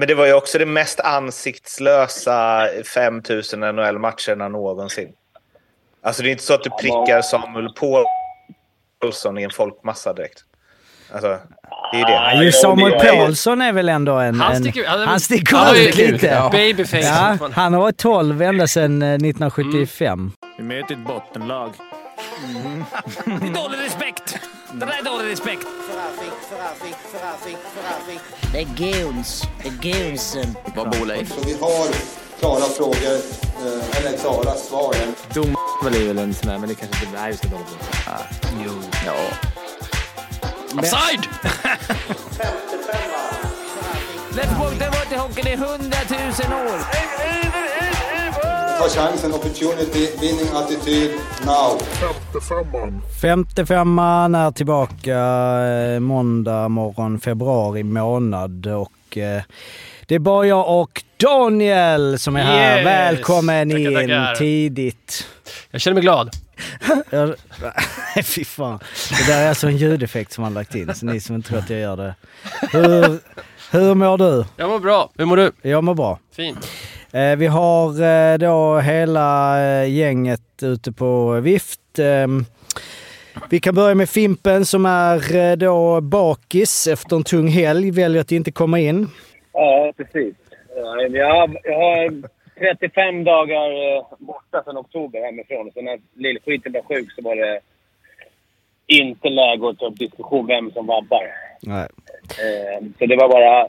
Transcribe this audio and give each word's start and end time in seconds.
Men 0.00 0.08
det 0.08 0.14
var 0.14 0.26
ju 0.26 0.32
också 0.32 0.58
det 0.58 0.66
mest 0.66 1.00
ansiktslösa 1.00 2.68
5000 2.94 3.60
NHL-matcherna 3.60 4.48
någonsin. 4.48 5.08
Alltså 6.02 6.22
det 6.22 6.28
är 6.28 6.30
inte 6.30 6.42
så 6.42 6.54
att 6.54 6.62
du 6.62 6.70
prickar 6.70 7.22
Samuel 7.22 7.68
Paulsson 9.00 9.38
i 9.38 9.42
en 9.42 9.50
folkmassa 9.50 10.12
direkt. 10.12 10.44
Alltså, 11.12 11.28
det 11.92 12.00
är 12.00 12.06
det. 12.06 12.12
Ja, 12.12 12.42
just 12.42 12.60
Samuel 12.62 12.92
Paulsson 12.92 13.62
är 13.62 13.72
väl 13.72 13.88
ändå 13.88 14.12
en... 14.12 14.40
Han 14.40 14.56
en- 14.56 14.62
sticker, 14.62 14.88
han, 14.88 15.00
han 15.00 15.20
sticker 15.20 15.76
ut 15.76 15.96
lite. 15.96 16.26
Ja. 16.26 16.50
Babyface. 16.52 17.06
Ja, 17.40 17.48
han 17.52 17.74
har 17.74 17.80
varit 17.80 17.96
12 17.96 18.42
ända 18.42 18.66
sedan 18.66 19.02
eh, 19.02 19.08
1975. 19.08 20.32
Vi 20.58 20.64
möter 20.64 20.94
ett 20.94 21.06
bottenlag. 21.06 21.72
Det 23.24 23.32
är 23.32 23.54
dålig 23.62 23.78
respekt! 23.84 24.38
Det 24.72 24.86
där 24.86 24.98
är 24.98 25.04
dålig 25.04 25.30
respekt. 25.32 25.66
Det 28.52 28.58
är 28.58 28.64
goons. 28.64 29.42
Det 29.62 29.68
är 29.68 29.92
goonsen. 29.92 30.56
Vad 30.76 30.90
bor 30.90 31.06
Leif? 31.06 31.34
Så 31.34 31.40
vi 31.46 31.52
har 31.52 31.86
klara 32.38 32.60
frågor, 32.60 33.16
eh, 33.66 33.96
eller 33.96 34.18
klara 34.18 34.54
svar. 34.54 34.94
Dom 35.34 35.56
är 35.86 36.06
väl 36.06 36.18
en 36.18 36.34
sån 36.34 36.48
där, 36.48 36.58
men 36.58 36.68
det 36.68 36.74
kanske 36.74 37.04
inte 37.06 37.18
är 37.18 37.30
vi 37.30 37.36
ska 37.36 37.48
dra 37.48 37.56
på. 37.58 37.64
jo. 38.64 38.72
Ja. 39.06 39.14
Offside! 40.78 41.28
Let's 44.32 44.58
walk 44.58 44.78
the 44.78 44.86
water 44.86 45.16
hockey 45.16 45.50
i 45.50 45.56
hundratusen 45.56 46.52
år. 46.52 46.80
Ta 48.80 48.88
chansen, 48.88 49.32
opportunity, 49.34 50.08
winning 50.20 50.48
attityd, 50.56 51.10
now. 51.46 51.78
Femte 53.22 53.66
femman 53.66 54.34
är 54.34 54.50
tillbaka 54.50 55.18
eh, 55.94 56.00
måndag 56.00 56.68
morgon, 56.68 57.20
februari 57.20 57.82
månad 57.82 58.66
och 58.66 59.18
eh, 59.18 59.42
det 60.06 60.14
är 60.14 60.18
bara 60.18 60.46
jag 60.46 60.80
och 60.80 61.02
Daniel 61.16 62.18
som 62.18 62.36
är 62.36 62.42
här. 62.42 62.76
Yes! 62.76 62.86
Välkommen 62.86 63.70
Tackar, 63.70 64.00
in 64.02 64.08
tackar. 64.08 64.34
tidigt. 64.34 65.26
Jag 65.70 65.80
känner 65.80 65.94
mig 65.94 66.02
glad. 66.02 66.30
Jag- 67.10 67.34
Nej, 68.16 68.24
fy 68.24 68.44
fan. 68.44 68.78
Det 69.26 69.32
där 69.32 69.42
är 69.44 69.48
alltså 69.48 69.66
en 69.66 69.76
ljudeffekt 69.76 70.32
som 70.32 70.44
han 70.44 70.54
lagt 70.54 70.74
in, 70.74 70.94
så 70.94 71.06
ni 71.06 71.20
som 71.20 71.36
inte 71.36 71.48
tror 71.48 71.58
att 71.58 71.70
jag 71.70 71.80
gör 71.80 71.96
det. 71.96 72.14
Hur, 72.72 73.18
hur 73.70 73.94
mår 73.94 74.18
du? 74.18 74.44
Jag 74.56 74.68
mår 74.70 74.78
bra. 74.78 75.10
Hur 75.18 75.24
mår 75.24 75.36
du? 75.36 75.52
Jag 75.62 75.84
mår 75.84 75.94
bra. 75.94 76.18
Fint. 76.36 76.68
Eh, 77.12 77.36
vi 77.38 77.46
har 77.46 78.02
eh, 78.02 78.38
då 78.38 78.78
hela 78.78 79.58
eh, 79.82 79.90
gänget 79.90 80.62
ute 80.62 80.92
på 80.92 81.40
vift. 81.40 81.98
Ehm, 81.98 82.44
vi 83.50 83.60
kan 83.60 83.74
börja 83.74 83.94
med 83.94 84.08
Fimpen 84.08 84.64
som 84.66 84.86
är 84.86 85.56
då 85.56 86.00
bakis 86.00 86.86
efter 86.86 87.16
en 87.16 87.24
tung 87.24 87.48
helg, 87.48 87.90
väljer 87.90 88.20
att 88.20 88.32
inte 88.32 88.52
komma 88.52 88.78
in. 88.80 89.06
Ja, 89.52 89.92
precis. 89.96 90.34
Ja, 90.76 91.02
Jag 91.02 91.34
har, 91.34 91.58
jag 91.64 91.78
har 91.78 92.22
35 92.58 93.24
dagar 93.24 93.68
borta 94.24 94.62
sedan 94.64 94.76
oktober 94.78 95.20
hemifrån. 95.20 95.70
Så 95.74 95.82
när 95.82 95.98
lillskiten 96.14 96.72
blev 96.72 96.82
sjuk 96.84 97.12
så 97.12 97.22
var 97.22 97.36
det 97.36 97.60
inte 98.86 99.28
läge 99.28 99.68
att 99.68 99.78
ta 99.78 99.86
upp 99.86 99.98
diskussion 99.98 100.46
vem 100.46 100.70
som 100.70 100.86
vabbar. 100.86 101.22
Nej. 101.62 101.88
Eh, 102.22 102.84
Så 102.98 103.06
det 103.06 103.16
var 103.16 103.28
bara 103.28 103.68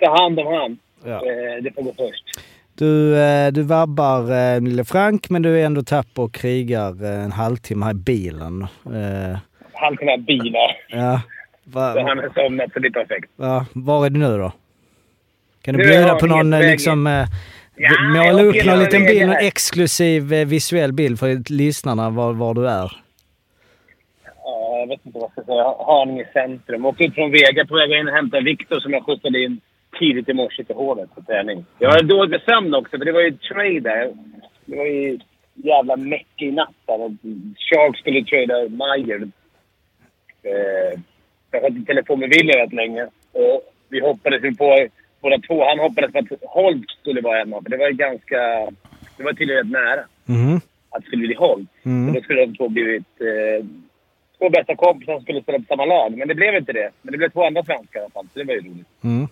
ta 0.00 0.22
hand 0.22 0.40
om 0.40 0.46
han. 0.46 0.78
Ja. 1.04 1.20
Det 1.60 1.74
får 1.74 1.82
gå 1.82 1.92
först. 1.96 2.24
Du, 2.78 3.16
eh, 3.20 3.52
du 3.52 3.62
vabbar 3.62 4.20
eh, 4.54 4.60
lille 4.60 4.84
Frank, 4.84 5.30
men 5.30 5.42
du 5.42 5.60
är 5.60 5.66
ändå 5.66 5.82
tapper 5.82 6.22
och 6.22 6.32
krigar 6.34 7.04
eh, 7.04 7.24
en 7.24 7.32
halvtimme 7.32 7.84
här 7.84 7.92
i 7.92 7.94
bilen. 7.94 8.62
Eh, 8.62 9.38
Han 9.72 9.96
kan 9.96 10.08
ha 10.08 10.16
bilar. 10.16 10.76
ja. 10.88 11.20
Va, 11.64 11.92
Så 11.92 12.00
han 12.00 12.18
har 12.18 12.30
somnat, 12.34 12.72
så 12.72 12.78
det 12.78 12.88
är 12.88 12.90
perfekt. 12.92 13.30
va, 13.36 13.66
var 13.72 14.06
är 14.06 14.10
du 14.10 14.18
nu 14.20 14.38
då? 14.38 14.52
Kan 15.62 15.74
du 15.74 15.78
Nu 15.84 15.88
bjuda 15.90 16.14
på 16.14 16.26
någon 16.26 16.50
liksom... 16.50 17.26
Ja, 17.80 17.90
måla 18.14 18.42
upp 18.42 18.64
någon 18.66 18.78
liten 18.78 19.04
bild, 19.04 19.26
någon 19.26 19.36
exklusiv 19.36 20.32
eh, 20.32 20.46
visuell 20.46 20.92
bild 20.92 21.18
för 21.18 21.52
lyssnarna 21.52 22.10
var, 22.10 22.32
var 22.32 22.54
du 22.54 22.68
är. 22.68 22.92
Ja, 24.44 24.78
jag 24.80 24.86
vet 24.88 25.06
inte 25.06 25.18
vad 25.18 25.30
jag 25.36 25.44
ska 25.44 25.52
säga. 25.52 25.74
Haninge 25.86 26.26
centrum. 26.32 26.84
Åkte 26.86 27.04
ut 27.04 27.14
från 27.14 27.30
Vega 27.30 27.66
på 27.66 27.74
väg 27.76 27.90
in 28.00 28.08
och 28.08 28.14
hämtade 28.14 28.42
Viktor 28.44 28.80
som 28.80 28.92
jag 28.92 29.04
skjutsade 29.06 29.42
in 29.44 29.60
tidigt 29.98 30.28
i 30.28 30.32
morse 30.32 30.64
till 30.64 30.74
hålet 30.76 31.14
på 31.14 31.22
träning. 31.22 31.64
Jag 31.78 31.90
har 31.90 32.02
dåligt 32.02 32.30
med 32.30 32.42
sömn 32.42 32.74
också, 32.74 32.98
för 32.98 33.04
det 33.04 33.12
var 33.12 33.20
ju 33.20 33.30
trade 33.32 33.80
där. 33.80 34.12
Det 34.64 34.76
var 34.76 34.84
ju 34.86 35.18
jävla 35.54 35.96
meck 35.96 36.26
i 36.36 36.50
natt 36.50 36.74
där. 36.86 36.98
Shark 37.56 37.98
skulle 37.98 38.24
trada 38.24 38.68
Meyer. 38.68 39.22
Eh, 40.42 41.00
jag 41.50 41.62
hade 41.62 41.84
telefon 41.84 42.20
med 42.20 42.28
William 42.28 42.60
rätt 42.60 42.72
länge. 42.72 43.04
Och 43.32 43.62
vi 43.88 44.00
hoppades 44.00 44.44
ju 44.44 44.54
på 44.54 44.86
båda 45.20 45.38
två. 45.38 45.64
Han 45.68 45.78
hoppades 45.78 46.12
på 46.12 46.18
att 46.18 46.26
Holt 46.42 46.90
skulle 47.00 47.20
vara 47.20 47.38
hemma, 47.38 47.62
för 47.62 47.70
det 47.70 47.76
var 47.76 47.88
ju 47.88 47.94
ganska... 47.94 48.36
Det 49.16 49.24
var 49.24 49.32
tydligen 49.32 49.68
nära 49.70 50.04
Mhm. 50.26 50.56
att 50.90 51.00
det 51.02 51.06
skulle 51.06 51.26
bli 51.26 51.34
Holt. 51.34 51.68
Mm. 51.84 52.08
Och 52.08 52.14
då 52.14 52.20
skulle 52.20 52.46
de 52.46 52.54
två 52.56 52.68
blivit 52.68 53.20
eh, 53.20 53.66
två 54.38 54.50
bästa 54.50 54.76
kompisar 54.76 55.12
som 55.12 55.22
skulle 55.22 55.42
spela 55.42 55.58
på 55.58 55.64
samma 55.68 55.84
lag. 55.84 56.16
Men 56.16 56.28
det 56.28 56.34
blev 56.34 56.54
inte 56.54 56.72
det. 56.72 56.90
Men 57.02 57.12
det 57.12 57.18
blev 57.18 57.28
två 57.30 57.44
andra 57.46 57.62
svenskar 57.64 58.00
i 58.00 58.02
alla 58.02 58.10
fall, 58.10 58.26
så 58.32 58.38
det 58.38 58.44
var 58.44 58.54
ju 58.54 58.60
roligt. 58.60 58.86
Mm. 59.04 59.28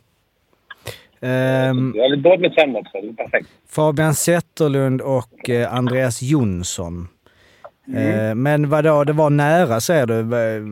Ehm, 1.26 1.92
Jag 1.96 2.02
hade 2.02 2.16
dåligt 2.16 2.40
med 2.40 2.52
sömn 2.52 2.76
också. 2.76 3.00
Det 3.00 3.08
är 3.08 3.12
perfekt. 3.12 3.48
Fabian 3.68 4.14
Zetterlund 4.14 5.00
och 5.00 5.50
eh, 5.50 5.74
Andreas 5.74 6.22
Jonsson. 6.22 7.08
Mm. 7.88 8.28
Eh, 8.28 8.34
men 8.34 8.68
vadå, 8.68 9.04
det 9.04 9.12
var 9.12 9.30
nära 9.30 9.80
säger 9.80 10.06
du? 10.06 10.14
Eh, 10.14 10.62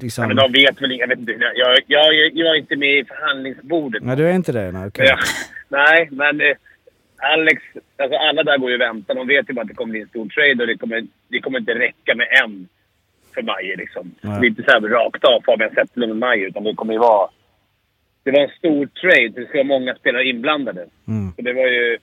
Ja, 0.00 0.02
Liksom... 0.02 0.26
men 0.28 0.36
de 0.36 0.52
vet 0.52 0.82
väl... 0.82 0.98
Jag 0.98 1.08
vet 1.08 1.18
inte. 1.18 1.32
Jag, 1.32 1.78
jag, 1.86 2.14
jag, 2.34 2.54
är 2.56 2.58
inte 2.58 2.76
med 2.76 2.98
i 2.98 3.04
förhandlingsbordet. 3.04 4.02
Nej, 4.02 4.16
du 4.16 4.28
är 4.28 4.32
inte 4.34 4.52
det? 4.52 4.72
Nej, 4.72 4.86
okej. 4.88 5.06
Ja, 5.08 5.16
nej, 5.68 6.08
men 6.12 6.40
eh, 6.40 6.56
Alex... 7.32 7.62
Alltså 8.02 8.16
alla 8.18 8.42
där 8.42 8.58
går 8.58 8.70
ju 8.70 8.74
och 8.76 8.80
väntar. 8.80 9.14
De 9.14 9.26
vet 9.26 9.50
ju 9.50 9.54
bara 9.54 9.62
att 9.62 9.68
det 9.68 9.74
kommer 9.74 9.90
bli 9.90 10.00
en 10.00 10.08
stor 10.08 10.28
trade 10.28 10.62
och 10.62 10.66
det 10.66 10.76
kommer, 10.76 11.04
det 11.28 11.40
kommer 11.40 11.58
inte 11.58 11.74
räcka 11.74 12.14
med 12.14 12.26
en 12.44 12.68
för 13.34 13.42
Majer. 13.42 13.76
Liksom. 13.76 14.10
Nej. 14.20 14.40
Det 14.40 14.46
är 14.46 14.48
inte 14.48 14.62
så 14.62 14.70
här 14.70 14.80
rakt 14.80 15.24
av 15.24 15.40
Fabian 15.46 15.70
Zetterlund 15.74 16.12
och 16.12 16.18
Majer, 16.18 16.46
utan 16.48 16.64
det 16.64 16.74
kommer 16.74 16.92
ju 16.92 16.98
vara... 16.98 17.30
Det 18.22 18.30
var 18.30 18.40
en 18.40 18.50
stor 18.58 18.86
trade. 18.86 19.28
Det 19.28 19.54
vara 19.54 19.64
många 19.64 19.94
spelare 19.94 20.28
inblandade. 20.28 20.86
Mm. 21.08 21.32
Så 21.36 21.42
det 21.42 21.52
var 21.52 21.66
ju... 21.66 21.98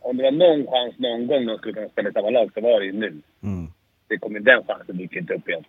Om 0.00 0.16
det 0.16 0.22
var 0.22 0.30
någon 0.30 0.66
chans 0.66 0.98
någon 0.98 1.26
gång 1.26 1.46
de 1.46 1.58
skulle 1.58 1.74
kunna 1.74 1.88
spela 1.88 2.08
i 2.08 2.12
samma 2.12 2.30
lag 2.30 2.50
så 2.54 2.60
var 2.60 2.80
det 2.80 2.86
ju 2.86 2.92
nu. 2.92 3.20
Mm. 3.42 3.66
Det 4.08 4.18
kommer 4.18 4.40
den 4.40 4.62
chansen 4.66 4.96
dyker 4.96 5.18
inte 5.18 5.34
upp 5.34 5.48
igen. 5.48 5.64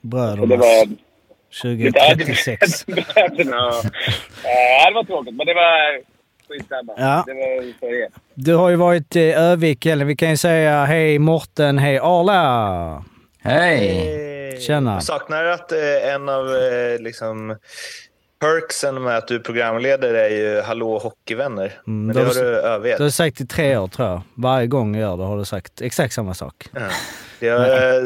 Det 0.00 0.56
var... 0.56 0.88
2036. 1.62 2.86
Bröderna. 2.86 3.60
Ja, 4.44 4.90
det 4.90 4.94
var 4.94 5.04
tråkigt, 5.04 5.34
men 5.34 5.46
det 5.46 5.54
var... 5.54 6.00
Skitsamma. 6.48 6.92
Ja. 6.96 7.24
Var. 7.80 8.08
Du 8.34 8.54
har 8.54 8.70
ju 8.70 8.76
varit 8.76 9.16
i 9.16 9.32
Övik, 9.32 9.86
eller 9.86 10.04
vi 10.04 10.16
kan 10.16 10.30
ju 10.30 10.36
säga 10.36 10.84
hej 10.84 11.18
Morten, 11.18 11.78
hej 11.78 11.98
Arla! 11.98 13.04
Hej! 13.42 14.60
Tjena. 14.60 14.92
Jag 14.92 15.02
saknar 15.02 15.44
att 15.44 15.72
eh, 15.72 16.14
en 16.14 16.28
av 16.28 16.46
eh, 16.46 17.00
liksom, 17.00 17.56
perksen 18.42 19.02
med 19.02 19.16
att 19.16 19.28
du 19.28 19.34
är 19.34 19.38
programledare 19.38 20.26
är 20.28 20.30
ju 20.54 20.60
Hallå 20.62 20.98
Hockeyvänner. 20.98 21.72
Mm, 21.86 22.06
Men 22.06 22.16
det 22.16 22.20
det 22.22 22.26
har 22.26 22.34
du- 22.34 22.40
du 22.40 22.56
övergett. 22.56 22.98
Du 22.98 23.02
har 23.02 23.10
sagt 23.10 23.40
i 23.40 23.46
tre 23.46 23.76
år 23.76 23.88
tror 23.88 24.08
jag. 24.08 24.22
Varje 24.34 24.66
gång 24.66 24.94
jag 24.94 25.00
gör 25.10 25.16
det 25.16 25.22
har 25.24 25.38
du 25.38 25.44
sagt 25.44 25.80
exakt 25.80 26.14
samma 26.14 26.34
sak. 26.34 26.68
Ja. 26.72 26.80
Jag, 27.40 27.60
eh, 27.60 28.02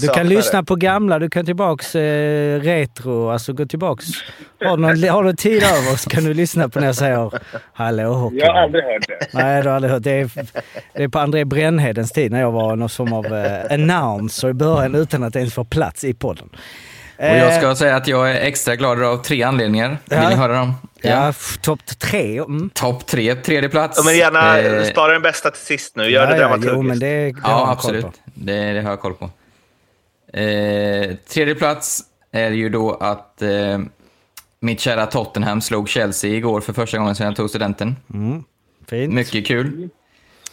Du 0.00 0.08
kan 0.08 0.28
lyssna 0.28 0.60
det. 0.60 0.66
på 0.66 0.76
gamla, 0.76 1.18
du 1.18 1.30
kan 1.30 1.44
tillbaks 1.46 1.94
eh, 1.94 2.60
retro, 2.60 3.30
alltså 3.30 3.52
gå 3.52 3.66
tillbaks. 3.66 4.04
Har 4.64 4.76
du, 4.76 4.82
någon, 4.82 5.08
har 5.08 5.24
du 5.24 5.32
tid 5.36 5.62
över 5.62 5.96
så 5.96 6.10
kan 6.10 6.24
du 6.24 6.34
lyssna 6.34 6.68
på 6.68 6.80
när 6.80 6.86
jag 6.86 6.94
säger 6.96 7.30
Hallå 7.72 8.12
hockey. 8.12 8.36
Jag 8.38 8.52
har 8.52 8.60
aldrig 8.62 8.84
hört 8.84 9.08
det. 9.08 9.26
Nej, 9.34 9.62
du 9.62 9.68
har 9.68 9.76
aldrig 9.76 9.92
hört. 9.92 10.02
Det 10.02 10.10
är, 10.20 10.30
det 10.94 11.02
är 11.02 11.08
på 11.08 11.18
André 11.18 11.44
Brännhedens 11.44 12.12
tid 12.12 12.32
när 12.32 12.40
jag 12.40 12.50
var 12.52 12.76
någon 12.76 12.88
form 12.88 13.12
av 13.12 13.26
eh, 13.26 13.72
announcer 13.74 14.48
i 14.48 14.52
början 14.52 14.94
utan 14.94 15.22
att 15.22 15.36
ens 15.36 15.54
få 15.54 15.64
plats 15.64 16.04
i 16.04 16.14
podden. 16.14 16.48
Och 17.16 17.24
jag 17.24 17.54
ska 17.54 17.74
säga 17.76 17.96
att 17.96 18.08
jag 18.08 18.30
är 18.30 18.34
extra 18.34 18.76
glad 18.76 19.02
av 19.02 19.16
tre 19.22 19.42
anledningar. 19.42 19.88
Vill 20.04 20.18
Ja. 20.22 20.28
ni 20.28 20.34
höra 20.34 20.52
dem? 20.58 20.74
Ja, 21.02 21.28
f- 21.28 21.58
topp 21.62 21.80
tre. 21.98 22.38
Mm. 22.38 22.70
Topp 22.74 23.06
tre, 23.06 23.34
tredje 23.34 23.68
plats. 23.68 23.98
Ja, 23.98 24.04
men 24.04 24.16
gärna 24.16 24.58
Eh, 24.60 24.84
spara 24.84 25.12
den 25.12 25.22
bästa 25.22 25.50
till 25.50 25.60
sist 25.60 25.96
nu. 25.96 26.10
Gör 26.10 26.26
det 26.26 26.32
ja, 26.32 26.32
ja, 26.32 26.38
dramaturgiskt. 26.38 26.74
jo, 26.76 26.82
men 26.82 26.98
det, 26.98 27.06
det 27.32 27.34
Ja, 27.44 27.70
absolut. 27.70 28.06
Det, 28.24 28.72
det 28.72 28.82
har 28.82 28.90
jag 28.90 29.00
koll 29.00 29.14
på. 29.14 29.30
Eh, 30.38 31.14
tredje 31.28 31.54
plats 31.54 32.00
är 32.32 32.50
ju 32.50 32.68
då 32.68 32.94
att 32.94 33.42
eh, 33.42 33.78
mitt 34.60 34.80
kära 34.80 35.06
Tottenham 35.06 35.60
slog 35.60 35.88
Chelsea 35.88 36.30
igår 36.30 36.60
för 36.60 36.72
första 36.72 36.98
gången 36.98 37.14
sedan 37.14 37.26
jag 37.26 37.36
tog 37.36 37.48
studenten. 37.50 37.96
Fint. 38.90 39.12
Mycket 39.14 39.46
kul. 39.46 39.88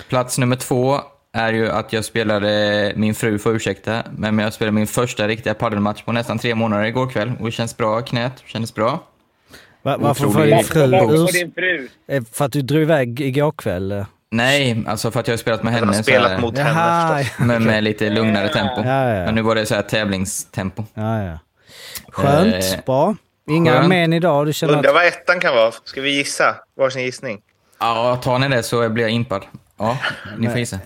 Plats 0.10 0.38
nummer 0.38 0.56
två 0.56 1.00
är 1.34 1.54
ju 1.54 1.70
att 1.70 1.94
jag 1.94 2.06
spelade, 2.06 2.94
min 2.96 3.16
fru 3.16 3.40
får 3.40 3.56
ursäkta, 3.56 4.04
men 4.18 4.40
jag 4.40 4.54
spelade 4.54 4.76
min 4.76 4.88
första 4.88 5.28
riktiga 5.28 5.54
padelmatch 5.54 6.02
på 6.04 6.12
nästan 6.12 6.40
tre 6.40 6.56
månader 6.56 6.84
igår 6.86 7.10
kväll. 7.10 7.32
Och 7.40 7.46
det 7.46 7.52
känns 7.52 7.78
bra, 7.78 8.02
knät 8.02 8.34
kändes 8.46 8.76
bra. 8.76 9.04
Va, 9.82 9.98
varför 10.00 10.28
får 10.30 10.46
din 10.46 10.64
fru 10.64 10.92
Varför 10.92 11.34
din 11.34 11.52
fru? 11.52 11.88
eh, 12.08 12.24
För 12.34 12.46
att 12.46 12.52
du 12.52 12.62
drog 12.62 12.82
iväg 12.82 13.22
igår 13.22 13.52
kväll? 13.52 13.92
eh? 13.92 14.06
Nej, 14.34 14.84
alltså 14.88 15.12
för 15.12 15.20
att 15.20 15.28
jag 15.28 15.34
har 15.34 15.38
spelat 15.38 15.64
med 15.64 15.74
henne 15.74 15.86
har 15.86 15.94
så 15.94 15.98
här, 15.98 16.04
spelat 16.04 16.42
mot 16.42 16.58
henne 16.58 17.24
förstås. 17.24 17.40
med, 17.48 17.62
med 17.62 17.84
lite 17.84 18.10
lugnare 18.10 18.50
tempo. 18.50 18.82
Ja, 18.86 19.10
ja. 19.10 19.26
Men 19.26 19.36
nu 19.36 19.42
var 19.42 19.56
det 19.56 19.66
så 19.66 19.76
här 19.76 19.82
tävlingstempo. 19.82 20.84
ja, 20.94 21.24
ja. 21.24 21.40
Skönt, 22.12 22.54
Eh, 22.56 22.80
bra. 22.86 23.16
Inga 23.50 23.72
Skönt. 23.74 23.88
men 23.90 24.14
idag? 24.14 24.46
Du 24.46 24.54
känner 24.54 24.74
Undrar 24.74 24.90
att... 24.90 24.96
vad 24.96 25.06
ettan 25.06 25.40
kan 25.40 25.56
vara. 25.56 25.72
Ska 25.84 26.02
vi 26.02 26.10
gissa? 26.18 26.56
Varsin 26.78 27.02
gissning. 27.02 27.42
Ja, 27.80 28.16
tar 28.24 28.40
ni 28.40 28.48
det 28.50 28.64
så 28.64 28.90
blir 28.90 29.04
jag 29.04 29.12
impad. 29.12 29.42
Ja, 29.78 29.98
ni 30.38 30.50
får 30.50 30.58
gissa. 30.60 30.80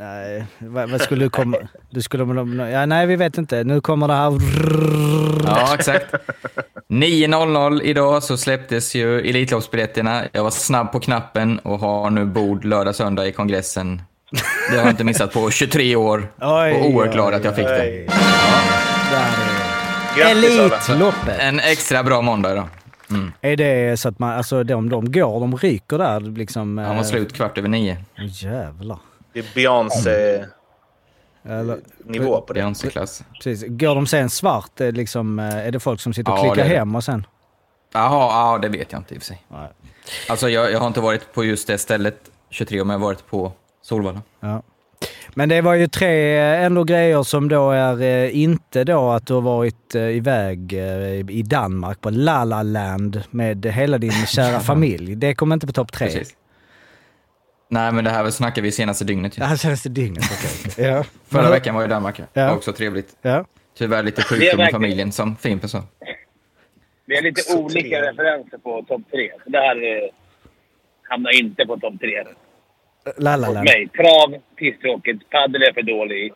Nej, 0.00 0.44
vad, 0.58 0.90
vad 0.90 1.00
skulle 1.00 1.24
du 1.24 1.30
komma... 1.30 1.56
Du 1.90 2.02
skulle... 2.02 2.24
Ja, 2.70 2.86
nej, 2.86 3.06
vi 3.06 3.16
vet 3.16 3.38
inte. 3.38 3.64
Nu 3.64 3.80
kommer 3.80 4.08
det 4.08 4.14
här... 4.14 4.32
Ja, 5.44 5.74
exakt. 5.74 6.14
9.00 6.88 7.82
idag 7.82 8.22
så 8.22 8.36
släpptes 8.36 8.94
ju 8.94 9.20
Elitloppsbiljetterna. 9.20 10.24
Jag 10.32 10.42
var 10.42 10.50
snabb 10.50 10.92
på 10.92 11.00
knappen 11.00 11.58
och 11.58 11.78
har 11.78 12.10
nu 12.10 12.24
bord 12.24 12.64
lördag, 12.64 12.94
söndag 12.94 13.26
i 13.26 13.32
kongressen. 13.32 14.02
Det 14.70 14.76
har 14.76 14.84
jag 14.84 14.92
inte 14.92 15.04
missat 15.04 15.32
på 15.32 15.50
23 15.50 15.96
år. 15.96 16.32
Oj, 16.40 16.72
och 16.72 16.86
oerhört 16.86 17.14
glad 17.14 17.34
att 17.34 17.44
jag 17.44 17.56
fick 17.56 17.66
det. 17.66 18.06
Alla. 20.16 20.30
Elitloppet. 20.30 21.38
En 21.38 21.60
extra 21.60 22.02
bra 22.02 22.22
måndag 22.22 22.52
idag. 22.52 22.68
Är 23.40 23.56
det 23.56 24.00
så 24.00 24.08
att 24.08 24.18
man... 24.18 24.32
Alltså 24.32 24.64
de, 24.64 24.88
de 24.88 25.12
går, 25.12 25.40
de 25.40 25.56
ryker 25.56 25.98
där 25.98 26.20
liksom... 26.20 26.78
Han 26.78 26.96
var 26.96 27.02
eh, 27.02 27.08
slut 27.08 27.32
kvart 27.32 27.58
över 27.58 27.68
nio. 27.68 27.96
Jävlar. 28.18 28.98
Det 29.32 29.38
är 29.38 29.44
Beyoncé-nivå 29.54 30.50
på 32.40 32.52
det. 32.52 32.60
Beyoncé-klass. 32.60 33.22
precis. 33.42 33.64
Går 33.68 33.94
de 33.94 34.06
sen 34.06 34.30
svart, 34.30 34.80
eh, 34.80 34.92
liksom, 34.92 35.38
eh, 35.38 35.56
är 35.66 35.70
det 35.70 35.80
folk 35.80 36.00
som 36.00 36.14
sitter 36.14 36.32
och 36.32 36.38
Ja, 36.38 36.52
klickar 36.54 36.68
hem 36.68 36.94
och 36.94 37.04
sen... 37.04 37.26
Jaha, 37.92 38.52
ja, 38.52 38.58
det 38.58 38.68
vet 38.68 38.92
jag 38.92 39.00
inte 39.00 39.14
i 39.14 39.18
och 39.18 39.22
för 39.22 39.26
sig. 39.26 39.44
Nej. 39.48 39.68
Alltså, 40.28 40.48
jag, 40.48 40.72
jag 40.72 40.80
har 40.80 40.86
inte 40.86 41.00
varit 41.00 41.32
på 41.32 41.44
just 41.44 41.66
det 41.66 41.78
stället 41.78 42.30
23, 42.50 42.78
men 42.78 42.90
jag 42.90 42.98
har 42.98 43.06
varit 43.06 43.26
på 43.26 43.52
Solvalla. 43.82 44.22
Ja. 44.40 44.62
Men 45.34 45.48
det 45.48 45.60
var 45.60 45.74
ju 45.74 45.88
tre 45.88 46.38
eh, 46.38 46.64
ändå 46.64 46.84
grejer 46.84 47.22
som 47.22 47.48
då 47.48 47.70
är 47.70 48.28
inte 48.30 48.84
då 48.84 49.10
att 49.10 49.26
du 49.26 49.34
har 49.34 49.40
varit 49.40 49.94
iväg 49.94 50.72
i 51.30 51.42
Danmark 51.42 52.00
på 52.00 52.10
La 52.10 52.44
La 52.44 52.62
Land 52.62 53.22
med 53.30 53.66
hela 53.66 53.98
din 53.98 54.12
kära 54.26 54.60
familj. 54.60 55.14
Det 55.14 55.34
kommer 55.34 55.54
inte 55.54 55.66
på 55.66 55.72
topp 55.72 55.92
tre. 55.92 56.06
Precis. 56.06 56.34
Nej, 57.70 57.92
men 57.92 58.04
det 58.04 58.10
här 58.10 58.30
snackar 58.30 58.62
vi 58.62 58.72
senaste 58.72 59.04
dygnet. 59.04 59.32
Det 59.36 59.40
ju. 59.40 59.44
här 59.46 59.56
senaste 59.56 59.88
dygnet, 59.88 60.24
okej. 60.32 60.84
ja. 60.90 61.04
Förra 61.28 61.50
veckan 61.50 61.74
var 61.74 61.82
jag 61.82 61.88
i 61.88 61.90
Danmark. 61.90 62.18
Ja. 62.18 62.24
Ja. 62.32 62.52
Också 62.54 62.72
trevligt. 62.72 63.16
Ja. 63.22 63.44
Tyvärr 63.78 64.02
lite 64.02 64.20
Det 64.20 64.24
är 64.24 64.24
sjukdom 64.24 64.60
i 64.60 64.70
familjen, 64.70 65.12
som 65.12 65.36
Fimpen 65.36 65.68
sa. 65.68 65.82
Vi 67.06 67.14
har 67.16 67.22
lite 67.22 67.40
Så 67.40 67.58
olika 67.58 67.88
tre. 67.88 68.10
referenser 68.10 68.58
på 68.58 68.82
topp 68.88 69.02
tre. 69.10 69.30
Så 69.44 69.50
det 69.50 69.58
här 69.58 69.76
eh, 69.76 70.08
hamnar 71.08 71.40
inte 71.40 71.66
på 71.66 71.76
topp 71.76 71.94
tre. 72.00 72.24
La 73.16 73.36
La 73.36 73.62
mig. 73.62 73.88
Trav, 73.88 74.34
pisstråkigt. 74.56 75.30
Padel 75.30 75.62
är 75.62 75.72
för 75.72 75.82
dålig. 75.82 76.32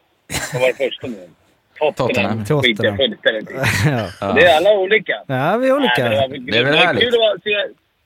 Vad 0.53 0.63
var 0.63 0.69
det 0.69 0.75
första 0.75 1.07
nu? 1.07 1.29
Tottenham. 1.79 2.45
Tottenham. 2.45 2.63
Skiter 2.63 2.85
jag 2.85 2.97
Tottenham. 2.97 2.97
fullständigt 2.97 3.51
i. 3.51 3.55
Ja. 3.91 4.09
Ja. 4.21 4.33
Det 4.33 4.47
är 4.47 4.57
alla 4.57 4.73
olika. 4.79 5.13
ja, 5.27 5.57
vi 5.57 5.69
är 5.69 5.73
Nej, 5.73 5.73
men 5.73 5.73
olika. 5.73 6.05
var- 6.05 6.53
Det 6.53 6.59
är 6.59 6.65
väl 6.65 6.75
härligt. 6.77 7.03
Kul 7.03 7.23
att 7.37 7.43
se, 7.43 7.51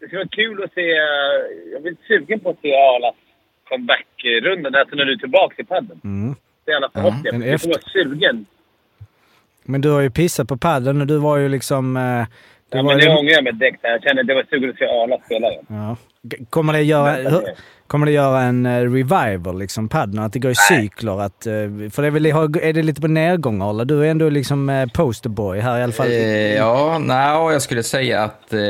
det 0.01 0.07
skulle 0.07 0.19
vara 0.19 0.29
kul 0.29 0.65
att 0.65 0.73
se... 0.73 0.91
eh, 0.91 1.73
Jag 1.73 1.83
lite 1.91 2.03
sugen 2.09 2.41
på 2.41 2.51
att 2.51 2.61
se 2.63 2.75
Arlas 2.75 3.15
comeback-runda. 3.69 4.81
Alltså 4.81 4.97
när 4.97 5.05
du 5.05 5.13
är 5.13 5.17
tillbaka 5.17 5.55
i 5.59 5.65
padden. 5.65 6.01
Mm. 6.05 6.35
Det 6.65 6.73
är 6.73 6.77
alla 6.77 6.91
förhoppningar. 6.95 7.47
Ja, 7.47 7.53
du 7.53 7.59
kommer 7.59 7.75
vara 7.75 7.91
sugen. 7.93 8.47
Men 9.65 9.81
du 9.81 9.91
har 9.91 10.01
ju 10.01 10.11
pissat 10.11 10.49
på 10.49 10.57
paddeln 10.57 11.01
och 11.01 11.07
du 11.07 11.19
var 11.19 11.37
ju 11.37 11.49
liksom... 11.49 11.97
eh, 11.97 12.03
Du 12.71 12.79
Ja, 12.79 12.83
var 12.83 12.93
men 12.95 13.01
ju, 13.03 13.09
det 13.09 13.17
ångrar 13.19 13.33
jag 13.33 13.45
mig 13.45 13.53
direkt. 13.53 13.79
Jag 13.83 14.03
kände 14.03 14.23
att 14.23 14.29
jag 14.29 14.35
var 14.35 14.47
sugen 14.51 14.71
att 14.71 14.77
se 14.79 14.85
Arla 14.85 15.19
spela 15.25 15.51
igen. 15.51 15.65
ja. 15.69 15.97
Kommer 16.51 16.73
det 16.73 16.83
göra, 16.83 17.13
hur, 17.13 17.43
kommer 17.87 18.07
det 18.07 18.13
göra 18.13 18.41
en 18.43 18.67
eh, 18.67 18.81
revival, 18.93 19.59
liksom, 19.59 19.89
paddeln? 19.89 20.19
Att 20.23 20.33
det 20.33 20.39
går 20.39 20.51
i 20.51 20.55
cykler? 20.55 21.21
Att, 21.21 21.43
för 21.95 22.03
det 22.03 22.07
är, 22.09 22.11
väl, 22.11 22.27
är 22.27 22.73
det 22.73 22.83
lite 22.83 23.01
på 23.01 23.09
nedgång, 23.09 23.63
Arla? 23.63 23.85
Du 23.85 24.05
är 24.07 24.11
ändå 24.11 24.29
liksom 24.29 24.89
posterboy 24.95 25.59
här 25.61 25.79
i 25.79 25.83
alla 25.83 25.93
fall. 25.93 26.07
Eh, 26.07 26.55
ja, 26.55 26.99
nej, 26.99 27.53
jag 27.53 27.63
skulle 27.63 27.83
säga 27.83 28.23
att 28.23 28.53
eh, 28.53 28.61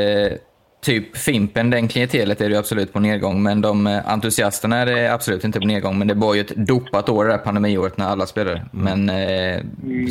typ 0.81 1.17
Fimpen, 1.17 1.69
den 1.69 1.87
klientelet 1.87 2.41
är 2.41 2.45
det 2.45 2.51
ju 2.51 2.59
absolut 2.59 2.93
på 2.93 2.99
nedgång, 2.99 3.43
men 3.43 3.61
de 3.61 3.87
eh, 3.87 4.09
entusiasterna 4.09 4.77
är 4.77 4.85
det 4.85 5.13
absolut 5.13 5.43
inte 5.43 5.59
på 5.59 5.67
nedgång. 5.67 5.97
Men 5.99 6.07
det 6.07 6.13
var 6.13 6.33
ju 6.33 6.41
ett 6.41 6.55
dopat 6.55 7.09
år 7.09 7.25
det 7.25 7.31
här 7.31 7.37
pandemiåret 7.37 7.97
när 7.97 8.05
alla 8.05 8.25
spelade. 8.25 8.65
Men 8.71 9.09
eh, 9.09 9.61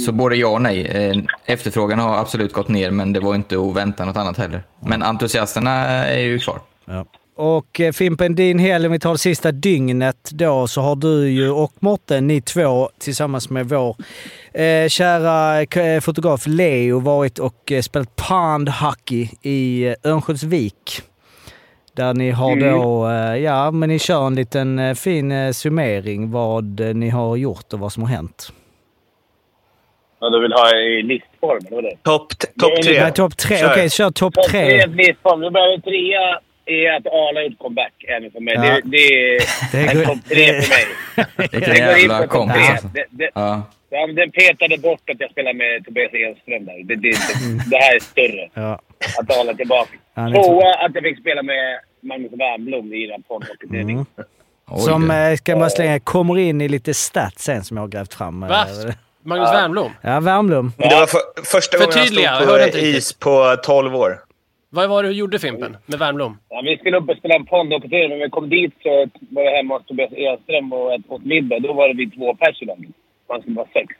så 0.06 0.12
både 0.12 0.36
ja 0.36 0.48
och 0.48 0.62
nej. 0.62 0.86
Eh, 0.86 1.16
efterfrågan 1.46 1.98
har 1.98 2.18
absolut 2.18 2.52
gått 2.52 2.68
ner, 2.68 2.90
men 2.90 3.12
det 3.12 3.20
var 3.20 3.34
inte 3.34 3.58
att 3.58 3.76
vänta 3.76 4.04
något 4.04 4.16
annat 4.16 4.38
heller. 4.38 4.62
Men 4.80 5.02
entusiasterna 5.02 5.86
är 5.86 6.18
ju 6.18 6.38
kvar. 6.38 6.60
Ja. 6.84 7.06
Och 7.40 7.80
eh, 7.80 7.92
Fimpen, 7.92 8.34
din 8.34 8.58
helg, 8.58 8.86
om 8.86 8.92
vi 8.92 8.98
tar 8.98 9.12
det 9.12 9.18
sista 9.18 9.52
dygnet 9.52 10.30
då, 10.32 10.66
så 10.66 10.80
har 10.80 10.96
du 10.96 11.30
ju 11.30 11.50
och 11.50 11.72
Morten, 11.80 12.26
ni 12.26 12.40
två 12.40 12.90
tillsammans 12.98 13.50
med 13.50 13.68
vår 13.68 13.96
eh, 14.52 14.88
kära 14.88 15.62
eh, 15.62 16.00
fotograf 16.00 16.46
Leo 16.46 17.00
varit 17.00 17.38
och 17.38 17.72
eh, 17.72 17.80
spelat 17.80 18.16
pond 18.16 18.68
hockey 18.68 19.28
i 19.42 19.86
eh, 19.86 19.94
Örnsköldsvik. 20.04 21.02
Där 21.96 22.14
ni 22.14 22.30
har 22.30 22.56
då, 22.56 23.08
eh, 23.08 23.36
ja 23.36 23.70
men 23.70 23.88
ni 23.88 23.98
kör 23.98 24.26
en 24.26 24.34
liten 24.34 24.78
eh, 24.78 24.94
fin 24.94 25.32
eh, 25.32 25.52
summering 25.52 26.30
vad 26.30 26.80
eh, 26.80 26.94
ni 26.94 27.08
har 27.08 27.36
gjort 27.36 27.72
och 27.72 27.78
vad 27.78 27.92
som 27.92 28.02
har 28.02 28.10
hänt. 28.10 28.52
Ja, 30.20 30.30
du 30.30 30.40
vill 30.42 30.52
ha 30.52 30.76
i 30.76 31.02
listform, 31.02 31.66
eller 31.66 31.74
vad 31.76 31.84
det 31.84 31.90
är? 31.90 31.96
Topp 32.02 32.28
top 32.60 32.82
tre. 32.82 33.02
Nej, 33.02 33.12
topp 33.12 33.36
tre. 33.36 33.66
Okej, 33.66 33.90
kör 33.90 34.10
topp 34.10 34.34
Topp 34.34 34.44
tre. 34.44 34.82
tre 34.82 34.86
listform. 34.86 35.40
Nu 35.40 35.50
börjar 35.50 35.76
vi 35.76 35.82
trea 35.82 36.40
är 36.68 36.96
att 36.96 37.06
Arla 37.06 37.42
gjort 37.42 37.58
comeback 37.58 37.92
även 38.16 38.30
för 38.30 38.40
mig. 38.40 38.54
Ja. 38.54 38.62
Det, 38.62 38.80
det 38.84 39.06
är 39.06 39.38
Det 39.72 39.90
en 39.90 39.96
går- 39.98 40.04
topp 40.04 40.18
tre 40.28 40.46
för 40.62 40.68
mig. 40.76 40.86
Vilken 41.36 41.60
Det 41.60 41.66
går 41.66 41.96
in 41.96 42.00
jävla 42.00 42.16
på 42.18 42.22
topp 42.22 42.32
kompis 42.32 42.56
tre. 42.56 42.72
alltså. 42.72 42.88
Det, 42.88 43.04
det, 43.10 43.30
Ja. 43.34 43.62
ja, 43.90 44.06
men 44.06 44.14
den 44.16 44.30
petade 44.30 44.78
bort 44.78 45.10
att 45.10 45.20
jag 45.20 45.30
spelar 45.30 45.52
med 45.54 45.84
Tobias 45.84 46.12
Enström 46.14 46.64
där. 46.66 46.78
Det, 46.84 46.94
det, 46.96 47.10
det, 47.10 47.70
det 47.70 47.76
här 47.76 47.94
är 47.96 48.00
större. 48.00 48.48
Ja. 48.54 48.80
Att 49.20 49.36
Arla 49.38 49.50
är 49.50 49.54
tillbaka. 49.54 49.90
Ja, 50.14 50.28
Tvåa 50.28 50.74
att 50.74 50.94
jag 50.94 51.02
fick 51.04 51.20
spela 51.20 51.42
med 51.42 51.80
Magnus 52.02 52.32
Wernbloom 52.32 52.92
i 52.92 53.06
den 53.06 53.22
poddhockeyträning. 53.22 53.96
Mm. 53.96 54.06
Oj, 54.70 54.80
Som, 54.80 55.10
eh, 55.10 55.36
ska 55.36 55.52
jag 55.52 55.58
bara 55.58 55.70
slänga, 55.70 56.00
kommer 56.00 56.38
in 56.38 56.60
i 56.60 56.68
lite 56.68 56.94
stats 56.94 57.44
sen 57.44 57.64
som 57.64 57.76
jag 57.76 57.82
har 57.84 57.88
grävt 57.88 58.14
fram. 58.14 58.42
eh, 58.42 58.48
Va? 58.48 58.66
Magnus 59.22 59.48
Wernbloom? 59.52 59.92
Ja, 60.02 60.20
Värmblom. 60.20 60.72
Det 60.76 60.84
var 60.84 61.06
för, 61.06 61.20
första 61.44 61.78
gången 61.78 61.92
han 61.92 62.22
jag 62.22 62.36
stod 62.42 62.72
på 62.72 62.78
is 62.86 63.12
på 63.12 63.56
12 63.62 63.94
år. 63.96 64.18
Vad 64.70 64.88
var 64.88 65.02
det 65.02 65.08
du 65.08 65.14
gjorde 65.14 65.38
Fimpen 65.38 65.76
med 65.86 65.98
Wernbloom? 65.98 66.38
Ja, 66.48 66.60
vi 66.64 66.76
skulle 66.78 66.96
upp 66.96 67.08
och 67.10 67.16
spela 67.16 67.34
en 67.34 67.46
poddhockeyträning, 67.46 68.08
men 68.08 68.18
när 68.18 68.26
vi 68.26 68.30
kom 68.30 68.48
dit 68.50 68.74
så 68.82 69.08
var 69.30 69.42
jag 69.42 69.52
hemma 69.56 69.74
hos 69.78 69.86
Tobias 69.86 70.12
Enström 70.12 70.72
och 70.72 70.92
åt- 71.08 71.24
middag. 71.24 71.58
Då 71.58 71.72
var 71.72 71.88
det 71.88 71.94
vi 71.94 72.10
två 72.10 72.34
pers 72.34 72.62
i 72.62 72.64
laget. 72.64 72.90
Man 73.28 73.40
skulle 73.42 73.56
vara 73.56 73.68
sex. 73.72 73.94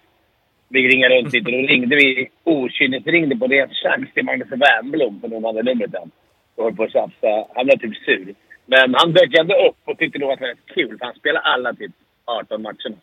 Vi 0.69 0.88
ringde 0.88 1.09
runt 1.09 1.32
lite. 1.32 1.50
Då 1.50 1.56
ringde 1.59 1.97
vi 1.97 2.29
okynnesringde 2.44 3.37
på 3.37 3.47
ren 3.47 3.69
chans 3.69 4.09
till 4.15 4.25
Magnus 4.25 4.49
Wernbloom, 4.50 5.20
för 5.20 5.29
någon 5.29 5.44
hade 5.44 5.62
numret 5.62 5.94
än. 5.94 6.11
Och 6.56 6.65
höll 6.65 6.76
på 6.76 6.82
att 6.82 6.93
tjafsa. 6.93 7.44
Han 7.55 7.67
blev 7.67 7.79
typ 7.79 7.97
sur. 7.97 8.35
Men 8.67 8.94
han 8.94 9.12
dök 9.12 9.35
ändå 9.38 9.55
upp 9.69 9.77
och 9.84 9.98
tyckte 9.98 10.19
nog 10.19 10.32
att 10.32 10.39
det 10.39 10.44
var 10.44 10.48
rätt 10.51 10.75
kul, 10.75 10.98
för 10.98 11.05
han 11.05 11.15
spelade 11.15 11.44
alla 11.46 11.72
typ 11.75 11.93
18 12.25 12.63
matcherna. 12.63 12.96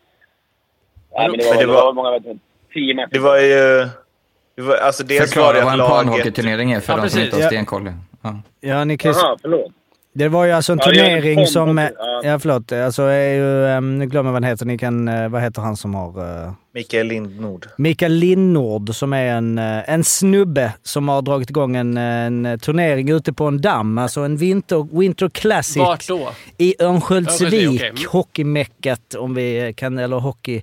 Ja, 1.12 1.28
men 1.28 1.38
det 1.38 1.44
var, 1.44 1.50
Men 1.54 1.58
det 1.58 1.66
det 1.66 1.66
var- 1.72 1.84
var 1.84 1.92
många, 1.92 2.10
vet 2.10 2.24
du, 2.24 2.38
10 2.72 2.94
matcher. 2.94 3.08
Det 3.12 3.18
var 3.18 3.38
ju... 3.40 3.88
Det 4.56 4.62
var, 4.62 4.76
alltså 4.76 5.04
dels 5.04 5.20
var 5.20 5.26
Förklara 5.26 5.52
det 5.52 5.64
vad 5.64 5.72
en 5.72 5.78
laget... 5.78 5.94
panhockeyturnering 5.96 6.72
är 6.72 6.80
för 6.80 6.92
Ja, 6.92 7.02
de 7.02 7.10
som 7.10 7.20
inte 7.20 7.36
har 7.36 7.42
Ja. 7.42 7.48
stenkoll. 7.48 7.92
Ja. 8.22 8.40
Ja, 8.60 8.84
ni 8.84 8.98
kan 8.98 9.14
förlåt. 9.42 9.72
Det 10.14 10.28
var 10.28 10.44
ju 10.44 10.52
alltså 10.52 10.72
en 10.72 10.78
Ja, 10.82 10.84
turnering 10.86 11.46
som... 11.46 11.78
eh, 11.78 11.88
ja. 12.22 12.38
Förlåt. 12.38 12.72
Alltså 12.72 13.02
är 13.02 13.34
ju... 13.34 13.76
um, 13.76 13.98
Nu 13.98 14.06
glömmer 14.06 14.28
jag 14.28 14.32
vad 14.32 14.42
han 14.42 14.50
heter. 14.50 14.66
Ni 14.66 14.78
kan... 14.78 15.08
eh, 15.08 15.28
Vad 15.28 15.42
heter 15.42 15.62
han 15.62 15.76
som 15.76 15.94
har... 15.94 16.12
eh, 16.76 16.80
Mikael 16.80 17.06
Lindnord. 17.06 17.66
Mikael 17.78 18.12
Linnord 18.12 18.94
som 18.94 19.12
är 19.12 19.24
en, 19.24 19.58
eh, 19.58 19.90
en 19.90 20.04
snubbe 20.04 20.72
som 20.82 21.08
har 21.08 21.22
dragit 21.22 21.50
igång 21.50 21.76
en, 21.76 21.96
en 21.96 22.58
turnering 22.58 23.10
ute 23.10 23.32
på 23.32 23.44
en 23.44 23.60
damm. 23.60 23.98
Alltså 23.98 24.20
en 24.20 24.36
Winter, 24.36 24.98
winter 25.00 25.28
Classic 25.28 25.76
Vart 25.76 26.08
då? 26.08 26.30
i 26.58 26.74
Örnsköldsvik. 26.82 27.68
Okej. 27.80 27.88
Mm. 27.88 28.02
Hockeymeckat 28.08 29.14
om 29.14 29.34
vi 29.34 29.74
kan, 29.76 29.98
eller 29.98 30.16
hockey. 30.16 30.62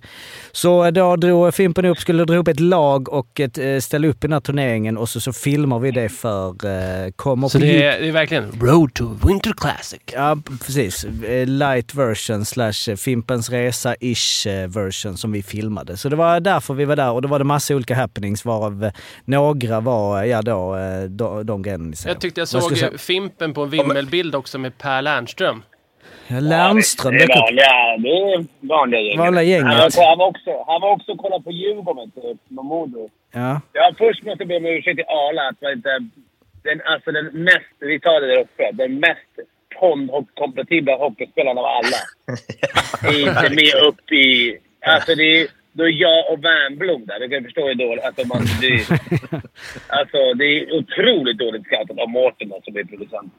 Så 0.51 0.91
då 0.91 1.15
drog 1.15 1.53
Fimpen 1.53 1.85
upp, 1.85 1.99
skulle 1.99 2.25
dra 2.25 2.37
upp 2.37 2.47
ett 2.47 2.59
lag 2.59 3.09
och 3.09 3.39
ett, 3.39 3.57
eh, 3.57 3.79
ställa 3.79 4.07
upp 4.07 4.23
i 4.23 4.27
den 4.27 4.33
här 4.33 4.39
turneringen 4.39 4.97
och 4.97 5.09
så, 5.09 5.21
så 5.21 5.33
filmar 5.33 5.79
vi 5.79 5.91
det 5.91 6.09
för... 6.09 6.49
eh, 6.49 7.11
Kommer 7.15 7.47
Så 7.47 7.57
det 7.57 7.83
är, 7.83 7.99
det 8.01 8.07
är 8.07 8.11
verkligen 8.11 8.51
Road 8.61 8.93
to 8.93 9.17
Winter 9.27 9.53
Classic. 9.57 9.99
Ja, 10.13 10.37
precis. 10.65 11.03
Eh, 11.05 11.47
Light 11.47 11.95
version 11.95 12.45
slash 12.45 12.73
eh, 12.89 12.95
Fimpens 12.95 13.49
Resa-ish 13.49 14.47
eh, 14.47 14.67
version 14.67 15.17
som 15.17 15.31
vi 15.31 15.43
filmade. 15.43 15.97
Så 16.03 16.09
det 16.09 16.15
var 16.15 16.39
därför 16.39 16.73
vi 16.73 16.85
var 16.85 16.95
där 16.95 17.11
och 17.11 17.21
då 17.21 17.27
var 17.27 17.39
det 17.39 17.45
massa 17.45 17.75
olika 17.75 17.95
happenings 17.95 18.45
varav 18.45 18.83
eh, 18.83 18.91
några 19.25 19.79
var, 19.79 20.23
eh, 20.23 20.29
ja 20.29 20.41
då, 20.41 20.75
eh, 20.75 21.03
de, 21.03 21.45
de 21.45 21.61
grejerna 21.61 21.83
ni 21.83 21.95
säger. 21.95 22.15
Jag 22.15 22.21
tyckte 22.21 22.41
jag 22.41 22.47
såg 22.47 22.77
jag 22.77 22.99
Fimpen 22.99 23.53
på 23.53 23.63
en 23.63 23.69
vimmelbild 23.69 24.35
också 24.35 24.59
med 24.59 24.77
Per 24.77 25.01
Lernström. 25.01 25.63
säga? 26.27 26.39
Lernström 26.41 27.13
Det 27.13 27.19
dök 27.19 27.29
upp. 27.29 27.35
vanliga, 27.35 27.97
det 27.97 28.09
är 28.09 28.45
vanliga 28.67 29.01
gänget. 29.01 29.19
Vanliga 29.19 29.43
gänget. 29.43 29.67
Han 29.67 29.89
var, 29.97 30.09
han 30.09 30.17
var 30.17 30.27
också, 30.27 30.51
han 30.67 30.81
var 30.81 30.91
också 30.91 31.11
och 31.11 31.17
kollade 31.17 31.43
på 31.43 31.51
Djurgården, 31.51 32.11
typ, 32.11 32.37
med 32.47 32.65
Modo. 32.65 33.09
Ja. 33.31 33.61
Ja, 33.73 33.93
först 33.97 34.23
måste 34.23 34.41
jag 34.43 34.47
be 34.47 34.57
om 34.57 34.65
ursäkt 34.65 34.97
till 34.97 35.05
Arla 35.07 35.41
att 35.49 35.61
man 35.61 35.71
inte... 35.73 35.89
Den, 36.63 36.81
alltså 36.85 37.11
den 37.11 37.25
mest, 37.25 37.73
vi 37.79 37.99
tar 37.99 38.21
det 38.21 38.27
där 38.27 38.41
uppe, 38.41 38.71
den 38.73 38.99
mest 38.99 39.33
pondhockeykompatibla 39.79 40.95
hockeyspelaren 40.95 41.57
av 41.57 41.65
alla. 41.65 41.99
är 43.01 43.19
inte 43.29 43.49
med 43.59 43.73
upp 43.87 44.11
i... 44.11 44.57
Alltså 44.85 45.15
det 45.15 45.23
är 45.23 45.47
då 45.73 45.83
är 45.83 45.89
jag 46.07 46.31
och 46.31 46.39
Wernbloom 46.43 47.05
där. 47.05 47.19
Du 47.19 47.29
kan 47.29 47.43
förstå 47.43 47.67
hur 47.67 47.75
dåligt... 47.75 48.03
Alltså, 48.03 48.27
man, 48.27 48.41
det, 48.61 48.73
alltså, 49.99 50.19
det 50.39 50.45
är 50.45 50.73
otroligt 50.79 51.37
dåligt 51.37 51.65
scoutat 51.65 51.99
av 51.99 52.09
Mårten 52.09 52.47
som 52.65 52.77
är 52.77 52.83
producent. 52.83 53.33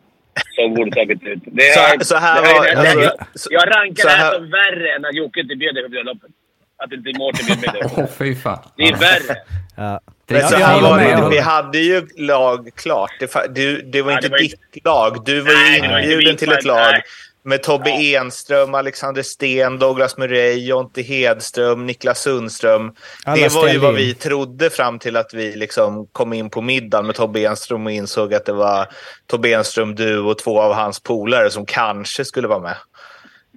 Som 0.56 0.74
borde 0.74 0.90
tagit 0.90 1.22
ut. 1.22 1.38
Det 1.46 1.62
Så 1.74 1.80
här- 1.80 1.94
är- 1.96 2.04
så 2.04 2.16
här 2.16 2.42
det 2.42 2.48
är 2.48 2.76
nästan- 2.82 3.18
alltså, 3.32 3.48
jag, 3.52 3.62
jag 3.68 3.76
rankar 3.76 4.02
så 4.02 4.08
det 4.08 4.14
här 4.14 4.24
här- 4.24 4.32
som 4.34 4.50
värre 4.50 4.94
än 4.96 5.04
att 5.04 5.14
Jocke 5.14 5.40
inte 5.40 5.54
bjöd 5.56 5.74
dig 5.74 5.82
på 5.84 5.88
bröllopet. 5.90 6.30
Att 6.76 6.92
inte 6.92 7.18
Mårten 7.18 7.46
bjöd 7.46 7.60
med 7.60 7.72
dig. 7.74 7.82
Åh, 7.96 8.06
fy 8.18 8.34
fan. 8.34 8.58
Det 8.76 8.82
är 8.82 8.96
värre. 8.96 9.36
Ja. 9.76 10.00
Det 10.26 10.40
så 10.40 10.54
jag 10.54 10.66
här 10.66 10.80
var 10.82 11.00
jag 11.02 11.22
det, 11.22 11.30
vi 11.30 11.38
hade 11.40 11.78
ju 11.78 12.02
lag 12.16 12.70
klart. 12.76 13.10
Det, 13.20 13.54
du, 13.54 13.82
det 13.82 14.02
var 14.02 14.10
Ja, 14.10 14.16
inte 14.16 14.28
det 14.28 14.32
var 14.32 14.38
ditt 14.38 14.84
lag. 14.84 15.24
Du 15.24 15.40
var 15.40 15.50
ju 15.52 15.56
Nej, 15.56 15.80
var 15.90 15.98
inte 15.98 16.12
inbjuden 16.12 16.36
till 16.36 16.52
ett 16.52 16.64
lag. 16.64 16.76
lag 16.76 16.92
Nej. 16.92 17.02
Med 17.44 17.62
Tobbe 17.62 17.90
Enström, 17.90 18.74
Alexander 18.74 19.22
Sten, 19.22 19.78
Douglas 19.78 20.16
Murray, 20.16 20.66
Jonte 20.66 21.02
Hedström, 21.02 21.86
Niklas 21.86 22.20
Sundström. 22.22 22.92
Alla 23.24 23.36
det 23.42 23.54
var 23.54 23.68
ju 23.68 23.78
vad 23.78 23.90
in. 23.90 23.96
vi 23.96 24.14
trodde 24.14 24.70
fram 24.70 24.98
till 24.98 25.16
att 25.16 25.34
vi 25.34 25.56
liksom 25.56 26.06
kom 26.06 26.32
in 26.32 26.50
på 26.50 26.60
middagen 26.60 27.06
med 27.06 27.14
Tobbe 27.14 27.40
Enström 27.44 27.86
och 27.86 27.92
insåg 27.92 28.34
att 28.34 28.44
det 28.44 28.52
var 28.52 28.88
Tobbe 29.26 29.52
Enström, 29.52 29.94
du 29.94 30.18
och 30.18 30.38
två 30.38 30.60
av 30.60 30.72
hans 30.74 31.00
polare 31.00 31.50
som 31.50 31.66
kanske 31.66 32.24
skulle 32.24 32.48
vara 32.48 32.60
med. 32.60 32.76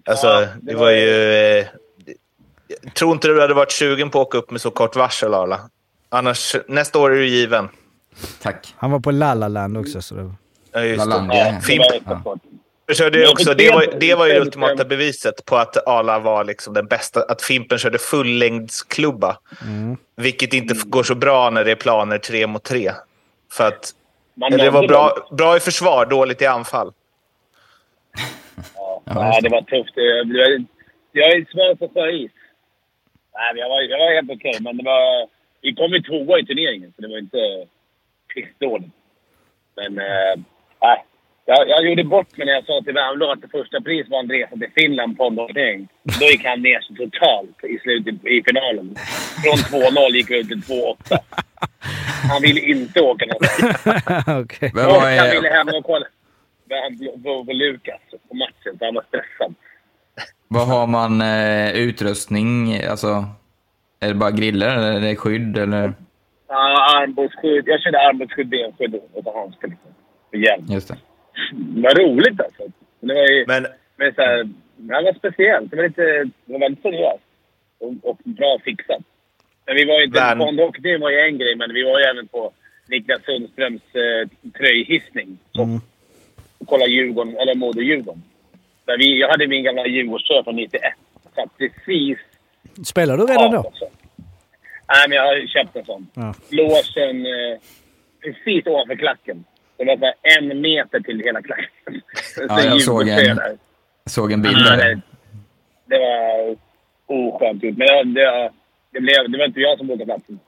Alltså, 0.05 0.27
Ja, 0.27 0.39
det, 0.39 0.47
det 0.61 0.73
var 0.75 0.81
var- 0.85 0.91
ju... 0.91 1.31
Eh, 1.59 1.65
jag 2.83 2.93
tror 2.93 3.11
inte 3.11 3.27
du 3.27 3.41
hade 3.41 3.53
varit 3.53 3.71
sugen 3.71 4.09
på 4.09 4.21
att 4.21 4.27
åka 4.27 4.37
upp 4.37 4.51
med 4.51 4.61
så 4.61 4.71
kort 4.71 4.95
varsel, 4.95 5.33
Arla. 5.33 5.59
Annars, 6.09 6.55
nästa 6.67 6.99
år 6.99 7.11
är 7.11 7.15
du 7.15 7.27
given. 7.27 7.69
Tack. 8.41 8.73
Han 8.77 8.91
var 8.91 8.99
på 8.99 9.11
Lalaland 9.11 9.77
också. 9.77 10.01
Så 10.01 10.15
det... 10.15 10.31
Ja, 10.71 10.83
just 10.83 11.05
det. 11.05 11.61
Ja, 12.05 12.35
Jag 12.87 12.97
körde 12.97 13.19
Men 13.19 13.27
också, 13.29 13.53
det, 13.53 13.71
var, 13.71 13.85
det 13.99 14.15
var 14.15 14.27
ju 14.27 14.33
det 14.33 14.39
ultimata 14.39 14.85
beviset 14.85 15.45
på 15.45 15.55
att 15.55 15.87
Arla 15.87 16.19
var 16.19 16.43
liksom 16.43 16.73
den 16.73 16.85
bästa. 16.87 17.23
Att 17.29 17.41
Fimpen 17.41 17.77
körde 17.77 17.97
fullängdsklubba. 17.97 19.37
Vilket 20.15 20.53
inte 20.53 20.75
går 20.85 21.03
så 21.03 21.15
bra 21.15 21.49
när 21.49 21.63
det 21.65 21.71
är 21.71 21.75
planer 21.75 22.17
tre 22.17 22.47
mot 22.47 22.63
tre. 22.63 22.91
För 23.51 23.67
att 23.67 23.91
Man 24.35 24.51
det 24.51 24.69
var 24.69 24.87
bra, 24.87 25.09
dem. 25.27 25.37
bra 25.37 25.57
i 25.57 25.59
försvar, 25.59 26.05
dåligt 26.05 26.41
i 26.41 26.45
anfall. 26.45 26.93
Ja, 28.75 29.01
Ja, 29.05 29.13
nej, 29.13 29.41
det 29.41 29.49
var 29.49 29.61
tufft. 29.61 29.95
Det- 29.95 30.23
det 30.23 30.39
var- 30.39 30.65
Jag 31.11 31.31
är 31.31 31.45
svag 31.51 31.79
på 31.79 31.99
sjöis. 31.99 32.31
Nej, 33.33 33.53
men 33.53 33.61
jag 33.61 33.69
var, 33.69 33.81
jag 33.81 33.97
var 33.99 34.13
helt 34.15 34.31
okej, 34.31 34.57
men 34.59 34.77
det 34.77 34.83
var... 34.83 35.27
Vi 35.61 35.73
kom 35.75 35.91
ju 35.91 36.01
tvåa 36.01 36.39
i 36.39 36.45
turneringen, 36.45 36.93
så 36.95 37.01
det 37.01 37.07
var 37.07 37.17
inte 37.17 37.65
pissdåligt. 38.33 38.91
Men... 39.75 39.93
Nej. 40.81 41.03
Jag, 41.49 41.69
jag 41.69 41.85
gjorde 41.85 42.03
bort 42.03 42.37
mig 42.37 42.45
när 42.45 42.53
jag 42.53 42.65
sa 42.65 42.81
till 42.81 42.93
Värmdö 42.93 43.31
att 43.31 43.41
det 43.41 43.47
första 43.47 43.81
pris 43.81 44.05
var 44.09 44.19
en 44.19 44.29
resa 44.29 44.55
till 44.55 44.71
Finland 44.75 45.17
på 45.17 45.23
omlottning. 45.23 45.87
Då 46.19 46.25
gick 46.25 46.45
han 46.45 46.61
ner 46.61 46.79
så 46.81 46.93
totalt 46.93 47.63
i 47.63 47.79
slutet 47.79 48.25
i 48.25 48.43
finalen. 48.47 48.95
Från 49.43 49.81
2-0 49.81 50.11
gick 50.11 50.31
vi 50.31 50.41
upp 50.41 50.47
till 50.47 50.61
2-8. 50.61 51.17
Han 52.31 52.41
ville 52.41 52.61
inte 52.61 53.01
åka 53.01 53.25
någonstans. 53.25 53.85
Men 54.73 54.85
vad 54.85 55.01
han 55.01 55.29
ville 55.29 55.49
hem 55.49 55.67
och 55.67 55.85
kolla 55.85 56.05
på, 57.23 57.53
Lukas 57.53 58.01
på 58.29 58.35
matchen, 58.35 58.77
så 58.79 58.85
han 58.85 58.95
var 58.95 59.03
stressad. 59.07 59.55
vad 60.47 60.67
har 60.67 60.87
man 60.87 61.21
eh, 61.21 61.71
utrustning? 61.71 62.83
Alltså, 62.89 63.25
är 63.99 64.07
det 64.07 64.13
bara 64.13 64.31
griller 64.31 64.77
eller 64.77 64.91
är 64.91 64.99
det 64.99 65.15
skydd? 65.15 65.57
Eller? 65.57 65.93
Ja, 66.47 66.97
armbågsskydd. 66.97 67.63
Jag 67.67 67.81
körde 67.81 67.99
armbågsskydd, 67.99 68.49
benskydd 68.49 68.95
och 68.95 69.53
liksom. 69.61 69.77
Och 70.31 70.35
hjälm. 70.35 70.65
Just 70.69 70.87
det. 70.87 70.97
Det 71.51 71.81
var 71.81 71.95
roligt 71.95 72.41
alltså. 72.41 72.63
Det 72.99 73.13
var 73.13 73.27
ju... 73.31 73.45
Men 73.47 73.67
Men 73.95 74.13
så 74.13 74.21
här, 74.21 74.49
det 74.75 74.93
var 74.93 75.13
speciellt. 75.13 75.71
Det 75.71 75.77
var, 75.77 75.83
lite, 75.83 76.01
det 76.45 76.53
var 76.53 76.59
väldigt 76.59 76.81
seriöst. 76.81 77.23
Och, 77.79 77.93
och 78.09 78.17
bra 78.23 78.59
fixat. 78.65 79.01
Men 79.65 79.75
vi 79.75 79.85
var 79.85 79.99
ju 79.99 80.05
inte... 80.05 80.35
Fondåkning 80.37 80.99
var 80.99 81.09
ju 81.09 81.19
en 81.19 81.37
grej, 81.37 81.55
men 81.55 81.73
vi 81.73 81.83
var 81.83 81.99
ju 81.99 82.05
även 82.05 82.27
på 82.27 82.51
Niklas 82.87 83.21
Sundströms 83.25 83.81
eh, 83.95 84.51
tröjhissning. 84.57 85.37
Och, 85.57 85.67
och 86.57 86.67
kolla 86.67 86.87
Djurgården, 86.87 87.37
eller 87.37 87.55
Modo-Djurgården. 87.55 88.21
Vi, 88.97 89.19
jag 89.19 89.29
hade 89.29 89.47
min 89.47 89.63
gamla 89.63 89.87
Djurgårdströja 89.87 90.43
från 90.43 90.55
91. 90.55 90.81
Satt 91.35 91.57
precis 91.57 92.17
Spelar 92.85 93.17
du 93.17 93.25
redan 93.25 93.51
då? 93.51 93.59
också. 93.59 93.85
Nej, 94.87 95.09
men 95.09 95.15
jag 95.15 95.23
har 95.25 95.47
köpt 95.47 95.75
en 95.75 95.85
sån. 95.85 96.07
Ja. 96.13 96.33
Låsen 96.49 97.25
eh, 97.25 97.59
precis 98.23 98.67
ovanför 98.67 98.95
klacken. 98.95 99.45
Det 99.77 99.85
var 99.85 99.97
så 99.97 100.05
här 100.05 100.39
en 100.39 100.61
meter 100.61 100.99
till 100.99 101.19
hela 101.19 101.41
klacken. 101.41 102.01
Så 102.35 102.41
Ja, 102.49 102.61
jag 102.61 102.81
såg 102.81 103.07
en- 103.07 103.39
såg 104.05 104.31
en 104.31 104.41
bild 104.41 104.57
Ja, 104.57 104.75
där. 104.75 104.77
det, 104.95 105.01
det 105.85 105.99
var 105.99 106.55
oskönt 107.05 107.63
gjort. 107.63 107.77
Men 107.77 107.87
det, 107.87 108.21
det, 108.21 108.51
det, 108.91 108.99
blev, 108.99 109.31
det 109.31 109.37
var 109.37 109.45
inte 109.45 109.59
jag 109.59 109.77
som 109.77 109.87
bokade 109.87 110.05
platsen. 110.05 110.39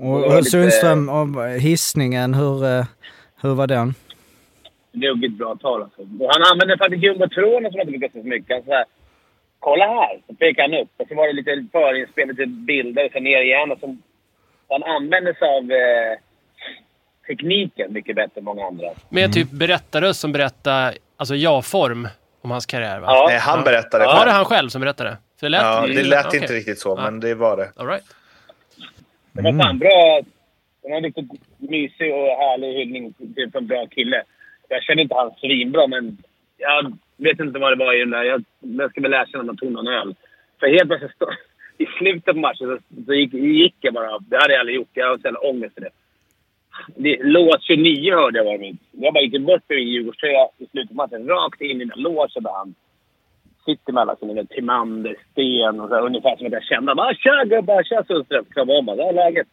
Och, 0.00 0.24
och 0.24 0.36
lite- 0.36 0.50
Sundström, 0.50 1.08
om 1.08 1.58
hissningen, 1.60 2.34
hur, 2.34 2.64
eh, 2.64 2.84
hur 3.42 3.54
var 3.54 3.66
den? 3.66 3.94
Ruggigt 4.92 5.34
bra 5.38 5.56
tal 5.56 5.82
alltså. 5.82 6.00
Och 6.02 6.30
han 6.32 6.42
använde 6.52 6.78
faktiskt 6.78 7.02
jumbotronen 7.02 7.70
som 7.72 7.78
jag 7.78 7.84
inte 7.88 7.92
lyckats 7.92 8.12
så 8.12 8.22
mycket. 8.22 8.50
Han 8.56 8.62
så 8.64 8.72
här, 8.72 8.84
Kolla 9.58 9.84
här! 9.86 10.20
Så 10.26 10.34
pekade 10.34 10.62
han 10.76 10.82
upp. 10.82 10.88
Och 10.96 11.08
så 11.08 11.14
var 11.14 11.26
det 11.26 11.32
lite 11.32 11.66
förinspel, 11.72 12.28
lite 12.28 12.46
bilder, 12.46 13.04
och 13.06 13.12
sen 13.12 13.24
ner 13.24 13.42
igen. 13.42 13.72
Och 13.72 13.78
så, 13.80 13.96
han 14.68 14.82
använde 14.82 15.34
sig 15.34 15.48
av 15.48 15.70
eh, 15.72 16.18
tekniken 17.26 17.92
mycket 17.92 18.16
bättre 18.16 18.38
än 18.38 18.44
många 18.44 18.64
andra. 18.66 18.86
Med 19.08 19.32
typ 19.32 19.50
berättarröst 19.50 20.20
som 20.20 20.32
berättar, 20.32 20.94
alltså 21.16 21.34
ja-form 21.34 22.08
om 22.40 22.50
hans 22.50 22.66
karriär 22.66 23.00
va? 23.00 23.06
Ja. 23.08 23.26
nej, 23.28 23.38
han 23.38 23.64
berättade 23.64 24.04
Var 24.04 24.26
det 24.26 24.32
han 24.32 24.44
själv 24.44 24.68
som 24.68 24.80
berättade? 24.80 25.16
För 25.40 25.46
det 25.46 25.50
lät, 25.50 25.62
Ja, 25.62 25.86
det 25.86 26.02
lät 26.02 26.34
inte 26.34 26.52
riktigt 26.52 26.78
så, 26.78 26.88
Ja. 26.98 27.02
men 27.10 27.20
det 27.20 27.34
var 27.34 27.56
det. 27.56 27.72
All 27.76 27.86
right. 27.86 28.04
Det 29.32 29.42
var 29.42 29.62
fan 29.62 29.78
bra. 29.78 30.20
Det 30.82 30.88
var 30.90 30.96
en 30.96 31.02
riktigt 31.02 31.30
mysig 31.58 32.14
och 32.14 32.26
härlig 32.42 32.74
hyllning 32.78 33.12
till 33.12 33.50
en 33.54 33.66
bra 33.66 33.86
kille. 33.86 34.22
Jag 34.68 34.82
känner 34.82 35.02
inte 35.02 35.14
han 35.14 35.30
svinbra, 35.40 35.86
men 35.86 36.18
jag 36.56 36.96
vet 37.16 37.40
inte 37.40 37.58
vad 37.58 37.72
det 37.72 37.84
var 37.84 37.96
i 37.96 37.98
den 37.98 38.10
där. 38.10 38.22
Jag, 38.24 38.44
jag 38.60 38.90
ska 38.90 39.00
väl 39.00 39.12
erkänna 39.14 39.40
att 39.40 39.46
man 39.46 39.56
tog 39.56 39.72
någon 39.72 39.86
öl. 39.88 40.14
För 40.60 40.66
helt 40.66 40.88
plötsligt, 40.88 41.12
i 41.78 41.86
slutet 41.98 42.34
på 42.34 42.40
matchen, 42.40 42.66
så, 42.66 42.78
så 43.06 43.14
gick, 43.14 43.32
gick 43.34 43.74
jag 43.80 43.94
bara. 43.94 44.18
Det 44.18 44.36
hade 44.36 44.52
jag 44.52 44.60
aldrig 44.60 44.76
gjort. 44.76 44.88
Jag 44.92 45.08
har 45.08 45.16
så 45.16 45.22
jävla 45.24 45.40
ångest 45.40 45.74
för 45.74 45.80
det. 45.80 45.90
Det. 46.94 47.18
Lås 47.22 47.62
29 47.62 48.14
hörde 48.14 48.38
jag 48.38 48.44
var 48.44 48.58
mitt. 48.58 48.80
Jag 48.90 49.14
bara 49.14 49.22
gick 49.22 49.40
bort 49.40 49.62
min 49.68 49.88
Djurgårdströja 49.88 50.48
i 50.58 50.66
slutet 50.66 50.88
på 50.88 50.94
matchen. 50.94 51.28
Rakt 51.28 51.60
in 51.60 51.76
i 51.76 51.84
den 51.84 51.88
där 51.88 51.96
låsen 51.96 52.42
där 52.42 52.52
han 52.52 52.74
sitter 53.64 53.92
med 53.92 54.00
alla 54.00 54.16
sina 54.16 54.44
Timander, 54.44 55.16
Sten 55.30 55.80
och 55.80 55.88
så 55.88 55.94
här, 55.94 56.02
ungefär 56.02 56.36
som 56.36 56.46
att 56.46 56.52
jag 56.52 56.64
kände 56.64 56.94
bara 56.94 57.14
“Tja 57.14 57.44
gubbar, 57.44 57.82
tja 57.82 58.04
Sundström!” 58.06 58.44
Kramade 58.44 58.78
om 58.78 58.88
honom. 58.88 58.96
“Det 58.96 59.02
här 59.02 59.10
är 59.10 59.14
läget?” 59.14 59.46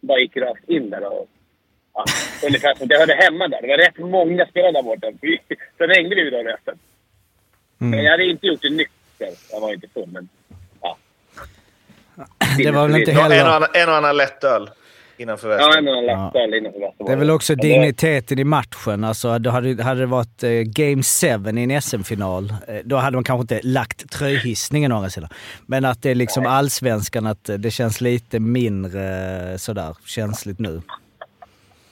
Bara 0.00 0.18
gick 0.18 0.36
rakt 0.36 0.68
in 0.68 0.90
där 0.90 1.06
och... 1.06 1.28
Ja, 1.94 2.04
ungefär 2.46 2.74
som 2.74 2.84
att 2.84 2.90
jag 2.90 2.98
hörde 2.98 3.14
hemma 3.14 3.48
där. 3.48 3.62
Det 3.62 3.68
var 3.68 3.78
rätt 3.78 3.98
många 3.98 4.46
spelare 4.46 4.72
där 4.72 4.82
borta. 4.82 5.06
Sen 5.78 5.90
hängde 5.90 6.14
vi 6.14 6.30
då 6.30 6.36
resten. 6.36 6.78
Men 7.78 8.04
jag 8.04 8.10
hade 8.10 8.24
inte 8.24 8.46
gjort 8.46 8.62
det 8.62 8.70
nykter. 8.70 9.28
Jag 9.52 9.60
var 9.60 9.72
inte 9.72 9.88
full, 9.88 10.08
men... 10.12 10.28
Ja. 10.82 10.96
Det 12.58 12.70
var 12.70 12.88
väl 12.88 13.00
inte 13.00 13.10
En 13.10 13.16
och 13.16 13.22
heller... 13.22 13.44
annan, 13.44 13.68
en 13.74 13.88
och 13.88 13.94
annan 13.94 14.16
lättöl 14.16 14.70
innanför 15.20 15.50
Ja, 15.50 15.56
västen. 15.56 15.88
en 15.88 15.94
annan 15.94 16.06
lättöl 16.06 16.54
innanför 16.54 16.80
Västerborg. 16.80 17.06
Det 17.06 17.12
är 17.12 17.16
väl 17.16 17.30
också 17.30 17.54
digniteten 17.54 18.38
i 18.38 18.44
matchen. 18.44 19.04
Alltså, 19.04 19.38
då 19.38 19.50
hade, 19.50 19.82
hade 19.82 20.00
det 20.00 20.06
varit 20.06 20.42
eh, 20.42 20.50
Game 20.50 21.02
7 21.02 21.58
i 21.60 21.62
en 21.62 21.82
SM-final, 21.82 22.54
eh, 22.68 22.76
då 22.84 22.96
hade 22.96 23.16
man 23.16 23.24
kanske 23.24 23.40
inte 23.54 23.68
lagt 23.68 24.10
tröjhissningen 24.10 24.92
å 24.92 24.96
andra 24.96 25.10
sidan. 25.10 25.28
Men 25.66 25.84
att 25.84 26.02
det 26.02 26.10
är 26.10 26.14
liksom 26.14 26.46
allsvenskan, 26.46 27.26
att 27.26 27.50
det 27.58 27.70
känns 27.70 28.00
lite 28.00 28.40
mindre 28.40 29.04
eh, 29.52 29.56
sådär 29.56 29.96
känsligt 30.04 30.58
nu. 30.58 30.82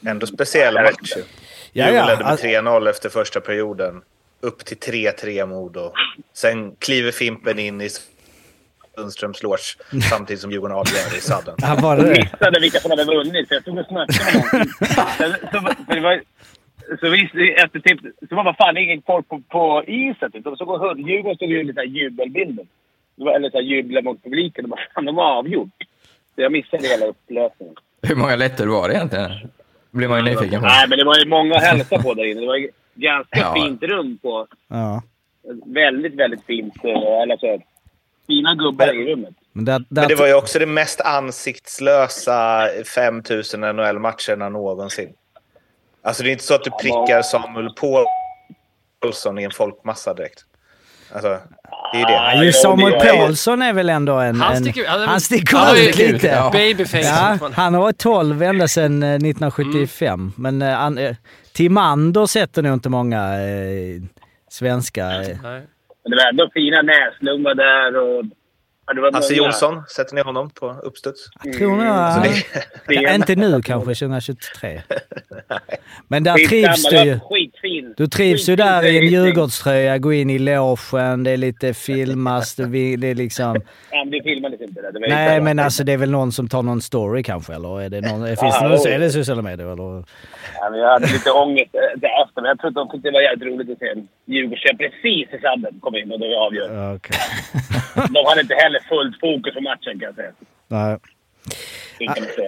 Ändå 0.07 0.27
speciell 0.27 0.75
match. 0.75 1.13
Ja, 1.73 1.85
Djurgården 1.87 1.97
ja, 1.97 2.07
ledde 2.07 2.23
med 2.23 2.31
alltså- 2.33 2.47
3-0 2.47 2.91
efter 2.91 3.09
första 3.09 3.41
perioden. 3.41 4.03
Upp 4.41 4.65
till 4.65 4.77
3-3 4.77 5.47
Modo. 5.47 5.93
Sen 6.35 6.73
kliver 6.79 7.13
Fimpen 7.13 7.59
in 7.59 7.81
i 7.81 7.89
Sundströms 8.97 9.43
loge 9.43 9.77
samtidigt 10.11 10.41
som 10.41 10.51
Djurgården 10.51 10.77
avgör 10.77 11.17
i 11.19 11.21
sadden. 11.21 11.55
Var 11.83 11.97
det 11.97 12.03
Jag 12.09 12.17
missade 12.19 12.61
vilka 12.61 12.79
som 12.79 12.91
hade 12.91 13.05
vunnit, 13.05 13.49
så 13.49 13.55
jag 13.55 13.63
stod 13.63 13.79
och 13.79 13.87
snackade 13.87 14.45
med. 14.53 14.69
Sen- 15.19 15.49
så, 15.53 15.59
så, 15.61 15.95
det 15.95 16.01
var, 16.01 16.23
så, 17.01 17.09
vi, 17.11 17.53
efter 17.65 17.81
typ, 17.81 18.01
så 18.29 18.35
var 18.35 18.45
det 18.45 18.55
fan 18.59 18.77
ingen 18.77 19.03
folk 19.07 19.29
på, 19.29 19.43
på 19.49 19.85
isen. 19.87 20.33
Typ. 20.33 20.45
De 20.45 20.57
såg 20.57 20.69
och. 20.71 20.99
Djurgården 20.99 21.37
stod 21.37 21.49
ju 21.49 21.63
lite 21.65 21.81
jubelbilder. 21.81 22.67
Det 23.17 23.25
var- 23.25 23.33
Eller 23.33 23.51
så 23.51 23.57
här 23.57 23.65
jubla 23.65 24.03
mot 24.03 24.23
publiken. 24.23 24.65
De 24.65 24.69
bara, 24.69 24.81
fan, 24.95 25.05
de 25.05 25.17
har 25.17 25.25
avgjort. 25.25 25.69
Så 26.35 26.41
jag 26.43 26.53
missade 26.53 26.89
hela 26.89 27.07
upplösningen. 27.07 27.75
Hur 28.03 28.17
många 28.17 28.37
lättor 28.37 28.67
var 28.67 28.89
det 28.89 28.95
egentligen? 28.95 29.31
Blir 29.91 30.09
man 30.09 30.19
ju 30.19 30.25
nyfiken 30.35 30.61
på. 30.61 30.67
Nej, 30.67 30.89
men 30.89 30.99
det 30.99 31.05
var 31.05 31.19
ju 31.19 31.27
många 31.29 31.55
att 31.57 31.63
hälsa 31.63 32.03
på 32.03 32.15
där 32.15 32.25
inne. 32.25 32.41
Det 32.41 32.47
var 32.47 32.57
ju 32.57 32.71
ganska 32.95 33.39
Ja. 33.41 33.55
fint 33.55 33.83
rum 33.83 34.19
på... 34.23 34.47
Ja. 34.69 35.03
Väldigt, 35.67 36.15
väldigt 36.15 36.45
fint. 36.47 36.75
eh, 36.85 37.23
Eller 37.23 37.37
så, 37.37 37.63
fina 38.27 38.55
gubbar 38.55 38.95
i 38.95 39.13
rummet. 39.13 39.35
Men, 39.53 39.65
där, 39.65 39.79
där, 39.79 40.03
Men 40.03 40.09
det 40.09 40.15
var 40.15 40.27
ju 40.27 40.35
också 40.35 40.59
det 40.59 40.67
mest 40.67 41.01
ansiktslösa 41.01 42.69
5000 42.95 43.61
NHL-matcherna 43.61 44.49
någonsin. 44.49 45.09
Alltså 46.03 46.23
det 46.23 46.31
är 46.31 46.33
inte 46.33 46.45
så 46.45 46.55
att 46.55 46.65
du 46.65 46.71
prickar 46.71 47.23
Samuel 47.23 47.71
Paulsson 49.01 49.39
i 49.39 49.43
en 49.43 49.51
folkmassa 49.51 50.15
direkt. 50.15 50.45
Alltså, 51.13 51.29
Det 51.93 52.01
är 52.01 52.07
det. 52.07 52.13
Ja, 52.13 52.45
ju 52.45 52.53
Samuel 52.53 52.93
Paulsson 53.01 53.63
är 53.63 53.73
väl 53.73 53.89
ändå 53.89 54.15
en... 54.15 54.41
Han 54.41 54.57
en- 54.57 54.63
sticker- 54.65 54.87
han- 54.89 55.09
han 55.09 55.21
sticker 55.21 55.57
han 55.57 55.77
ju 55.77 55.89
ut 55.89 55.97
lite. 55.99 56.27
ja. 56.27 56.51
babyface. 56.53 57.39
Ja, 57.41 57.51
han 57.55 57.75
har 57.75 57.81
varit 57.81 57.99
12 57.99 58.43
ända 58.43 58.69
sedan 58.69 59.03
eh, 59.03 59.09
1975. 59.15 60.33
Men 60.37 60.63
eh, 60.63 60.75
han, 60.75 60.99
eh, 60.99 61.17
Timander 61.53 62.27
sätter 62.27 62.63
nog 62.63 62.73
inte 62.75 62.89
många 62.89 63.41
eh, 63.41 64.03
svenska... 64.51 65.07
Nej. 65.09 65.67
Men 66.09 66.11
det 66.11 66.17
var 66.25 66.31
ändå 66.31 66.51
fina 66.55 66.83
näslungar 66.83 67.55
där 67.55 67.97
och... 67.97 68.25
Ja, 68.89 68.95
det 68.95 69.01
var 69.01 69.13
Hasse 69.13 69.35
många. 69.35 69.45
Jonsson, 69.47 69.83
sätter 69.89 70.15
ni 70.15 70.21
honom 70.21 70.51
på 70.51 70.77
uppstuds? 70.83 71.21
Jag 71.45 71.55
tror 71.55 71.71
nog... 71.71 71.87
Han- 71.87 72.23
det, 72.23 72.95
Ja, 72.95 73.15
inte 73.15 73.35
nu 73.35 73.63
kanske, 73.63 73.95
2023. 73.95 74.83
Men 76.09 76.25
där 76.25 76.35
Skitsamma, 76.35 76.75
trivs 76.75 76.89
du 76.91 76.97
ju. 76.97 77.21
Skitfin. 77.21 77.95
Du 77.97 78.07
trivs 78.07 78.49
ju 78.49 78.57
där 78.57 78.83
i 78.85 78.99
en. 78.99 79.07
Djurgårdströja, 79.07 79.99
gå 79.99 80.13
in 80.13 80.31
i 80.31 80.39
logen, 80.39 81.25
det 81.25 81.31
är 81.31 81.37
lite 81.37 81.75
filmas, 81.75 82.55
det 82.55 82.63
är 82.63 83.15
liksom... 83.15 83.61
Ja, 83.91 84.05
men 84.05 84.11
det 84.11 84.23
filmades 84.23 84.61
inte. 84.61 84.83
Det. 84.83 84.91
Det 84.93 85.01
var 85.01 85.09
Nej, 85.09 85.41
men 85.41 85.59
alltså 85.59 85.85
det 85.85 85.93
är 85.93 85.97
väl 85.97 86.11
någon 86.11 86.33
som 86.33 86.49
tar 86.49 86.63
någon 86.63 86.83
story 86.83 87.23
kanske, 87.23 87.55
eller 87.55 87.81
är 87.81 87.89
det 87.89 88.01
någon, 88.01 88.27
finns 88.27 88.59
det 88.61 88.69
någon, 88.69 88.79
jo. 88.85 88.91
är 88.91 88.99
det 88.99 89.11
sociala 89.11 89.43
medier 89.43 89.73
eller? 89.73 90.05
Ja, 90.61 90.71
men 90.71 90.81
jag 90.81 90.91
hade 90.91 91.07
lite 91.07 91.31
ångest 91.31 91.75
eh, 91.75 92.01
där 92.01 92.25
efter, 92.25 92.43
men 92.43 92.49
jag 92.49 92.59
tror 92.59 92.69
att 92.69 92.75
de 92.75 92.91
tyckte 92.91 93.09
det 93.09 93.13
var 93.13 93.21
jävligt 93.21 93.49
roligt 93.49 93.71
att 93.71 93.79
se 93.79 93.89
en 93.89 94.09
Djurgårdstjej 94.27 94.77
precis 94.77 95.35
i 95.35 95.39
sadden 95.43 95.81
kom 95.81 95.97
in 95.97 96.13
och 96.13 96.21
det. 96.21 96.27
Ja, 96.27 96.95
okej. 96.95 97.17
De 98.11 98.27
hade 98.27 98.41
inte 98.41 98.55
heller 98.55 98.81
fullt 98.89 99.21
fokus 99.21 99.55
på 99.55 99.61
matchen 99.61 100.01
kan 100.01 100.03
jag 100.03 100.15
säga. 100.15 100.33
Nej. 100.69 100.99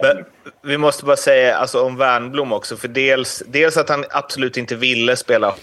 Men 0.02 0.24
vi 0.62 0.78
måste 0.78 1.04
bara 1.04 1.16
säga 1.16 1.56
alltså, 1.56 1.82
om 1.84 1.96
Wernbloom 1.96 2.52
också. 2.52 2.76
För 2.76 2.88
dels, 2.88 3.42
dels 3.46 3.76
att 3.76 3.88
han 3.88 4.04
absolut 4.10 4.56
inte 4.56 4.76
ville 4.76 5.16
spela 5.16 5.54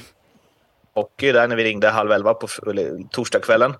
hockey 0.94 1.32
där 1.32 1.48
när 1.48 1.56
vi 1.56 1.64
ringde 1.64 1.90
halv 1.90 2.12
elva 2.12 2.34
på 2.34 2.48
torsdagskvällen. 3.12 3.74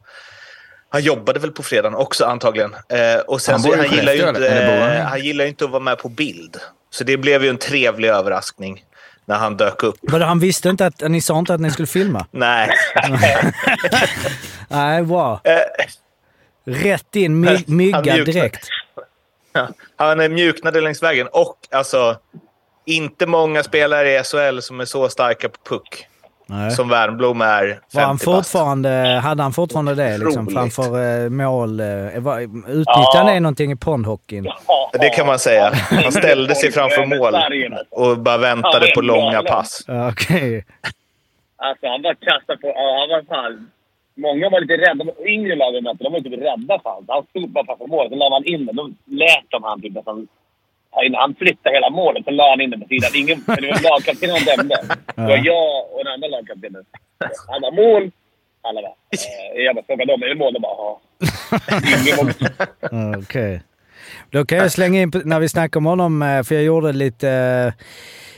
Han 0.90 1.04
jobbade 1.04 1.40
väl 1.40 1.52
på 1.52 1.64
fredagen 1.64 1.96
också 1.96 2.26
antagligen. 2.26 2.74
Eh, 2.74 3.20
och 3.28 3.42
sen 3.42 3.54
Han 3.54 3.62
så, 3.62 3.76
han, 3.76 3.86
gillar 3.92 4.14
ju 4.14 4.30
inte, 4.30 4.50
han? 4.50 4.92
eh, 4.92 5.04
han 5.04 5.20
gillar 5.20 5.46
ju 5.46 5.50
inte 5.50 5.66
att 5.66 5.72
vara 5.72 5.84
med 5.84 5.98
på 5.98 6.10
bild. 6.10 6.58
Så 6.90 7.04
det 7.04 7.18
blev 7.18 7.44
ju 7.44 7.50
en 7.50 7.58
trevlig 7.58 8.10
överraskning 8.10 8.84
när 9.26 9.36
han 9.36 9.58
dök 9.58 9.84
upp. 9.84 9.96
Vadå, 10.02 10.26
han 10.26 10.40
visste 10.40 10.70
inte 10.70 10.86
att... 10.86 11.02
Ni 11.10 11.22
sa 11.22 11.40
inte 11.40 11.54
att 11.54 11.62
ni 11.62 11.72
skulle 11.72 11.88
filma? 11.88 12.26
Nej. 12.32 12.70
Nej, 14.68 15.04
bra. 15.04 15.42
Eh, 15.44 15.86
Rätt 16.68 17.16
in, 17.16 17.40
my, 17.40 17.64
mygga 17.68 18.02
direkt. 18.24 18.68
Han 19.96 20.20
eh, 20.20 20.30
mjuknade 20.30 20.82
längs 20.82 21.04
vägen. 21.04 21.28
Och 21.32 21.58
alltså, 21.72 22.18
inte 22.86 23.26
många 23.26 23.64
spelare 23.64 24.20
i 24.20 24.24
SHL 24.24 24.60
som 24.60 24.80
är 24.80 24.86
så 24.86 25.10
starka 25.10 25.50
på 25.50 25.58
puck. 25.70 26.08
Nej. 26.48 26.72
Som 26.72 26.90
Wernbloom 26.90 27.42
är 27.42 27.68
50 27.68 27.80
Var 27.94 28.02
han 28.04 28.18
fortfarande, 28.18 28.90
hade 29.24 29.44
han 29.44 29.54
fortfarande 29.54 29.96
det 29.96 30.18
liksom, 30.18 30.48
framför 30.48 31.24
eh, 31.24 31.30
mål? 31.30 31.80
Eh, 31.80 31.86
var- 32.20 32.40
utnyttjade 32.68 33.18
han 33.18 33.26
det 33.26 33.40
någonting 33.40 33.72
i 33.72 33.76
pondhockeyn? 33.76 34.48
Det 34.92 35.10
kan 35.10 35.28
man 35.28 35.40
säga. 35.40 35.72
Han 36.04 36.12
ställde 36.12 36.56
sig 36.56 36.72
framför 36.72 37.06
mål 37.06 37.34
och 37.92 38.18
bara 38.20 38.38
väntade 38.38 38.88
på 38.96 39.02
långa 39.02 39.44
pass. 39.44 39.84
Ja, 39.88 40.10
Okej. 40.10 40.66
Alltså 41.58 41.88
han 41.88 42.02
bara 42.02 42.16
kastade 42.16 42.58
på... 42.62 42.68
Ja, 42.68 42.98
han 43.00 43.10
var 43.10 43.24
fan... 43.36 43.72
Många 44.18 44.50
var 44.50 44.60
lite 44.62 44.74
rädda. 44.74 45.04
De 45.04 45.28
yngre 45.30 45.56
lagen 45.56 45.84
de 45.84 46.14
var 46.14 46.20
typ 46.20 46.34
rädda 46.34 46.80
för 46.84 46.90
allt. 46.90 47.06
Han 47.08 47.24
stod 47.30 47.50
bara 47.50 47.66
framför 47.66 47.88
målet, 47.88 48.12
så 48.12 48.16
la 48.16 48.30
han 48.36 48.46
in 48.46 48.66
den. 48.66 48.76
Då 48.76 48.90
lät 49.06 49.46
de 49.50 49.64
han 49.64 49.82
typ 49.82 49.98
att 49.98 50.06
han... 50.96 51.16
Han 51.16 51.36
flyttade 51.36 51.76
hela 51.76 51.90
målet, 51.90 52.24
så 52.26 52.32
la 52.32 52.50
han 52.50 52.62
in 52.62 52.70
den 52.70 52.82
på 52.82 52.88
sidan. 52.88 53.12
Ingen, 53.16 53.42
för 53.42 53.62
det 53.62 53.68
var 53.68 53.80
lagkaptenen 53.92 54.36
som 54.38 54.46
dömde. 54.46 54.76
Det 55.16 55.22
var 55.22 55.42
jag 55.52 55.94
och 55.94 56.04
den 56.04 56.14
andra 56.14 56.28
lagkaptenen. 56.28 56.84
Han 57.52 57.62
var 57.62 57.72
mål. 57.72 58.12
Alla 58.68 58.82
bara... 58.82 58.92
Eh, 59.56 59.62
jag 59.66 59.76
bara 59.76 59.86
frågade 59.86 60.12
dem, 60.12 60.24
är 60.24 60.28
det 60.28 60.36
mål? 60.36 60.54
De 60.54 60.60
bara, 60.62 60.76
ja. 60.78 61.02
Okej. 63.20 63.62
Då 64.30 64.46
kan 64.46 64.58
jag 64.58 64.72
slänga 64.72 65.02
in, 65.02 65.12
när 65.26 65.40
vi 65.40 65.50
snackar 65.50 65.80
om 65.80 65.86
honom, 65.86 66.22
eh, 66.22 66.44
för 66.44 66.56
jag 66.56 66.64
gjorde 66.64 66.92
lite, 66.94 67.30
eh, 67.30 67.74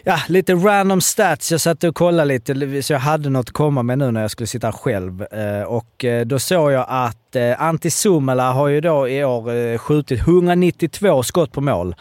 ja, 0.03 0.17
lite 0.27 0.53
random 0.53 1.01
stats. 1.01 1.51
Jag 1.51 1.61
satt 1.61 1.83
och 1.83 1.95
kollade 1.95 2.25
lite, 2.27 2.83
så 2.83 2.93
jag 2.93 2.99
hade 2.99 3.29
något 3.29 3.47
att 3.49 3.53
komma 3.53 3.83
med 3.83 3.97
nu 3.97 4.11
när 4.11 4.21
jag 4.21 4.31
skulle 4.31 4.47
sitta 4.47 4.71
själv. 4.71 5.21
Eh, 5.21 5.63
Och 5.63 6.05
då 6.25 6.39
såg 6.39 6.71
jag 6.71 6.85
att 6.89 7.26
eh, 7.35 7.61
Antti 7.61 7.91
Suomela 7.91 8.51
har 8.51 8.67
ju 8.67 8.81
då 8.81 9.07
i 9.09 9.23
år 9.23 9.53
eh, 9.55 9.77
skjutit 9.77 10.19
192 10.19 11.23
skott 11.23 11.51
på 11.51 11.61
mål. 11.61 11.95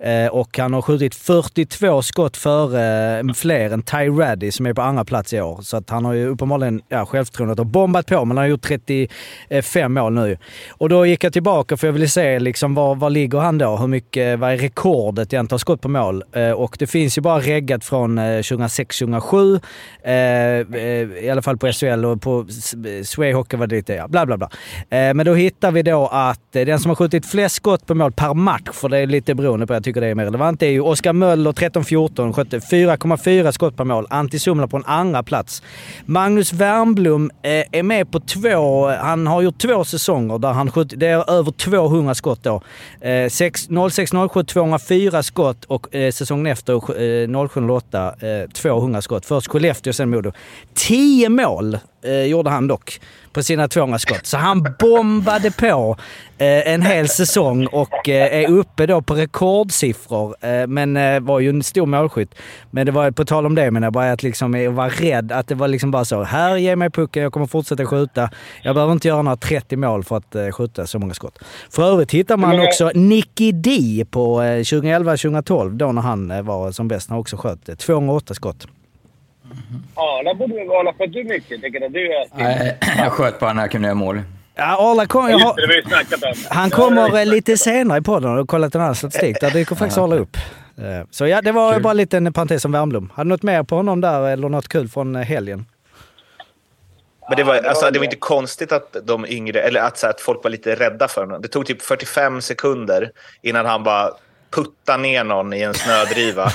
Eh, 0.00 0.26
Och 0.26 0.58
han 0.58 0.72
har 0.74 0.82
skjutit 0.82 1.14
42 1.14 2.02
skott 2.02 2.36
före 2.36 3.18
eh, 3.18 3.32
fler 3.34 3.70
än 3.70 3.82
Ty 3.82 3.96
Raddy 4.08 4.50
som 4.50 4.66
är 4.66 4.74
på 4.74 4.82
andra 4.82 5.04
plats 5.04 5.32
i 5.32 5.40
år. 5.40 5.58
Så 5.62 5.76
att 5.76 5.90
han 5.90 6.04
har 6.04 6.12
ju 6.12 6.26
uppenbarligen 6.28 6.82
ja, 6.88 7.06
självförtroendet 7.06 7.58
och 7.58 7.66
bombat 7.66 8.06
på, 8.06 8.24
men 8.24 8.36
han 8.36 8.44
har 8.44 8.50
gjort 8.50 8.62
35 8.62 9.92
mål 9.94 10.12
nu. 10.12 10.38
Och 10.70 10.88
då 10.88 11.06
gick 11.06 11.24
jag 11.24 11.32
tillbaka 11.32 11.76
för 11.76 11.86
jag 11.86 11.92
ville 11.92 12.08
se 12.08 12.38
liksom 12.38 12.74
var, 12.74 12.94
var 12.94 13.10
ligger 13.10 13.38
han 13.38 13.58
då? 13.58 13.76
Hur 13.76 13.86
mycket, 13.86 14.32
eh, 14.32 14.36
vad 14.36 14.52
är 14.52 14.56
rekordet 14.56 15.32
i 15.32 15.36
antal 15.36 15.58
skott 15.58 15.80
på 15.80 15.88
mål? 15.88 16.22
Eh, 16.32 16.50
Och 16.50 16.76
det 16.78 16.86
finns 16.86 17.18
ju 17.18 17.22
bara 17.22 17.40
reggat 17.40 17.84
från 17.84 18.18
eh, 18.18 18.22
2006-2007. 18.22 19.60
Eh, 20.02 20.12
eh, 20.12 21.24
I 21.24 21.30
alla 21.30 21.42
fall 21.42 21.58
på 21.58 21.72
SHL 21.72 22.04
och 22.04 22.22
på 22.22 22.38
eh, 22.98 23.02
Sway 23.04 23.32
Hockey 23.32 23.56
var 23.56 23.66
det 23.66 23.76
lite, 23.76 23.92
ja, 23.94 24.08
bla 24.08 24.26
bla 24.26 24.36
bla. 24.36 24.50
Eh, 24.90 25.14
men 25.14 25.26
då 25.26 25.34
hittar 25.34 25.72
vi 25.72 25.82
då 25.82 26.06
att 26.06 26.56
eh, 26.56 26.64
den 26.64 26.78
som 26.78 26.88
har 26.88 26.96
skjutit 26.96 27.26
flest 27.26 27.54
skott 27.54 27.86
på 27.86 27.94
mål 27.94 28.12
per 28.12 28.34
match, 28.34 28.70
för 28.72 28.88
det 28.88 28.98
är 28.98 29.06
lite 29.06 29.34
beroende 29.34 29.66
på, 29.66 29.74
jag 29.74 29.84
tycker 29.84 30.00
det 30.00 30.06
är 30.06 30.14
mer 30.14 30.24
relevant, 30.24 30.60
det 30.60 30.66
är 30.66 30.70
ju 30.70 30.80
Oskar 30.80 31.12
Möller 31.12 31.52
13-14, 31.52 32.32
skötte 32.32 32.58
4,4 32.58 33.52
skott 33.52 33.76
per 33.76 33.84
mål. 33.84 34.06
Antti 34.10 34.38
Sumla 34.38 34.66
på 34.66 34.76
en 34.76 34.84
andra 34.86 35.22
plats. 35.22 35.62
Magnus 36.04 36.52
Wernbloom 36.52 37.30
eh, 37.42 37.50
är 37.72 37.82
med 37.82 38.10
på 38.10 38.20
två, 38.20 38.88
han 38.88 39.26
har 39.26 39.42
gjort 39.42 39.58
två 39.58 39.84
säsonger 39.84 40.38
där 40.38 40.52
han 40.52 40.70
skjutit, 40.70 41.00
det 41.00 41.06
är 41.06 41.30
över 41.30 41.52
200 41.52 42.14
skott 42.14 42.42
då. 42.42 42.62
06-07 43.00 44.44
204 44.44 45.22
skott 45.22 45.64
och 45.64 45.86
säsongen 46.12 46.46
efter 46.46 46.74
07-08 46.74 48.52
200 48.52 49.02
skott. 49.02 49.26
Först 49.26 49.46
Skellefteå 49.46 49.92
sen 49.92 50.10
Modo. 50.10 50.32
10 50.74 51.28
mål 51.28 51.78
eh, 52.04 52.24
gjorde 52.24 52.50
han 52.50 52.66
dock 52.66 53.00
på 53.32 53.42
sina 53.42 53.68
200 53.68 53.98
skott. 53.98 54.26
Så 54.26 54.36
han 54.36 54.66
bombade 54.78 55.50
på 55.50 55.96
eh, 56.38 56.72
en 56.72 56.82
hel 56.82 57.08
säsong 57.08 57.66
och 57.66 58.08
eh, 58.08 58.44
är 58.44 58.50
uppe 58.50 58.86
då 58.86 59.02
på 59.02 59.14
rekordsiffror. 59.14 60.36
Eh, 60.40 60.66
men 60.66 60.96
eh, 60.96 61.20
var 61.20 61.40
ju 61.40 61.48
en 61.48 61.62
stor 61.62 61.86
målskytt. 61.86 62.34
Men 62.70 62.86
det 62.86 62.92
var 62.92 63.10
på 63.10 63.24
tal 63.24 63.46
om 63.46 63.54
det, 63.54 63.70
men 63.70 63.82
jag 63.82 63.92
bara 63.92 64.12
att 64.12 64.22
liksom 64.22 64.54
eh, 64.54 64.70
vara 64.70 64.88
rädd. 64.88 65.32
Att 65.32 65.48
det 65.48 65.54
var 65.54 65.68
liksom 65.68 65.90
bara 65.90 66.04
så. 66.04 66.22
Här, 66.22 66.56
ge 66.56 66.76
mig 66.76 66.90
pucken. 66.90 67.22
Jag 67.22 67.32
kommer 67.32 67.46
fortsätta 67.46 67.86
skjuta. 67.86 68.30
Jag 68.62 68.74
behöver 68.74 68.92
inte 68.92 69.08
göra 69.08 69.22
några 69.22 69.36
30 69.36 69.76
mål 69.76 70.04
för 70.04 70.16
att 70.16 70.34
eh, 70.34 70.50
skjuta 70.50 70.86
så 70.86 70.98
många 70.98 71.14
skott. 71.14 71.38
För 71.70 71.82
övrigt 71.82 72.10
hittar 72.10 72.36
man 72.36 72.60
också 72.60 72.90
Nicky 72.94 73.52
D 73.52 74.04
på 74.10 74.42
eh, 74.42 74.46
2011-2012, 74.46 75.70
då 75.70 75.92
när 75.92 76.02
han 76.02 76.30
eh, 76.30 76.42
var 76.42 76.72
som 76.72 76.88
bäst. 76.88 77.10
Han 77.10 77.18
också 77.18 77.36
sköt 77.36 77.68
eh, 77.68 77.74
208 77.74 78.34
skott. 78.34 78.66
Arla 79.94 80.34
borde 80.34 80.54
väl 80.54 80.68
vara 80.68 80.92
för 80.92 81.06
du 81.06 81.24
mycket? 81.24 81.60
Tänker 81.62 81.86
att 81.86 81.92
du 81.92 82.12
är... 82.12 82.26
Nej, 82.34 82.78
jag 82.98 83.12
sköt 83.12 83.40
bara 83.40 83.52
när 83.52 83.62
jag 83.62 83.70
kunde 83.70 83.88
göra 83.88 83.94
mål. 83.94 84.22
Ja, 84.54 84.90
Arla 84.90 85.06
kom, 85.06 85.30
jag 85.30 85.38
har, 85.38 86.54
han 86.54 86.70
kommer 86.70 87.18
eh, 87.18 87.26
lite 87.26 87.56
senare 87.56 87.98
i 87.98 88.02
podden 88.02 88.38
och 88.38 88.48
kollat 88.48 88.74
en 88.74 88.80
annan 88.80 88.94
statistik. 88.94 89.40
Där 89.40 89.50
dyker 89.50 89.74
faktiskt 89.74 89.98
Arla 89.98 90.16
upp. 90.16 90.36
Eh, 90.78 91.06
Så 91.10 91.26
ja, 91.26 91.42
det 91.42 91.52
var 91.52 91.72
Kul. 91.72 91.82
bara 91.82 91.90
en 91.90 91.96
liten 91.96 92.32
parentes 92.32 92.64
om 92.64 92.72
Värmblom. 92.72 93.12
Hade 93.14 93.28
du 93.28 93.32
något 93.32 93.42
mer 93.42 93.62
på 93.62 93.76
honom 93.76 94.00
där 94.00 94.28
eller 94.28 94.48
något 94.48 94.68
kul 94.68 94.88
från 94.88 95.16
eh, 95.16 95.22
helgen? 95.22 95.66
Men 97.28 97.36
det 97.36 97.44
var, 97.44 97.54
alltså, 97.54 97.90
det 97.90 97.98
var 97.98 98.04
inte 98.04 98.16
konstigt 98.16 98.72
att 98.72 98.96
de 99.04 99.26
yngre, 99.26 99.60
eller 99.60 99.80
att, 99.80 99.98
så 99.98 100.06
här, 100.06 100.10
att 100.14 100.20
folk 100.20 100.44
var 100.44 100.50
lite 100.50 100.74
rädda 100.74 101.08
för 101.08 101.20
honom. 101.20 101.42
Det 101.42 101.48
tog 101.48 101.66
typ 101.66 101.82
45 101.82 102.40
sekunder 102.40 103.10
innan 103.42 103.66
han 103.66 103.82
bara 103.84 104.10
puttade 104.54 105.02
ner 105.02 105.24
någon 105.24 105.52
i 105.52 105.62
en 105.62 105.74
snödriva. 105.74 106.48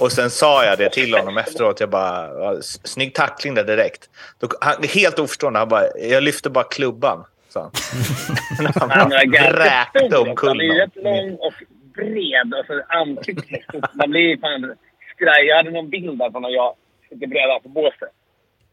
och 0.00 0.12
sen 0.12 0.30
sa 0.30 0.64
jag 0.64 0.78
det 0.78 0.90
till 0.90 1.14
honom 1.14 1.38
efteråt. 1.38 1.80
Jag 1.80 1.90
bara, 1.90 2.28
"Ja, 2.28 2.56
s- 2.58 2.80
snygg 2.86 3.14
tackling 3.14 3.54
där 3.54 3.64
direkt. 3.64 4.10
Då, 4.40 4.48
han, 4.60 4.74
helt 4.94 5.18
oförstående. 5.18 5.58
Han 5.58 5.68
bara, 5.68 5.82
jag 5.98 6.22
lyfte 6.22 6.50
bara 6.50 6.64
klubban. 6.64 7.24
sa 7.48 7.60
han. 7.60 8.90
han 8.90 9.08
bara 9.08 9.50
vräkte 9.52 10.16
omkull 10.18 10.48
Han 10.48 10.60
är 10.60 10.74
rätt 10.86 10.96
lång 10.96 11.34
och 11.34 11.52
bred. 11.94 12.54
Och 12.60 12.66
så 12.66 12.82
ansiktet. 12.88 13.60
Man 13.94 14.10
blir 14.10 14.36
fan 14.40 14.74
skraj. 15.16 15.46
Jag 15.46 15.56
hade 15.56 15.70
någon 15.70 15.90
bild 15.90 16.18
där 16.18 16.30
från 16.30 16.42
när 16.42 16.50
jag 16.50 16.74
sitter 17.08 17.26
bredvid 17.26 17.62
på 17.62 17.68
båset. 17.68 18.08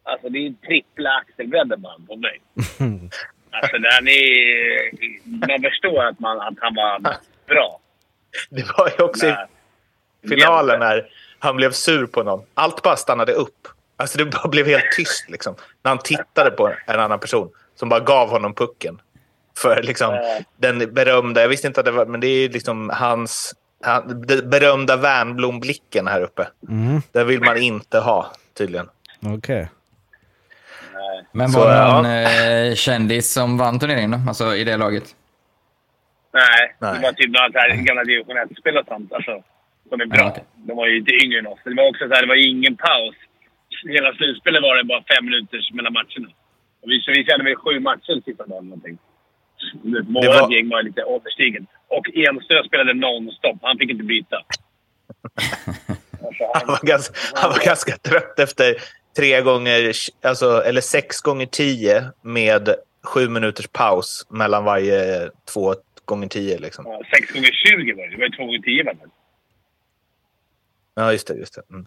Alltså 0.04 0.30
det 0.30 0.40
är 0.48 0.54
trippla 0.68 1.10
axelbredden 1.10 1.82
bara 1.82 1.96
på 2.08 2.16
mig. 2.16 2.42
Alltså 3.52 3.78
den 3.78 4.08
är... 4.08 5.48
Man 5.50 5.62
förstår 5.62 6.04
att, 6.06 6.20
man, 6.20 6.40
att 6.42 6.54
han 6.62 6.76
var 6.76 7.00
bra. 7.48 7.80
Det 8.50 8.66
var 8.78 8.92
ju 8.98 9.04
också 9.04 9.26
i 9.26 9.30
Nej. 9.30 9.48
finalen 10.30 10.80
när 10.80 11.10
han 11.40 11.56
blev 11.56 11.72
sur 11.72 12.06
på 12.06 12.24
någon. 12.24 12.46
Allt 12.54 12.82
bara 12.82 12.96
stannade 12.96 13.34
upp. 13.34 13.68
Alltså 13.98 14.18
det 14.18 14.26
bara 14.26 14.48
blev 14.48 14.66
helt 14.68 14.92
tyst 14.96 15.26
liksom. 15.30 15.56
När 15.84 15.90
han 15.90 15.98
tittade 15.98 16.52
på 16.52 16.74
en 16.88 17.00
annan 17.00 17.20
person 17.20 17.50
som 17.76 17.90
bara 17.90 18.00
gav 18.00 18.30
honom 18.30 18.54
pucken. 18.54 19.02
För 19.58 19.84
liksom 19.84 20.14
Ja. 20.16 20.40
den 20.58 20.94
berömda, 20.94 21.42
jag 21.42 21.50
visste 21.50 21.68
inte 21.68 21.80
att 21.80 21.86
det 21.86 21.92
var, 21.92 22.06
men 22.06 22.20
det 22.20 22.28
är 22.28 22.50
liksom 22.50 22.90
hans, 22.94 23.54
han, 23.84 24.22
den 24.26 24.50
berömda 24.50 24.98
Wernbloom-blicken 24.98 26.08
här 26.08 26.22
uppe. 26.22 26.48
Mm. 26.70 27.02
Den 27.12 27.28
vill 27.28 27.40
man 27.42 27.58
inte 27.58 28.00
ha 28.00 28.32
tydligen. 28.58 28.90
Okej. 29.26 29.70
Nej. 30.94 31.26
Men 31.32 31.52
var 31.52 31.70
det 31.70 31.76
ja. 31.76 31.94
någon 31.94 32.06
eh, 32.06 32.76
kändis 32.76 33.32
som 33.32 33.58
vann 33.58 33.80
turneringen 33.80 34.12
då? 34.12 34.18
Alltså 34.28 34.56
i 34.56 34.64
det 34.64 34.78
laget? 34.78 35.16
Nej, 36.34 36.76
Nej. 36.80 36.94
det 36.96 37.00
var 37.06 37.12
typ 37.14 37.32
några 37.36 37.52
så 37.52 37.58
här 37.60 37.70
gamla 37.88 38.04
division 38.04 38.38
1-spelare 38.38 38.82
och 38.82 38.88
sånt. 38.94 39.14
Alltså, 39.14 39.44
de 39.90 40.02
är 40.02 40.06
bra. 40.06 40.20
Ja, 40.20 40.30
okej. 40.32 40.44
De 40.68 40.78
var 40.78 40.88
ju 40.88 40.94
lite 41.00 41.14
yngre 41.26 41.40
än 41.40 41.48
oss. 41.48 41.60
Det 41.64 41.76
var 41.82 41.90
också 41.90 42.04
så 42.08 42.14
här, 42.14 42.22
det 42.22 42.28
var 42.28 42.50
ingen 42.52 42.76
paus. 42.78 43.16
Hela 43.96 44.14
slutspelet 44.14 44.62
var 44.62 44.76
det 44.78 44.84
bara 44.84 45.04
fem 45.14 45.26
minuter 45.26 45.60
mellan 45.74 45.94
matcherna. 45.94 46.30
Och 46.82 46.88
vi, 46.92 46.96
så 47.02 47.12
vi 47.12 47.26
kände 47.26 47.44
väl 47.46 47.56
sju 47.56 47.80
matcher 47.80 48.22
sista 48.26 48.46
dagen 48.46 48.66
någonting. 48.70 48.98
Vårt 50.16 50.26
var- 50.26 50.52
gäng 50.54 50.70
var 50.70 50.84
lite 50.84 51.04
återstiget. 51.04 51.64
Och 51.88 52.06
Enström 52.24 52.64
spelade 52.70 52.94
nonstop. 52.94 53.58
Han 53.62 53.78
fick 53.78 53.90
inte 53.92 54.04
byta. 54.04 54.38
Alltså, 56.26 56.44
Han 56.54 56.68
var, 56.68 56.80
ganska, 56.88 57.14
han 57.34 57.50
var 57.50 57.66
ganska 57.66 57.98
trött 57.98 58.40
efter 58.40 58.76
tre 59.18 59.42
gånger, 59.42 59.92
alltså, 60.24 60.64
eller 60.64 60.82
sex 60.82 61.22
gånger 61.22 61.46
tio 61.46 62.04
med 62.22 62.70
sju 63.04 63.30
minuters 63.30 63.68
paus 63.68 64.28
mellan 64.30 64.64
varje 64.64 65.30
två 65.54 65.76
gånger 66.10 66.28
tio. 66.28 66.58
Liksom. 66.58 66.86
Ja, 66.88 67.02
6 67.20 67.34
gånger 67.34 67.52
20 67.52 67.94
var 67.94 68.04
det. 68.04 68.10
Det 68.12 68.18
var 68.18 68.24
ju 68.26 68.32
2 68.32 68.46
gånger 68.46 68.60
10 68.60 68.84
väl? 68.84 68.96
Ja, 70.96 71.12
just 71.12 71.28
det. 71.28 71.34
Just 71.34 71.56
det. 71.56 71.62
Mm. 71.74 71.86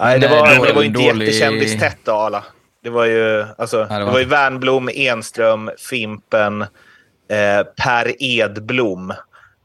Nej, 0.00 0.18
det 0.20 0.28
Nej, 0.28 0.38
var, 0.40 0.46
dålig- 0.56 0.66
det 0.68 0.72
var 0.72 0.82
ju 0.82 0.88
inte 0.88 1.00
dålig- 1.00 1.26
jättekändistätt 1.26 1.98
då, 2.04 2.12
alla. 2.12 2.44
Det 2.82 2.90
var 2.90 3.04
ju, 3.06 3.44
alltså, 3.58 3.76
det 3.84 3.98
det 3.98 4.04
var- 4.04 4.12
var 4.12 4.18
ju 4.18 4.24
Wernbloom, 4.24 4.88
Enström, 4.94 5.70
Fimpen, 5.90 6.62
eh, 6.62 7.62
Per 7.82 8.22
Edblom 8.22 9.12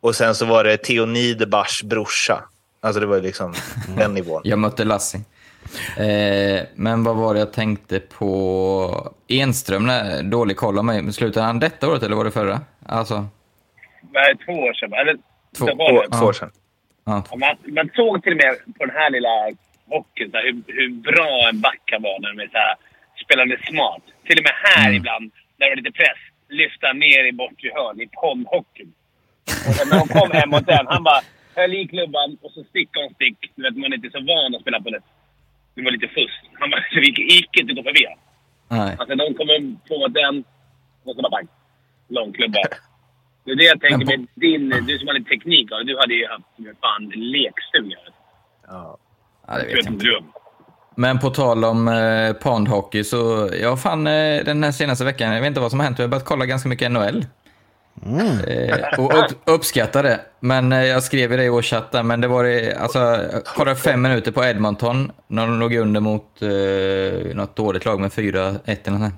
och 0.01 0.15
sen 0.15 0.35
så 0.35 0.45
var 0.45 0.63
det 0.63 0.77
Theo 0.77 1.05
Niederbachs 1.05 1.83
brorsa. 1.83 2.43
Alltså 2.81 2.99
det 2.99 3.05
var 3.05 3.15
ju 3.15 3.21
liksom 3.21 3.53
den 3.97 4.13
nivån. 4.13 4.41
Jag 4.45 4.59
mötte 4.59 4.83
Lassie. 4.83 5.21
Eh, 5.97 6.63
men 6.75 7.03
vad 7.03 7.15
var 7.15 7.33
det 7.33 7.39
jag 7.39 7.53
tänkte 7.53 7.99
på? 7.99 9.13
Enström, 9.27 9.85
nej, 9.85 10.23
dålig 10.23 10.57
koll 10.57 10.77
av 10.77 10.85
mig. 10.85 11.13
Slutade 11.13 11.45
han 11.45 11.59
detta 11.59 11.87
året 11.89 12.03
eller 12.03 12.15
var 12.15 12.25
det 12.25 12.31
förra? 12.31 12.61
Alltså, 12.85 13.27
Nej, 14.11 14.37
två 14.45 14.53
år 14.53 14.73
sedan. 14.73 14.93
Eller, 14.93 15.15
Två- 15.57 15.65
det 15.65 15.73
var 15.75 16.03
det. 16.03 16.17
två 16.17 16.25
år 16.25 16.33
sedan. 16.33 16.51
ja. 17.05 17.23
Man, 17.37 17.55
man 17.77 17.89
såg 17.95 18.23
till 18.23 18.31
och 18.33 18.37
med 18.43 18.75
på 18.77 18.85
den 18.85 18.95
här 18.95 19.09
lilla 19.09 19.35
hockeyn 19.93 20.31
så 20.31 20.37
här, 20.37 20.43
hur, 20.43 20.55
hur 20.77 20.89
bra 20.89 21.49
en 21.49 21.61
back 21.61 21.81
kan 21.85 22.01
vara 22.01 22.17
när 22.19 22.29
de 22.33 22.39
är 22.43 22.47
så 22.47 22.57
här, 22.57 22.75
smart. 23.71 24.03
Till 24.27 24.37
och 24.39 24.43
med 24.43 24.55
här 24.63 24.85
Mm. 24.89 24.97
ibland, 24.99 25.31
när 25.57 25.65
det 25.67 25.71
var 25.71 25.75
lite 25.81 25.91
press, 26.01 26.19
lyfta 26.49 26.93
ner 26.93 27.23
i 27.29 27.31
bortre 27.31 27.69
hörn 27.75 28.01
i 28.01 28.07
sen 29.77 29.87
när 29.89 29.97
de 29.99 30.07
kom 30.07 30.31
hem 30.31 30.49
mot 30.49 30.65
den, 30.67 30.87
han 30.87 31.03
bara 31.03 31.21
höll 31.55 31.73
i 31.73 31.87
klubban 31.87 32.37
och 32.41 32.51
så 32.51 32.63
stick 32.63 32.89
on 32.97 33.13
stick. 33.13 33.37
Du 33.55 33.63
vet, 33.63 33.77
man 33.77 33.91
är 33.93 33.95
inte 33.95 34.09
så 34.09 34.19
van 34.31 34.55
att 34.55 34.61
spela 34.61 34.81
på 34.81 34.89
det. 34.89 35.01
Det 35.75 35.81
var 35.83 35.91
lite 35.91 36.07
fusk. 36.07 36.39
Han 36.59 36.69
bara, 36.71 36.81
så 36.93 36.99
vi 36.99 37.09
gick 37.35 37.59
inte 37.59 37.73
gå 37.73 37.83
förbi 37.83 38.03
honom. 38.05 38.19
Nej. 38.67 38.95
Alltså 38.99 39.15
de 39.15 39.33
kommer 39.33 39.57
på 39.89 40.07
den 40.07 40.43
och 41.03 41.15
så 41.15 41.21
bara 41.21 41.29
bang. 41.29 41.47
Lång 42.07 42.33
klubba. 42.33 42.59
Det 43.45 43.51
är 43.51 43.55
det 43.55 43.63
jag 43.63 43.81
tänker 43.81 44.05
på- 44.05 44.11
med 44.19 44.27
din... 44.35 44.69
Du 44.87 44.97
som 44.99 45.07
har 45.07 45.13
lite 45.13 45.29
teknik, 45.29 45.67
ja, 45.71 45.83
du 45.83 45.97
hade 45.99 46.13
ju 46.13 46.27
haft 46.27 46.79
fan 46.81 47.09
lekstuga. 47.15 47.97
Ja. 48.67 48.97
Ja, 49.47 49.53
det 49.57 49.65
vet 49.65 49.85
jag 49.85 49.93
inte. 49.93 50.07
Men 50.97 51.19
på 51.19 51.29
tal 51.29 51.65
om 51.65 51.87
eh, 51.87 52.33
pondhockey 52.33 53.03
så, 53.03 53.49
jag 53.61 53.81
fann 53.81 54.07
eh, 54.07 54.43
den 54.45 54.63
här 54.63 54.71
senaste 54.71 55.05
veckan, 55.05 55.33
jag 55.33 55.41
vet 55.41 55.47
inte 55.47 55.59
vad 55.59 55.69
som 55.71 55.79
har 55.79 55.85
hänt, 55.85 55.99
jag 55.99 56.03
har 56.03 56.09
börjat 56.09 56.25
kolla 56.25 56.45
ganska 56.45 56.69
mycket 56.69 56.91
NHL. 56.91 57.25
Eh, 58.47 58.99
och 58.99 59.19
upp, 59.19 59.31
uppskattar 59.45 60.03
det. 60.03 60.19
Men 60.39 60.71
eh, 60.71 60.85
jag 60.85 61.03
skrev 61.03 61.33
i 61.33 61.37
det 61.37 61.43
i 61.43 61.49
vår 61.49 61.61
chatt 61.61 61.91
där, 61.91 62.03
men 62.03 62.21
det 62.21 62.27
var 62.27 62.43
det, 62.43 62.75
alltså, 62.75 62.99
jag 63.31 63.45
kollade 63.45 63.75
fem 63.77 64.01
minuter 64.01 64.31
på 64.31 64.43
Edmonton 64.45 65.11
när 65.27 65.47
de 65.47 65.59
låg 65.59 65.75
under 65.75 66.01
mot 66.01 66.41
eh, 66.41 67.35
något 67.35 67.55
dåligt 67.55 67.85
lag 67.85 67.99
med 67.99 68.11
4-1 68.11 68.59
eller 68.87 68.97
något. 68.97 69.13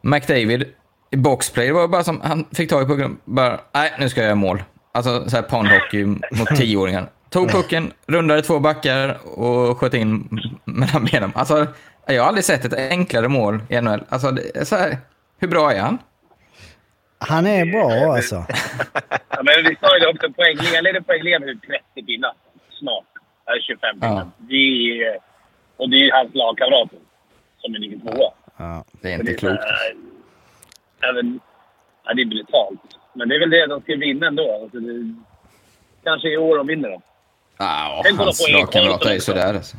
McDavid, 0.00 0.64
i 1.10 1.16
boxplay, 1.16 1.66
det 1.66 1.72
var 1.72 1.88
bara 1.88 2.04
som, 2.04 2.20
han 2.20 2.44
fick 2.52 2.70
tag 2.70 2.82
i 2.82 2.86
pucken, 2.86 3.18
bara, 3.24 3.60
nej 3.74 3.92
nu 3.98 4.08
ska 4.08 4.20
jag 4.20 4.26
göra 4.26 4.34
mål. 4.34 4.62
Alltså 4.92 5.30
så 5.30 5.36
här 5.36 5.42
pondhockey 5.42 6.04
mot 6.04 6.48
tioåringar. 6.56 7.06
Tog 7.30 7.50
pucken, 7.50 7.92
rundade 8.06 8.42
två 8.42 8.58
backar 8.58 9.18
och 9.38 9.78
sköt 9.78 9.94
in 9.94 10.40
mellan 10.64 11.04
benen. 11.04 11.32
Alltså, 11.34 11.66
jag 12.06 12.22
har 12.22 12.28
aldrig 12.28 12.44
sett 12.44 12.64
ett 12.64 12.74
enklare 12.74 13.28
mål 13.28 13.60
i 13.68 13.80
NHL. 13.80 14.00
Alltså, 14.08 14.30
det 14.30 14.56
är 14.56 14.64
så 14.64 14.76
här, 14.76 14.98
hur 15.38 15.48
bra 15.48 15.72
är 15.72 15.80
han? 15.80 15.98
Han 17.18 17.46
är 17.46 17.66
bra 17.66 18.14
alltså. 18.14 18.34
Ja, 19.28 19.42
men 19.42 19.54
vi 19.68 19.76
sa 19.80 19.94
ju 19.96 20.00
det 20.00 20.08
också, 20.08 20.32
poängledaren, 20.32 20.74
jag 20.74 20.84
leder 20.84 21.00
poängledaren 21.00 21.46
med 21.46 21.62
30 21.94 22.06
pinnar. 22.06 22.32
Snart. 22.78 23.04
Det 23.44 23.50
är 23.52 23.60
25 23.60 24.00
pinnar. 24.00 24.14
Ja. 24.16 24.30
Det 24.38 24.54
är, 24.54 25.18
och 25.76 25.90
det 25.90 25.96
är 25.96 26.04
ju 26.04 26.10
hans 26.12 26.34
lagkamrater 26.34 26.98
som 27.60 27.74
är 27.74 27.78
ligger 27.78 27.98
tvåa. 27.98 28.30
Ja. 28.56 28.84
Det 29.00 29.12
är 29.12 29.14
inte 29.20 29.32
är 29.32 29.36
klokt. 29.36 29.62
så 29.62 29.68
Även, 31.10 31.40
ja, 32.04 32.14
det 32.14 32.22
är 32.22 32.26
brutalt. 32.26 32.80
Men 33.14 33.28
det 33.28 33.34
är 33.34 33.40
väl 33.40 33.50
det 33.50 33.66
de 33.66 33.80
ska 33.80 33.96
vinna 33.96 34.26
ändå. 34.26 34.60
Alltså 34.62 34.78
det, 34.78 35.14
kanske 36.04 36.28
i 36.28 36.36
år 36.36 36.56
de 36.56 36.66
vinner 36.66 36.90
då. 36.90 37.02
Ja, 37.58 38.04
hans 38.18 38.48
lagkamrater 38.52 39.08
är 39.10 39.14
ju 39.14 39.20
sådär 39.20 39.54
alltså. 39.54 39.76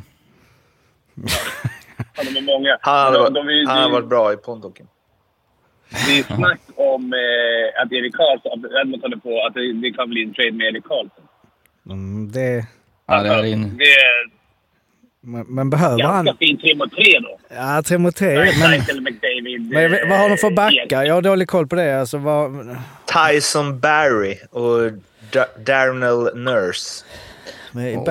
Ja, 2.16 2.22
de 2.24 2.38
är 2.38 2.42
många. 2.42 2.78
Han 2.80 3.04
hade 3.04 3.16
de, 3.16 3.22
varit, 3.22 3.66
de, 3.66 3.70
han 3.70 4.08
bra 4.08 4.32
i 4.32 4.36
pondhockeyn. 4.36 4.88
Det 5.90 6.18
är 6.18 6.22
snack 6.22 6.60
om 6.76 7.12
eh, 7.12 7.82
att 7.82 7.92
Erik 7.92 8.16
Karlsson, 8.16 8.64
att 8.64 8.80
Edmonton 8.80 9.12
är 9.12 9.16
på 9.16 9.46
att 9.46 9.54
det, 9.54 9.72
det 9.72 9.90
kan 9.90 10.08
bli 10.08 10.22
en 10.22 10.34
trade 10.34 10.52
med 10.52 10.66
Erik 10.66 10.84
Karlsson. 10.84 11.24
Mm, 11.86 12.32
det, 12.32 12.66
Ja, 13.08 13.22
det 13.22 13.28
är 13.28 13.44
in. 13.44 13.76
Det 13.78 13.84
men, 15.32 15.46
men 15.48 15.70
behöver 15.70 15.98
ganska 15.98 16.30
han... 16.30 16.36
fin 16.38 16.58
3 16.58 16.74
mot 16.74 16.90
3 16.92 17.02
då. 17.20 17.38
Ja, 17.56 17.82
tre 17.82 17.98
mot 17.98 18.16
tre. 18.16 18.34
Men, 18.60 18.70
Reinfeldt, 18.70 19.02
McDavid... 19.02 19.70
men 19.72 19.94
eh, 19.94 20.08
vad 20.10 20.18
har 20.18 20.28
de 20.28 20.36
för 20.36 20.50
backar? 20.50 20.84
Ek. 20.84 20.92
Jag 21.08 21.14
har 21.14 21.22
dålig 21.22 21.48
koll 21.48 21.66
på 21.66 21.76
det. 21.76 22.00
Alltså, 22.00 22.18
vad, 22.18 22.76
Tyson 23.32 23.80
Barry 23.80 24.38
och 24.50 24.92
Da- 25.32 25.46
Darnell 25.66 26.36
Nurse. 26.36 27.04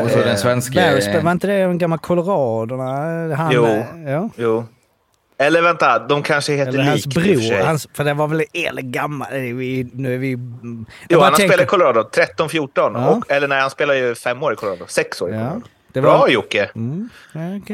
Och 0.04 0.10
så 0.12 0.18
den 0.18 0.38
svenske- 0.38 0.76
Barry, 0.76 1.22
var 1.24 1.32
inte 1.32 1.48
det 1.48 1.54
en 1.54 1.78
gammal 1.78 2.00
Colorado? 2.00 2.78
Han, 3.36 3.52
Jo. 3.52 3.66
eh, 3.66 3.84
Ja. 4.06 4.30
Jo. 4.36 4.66
Eller 5.40 5.62
vänta, 5.62 6.00
de 6.00 6.24
kanske 6.24 6.54
heter 6.54 6.74
Eller 6.74 6.84
hans 6.84 7.06
lik 7.06 7.16
bror. 7.16 7.64
Hans, 7.66 7.88
för 7.94 8.04
det 8.04 8.14
var 8.14 8.28
väl 8.28 8.44
gammal. 8.82 9.28
Vi, 9.32 9.90
nu 9.94 10.14
är 10.14 10.18
vi... 10.18 10.32
Jag 10.32 10.40
Jo, 11.10 11.20
han 11.20 11.34
tänker- 11.34 11.48
spelat 11.54 11.64
i 11.66 11.70
Colorado 11.70 12.02
13-14. 12.38 12.70
Ja. 12.76 13.22
Eller 13.36 13.48
nej, 13.48 13.62
han 13.62 13.70
spelar 13.70 13.94
ju 13.94 14.16
fem 14.16 14.44
år 14.44 14.54
i 14.54 14.56
Colorado. 14.56 14.86
Sex 14.88 15.22
år 15.22 15.30
i 15.30 15.34
Ja, 15.34 15.62
Det 15.98 16.02
Bra 16.02 16.18
var- 16.18 16.28
Jocke! 16.30 16.70
Mm, 16.76 17.10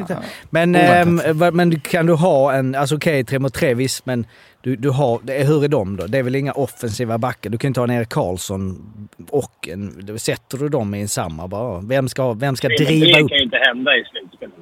ja. 0.10 0.16
Men, 0.50 1.38
vad- 1.40 1.54
men 1.54 1.80
kan 1.80 2.06
du 2.06 2.14
ha 2.14 2.54
en, 2.54 2.76
alltså 2.76 2.96
okej 2.96 3.24
tre 3.24 3.40
mot 3.40 3.54
tre 3.54 3.74
visst, 3.74 4.06
men 4.06 4.26
du, 4.62 4.76
du 4.76 4.90
har, 4.90 5.20
det 5.24 5.34
är- 5.42 5.46
hur 5.46 5.64
är 5.64 5.68
de 5.68 5.98
då? 5.98 6.08
Det 6.08 6.18
är 6.18 6.24
väl 6.24 6.36
inga 6.36 6.52
offensiva 6.52 7.18
backar? 7.18 7.50
Du 7.50 7.58
kan 7.58 7.68
inte 7.68 7.80
ha 7.80 7.84
en 7.88 7.92
Erik 7.92 8.10
Karlsson 8.10 8.82
och 9.30 9.68
en, 9.68 10.20
sätter 10.20 10.58
du 10.58 10.70
dem 10.70 10.96
i 10.96 11.02
en 11.02 11.08
samma 11.08 11.48
bara? 11.48 11.80
Vem 11.82 12.10
ska, 12.10 12.34
vem 12.34 12.56
ska 12.56 12.68
3 12.68 12.76
driva 12.78 13.06
3 13.18 13.24
upp? 13.24 13.30
kan 13.30 13.38
ju 13.38 13.44
inte 13.44 13.58
hända 13.58 13.92
i 13.98 14.04
slutspelet. 14.12 14.54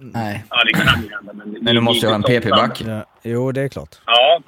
Nej. 0.00 0.44
Ja, 0.50 0.64
det 0.64 0.72
kan 0.72 1.02
ju 1.02 1.10
hända. 1.10 1.32
Men, 1.32 1.56
Men 1.64 1.74
du 1.74 1.80
måste 1.80 2.06
ju 2.06 2.10
ha 2.12 2.14
en 2.14 2.22
PP-back. 2.22 2.82
Ja, 2.86 3.04
jo, 3.22 3.52
det 3.52 3.60
är 3.60 3.68
klart. 3.68 3.96
Ja, 4.06 4.40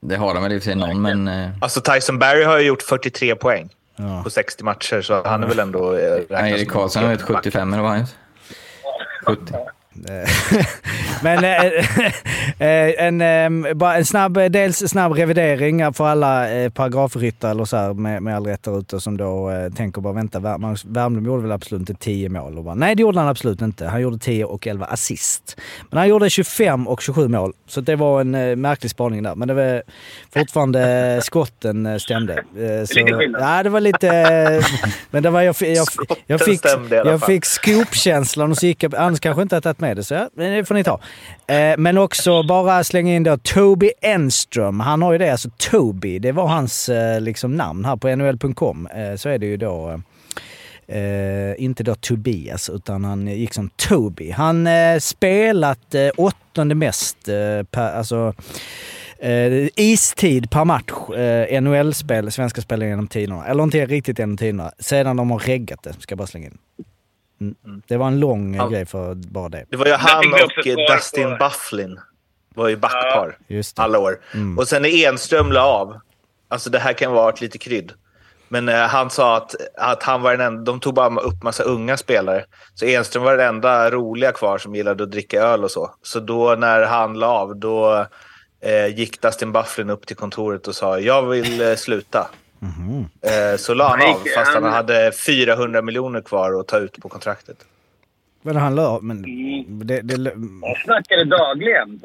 Det 0.00 0.16
har 0.16 0.34
de 0.34 0.42
väl 0.42 0.52
i 0.52 0.58
och 0.58 0.62
för 0.62 0.70
sig 0.70 0.74
någon, 0.76 1.02
men... 1.02 1.28
eh, 1.28 1.48
Alltså 1.60 1.80
Tyson 1.80 2.18
Barry 2.18 2.44
har 2.44 2.58
ju 2.58 2.66
gjort 2.66 2.82
43 2.82 3.34
poäng 3.34 3.68
Ja. 3.96 4.22
på 4.22 4.30
60 4.30 4.64
matcher, 4.64 5.02
så 5.02 5.22
han 5.24 5.42
är 5.42 5.46
väl 5.48 5.58
ändå... 5.58 5.96
eh, 5.96 6.22
Nej, 6.30 6.52
Erik 6.52 6.70
Karlsson 6.70 7.04
har 7.04 7.10
back. 7.16 7.22
75 7.26 7.72
eller 7.72 7.82
vad 7.82 7.90
han 7.92 8.00
gjort? 8.00 8.14
70. 9.26 9.54
Men 11.22 11.44
eh, 11.44 11.64
eh, 12.58 13.06
en, 13.06 13.20
eh, 13.20 13.74
bara 13.74 13.96
en 13.96 14.04
snabb, 14.04 14.34
dels 14.50 14.78
snabb 14.78 15.12
revidering 15.12 15.92
för 15.92 16.06
alla 16.06 16.50
eh, 16.50 16.70
paragrafryttare 16.70 17.50
eller 17.50 17.64
så 17.64 17.76
här, 17.76 17.94
med, 17.94 18.22
med 18.22 18.36
all 18.36 18.46
rätt 18.46 18.62
där 18.62 18.78
ute 18.78 19.00
som 19.00 19.16
då 19.16 19.50
eh, 19.50 19.72
tänker 19.72 20.00
bara 20.00 20.12
vänta, 20.12 20.40
Magnus 20.40 20.84
Wernbloom 20.84 21.26
gjorde 21.26 21.42
väl 21.42 21.52
absolut 21.52 21.80
inte 21.80 21.94
10 22.04 22.28
mål? 22.28 22.58
Och 22.58 22.64
bara, 22.64 22.74
nej 22.74 22.94
det 22.94 23.00
gjorde 23.02 23.18
han 23.18 23.28
absolut 23.28 23.62
inte. 23.62 23.86
Han 23.86 24.00
gjorde 24.00 24.18
10 24.18 24.44
och 24.44 24.66
11 24.66 24.86
assist. 24.86 25.56
Men 25.90 25.98
han 25.98 26.08
gjorde 26.08 26.30
25 26.30 26.88
och 26.88 27.02
27 27.02 27.28
mål. 27.28 27.52
Så 27.66 27.80
det 27.80 27.96
var 27.96 28.20
en 28.20 28.34
eh, 28.34 28.56
märklig 28.56 28.90
spaning 28.90 29.22
där. 29.22 29.34
Men 29.34 29.48
det 29.48 29.54
var 29.54 29.82
fortfarande 30.34 30.90
eh, 31.14 31.20
skotten 31.22 31.86
eh, 31.86 31.96
stämde. 31.96 32.32
Eh, 32.34 32.84
så, 32.84 32.94
lite 32.98 33.12
skillnad. 33.12 33.42
ja, 33.42 33.62
det 33.62 33.70
var 33.70 33.80
lite... 33.80 34.08
eh, 34.08 34.64
men 35.10 35.22
det 35.22 35.30
var 35.30 35.42
jag, 35.42 35.56
jag, 35.60 35.68
jag, 35.76 35.86
jag 36.26 36.40
fick, 36.40 36.60
jag 36.90 37.26
fick 37.26 37.44
scoop-känslan 37.44 38.50
och 38.50 38.58
så 38.58 38.66
gick 38.66 38.82
jag, 38.82 38.94
annars 38.94 39.20
kanske 39.20 39.42
inte 39.42 39.60
tagit 39.60 39.80
med 39.86 39.96
det, 39.96 40.04
så 40.04 40.28
men 40.34 40.52
det 40.52 40.64
får 40.64 40.74
ni 40.74 40.84
ta. 40.84 41.00
Eh, 41.46 41.74
men 41.78 41.98
också 41.98 42.42
bara 42.42 42.84
slänga 42.84 43.14
in 43.14 43.22
då 43.22 43.36
Toby 43.36 43.90
Enström. 44.00 44.80
Han 44.80 45.02
har 45.02 45.12
ju 45.12 45.18
det, 45.18 45.30
alltså 45.30 45.50
Toby, 45.56 46.18
det 46.18 46.32
var 46.32 46.46
hans 46.46 46.88
eh, 46.88 47.20
liksom 47.20 47.56
namn 47.56 47.84
här 47.84 47.96
på 47.96 48.16
nhl.com. 48.16 48.86
Eh, 48.86 49.16
så 49.16 49.28
är 49.28 49.38
det 49.38 49.46
ju 49.46 49.56
då 49.56 50.00
eh, 50.86 51.64
inte 51.64 51.82
då 51.82 51.94
Tobias, 51.94 52.70
utan 52.70 53.04
han 53.04 53.26
gick 53.26 53.54
som 53.54 53.70
Toby. 53.76 54.30
Han 54.30 54.66
eh, 54.66 54.98
spelat 54.98 55.94
eh, 55.94 56.08
åttonde 56.16 56.74
mest, 56.74 57.28
eh, 57.28 57.62
per, 57.70 57.92
alltså 57.92 58.34
istid 59.76 60.50
per 60.50 60.64
match, 60.64 61.10
eh, 61.16 61.60
NHL-spel, 61.62 62.32
svenska 62.32 62.60
spelare 62.60 62.88
genom 62.88 63.08
tiderna. 63.08 63.46
Eller 63.46 63.62
inte 63.62 63.86
riktigt 63.86 64.18
genom 64.18 64.36
tiderna, 64.36 64.72
sedan 64.78 65.16
de 65.16 65.30
har 65.30 65.38
reggat 65.38 65.82
det, 65.82 65.92
ska 65.92 66.12
jag 66.12 66.18
bara 66.18 66.26
slänga 66.26 66.46
in. 66.46 66.58
Det 67.88 67.96
var 67.96 68.06
en 68.06 68.20
lång 68.20 68.54
eh, 68.54 68.62
Ja. 68.62 68.68
grej 68.68 68.86
för 68.86 69.14
bara 69.14 69.48
det. 69.48 69.64
Det 69.70 69.76
var 69.76 69.86
ju 69.86 69.92
han 69.92 70.24
och 70.32 70.64
Dustin 70.94 71.36
Bufflin. 71.38 72.00
var 72.54 72.68
ju 72.68 72.76
backpar 72.76 73.38
Just 73.48 73.76
det. 73.76 73.82
alla 73.82 73.98
år. 73.98 74.20
Mm. 74.34 74.58
Och 74.58 74.68
sen 74.68 74.82
när 74.82 75.04
Enström 75.06 75.52
la 75.52 75.62
av, 75.66 76.00
alltså 76.48 76.70
det 76.70 76.78
här 76.78 76.92
kan 76.92 77.12
vara 77.12 77.32
ett 77.32 77.40
lite 77.40 77.58
krydd, 77.58 77.92
men 78.48 78.68
eh, 78.68 78.74
han 78.76 79.10
sa 79.10 79.36
att, 79.36 79.54
att 79.78 80.02
han 80.02 80.22
var 80.22 80.36
den 80.36 80.40
enda, 80.46 80.62
de 80.72 80.80
tog 80.80 80.94
bara 80.94 81.20
upp 81.20 81.42
massa 81.42 81.62
unga 81.62 81.96
spelare. 81.96 82.44
Så 82.74 82.84
Enström 82.84 83.22
var 83.22 83.36
den 83.36 83.48
enda 83.48 83.90
roliga 83.90 84.32
kvar 84.32 84.58
som 84.58 84.74
gillade 84.74 85.04
att 85.04 85.10
dricka 85.10 85.40
öl 85.42 85.64
och 85.64 85.70
så. 85.70 85.90
Så 86.02 86.20
då 86.20 86.54
när 86.54 86.82
han 86.82 87.14
la 87.18 87.26
av, 87.26 87.56
då 87.56 88.06
eh, 88.60 88.86
gick 88.86 89.20
Dustin 89.22 89.52
Bufflin 89.52 89.90
upp 89.90 90.06
till 90.06 90.16
kontoret 90.16 90.66
och 90.68 90.74
sa 90.74 90.98
jag 91.00 91.22
vill 91.22 91.60
eh, 91.60 91.74
sluta. 91.74 92.30
Eh, 92.62 93.56
så 93.58 93.74
la 93.74 93.88
han 93.88 94.00
Han 94.00 94.10
av, 94.10 94.24
fast 94.34 94.54
han 94.54 94.64
hade 94.64 95.12
400 95.12 95.82
miljoner 95.82 96.20
kvar 96.20 96.60
att 96.60 96.66
ta 96.68 96.78
ut 96.78 97.00
på 97.00 97.08
kontraktet. 97.08 97.56
Men 98.42 98.56
han 98.56 98.74
la... 98.74 98.98
Men 99.02 99.24
Mm. 99.24 99.86
det, 99.86 100.00
det, 100.02 100.14
Jag 100.62 100.78
snackade 100.84 101.24
dagligen. 101.24 102.00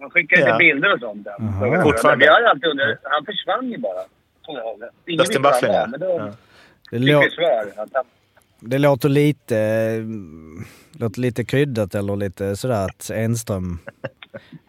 Han 0.00 0.10
skickade 0.10 0.40
Ja. 0.42 0.46
lite 0.46 0.58
bilder 0.58 0.92
och 0.94 1.00
sånt. 1.00 1.24
Där. 1.24 1.34
Jaha. 1.38 1.82
Fortfarande? 1.82 2.24
Vi 2.24 2.30
har 2.30 2.40
ju 2.40 2.46
alltid 2.46 2.64
undrat. 2.70 2.98
Han 3.02 3.24
försvann 3.24 3.70
ju 3.70 3.78
bara. 3.78 4.00
Jag. 4.46 4.88
Ingen 5.06 5.18
Dustin 5.18 5.42
Bufflin, 5.42 5.72
ja. 5.72 5.86
Men 5.86 6.00
då 6.00 6.32
Ja. 6.90 6.98
lå, 6.98 7.18
han, 7.76 7.88
det 8.60 8.78
låter 8.78 9.08
lite... 9.08 9.56
mm, 9.58 10.64
Låter 10.98 11.20
lite 11.20 11.44
kryddat 11.44 11.94
eller 11.94 12.16
lite 12.16 12.56
sådär 12.56 12.84
att 12.84 13.10
Enström... 13.10 13.78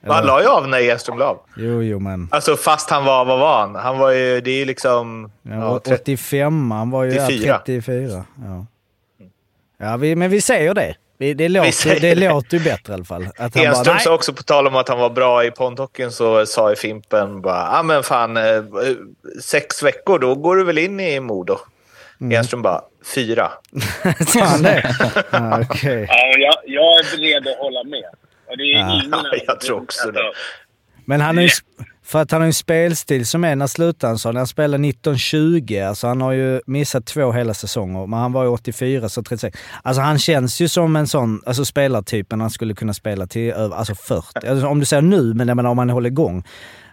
Han 0.08 0.26
la 0.26 0.42
ju 0.42 0.48
av 0.48 0.68
när 0.68 0.90
Enström 0.90 1.18
la 1.18 1.26
av. 1.26 1.40
Jo, 1.58 1.84
jo, 1.84 2.00
men... 2.00 2.30
Alltså 2.32 2.56
fast 2.56 2.90
han 2.90 3.06
var, 3.06 3.26
vad 3.26 3.40
var 3.40 3.60
han? 3.60 3.76
Han 3.76 3.98
var 3.98 4.12
ju, 4.12 4.42
det 4.42 4.52
är 4.52 4.58
ju 4.58 4.66
liksom... 4.66 5.32
Ja, 5.42 5.56
Ja, 5.56 5.80
30, 5.80 6.02
85, 6.02 6.72
han 6.72 6.92
var 6.92 7.04
ju 7.04 7.14
ja, 7.14 7.28
34. 7.28 7.62
34. 7.66 8.26
Ja, 8.46 8.66
ja 9.78 9.98
vi, 9.98 10.16
men 10.16 10.30
vi 10.30 10.42
säger 10.42 10.74
det. 10.74 10.96
Vi, 11.18 11.34
det, 11.34 11.50
låter, 11.50 11.72
säger 11.72 12.00
det 12.02 12.16
det. 12.16 12.30
låter 12.30 12.58
ju 12.58 12.64
bättre 12.64 12.94
i 12.94 12.96
alla 12.96 13.04
fall. 13.06 13.28
Att 13.38 13.56
han 13.56 13.66
Enström 13.66 13.96
bara, 13.96 14.00
sa 14.00 14.14
också 14.14 14.34
på 14.34 14.44
tal 14.44 14.68
om 14.68 14.76
att 14.76 14.90
han 14.90 15.00
var 15.00 15.10
bra 15.10 15.46
i 15.46 15.52
pondhockeyn 15.52 16.12
så 16.12 16.46
sa 16.46 16.72
i 16.72 16.76
Fimpen 16.76 17.42
bara 17.42 17.70
ah, 17.80 17.84
men 17.84 18.04
fan 18.04 18.38
eh, 18.38 18.64
sex 19.42 19.84
veckor 19.84 20.20
då 20.20 20.36
går 20.36 20.56
du 20.56 20.64
väl 20.64 20.78
in 20.78 21.00
i 21.00 21.20
Modo. 21.20 21.58
Mm. 22.22 22.40
Enström 22.40 22.62
bara 22.62 22.82
fyra. 23.16 23.52
Sa 24.28 24.40
han 24.40 24.62
det? 24.62 24.96
Ja, 25.32 25.62
okej. 25.62 26.06
ja, 26.10 26.34
jag, 26.38 26.56
jag 26.66 27.00
är 27.00 27.18
beredd 27.18 27.48
att 27.48 27.58
hålla 27.58 27.84
med. 27.84 28.10
Och 28.50 28.58
det 28.58 28.64
är 28.64 28.80
Ja. 28.80 28.94
ingen 28.96 29.12
Ja, 29.32 29.38
jag 29.48 29.60
tror 29.60 29.82
också 29.82 30.12
det. 30.12 30.32
Men 31.08 31.22
han 31.22 31.36
har 31.38 31.44
ju, 31.44 31.50
för 32.04 32.22
att 32.22 32.32
han 32.32 32.42
har 32.42 32.46
en 32.48 32.54
spelstil 32.54 33.26
som 33.28 33.44
är, 33.44 33.56
när 33.56 33.68
slutade 33.68 34.12
han 34.12 34.20
så? 34.20 34.32
När 34.32 34.40
han 34.40 34.48
spelade 34.48 34.88
1920, 34.88 35.80
alltså 35.88 36.08
han 36.08 36.22
har 36.22 36.32
ju 36.32 36.62
missat 36.66 37.06
två 37.06 37.32
hela 37.32 37.54
säsonger, 37.54 38.08
men 38.08 38.20
han 38.20 38.32
var 38.34 38.44
ju 38.44 38.50
84 38.50 39.10
så 39.10 39.24
36. 39.24 39.60
Alltså 39.84 40.02
han 40.02 40.20
känns 40.20 40.60
ju 40.62 40.68
som 40.68 40.96
en 40.96 41.08
sån 41.08 41.42
alltså 41.46 41.66
spelartypen 41.66 42.42
han 42.42 42.50
skulle 42.50 42.74
kunna 42.74 42.94
spela 42.94 43.28
till 43.28 43.52
över, 43.52 43.76
alltså 43.76 43.96
40. 43.96 44.48
Alltså, 44.48 44.68
om 44.68 44.80
du 44.80 44.86
säger 44.86 45.02
nu, 45.02 45.34
men 45.34 45.48
jag 45.48 45.56
menar 45.58 45.70
om 45.70 45.78
han 45.78 45.90
håller 45.90 46.10
igång. 46.10 46.44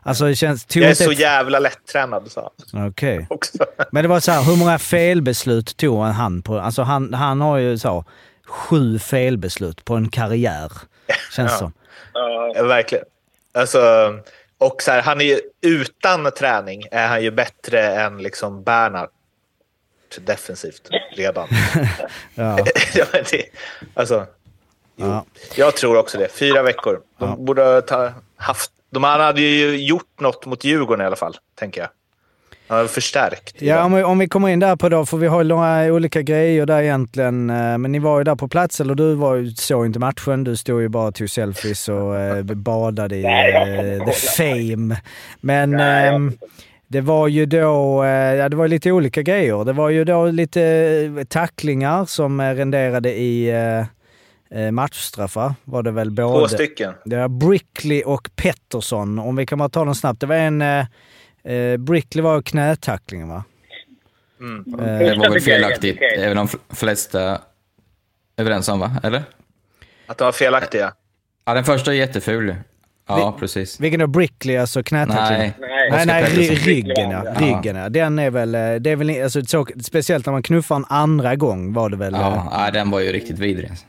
Alltså 0.03 0.25
det 0.25 0.37
känns... 0.37 0.67
Jag 0.77 0.91
är 0.91 0.95
så 0.95 1.11
ett- 1.11 1.19
jävla 1.19 1.59
lättränad 1.59 2.31
sa 2.31 2.51
han 2.73 2.89
Okej. 2.89 3.27
också. 3.31 3.59
Men 3.93 4.03
det 4.05 4.09
var 4.09 4.21
så 4.21 4.33
här, 4.33 4.43
hur 4.43 4.57
många 4.57 4.79
felbeslut 4.79 5.77
tog 5.77 5.99
han 6.05 6.43
på? 6.43 6.59
Alltså 6.59 6.83
han, 6.83 7.15
han 7.15 7.41
har 7.41 7.59
ju 7.59 7.79
så 7.79 8.05
sju 8.47 8.99
felbeslut 8.99 9.85
på 9.85 9.95
en 9.95 10.09
karriär. 10.09 10.73
Känns 11.31 11.53
Ja. 11.53 11.59
som. 11.59 11.73
Ja, 12.55 12.63
verkligen. 12.63 13.05
Alltså, 13.53 13.81
och 14.59 14.83
så 14.83 14.91
här, 14.91 15.03
han 15.03 15.21
är 15.21 15.25
ju, 15.25 15.41
utan 15.61 16.31
träning 16.37 16.83
är 16.91 17.09
han 17.09 17.23
ju 17.23 17.31
bättre 17.31 17.81
än 17.87 18.19
liksom 18.19 18.63
Bernhard 18.63 19.11
defensivt 20.21 20.89
redan. 21.17 21.49
Ja. 22.35 22.59
det, 23.31 23.45
alltså, 23.95 24.27
Ja. 24.97 25.25
Jag 25.55 25.77
tror 25.77 25.97
också 25.97 26.19
det. 26.19 26.29
Fyra 26.29 26.63
veckor. 26.63 27.01
De 27.19 27.29
Ja. 27.31 27.37
borde 27.37 27.63
ha 27.63 27.81
ta, 27.81 28.13
haft... 28.37 28.71
De 28.91 29.05
hade 29.05 29.41
ju 29.41 29.77
gjort 29.87 30.21
något 30.21 30.47
mot 30.47 30.65
Djurgården 30.65 31.05
i 31.05 31.07
alla 31.07 31.17
fall, 31.17 31.37
tänker 31.55 31.81
jag. 31.81 31.91
Har 32.73 32.87
förstärkt. 32.87 33.63
Ja, 33.63 33.85
om 33.85 33.95
vi, 33.95 34.03
om 34.03 34.19
vi 34.19 34.29
kommer 34.29 34.49
in 34.49 34.61
där 34.61 34.77
på 34.77 34.89
då, 34.89 35.07
för 35.07 35.17
vi 35.17 35.27
har 35.27 35.43
ju 35.43 35.49
några 35.49 35.85
olika 35.93 36.23
grejer 36.23 36.67
där 36.67 36.83
egentligen. 36.83 37.51
eh, 37.51 37.79
Men 37.79 37.93
ni 37.93 37.99
var 37.99 38.19
ju 38.19 38.25
där 38.25 38.37
på 38.37 38.49
plats, 38.49 38.81
eller 38.81 38.95
du 38.95 39.15
var 39.15 39.35
ju, 39.35 39.51
såg 39.51 39.87
inte 39.87 39.99
matchen. 39.99 40.45
Du 40.45 40.57
stod 40.57 40.81
ju 40.83 40.89
bara 40.89 41.09
och 41.09 41.15
tog 41.15 41.31
selfies 41.31 41.89
och 41.89 42.17
eh, 42.19 42.43
badade 42.45 43.17
i 43.17 43.25
eh, 43.25 44.05
the 44.07 44.13
fame. 44.13 44.97
Men 45.41 45.81
ehm, 45.81 46.33
det 46.89 47.01
var 47.01 47.29
ju 47.29 47.47
då, 47.47 48.05
eh, 48.05 48.11
ja 48.11 48.49
det 48.49 48.57
var 48.57 48.69
lite 48.69 48.93
olika 48.93 49.23
grejer. 49.23 49.65
Det 49.65 49.73
var 49.73 49.89
ju 49.89 50.05
då 50.05 50.27
lite 50.27 50.63
eh, 51.19 51.25
tacklingar 51.25 52.05
som 52.05 52.41
eh, 52.41 52.55
renderade 52.55 53.13
i 53.15 53.49
eh, 53.51 54.61
eh, 54.61 54.71
matchstraffar. 54.71 55.55
Var 55.65 55.83
det 55.83 55.91
väl 55.91 56.11
både? 56.11 56.39
Två 56.39 56.49
stycken. 56.49 56.93
Det 57.05 57.17
var 57.17 57.29
Brickley 57.29 58.03
och 58.03 58.29
Pettersson. 58.37 59.19
Om 59.19 59.37
vi 59.37 59.47
kan 59.47 59.59
bara 59.59 59.69
ta 59.69 59.85
dem 59.85 59.95
snabbt. 59.95 60.21
Det 60.21 60.27
var 60.27 60.37
en... 60.37 60.65
Eh, 61.45 61.55
eh, 61.55 61.77
Brickley 61.77 62.23
var 62.23 62.43
knätacklingen 62.43 63.29
va? 63.29 63.45
Mm. 64.41 64.65
Det 64.77 65.15
var 65.19 65.31
väl 65.31 65.41
felaktigt. 65.41 65.99
är 66.03 66.29
väl 66.29 66.37
de 66.37 66.47
fl- 66.49 66.59
flesta 66.75 67.41
överens 68.37 68.69
om, 68.69 68.81
va? 68.81 68.93
Eller? 69.03 69.23
Att 70.07 70.19
de 70.19 70.25
var 70.25 70.33
felaktiga. 70.33 70.93
Ja, 71.45 71.55
den 71.55 71.65
första 71.65 71.91
är 71.93 71.97
jätteful. 71.97 72.55
Ja, 73.09 73.37
precis. 73.39 73.81
Vilken 73.81 74.01
då? 74.01 74.07
Brickley, 74.07 74.57
alltså 74.57 74.83
knätacklingen? 74.83 75.53
Nej. 75.61 75.69
Nej. 75.91 75.91
Nej, 75.91 76.07
nej, 76.07 76.25
ry- 76.25 76.55
ryggen 76.67 77.11
ja. 77.11 77.25
Ryggen 77.39 77.77
ja. 77.77 77.89
Den 77.89 78.19
är 78.19 78.31
väl, 78.31 78.55
eh, 78.55 78.75
det 78.75 78.91
är 78.91 78.97
väl 78.97 79.23
alltså, 79.23 79.45
så, 79.45 79.67
speciellt 79.83 80.27
när 80.27 80.33
man 80.33 80.43
knuffar 80.43 80.77
en 80.77 80.85
andra 80.89 81.37
gång 81.37 81.73
var 81.73 81.91
det 81.91 81.97
väl. 81.97 82.15
eh, 82.15 82.21
Ja, 82.21 82.49
ja, 82.65 82.71
den 82.71 82.91
var 82.91 83.01
ju 83.01 83.13
riktigt 83.13 83.39
vidrig. 83.39 83.71
alltså. 83.71 83.87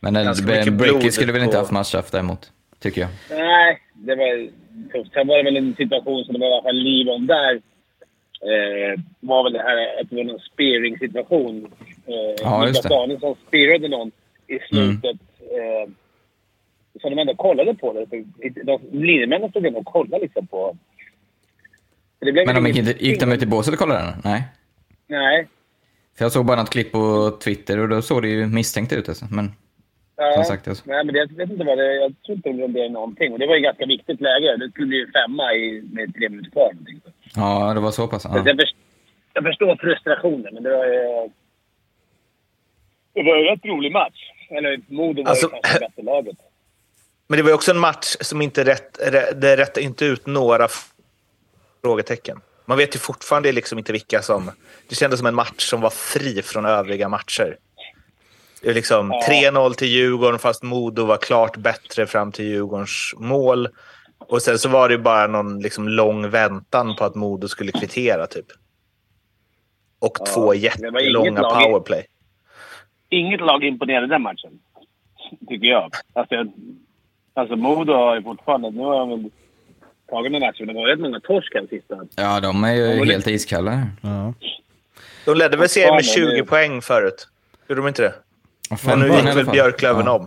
Men 0.00 0.14
den, 0.14 0.76
blod 0.76 1.12
skulle 1.12 1.32
väl 1.32 1.42
inte 1.42 1.58
haft 1.58 1.70
matchstraff 1.70 2.10
däremot, 2.10 2.50
tycker 2.82 3.00
jag. 3.00 3.10
Nej, 3.30 3.82
det 3.94 4.14
var. 4.16 4.50
Sen 5.12 5.26
var 5.26 5.36
det 5.36 5.42
väl 5.42 5.56
en 5.56 5.76
situation 5.76 6.24
som 6.24 6.34
det 6.34 6.40
var 6.40 6.46
i 6.46 6.52
alla 6.52 6.62
fall 6.62 6.76
liv 6.76 7.08
om 7.08 7.26
där. 7.26 7.54
Eh, 8.42 9.00
var 9.20 9.44
väl 9.44 9.52
det 9.52 9.62
här 9.62 10.00
att 10.00 10.10
det 10.10 10.16
var 10.16 10.24
någon 10.24 10.40
spearing-situation. 10.40 11.72
Eh, 12.06 12.14
Ja, 12.42 12.64
Niklas 12.64 12.82
det. 12.82 12.88
Danielsson 12.88 13.36
spearade 13.48 13.88
någon 13.88 14.10
i 14.46 14.58
slutet. 14.68 15.16
Eh, 15.40 15.90
så 17.02 17.08
de 17.10 17.18
ändå 17.18 17.34
kollade 17.34 17.74
på 17.74 17.92
det. 17.92 18.24
Linjemännen 18.92 19.50
stod 19.50 19.66
ändå 19.66 19.78
och 19.78 19.86
kollade 19.86 20.22
liksom 20.22 20.46
på... 20.46 20.76
Men 22.20 22.54
de 22.54 22.66
gick, 22.66 22.76
inte, 22.76 23.04
gick 23.04 23.20
de 23.20 23.32
ut 23.32 23.42
i 23.42 23.46
båset 23.46 23.72
och 23.74 23.78
kollade 23.78 24.00
den? 24.00 24.20
Nej. 24.24 24.42
Nej. 25.06 25.48
För 26.18 26.24
jag 26.24 26.32
såg 26.32 26.46
bara 26.46 26.56
något 26.56 26.70
klipp 26.70 26.92
på 26.92 27.30
Twitter 27.44 27.78
och 27.78 27.88
då 27.88 28.02
såg 28.02 28.22
det 28.22 28.28
ju 28.28 28.46
misstänkt 28.46 28.92
ut 28.92 29.08
alltså. 29.08 29.24
Men 29.30 29.52
Ja, 30.22 30.34
Som 30.34 30.44
sagt, 30.44 30.68
alltså. 30.68 30.84
Nej, 30.86 31.04
men 31.04 31.12
det, 31.14 31.18
jag 31.18 31.28
vet 31.36 31.50
inte 31.50 31.64
vad 31.64 31.78
det... 31.78 31.94
Jag 31.94 32.14
tror 32.26 32.36
inte 32.36 32.48
det 32.52 32.68
blev 32.68 32.90
någonting. 32.90 33.32
Och 33.32 33.38
det 33.38 33.46
var 33.46 33.54
ju 33.54 33.60
ganska 33.60 33.86
viktigt 33.86 34.20
läge. 34.20 34.56
Det 34.56 34.70
skulle 34.70 34.86
bli 34.86 34.96
ju 34.96 35.10
femma 35.12 35.54
i, 35.54 35.82
med 35.92 36.14
tre 36.14 36.28
minuter 36.28 36.50
kvar. 36.50 36.72
ja, 37.36 37.74
det 37.74 37.80
var 37.80 37.90
så 37.90 38.06
pass. 38.08 38.22
Så 38.22 38.28
Ja. 38.32 38.42
jag, 38.46 38.56
först, 38.60 38.76
jag 39.34 39.44
förstår 39.44 39.76
frustrationen, 39.76 40.54
men 40.54 40.62
det 40.62 40.70
var 40.76 40.86
ju... 40.86 41.30
Det 43.14 43.22
var 43.22 43.36
ju 43.36 43.42
en 43.48 43.54
rätt 43.56 43.64
rolig 43.64 43.92
match. 43.92 44.20
Eller 44.50 44.80
Modo 44.88 45.22
var 45.22 45.30
Alltså- 45.30 45.46
ju 45.46 45.52
kanske 45.62 45.78
bättre 45.80 46.02
laget. 46.02 46.36
Men 47.26 47.36
det 47.36 47.42
var 47.42 47.50
ju 47.50 47.54
också 47.54 47.70
en 47.70 47.78
match 47.78 48.16
som 48.20 48.42
inte 48.42 48.64
rätt, 48.64 48.98
rä- 49.12 49.32
det 49.34 49.56
rättade 49.56 49.82
inte 49.82 50.04
ut 50.04 50.26
några 50.26 50.68
frågetecken. 51.82 52.40
Man 52.64 52.78
vet 52.78 52.94
ju 52.94 52.98
fortfarande 52.98 53.52
liksom 53.52 53.78
inte 53.78 53.92
vilka 53.92 54.22
som... 54.22 54.50
Det 54.88 54.94
kändes 54.94 55.18
som 55.20 55.26
en 55.26 55.34
match 55.34 55.58
som 55.70 55.80
var 55.80 55.90
fri 55.90 56.42
från 56.42 56.66
övriga 56.66 57.08
matcher. 57.08 57.56
Det 58.62 58.70
är 58.70 58.74
liksom 58.74 59.10
Ja. 59.10 59.50
3-0 59.50 59.74
till 59.74 59.88
Djurgården 59.88 60.38
fast 60.38 60.62
Modo 60.62 61.04
var 61.06 61.16
klart 61.16 61.56
bättre 61.56 62.06
fram 62.06 62.32
till 62.32 62.44
Djurgårdens 62.44 63.14
mål. 63.18 63.68
Och 64.18 64.42
sen 64.42 64.58
så 64.58 64.68
var 64.68 64.88
det 64.88 64.94
ju 64.94 65.00
bara 65.00 65.26
någon 65.26 65.60
liksom 65.60 65.88
lång 65.88 66.30
väntan 66.30 66.96
på 66.96 67.04
att 67.04 67.14
Modo 67.14 67.48
skulle 67.48 67.72
kvittera 67.72 68.26
typ. 68.26 68.46
Och 69.98 70.16
Ja, 70.20 70.24
två 70.26 70.54
jättelånga 70.54 71.42
powerplay. 71.42 72.06
Inget 73.08 73.40
lag 73.40 73.64
imponerade 73.64 74.06
den 74.06 74.22
matchen. 74.22 74.50
Tycker 75.48 75.66
jag. 75.66 75.90
Alltså, 76.12 76.34
jag, 76.34 76.52
alltså 77.34 77.56
Modo 77.56 77.92
har 77.92 78.16
ju 78.16 78.22
fortfarande... 78.22 78.70
Nu 78.70 78.80
har 78.82 78.98
de 78.98 79.10
väl 79.10 79.30
tagit 80.10 80.32
några 80.32 80.46
matcher, 80.46 80.64
men 80.64 80.74
det 80.74 80.80
var 80.80 80.88
rätt 80.88 81.00
många 81.00 81.20
torsk 81.20 81.54
här 81.54 81.66
sista. 81.70 81.96
ja, 82.16 82.40
de 82.40 82.64
är 82.64 82.72
ju 82.74 82.86
det- 83.04 83.12
helt 83.12 83.26
iskalla. 83.26 83.86
Ja. 84.02 84.34
De 85.24 85.34
ledde 85.34 85.56
väl 85.56 85.68
serien 85.68 85.94
med 85.94 86.04
Fortfarande, 86.04 86.32
20 86.36 86.42
det- 86.42 86.48
poäng 86.48 86.82
förut? 86.82 87.28
Gjorde 87.68 87.80
de 87.82 87.88
inte 87.88 88.02
det? 88.02 88.14
Och 88.70 88.98
nu 88.98 89.06
gick 89.06 89.36
väl. 89.36 89.46
Björklöven 89.46 90.06
ja. 90.06 90.12
om. 90.12 90.26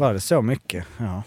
Var 0.00 0.12
det 0.12 0.20
så 0.20 0.42
mycket? 0.42 0.84
Ja. 0.98 1.22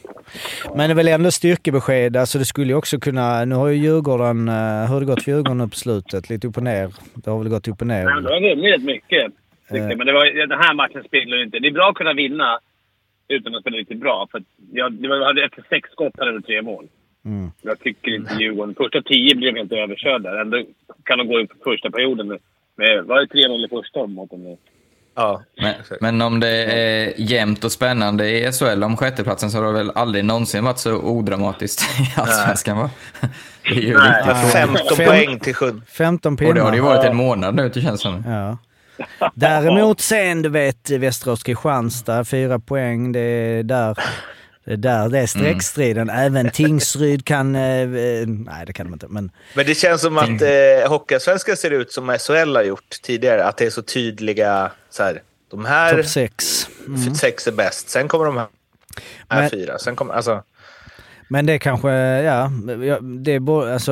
Men 0.75 0.89
det 0.89 0.93
är 0.93 0.95
väl 0.95 1.07
ändå 1.07 1.31
styrkebesked. 1.31 2.17
Alltså 2.17 2.39
det 2.39 2.45
skulle 2.45 2.67
ju 2.67 2.75
också 2.75 2.99
kunna... 2.99 3.45
Nu 3.45 3.55
har 3.55 3.67
ju 3.67 3.75
Djurgården... 3.75 4.49
eh, 4.49 4.53
Hur 4.53 4.87
har 4.87 4.99
det 4.99 5.05
gått 5.05 5.23
för 5.23 5.31
Djurgården 5.31 5.57
nu 5.57 5.67
på 5.67 5.75
slutet? 5.75 6.29
Lite 6.29 6.47
upp 6.47 6.57
och 6.57 6.63
ner. 6.63 6.93
Det 7.13 7.29
har 7.29 7.39
väl 7.39 7.49
gått 7.49 7.67
upp 7.67 7.81
och 7.81 7.87
ner. 7.87 8.05
Nej, 8.05 8.13
men 8.15 8.23
de 8.23 8.29
har 8.33 8.41
vunnit 8.55 8.73
rätt 8.73 8.83
mycket. 8.83 9.23
Eh. 9.69 9.87
Men 9.97 10.05
det 10.07 10.13
var, 10.13 10.47
den 10.47 10.59
här 10.59 10.73
matchen 10.73 11.03
speglar 11.03 11.37
ju 11.37 11.43
inte... 11.43 11.59
Det 11.59 11.67
är 11.67 11.71
bra 11.71 11.89
att 11.89 11.95
kunna 11.95 12.13
vinna 12.13 12.59
utan 13.27 13.55
att 13.55 13.61
spela 13.61 13.77
riktigt 13.77 13.99
bra. 13.99 14.27
För 14.31 14.37
att 14.37 14.43
jag, 14.71 14.93
det 14.93 15.07
var, 15.07 15.25
hade 15.25 15.45
efter 15.45 15.63
sex 15.69 15.89
skott 15.91 16.13
hade 16.17 16.31
de 16.31 16.41
tre 16.41 16.61
mål. 16.61 16.87
Mm. 17.25 17.51
Jag 17.61 17.79
tycker 17.79 18.15
inte 18.15 18.33
Djurgården... 18.33 18.75
Första 18.75 19.01
tio 19.01 19.35
blev 19.35 19.55
helt 19.55 19.71
överkörda. 19.71 20.41
Ändå 20.41 20.63
kan 21.03 21.17
de 21.17 21.27
gå 21.27 21.39
upp 21.39 21.51
första 21.63 21.91
perioden 21.91 22.27
med... 22.27 22.39
med 22.75 23.05
var 23.05 23.21
det 23.21 23.47
3-0 23.47 23.65
i 23.65 23.69
första 23.69 24.05
mot 24.07 24.31
dem? 24.31 24.57
Ja, 25.15 25.41
Men, 25.61 25.73
men 26.01 26.21
om 26.21 26.39
det 26.39 26.49
är 26.65 27.13
jämnt 27.17 27.63
och 27.63 27.71
spännande 27.71 28.29
i 28.29 28.51
SHL 28.51 28.83
om 28.83 28.97
sjätteplatsen 28.97 29.51
så 29.51 29.57
har 29.57 29.65
det 29.65 29.71
väl 29.71 29.91
aldrig 29.95 30.25
någonsin 30.25 30.63
varit 30.63 30.77
så 30.79 30.95
odramatiskt 30.95 31.81
i 31.99 32.13
Allsvenskan 32.19 32.77
va? 32.77 32.89
Det 33.63 33.69
är 33.69 33.73
ju 33.81 33.97
Nej. 33.97 34.09
riktigt 34.09 34.51
tråkigt. 34.51 34.51
15 34.51 34.97
Fem- 34.97 35.05
poäng 35.07 35.39
till 35.39 35.55
sjunde. 35.55 35.81
15 35.87 36.33
Och 36.33 36.53
det 36.53 36.61
har 36.61 36.71
det 36.71 36.77
ju 36.77 36.83
pinnar. 36.83 36.95
varit 36.95 37.05
en 37.09 37.15
månad 37.15 37.55
nu, 37.55 37.69
det 37.69 37.81
känns 37.81 38.01
som. 38.01 38.23
Ja. 38.27 38.57
Däremot 39.33 40.01
sen, 40.01 40.41
du 40.41 40.49
vet, 40.49 40.89
Västerås 40.89 41.43
Kristianstad, 41.43 42.25
fyra 42.25 42.59
poäng. 42.59 43.11
Det 43.11 43.19
är 43.19 43.63
där 43.63 43.97
det 44.65 44.73
är, 44.73 44.77
där 44.77 45.09
det 45.09 45.19
är 45.19 45.27
streckstriden. 45.27 46.09
Även 46.09 46.49
Tingsryd 46.49 47.25
kan... 47.25 47.55
Eh, 47.55 47.61
eh, 47.81 48.27
nej, 48.27 48.65
det 48.65 48.73
kan 48.73 48.85
de 48.85 48.93
inte. 48.93 49.07
Men 49.09 49.31
Men 49.55 49.65
det 49.65 49.75
känns 49.75 50.01
som 50.01 50.17
att 50.17 50.41
eh, 50.41 50.89
Hockeyallsvenskan 50.89 51.57
ser 51.57 51.71
ut 51.71 51.91
som 51.91 52.17
SHL 52.19 52.55
har 52.55 52.63
gjort 52.63 52.89
tidigare. 53.03 53.43
Att 53.45 53.57
det 53.57 53.65
är 53.65 53.69
så 53.69 53.81
tydliga... 53.81 54.71
Så 54.89 55.03
här, 55.03 55.21
de 55.51 55.65
här 55.65 55.95
topp 55.97 56.05
sex. 56.05 56.67
f- 56.79 57.17
sex 57.17 57.47
är 57.47 57.51
bäst. 57.51 57.89
Sen 57.89 58.07
kommer 58.07 58.25
de 58.25 58.37
här, 58.37 58.47
här 59.29 59.41
Men- 59.41 59.49
fyra. 59.49 59.79
Sen 59.79 59.95
kommer, 59.95 60.13
alltså, 60.13 60.43
Men 61.29 61.45
det 61.45 61.59
kanske, 61.59 61.89
ja, 62.21 62.51
det 63.23 63.35
alltså, 63.49 63.91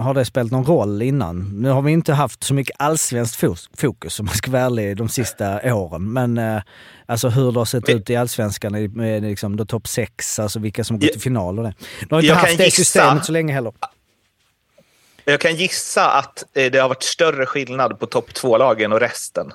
har 0.00 0.14
det 0.14 0.24
spelat 0.24 0.52
någon 0.52 0.64
roll 0.64 1.02
innan? 1.02 1.60
Nu 1.62 1.68
har 1.68 1.82
vi 1.82 1.92
inte 1.92 2.12
haft 2.12 2.44
så 2.44 2.54
mycket 2.54 2.76
allsvenskt 2.78 3.44
fokus 3.76 4.20
om 4.20 4.26
man 4.26 4.34
ska 4.34 4.50
vara 4.50 4.62
ärlig 4.62 4.96
de 4.96 5.08
sista 5.08 5.74
åren. 5.74 6.12
Men 6.12 6.38
eh, 6.38 6.62
alltså 7.06 7.28
hur 7.28 7.52
det 7.52 7.58
har 7.60 7.64
sett 7.64 7.86
Men- 7.86 7.96
ut 7.96 8.10
i 8.10 8.16
allsvenskan 8.16 8.74
i- 8.76 8.88
med 8.88 9.22
liksom, 9.22 9.56
då 9.56 9.64
topp 9.64 9.88
sex, 9.88 10.38
alltså 10.38 10.58
vilka 10.58 10.84
som 10.84 10.98
gått 10.98 11.12
till 11.12 11.20
final 11.20 11.58
och 11.58 11.64
det. 11.64 11.74
De 12.08 12.14
har 12.14 12.22
inte 12.22 12.34
haft 12.34 12.58
det 12.58 12.64
gissa- 12.64 12.76
systemet 12.76 13.24
så 13.24 13.32
länge 13.32 13.52
heller. 13.52 13.72
jag 15.24 15.40
kan 15.40 15.54
gissa 15.56 16.10
att 16.10 16.44
eh, 16.56 16.70
det 16.72 16.78
har 16.78 16.88
varit 16.88 17.02
större 17.02 17.46
skillnad 17.46 17.98
på 18.00 18.06
topp 18.06 18.34
två-lagen 18.34 18.92
och 18.92 19.00
resten 19.00 19.52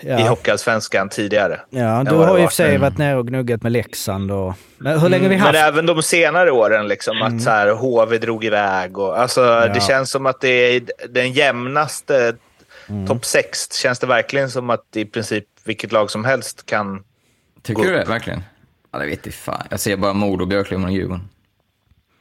i 0.00 0.08
Ja, 0.08 0.28
Hockeyallsvenskan 0.28 1.08
tidigare. 1.08 1.60
ja 1.70 2.04
du 2.10 2.14
har 2.14 2.38
ju 2.38 2.44
i 2.44 2.46
för 2.46 2.54
sig 2.54 2.78
varit 2.78 2.98
nere 2.98 3.16
och 3.16 3.26
gnuggat 3.26 3.62
med 3.62 3.72
Leksand 3.72 4.30
och... 4.30 4.54
Men 4.78 5.00
hur 5.00 5.08
länge 5.08 5.24
har 5.24 5.28
vi 5.30 5.36
haft? 5.36 5.52
Men 5.52 5.64
även 5.64 5.86
de 5.86 6.02
senare 6.02 6.50
åren, 6.50 6.88
liksom, 6.88 7.22
att 7.22 7.42
så 7.42 7.50
här, 7.50 7.70
HV 7.70 8.18
drog 8.18 8.44
iväg. 8.44 8.98
Och, 8.98 9.18
alltså, 9.20 9.70
Det 9.74 9.82
känns 9.82 10.10
som 10.10 10.26
att 10.26 10.40
det 10.40 10.48
är 10.76 10.82
den 11.08 11.32
jämnaste 11.32 12.34
topp 13.08 13.24
sex. 13.24 13.72
Känns 13.72 13.98
det 13.98 14.06
verkligen 14.06 14.50
som 14.50 14.70
att 14.70 14.96
i 14.96 15.04
princip 15.04 15.44
vilket 15.64 15.92
lag 15.92 16.10
som 16.10 16.24
helst 16.24 16.66
kan... 16.66 17.04
Tycker 17.62 17.82
du 17.82 17.92
det 17.92 18.04
verkligen? 18.04 18.42
Ja, 18.92 18.98
det 18.98 19.06
vet 19.06 19.26
jag 19.26 19.34
fan. 19.34 19.66
Jag 19.70 19.80
ser 19.80 19.96
bara 19.96 20.12
Modo, 20.12 20.46
Björklöven 20.46 20.84
och 20.84 20.92
Djurgården. 20.92 21.28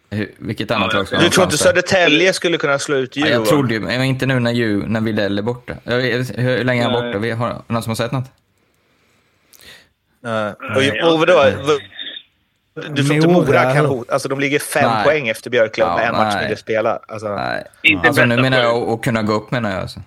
Hur, 0.10 0.32
vilket 0.38 0.72
annat 0.72 0.94
lag 0.94 1.08
ska 1.08 1.18
Du 1.18 1.30
tror 1.30 1.44
inte? 1.46 1.58
Södertälje 1.58 2.34
skulle 2.34 2.58
kunna 2.58 2.80
slå 2.80 2.96
ut 2.96 3.16
Ja, 3.16 3.20
Djurgården? 3.26 3.40
jag 3.40 3.50
trodde 3.50 3.74
ju, 3.74 3.80
men 3.80 4.04
inte 4.04 4.26
nu 4.26 4.40
när, 4.40 4.52
Djur, 4.52 4.86
när 4.88 5.02
Widell 5.02 5.38
är 5.38 5.42
borta. 5.42 5.74
Jag 5.84 5.98
vet- 5.98 6.38
Hur 6.38 6.64
länge 6.64 6.82
är 6.86 6.90
han 6.90 6.94
borta? 7.06 7.18
Vi 7.20 7.32
har, 7.32 7.62
någon 7.68 7.84
som 7.84 7.90
har 7.90 7.96
sett 7.96 8.12
något? 8.12 8.32
Ja. 10.22 10.50
och, 10.50 11.14
och 11.14 11.20
vadå? 11.20 11.46
Du 12.90 13.04
tror 13.04 13.16
inte 13.16 13.28
Mora, 13.28 13.64
kan 13.64 13.76
hur- 13.78 13.86
hota? 13.86 14.14
Alltså 14.14 14.30
de 14.30 14.40
ligger 14.40 14.60
fem 14.60 14.92
Nej. 14.92 15.04
poäng 15.04 15.28
efter 15.28 15.50
Björklöven 15.50 15.94
med 15.96 16.04
Ja, 16.04 16.08
en 16.08 16.16
match 16.16 16.34
nej. 16.34 16.44
mindre 16.44 16.58
spela. 16.58 17.00
Alltså, 17.08 17.36
Nej. 17.36 17.64
Inte 17.82 18.08
Alltså 18.08 18.26
nu 18.26 18.42
menar 18.42 18.58
jag 18.60 18.90
att 18.90 19.02
kunna 19.04 19.22
gå 19.24 19.34
upp 19.34 19.52
menar 19.52 19.70
jag 19.72 19.80
alltså. 19.82 20.00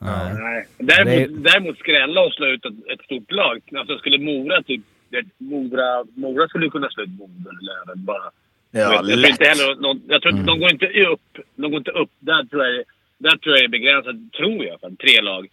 Nej. 0.00 0.66
Däremot, 0.78 1.42
Det 1.44 1.50
däremot 1.50 1.78
skrälla 1.78 2.20
och 2.20 2.32
slå 2.32 2.46
ut 2.46 2.64
ett, 2.64 2.86
ett 2.92 3.04
stort 3.04 3.32
lag. 3.32 3.60
Alltså 3.76 3.98
skulle 3.98 4.18
Mora 4.18 4.62
typ... 4.62 4.80
vet, 5.10 5.26
Mora, 5.38 6.04
Mora 6.14 6.48
skulle 6.48 6.70
kunna 6.70 6.90
slå 6.90 7.02
ut 7.02 7.08
Modo 7.18 7.50
eller 7.50 7.62
Löven 7.62 8.04
bara. 8.04 8.30
ja, 8.70 8.80
jag, 8.80 9.04
tror 9.06 9.16
lätt. 9.16 9.30
inte 9.30 9.44
heller, 9.44 9.74
någon, 9.74 10.02
jag 10.08 10.22
tror, 10.22 10.32
Mm. 10.32 10.46
De 10.46 10.60
går 10.60 10.70
inte 10.70 10.86
upp. 10.86 11.38
De 11.56 11.70
går 11.70 11.78
inte 11.78 11.90
upp. 11.90 12.10
Där 12.18 12.44
tror 12.44 12.64
jag, 12.66 12.84
där 13.18 13.36
tror 13.36 13.54
jag 13.56 13.64
är 13.64 13.68
begränsat, 13.68 14.16
tror 14.32 14.64
jag. 14.64 14.80
För 14.80 14.90
tre 14.90 15.20
lag. 15.22 15.48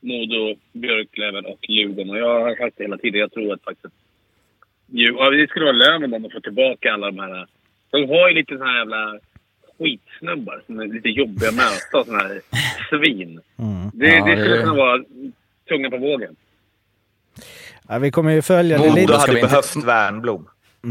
Modo, 0.00 0.56
Björklöven 0.72 1.46
och 1.46 1.70
Djurgården. 1.70 2.10
Och 2.10 2.18
jag 2.18 2.40
har 2.40 2.56
sagt 2.56 2.74
det 2.78 2.84
hela 2.84 2.98
tiden. 2.98 3.20
Jag 3.20 3.32
tror 3.32 3.52
att 3.54 3.62
faktiskt... 3.64 3.94
Djur- 4.86 5.16
ja, 5.18 5.30
det 5.30 5.48
skulle 5.48 5.64
vara 5.64 5.76
Löven 5.76 6.14
om 6.14 6.22
de 6.22 6.30
får 6.30 6.40
tillbaka 6.40 6.92
alla 6.94 7.06
de 7.06 7.18
här... 7.18 7.46
De 7.90 8.08
har 8.08 8.28
ju 8.28 8.34
lite 8.34 8.56
såna 8.58 8.70
här 8.70 8.78
jävla 8.78 9.18
skitsnubbar 9.78 10.62
som 10.66 10.80
är 10.80 10.86
lite 10.86 11.08
jobbiga 11.08 11.48
att 11.48 11.54
möta. 11.54 12.04
Såna 12.04 12.18
här 12.18 12.40
svin. 12.90 13.40
Mm. 13.58 13.90
Det, 13.94 14.06
Ja, 14.06 14.24
det 14.26 14.40
skulle 14.42 14.58
kunna 14.60 14.74
vara 14.74 15.02
tungan 15.68 15.90
på 15.90 15.96
vågen. 15.98 16.36
Ja, 17.88 17.98
vi 17.98 18.10
kommer 18.10 18.30
ju 18.32 18.42
följa 18.42 18.78
det 18.78 18.84
lite. 18.88 19.00
Modo 19.00 19.12
hade 19.14 19.32
vi 19.32 19.38
inte- 19.40 19.48
behövt 19.50 19.76
Värnblom. 19.84 20.48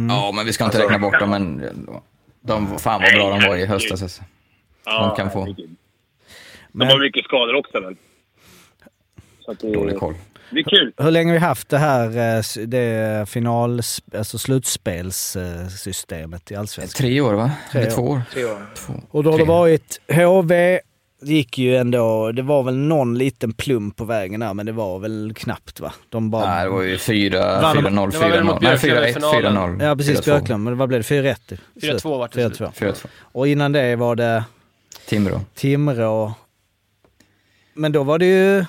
Ja, 0.10 0.32
men 0.36 0.46
vi 0.46 0.54
ska 0.54 0.66
inte 0.66 0.78
Alltså- 0.78 0.92
räkna 0.94 1.00
bort 1.10 1.20
dem, 1.20 1.30
men 1.30 1.58
de, 2.42 2.78
fan 2.80 3.02
vad 3.02 3.14
bra 3.14 3.38
de 3.40 3.48
var 3.48 3.56
i 3.56 3.66
höstas. 3.66 4.02
Alltså. 4.02 4.24
De 4.84 5.16
kan 5.16 5.32
få. 5.32 5.46
De 5.46 5.56
Men- 6.72 6.88
har 6.88 7.00
mycket 7.00 7.26
skador 7.26 7.56
också 7.56 7.80
väl? 7.80 7.96
Så 9.40 9.52
att 9.52 9.60
det, 9.60 9.74
Dålig 9.74 9.98
koll. 9.98 10.14
det 10.50 10.60
är 10.60 10.64
kul. 10.64 10.94
Hur 10.98 11.12
länge 11.12 11.30
har 11.32 11.40
vi 11.40 11.46
haft 11.46 11.70
det 11.70 11.78
här 11.78 12.08
eh, 12.38 12.44
det 12.68 13.30
final, 13.30 13.82
alltså 14.18 14.38
slutspelssystemet 14.38 16.52
i 16.52 16.56
Allsvenskan? 16.56 17.06
Tre 17.08 17.22
år 17.22 17.34
va? 17.34 17.52
Tre 17.72 17.82
Eller 17.82 17.92
år. 17.92 17.96
två 17.96 18.02
år? 18.04 18.22
Tre 18.34 18.46
år. 18.46 18.66
Två. 18.76 18.94
Och 19.12 19.24
då 19.24 19.32
har 19.32 19.38
det 19.38 19.44
varit 19.46 20.02
HV, 20.10 20.80
gick 21.22 21.58
ju 21.58 21.76
ändå, 21.78 22.32
det 22.32 22.42
var 22.42 22.64
väl 22.64 22.78
någon 22.78 23.18
liten 23.18 23.54
plump 23.54 23.96
på 23.96 24.06
vägen 24.06 24.40
där, 24.40 24.54
men 24.54 24.66
det 24.66 24.72
var 24.72 25.00
väl 25.00 25.34
knappt 25.36 25.80
va? 25.80 25.94
De 26.10 26.30
bara... 26.32 26.56
Nej, 26.56 26.64
det 26.64 26.70
var 26.70 26.82
ju 26.82 26.98
4 26.98 27.62
Vann 27.62 27.76
de- 27.84 27.88
4-0, 27.88 28.12
det 28.12 28.18
var 28.20 28.30
väl 28.30 28.40
4-0. 28.40 28.44
mot 28.44 28.62
Nej, 28.62 28.78
Björklöven 28.78 29.10
i 29.10 29.12
4-1, 29.12 29.14
finalen. 29.14 29.80
4-0. 29.80 29.86
Ja 29.86 29.96
precis, 29.96 30.20
4-2. 30.22 30.26
Björklund. 30.26 30.64
Men 30.64 30.78
vad 30.78 30.88
blev 30.90 31.02
det? 31.02 31.22
4-1? 31.22 31.36
till 31.48 31.58
slut? 31.82 32.04
4-2 32.04 32.18
vart 32.18 32.32
det 32.34 32.50
till 32.50 32.66
4-2. 32.66 32.72
4-2. 32.74 33.06
Och 33.20 33.48
innan 33.48 33.72
det 33.72 33.96
var 33.96 34.16
det 34.16 34.44
Timrå. 35.08 35.42
Timrå. 35.56 36.34
Men 37.74 37.92
då 37.92 38.04
var 38.04 38.20
det 38.20 38.26
ju... 38.26 38.66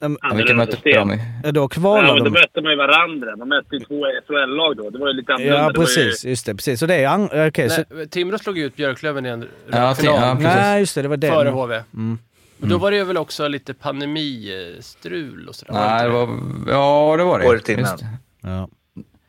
Ja, 0.00 0.34
vilka 0.34 0.54
mötte 0.54 0.76
de? 0.84 1.18
Ja, 1.44 1.52
då 1.52 1.60
Ja, 1.60 1.68
kvalade 1.68 2.06
men 2.06 2.18
då 2.18 2.24
de. 2.24 2.30
mötte 2.30 2.60
man 2.62 2.70
ju 2.72 2.76
varandra. 2.78 3.36
Man 3.36 3.48
mötte 3.48 3.76
ju 3.76 3.80
två 3.80 4.04
SHL-lag 4.26 4.76
då. 4.76 4.90
Det 4.90 4.98
var 4.98 5.06
ju 5.08 5.12
lite 5.14 5.32
annorlunda. 5.34 5.58
Ja 5.62 5.72
precis, 5.74 6.24
just 6.24 6.46
det. 6.46 6.54
Precis. 6.54 6.80
Så 6.80 6.86
det 6.86 6.94
är... 6.94 7.08
an- 7.08 7.30
Okej, 7.48 7.70
så... 7.70 7.84
Nej, 7.90 8.08
Timrå 8.08 8.38
slog 8.38 8.58
ut 8.58 8.76
Björklöven 8.76 9.26
i 9.26 9.28
en 9.28 9.48
Ja, 9.72 9.94
final 9.94 10.14
ja, 10.14 10.34
precis. 10.34 10.54
Nej, 10.56 10.80
just 10.80 10.94
det. 10.94 11.02
Det 11.02 11.08
var 11.08 11.16
det. 11.16 11.28
före 11.28 11.48
HV. 11.48 11.82
Mm. 11.94 12.18
Och 12.60 12.68
då 12.68 12.78
var 12.78 12.90
det 12.90 12.96
ju 12.96 13.04
väl 13.04 13.16
också 13.16 13.48
lite 13.48 13.74
pandemistrul 13.74 15.48
och 15.48 15.54
sådär. 15.54 15.72
Nej, 15.72 16.04
det 16.04 16.10
var... 16.10 16.28
Ja, 16.68 17.14
det 17.18 17.24
var 17.24 17.38
det. 17.38 17.46
Året 17.46 17.68
innan. 17.68 17.80
Just 17.80 17.98
det. 17.98 18.06
Ja. 18.42 18.68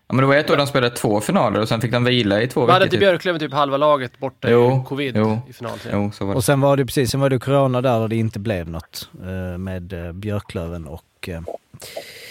Ja, 0.10 0.16
men 0.16 0.24
det 0.24 0.28
var 0.28 0.36
ett 0.36 0.50
år 0.50 0.58
de 0.58 0.68
spelade 0.68 0.96
två 0.96 1.22
finaler 1.22 1.60
och 1.62 1.68
sen 1.68 1.82
fick 1.82 1.92
de 1.92 2.04
vila 2.04 2.42
i 2.42 2.48
två 2.48 2.62
Vad 2.62 2.70
hade 2.70 2.86
veckor. 2.86 2.96
inte. 2.96 3.00
Björklöven 3.06 3.40
typ 3.40 3.54
halva 3.54 3.78
laget 3.78 4.20
borta 4.20 4.52
Jo, 4.52 4.82
i 4.82 4.88
covid 4.88 5.16
jo. 5.18 5.42
i 5.50 5.54
finalen? 5.54 5.80
Jo, 5.94 6.12
så 6.14 6.26
var 6.26 6.34
det. 6.34 6.38
Och 6.38 6.44
sen 6.44 6.62
var 6.62 6.78
det 6.78 6.86
precis, 6.86 7.12
sen 7.12 7.20
var 7.20 7.30
det 7.30 7.40
corona 7.40 7.82
där 7.82 8.00
och 8.00 8.10
det 8.10 8.16
inte 8.16 8.40
blev 8.40 8.70
något 8.70 9.10
eh, 9.24 9.58
med 9.58 9.94
eh, 10.08 10.12
Björklöven 10.12 10.88
och 10.88 11.30
eh, 11.30 11.42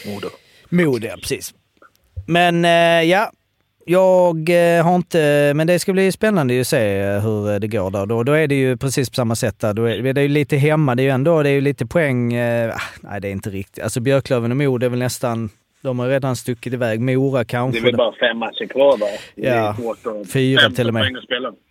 Modo. 0.06 0.28
Modo. 0.68 1.06
Ja, 1.06 1.14
precis. 1.16 1.54
Men 2.26 2.64
eh, 2.64 2.70
ja, 3.10 3.30
jag 3.86 4.48
eh, 4.76 4.84
har 4.84 4.94
inte... 4.96 5.52
Men 5.56 5.66
det 5.66 5.78
ska 5.78 5.92
bli 5.92 6.12
spännande 6.12 6.60
att 6.60 6.66
se 6.66 7.02
hur 7.18 7.58
det 7.60 7.68
går 7.68 7.90
där. 7.90 8.06
Då, 8.06 8.22
då 8.22 8.32
är 8.32 8.46
det 8.46 8.54
ju 8.54 8.76
precis 8.76 9.10
på 9.10 9.14
samma 9.14 9.34
sätt 9.34 9.60
där. 9.60 9.74
Då 9.74 9.84
är 9.84 10.12
det 10.12 10.20
är 10.20 10.22
ju 10.22 10.28
lite 10.28 10.56
hemma. 10.56 10.94
Det 10.94 11.02
är 11.02 11.04
ju 11.04 11.10
ändå 11.10 11.42
det 11.42 11.48
är 11.48 11.54
ju 11.54 11.60
lite 11.60 11.86
poäng... 11.86 12.28
Nej, 12.34 13.20
det 13.20 13.28
är 13.28 13.32
inte 13.32 13.50
riktigt. 13.50 13.84
Alltså 13.84 14.00
Björklöven 14.00 14.50
och 14.50 14.56
Modo 14.56 14.86
är 14.86 14.90
väl 14.90 14.98
nästan... 14.98 15.50
De 15.82 15.98
har 15.98 16.08
redan 16.08 16.36
stuckit 16.36 16.72
iväg. 16.72 17.00
Mora 17.00 17.38
Det 17.38 17.44
kanske. 17.44 17.80
är 17.80 17.84
väl 17.84 17.96
bara 17.96 18.12
fem 18.12 18.38
matcher 18.38 18.66
kvar 18.66 18.98
va? 18.98 19.06
Det 19.34 19.46
är 19.46 19.56
Ja, 19.56 20.24
fyra 20.32 20.70
till 20.70 20.88
och 20.88 20.94
med. 20.94 21.16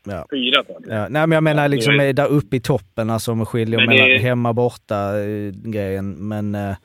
Ja. 0.03 0.25
Fyra 0.31 0.63
tror 0.63 0.77
jag. 0.87 0.97
Ja, 0.97 1.01
nej 1.09 1.27
men 1.27 1.31
jag 1.31 1.43
menar 1.43 1.63
Ja, 1.63 1.67
liksom 1.67 1.97
det 1.97 2.03
är- 2.03 2.09
är 2.09 2.13
där 2.13 2.27
uppe 2.27 2.55
i 2.55 2.59
toppen, 2.59 3.09
alltså 3.09 3.31
om 3.31 3.45
skiljer 3.45 3.77
Men 3.79 3.87
mellan 3.89 4.09
det- 4.09 4.17
hemma 4.17 4.53
borta 4.53 5.19
eh, 5.19 5.51
grejen. 5.53 6.27
Men 6.27 6.55
eh, 6.55 6.75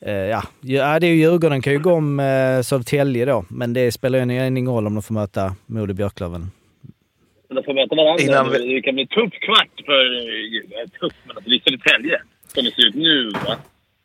eh, 0.00 0.12
ja. 0.12 0.42
ja, 0.60 0.98
det 1.00 1.06
är 1.06 1.10
ju 1.10 1.16
Djurgården 1.16 1.62
kan 1.62 1.72
ju 1.72 1.78
gå 1.78 1.92
om 1.92 2.20
eh, 2.20 2.60
Södertälje 2.62 3.24
då. 3.24 3.44
Men 3.50 3.72
det 3.72 3.92
spelar 3.92 4.18
ju 4.18 4.46
ingen 4.46 4.68
roll 4.68 4.86
om 4.86 4.94
de 4.94 5.02
får 5.02 5.14
möta 5.14 5.54
Modo 5.66 5.94
Björklöven. 5.94 6.50
De 7.48 7.62
får 7.64 7.74
möta 7.74 7.94
varandra. 7.94 8.24
Innan 8.24 8.50
vi- 8.52 8.74
Det 8.74 8.82
kan 8.82 8.94
bli 8.94 9.06
tuff 9.06 9.32
kvart 9.32 9.86
för... 9.86 10.16
eh, 10.16 10.88
Tufft, 11.00 11.16
men 11.26 11.36
att 11.36 11.44
det 11.44 11.48
blir 11.48 11.60
Södertälje. 11.64 12.20
Som 12.46 12.64
det 12.64 12.70
ser 12.74 12.86
ut 12.88 12.94
nu 12.94 13.30
va? 13.30 13.56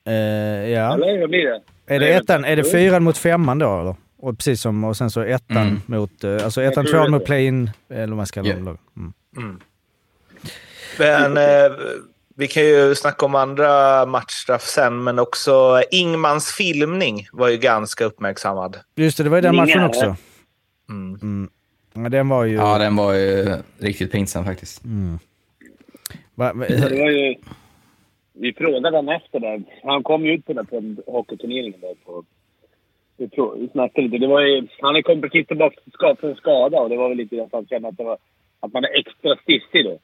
Eh, 0.08 0.69
ja. 0.69 0.93
Eller 0.93 1.19
vad 1.19 1.30
blir 1.30 1.45
det? 1.45 1.62
Är 1.88 2.00
det 2.00 2.13
ettan, 2.13 2.45
är 2.45 2.56
det 2.56 2.63
fyran 2.63 3.04
mot 3.04 3.17
femman 3.17 3.60
då 3.60 3.80
eller? 3.80 3.95
Och 4.17 4.38
precis 4.38 4.62
som, 4.62 4.84
och 4.84 4.97
sen 4.97 5.12
så 5.12 5.21
ettan 5.21 5.58
Mm. 5.58 5.82
mot, 5.86 6.23
eh, 6.23 6.43
alltså 6.43 6.62
ettan, 6.62 6.86
tror 6.86 6.93
tvåan 6.93 7.12
mot 7.12 7.26
play-in, 7.26 7.71
eller 7.89 8.08
vad 8.08 8.17
man 8.17 8.26
ska 8.26 8.43
yeah. 8.45 8.58
mm. 8.58 9.60
Men 11.00 11.38
eh, 11.38 11.77
vi 12.35 12.48
kan 12.48 12.63
ju 12.63 12.96
snacka 12.96 13.25
om 13.25 13.35
andra 13.35 14.06
matchstraff 14.06 14.63
sen, 14.63 15.04
men 15.04 15.19
också 15.19 15.83
Ingmans 15.92 16.52
filmning 16.52 17.27
var 17.31 17.50
ju 17.50 17.58
ganska 17.58 18.06
uppmärksammad. 18.06 18.77
Just 18.96 19.17
det, 19.17 19.23
det 19.23 19.29
var 19.29 19.38
ju 19.38 19.42
den 19.42 19.56
matchen 19.56 19.83
också. 19.83 20.15
Mm. 20.90 21.19
Mm. 21.21 21.50
Ja, 21.94 22.10
den 22.10 22.29
var 22.29 22.44
ju... 22.44 22.56
Ja, 22.56 22.77
den 22.77 22.96
var 22.96 23.13
ju 23.13 23.56
riktigt 23.79 24.12
pinsam 24.12 24.46
faktiskt. 24.46 24.83
mm. 24.85 25.19
Va, 26.35 26.54
va, 26.54 26.65
Ja, 26.69 26.90
Det 26.90 27.00
var 27.00 27.10
ju... 27.10 27.35
Vi 28.40 28.54
frågade 28.54 28.98
honom 28.98 29.10
efter 29.15 29.40
det. 29.40 29.62
Han 29.83 30.04
kom 30.04 30.25
ju 30.25 30.33
ut 30.33 30.46
på 30.46 30.54
den 30.54 30.65
på 30.65 30.94
hockeyturneringen 31.08 31.79
där 31.81 31.96
på... 32.06 32.23
Vi, 33.17 33.29
vi 33.58 33.67
snackade 33.71 34.08
lite. 34.08 34.17
Det 34.17 34.27
var 34.27 34.42
ju, 34.42 34.67
han 34.81 34.96
är 34.96 35.02
kom 35.02 35.21
precis 35.21 35.48
tillbaka 35.48 35.75
från 36.19 36.35
skada 36.35 36.79
och 36.79 36.90
det 36.90 36.98
var 36.98 37.10
väl 37.10 37.17
lite 37.17 37.44
att 37.44 37.50
han 37.52 37.65
kände 37.67 37.88
att, 37.88 37.98
det 37.98 38.04
var, 38.04 38.17
att 38.60 38.73
man 38.73 38.83
är 38.83 39.00
extra 39.00 39.35
stissig 39.35 39.85
då. 39.85 40.00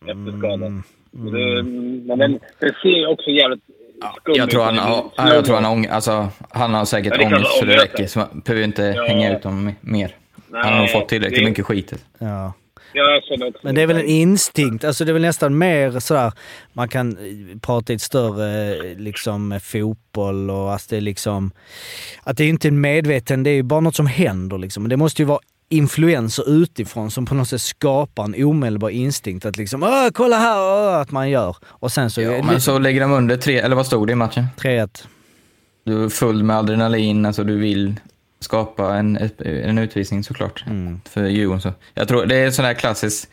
Efter. 0.00 0.54
Mm. 0.54 0.82
Och 1.12 1.32
Det, 1.32 1.62
men 2.06 2.18
den, 2.18 2.38
den 2.58 2.72
ser 2.82 2.88
ju 2.88 3.06
också 3.06 3.30
jävligt... 3.30 3.60
skum 4.16 4.34
Jag 4.36 4.50
tror 4.50 4.62
han 4.62 4.78
har, 4.78 5.04
ja, 5.16 5.34
jag 5.34 5.44
tror 5.44 5.54
han 5.54 5.64
har, 5.64 5.74
ång- 5.76 5.90
alltså, 5.90 6.28
han 6.50 6.74
har 6.74 6.84
säkert 6.84 7.12
Ja, 7.20 7.26
ångest 7.26 7.58
så 7.58 7.64
det 7.64 7.76
räcker. 7.76 8.06
Så 8.06 8.18
man 8.18 8.42
behöver 8.44 8.64
inte 8.64 8.82
Ja. 8.82 9.04
hänga 9.06 9.36
ut 9.36 9.42
dem 9.42 9.72
mer. 9.80 10.16
han 10.52 10.72
har 10.72 10.80
nog 10.80 10.90
fått 10.90 11.08
tillräckligt 11.08 11.40
det- 11.40 11.48
mycket 11.50 11.64
skit. 11.66 12.04
Ja. 12.18 12.52
Ja, 12.96 13.10
jag 13.10 13.24
känner 13.24 13.46
också 13.46 13.60
Men 13.62 13.74
det 13.74 13.82
är 13.82 13.86
väl 13.86 13.96
en 13.96 14.08
instinkt, 14.08 14.84
alltså 14.84 15.04
det 15.04 15.10
är 15.10 15.12
väl 15.12 15.22
nästan 15.22 15.58
mer 15.58 16.00
sådär, 16.00 16.32
man 16.72 16.88
kan 16.88 17.16
eh, 17.18 17.58
prata 17.58 17.92
i 17.92 17.96
ett 17.96 18.02
större 18.02 18.74
eh, 18.74 18.98
liksom 18.98 19.60
fotboll 19.62 20.50
och 20.50 20.74
att 20.74 20.88
det 20.88 20.96
är 20.96 21.00
liksom, 21.00 21.52
att 22.22 22.36
det 22.36 22.44
är 22.44 22.48
inte 22.48 22.68
en 22.68 22.80
medveten, 22.80 23.42
det 23.42 23.50
är 23.50 23.54
ju 23.54 23.62
bara 23.62 23.80
något 23.80 23.96
som 23.96 24.06
händer 24.06 24.58
liksom. 24.58 24.82
Men 24.82 24.90
det 24.90 24.96
måste 24.96 25.22
ju 25.22 25.26
vara 25.26 25.40
influenser 25.68 26.50
utifrån 26.62 27.10
som 27.10 27.26
på 27.26 27.34
något 27.34 27.48
sätt 27.48 27.60
skapar 27.60 28.24
en 28.24 28.44
omedelbar 28.44 28.90
instinkt 28.90 29.46
att 29.46 29.56
liksom 29.56 29.82
Åh, 29.82 30.08
kolla 30.12 30.36
här, 30.36 30.58
åh, 30.58 31.00
att 31.00 31.10
man 31.10 31.30
gör. 31.30 31.56
Och 31.64 31.92
sen 31.92 32.10
så... 32.10 32.20
Ja, 32.20 32.42
men 32.42 32.60
så 32.60 32.78
lägger 32.78 33.00
de 33.00 33.12
under 33.12 33.36
tre, 33.36 33.58
eller 33.58 33.76
vad 33.76 33.86
stod 33.86 34.06
det 34.06 34.12
i 34.12 34.16
matchen? 34.16 34.44
3-1. 34.56 35.04
Du 35.84 36.04
är 36.04 36.08
full 36.08 36.42
med 36.42 36.56
adrenalin, 36.56 37.26
alltså 37.26 37.44
du 37.44 37.58
vill 37.58 38.00
skapa 38.44 38.94
en, 38.94 39.30
en 39.44 39.78
utvisning 39.78 40.24
såklart. 40.24 40.64
Mm. 40.66 41.00
För 41.08 41.24
Djurgården 41.24 41.60
så. 41.60 41.72
Jag 41.94 42.08
tror 42.08 42.26
det 42.26 42.36
är 42.36 42.50
sån 42.50 42.64
här 42.64 42.74
klassiskt, 42.74 43.28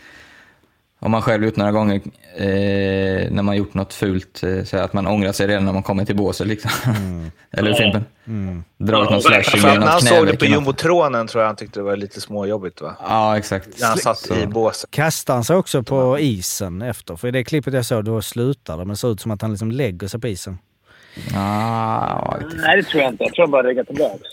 om 1.00 1.12
man 1.12 1.22
själv 1.22 1.44
gjort 1.46 1.56
några 1.56 1.72
gånger, 1.72 1.96
eh, 2.38 3.32
när 3.32 3.42
man 3.44 3.58
gjort 3.58 3.74
något 3.74 3.94
fult, 3.94 4.44
eh, 4.44 4.64
så 4.64 4.78
att 4.78 4.94
man 4.94 5.08
ångrar 5.08 5.32
sig 5.32 5.48
redan 5.48 5.66
när 5.66 5.74
man 5.74 5.84
kommer 5.84 6.06
till 6.06 6.16
båset 6.16 6.48
liksom. 6.48 6.72
Eller 7.52 7.68
hur 7.72 7.78
Fimpen? 7.78 8.06
Dra 8.78 9.04
ut 9.04 9.10
någon 9.10 9.22
slashing 9.22 9.62
För 9.62 9.68
eller 9.70 9.80
när 9.80 9.88
han 9.88 9.96
något 9.96 10.08
såg 10.08 10.28
det 10.28 10.38
på 10.38 10.46
något. 10.46 10.54
jumbotronen 10.54 11.28
tror 11.28 11.42
jag 11.42 11.48
han 11.50 11.56
tyckte 11.56 11.80
det 11.80 11.84
var 11.84 11.96
lite 11.96 12.22
småjobbigt 12.22 12.82
va? 12.82 12.96
Ja, 13.08 13.38
exakt. 13.38 13.68
När 13.80 13.88
han 13.88 13.98
satt 13.98 14.18
Så- 14.18 14.36
i 14.36 14.48
båset. 14.48 14.92
Kastar 14.92 15.34
han 15.34 15.44
sig 15.44 15.56
också 15.56 15.84
på 15.84 16.20
isen 16.20 16.82
efter? 16.82 17.16
För 17.16 17.28
i 17.28 17.32
det 17.32 17.44
klippet 17.44 17.74
jag 17.74 17.86
såg, 17.86 18.06
då 18.06 18.22
slutar 18.22 18.74
det, 18.74 18.80
men 18.86 18.88
det 18.90 18.96
ser 18.98 19.12
ut 19.12 19.22
som 19.22 19.32
att 19.32 19.42
han 19.42 19.52
liksom 19.52 19.72
lägger 19.72 20.08
sig 20.08 20.20
på 20.20 20.28
isen. 20.28 20.58
Inte. 21.16 21.40
Nej, 22.56 22.78
det 22.78 22.84
tror 22.84 23.04
jag 23.04 23.12
inte. 23.14 23.24
Jag 23.24 23.34
tror 23.34 23.48
bara 23.48 23.62
lägger 23.62 23.84
tillbaka. 23.84 24.24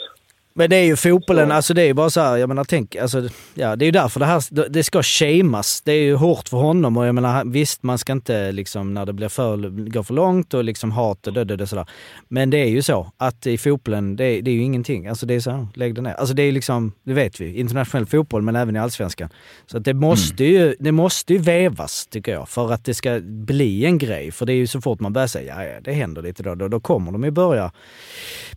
Men 0.59 0.71
det 0.71 0.77
är 0.77 0.85
ju 0.85 0.97
fotbollen, 0.97 1.53
alltså 1.53 1.75
det 1.75 1.83
är 1.83 1.87
ju 1.87 1.95
bara 1.95 2.11
så 2.11 2.21
här, 2.21 2.37
jag 2.37 2.49
menar 2.49 2.65
tänk, 2.65 2.97
alltså, 2.97 3.29
ja 3.55 3.77
det 3.77 3.85
är 3.85 3.87
ju 3.87 3.93
därför 3.93 4.21
det 4.21 4.27
här, 4.27 4.69
det 4.69 4.85
ska 4.85 5.03
shamas. 5.03 5.81
Det 5.85 5.93
är 5.93 6.03
ju 6.03 6.15
hårt 6.15 6.49
för 6.49 6.57
honom 6.57 6.97
och 6.97 7.07
jag 7.07 7.15
menar 7.15 7.45
visst 7.45 7.83
man 7.83 7.99
ska 7.99 8.13
inte 8.13 8.53
liksom 8.53 8.95
när 8.95 9.07
det 9.07 9.13
blir 9.13 9.29
för, 9.29 9.57
går 9.91 10.03
för 10.03 10.15
långt 10.15 10.55
och 10.55 10.65
liksom 10.65 10.93
hat 10.93 11.27
och 11.27 11.33
död 11.33 11.61
och 11.61 11.69
sådär. 11.69 11.87
Men 12.29 12.51
det 12.51 12.59
är 12.59 12.69
ju 12.69 12.83
så 12.83 13.13
att 13.17 13.47
i 13.47 13.59
fotbollen, 13.59 14.17
det 14.17 14.25
är, 14.25 14.43
det 14.43 14.51
är 14.51 14.53
ju 14.53 14.63
ingenting. 14.63 15.07
Alltså 15.07 15.27
det 15.27 15.35
är 15.35 15.41
så, 15.41 15.51
här, 15.51 15.67
lägg 15.75 15.95
det 15.95 16.01
ner. 16.01 16.15
Alltså 16.15 16.35
det 16.35 16.43
är 16.43 16.53
liksom, 16.53 16.93
det 17.05 17.13
vet 17.13 17.41
vi, 17.41 17.59
internationell 17.59 18.07
fotboll 18.07 18.43
men 18.43 18.57
även 18.57 18.77
i 18.77 18.79
allsvenskan. 18.79 19.29
Så 19.67 19.77
att 19.77 19.85
det 19.85 19.95
måste 19.95 20.45
ju, 20.45 20.75
det 20.79 20.93
måste 20.93 21.33
ju 21.33 21.39
vävas 21.39 22.07
tycker 22.07 22.33
jag 22.33 22.49
för 22.49 22.73
att 22.73 22.85
det 22.85 22.95
ska 22.95 23.21
bli 23.23 23.85
en 23.85 23.99
grej. 23.99 24.31
För 24.31 24.47
det 24.47 24.53
är 24.53 24.57
ju 24.57 24.67
så 24.67 24.81
fort 24.81 25.01
man 25.01 25.13
börjar 25.13 25.29
säga, 25.29 25.55
ja, 25.57 25.65
ja 25.65 25.81
det 25.81 25.93
händer 25.93 26.23
lite 26.23 26.43
då, 26.43 26.55
då, 26.55 26.69
då 26.69 26.81
kommer 26.81 27.13
de 27.13 27.25
ju 27.25 27.31
börja 27.31 27.73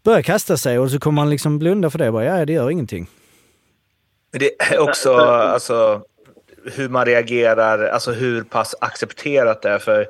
börjar 0.04 0.22
kasta 0.22 0.58
sig 0.58 0.80
och 0.80 0.92
så 0.92 1.00
kommer 1.00 1.16
man 1.16 1.30
liksom 1.30 1.60
blunda 1.60 1.90
för 1.92 2.00
det. 2.00 2.08
och 2.08 2.14
Bara, 2.14 2.26
ja, 2.26 2.46
det 2.46 2.54
gör 2.54 2.70
ingenting. 2.70 3.08
Men 4.32 4.40
det 4.40 4.74
är 4.74 4.80
också 4.80 5.14
alltså, 5.16 6.02
hur 6.66 6.90
man 6.90 7.06
reagerar, 7.06 7.88
alltså 7.88 8.12
hur 8.12 8.44
pass 8.44 8.76
accepterat 8.82 9.62
det 9.62 9.70
är. 9.70 9.80
För 9.80 10.08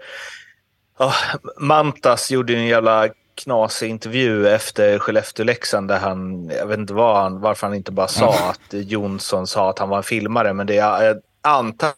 ja, 0.99 1.13
Mantas 1.57 2.31
gjorde 2.31 2.53
en 2.53 2.65
jävla 2.65 3.09
knasig 3.35 3.89
intervju 3.89 4.47
efter 4.47 4.99
Skellefteå-Leksand 4.99 5.87
där 5.87 5.99
han, 5.99 6.49
jag 6.49 6.67
vet 6.67 6.79
inte 6.79 6.93
vad 6.93 7.17
han, 7.17 7.41
varför 7.41 7.67
han 7.67 7.75
inte 7.75 7.91
bara 7.91 8.07
sa 8.07 8.49
att 8.49 8.73
Jonsson 8.73 9.47
sa 9.47 9.69
att 9.69 9.79
han 9.79 9.89
var 9.89 9.97
en 9.97 10.03
filmare, 10.03 10.53
men 10.53 10.67
det 10.67 10.75
jag, 10.75 11.05
jag 11.05 11.21
antar 11.41 11.91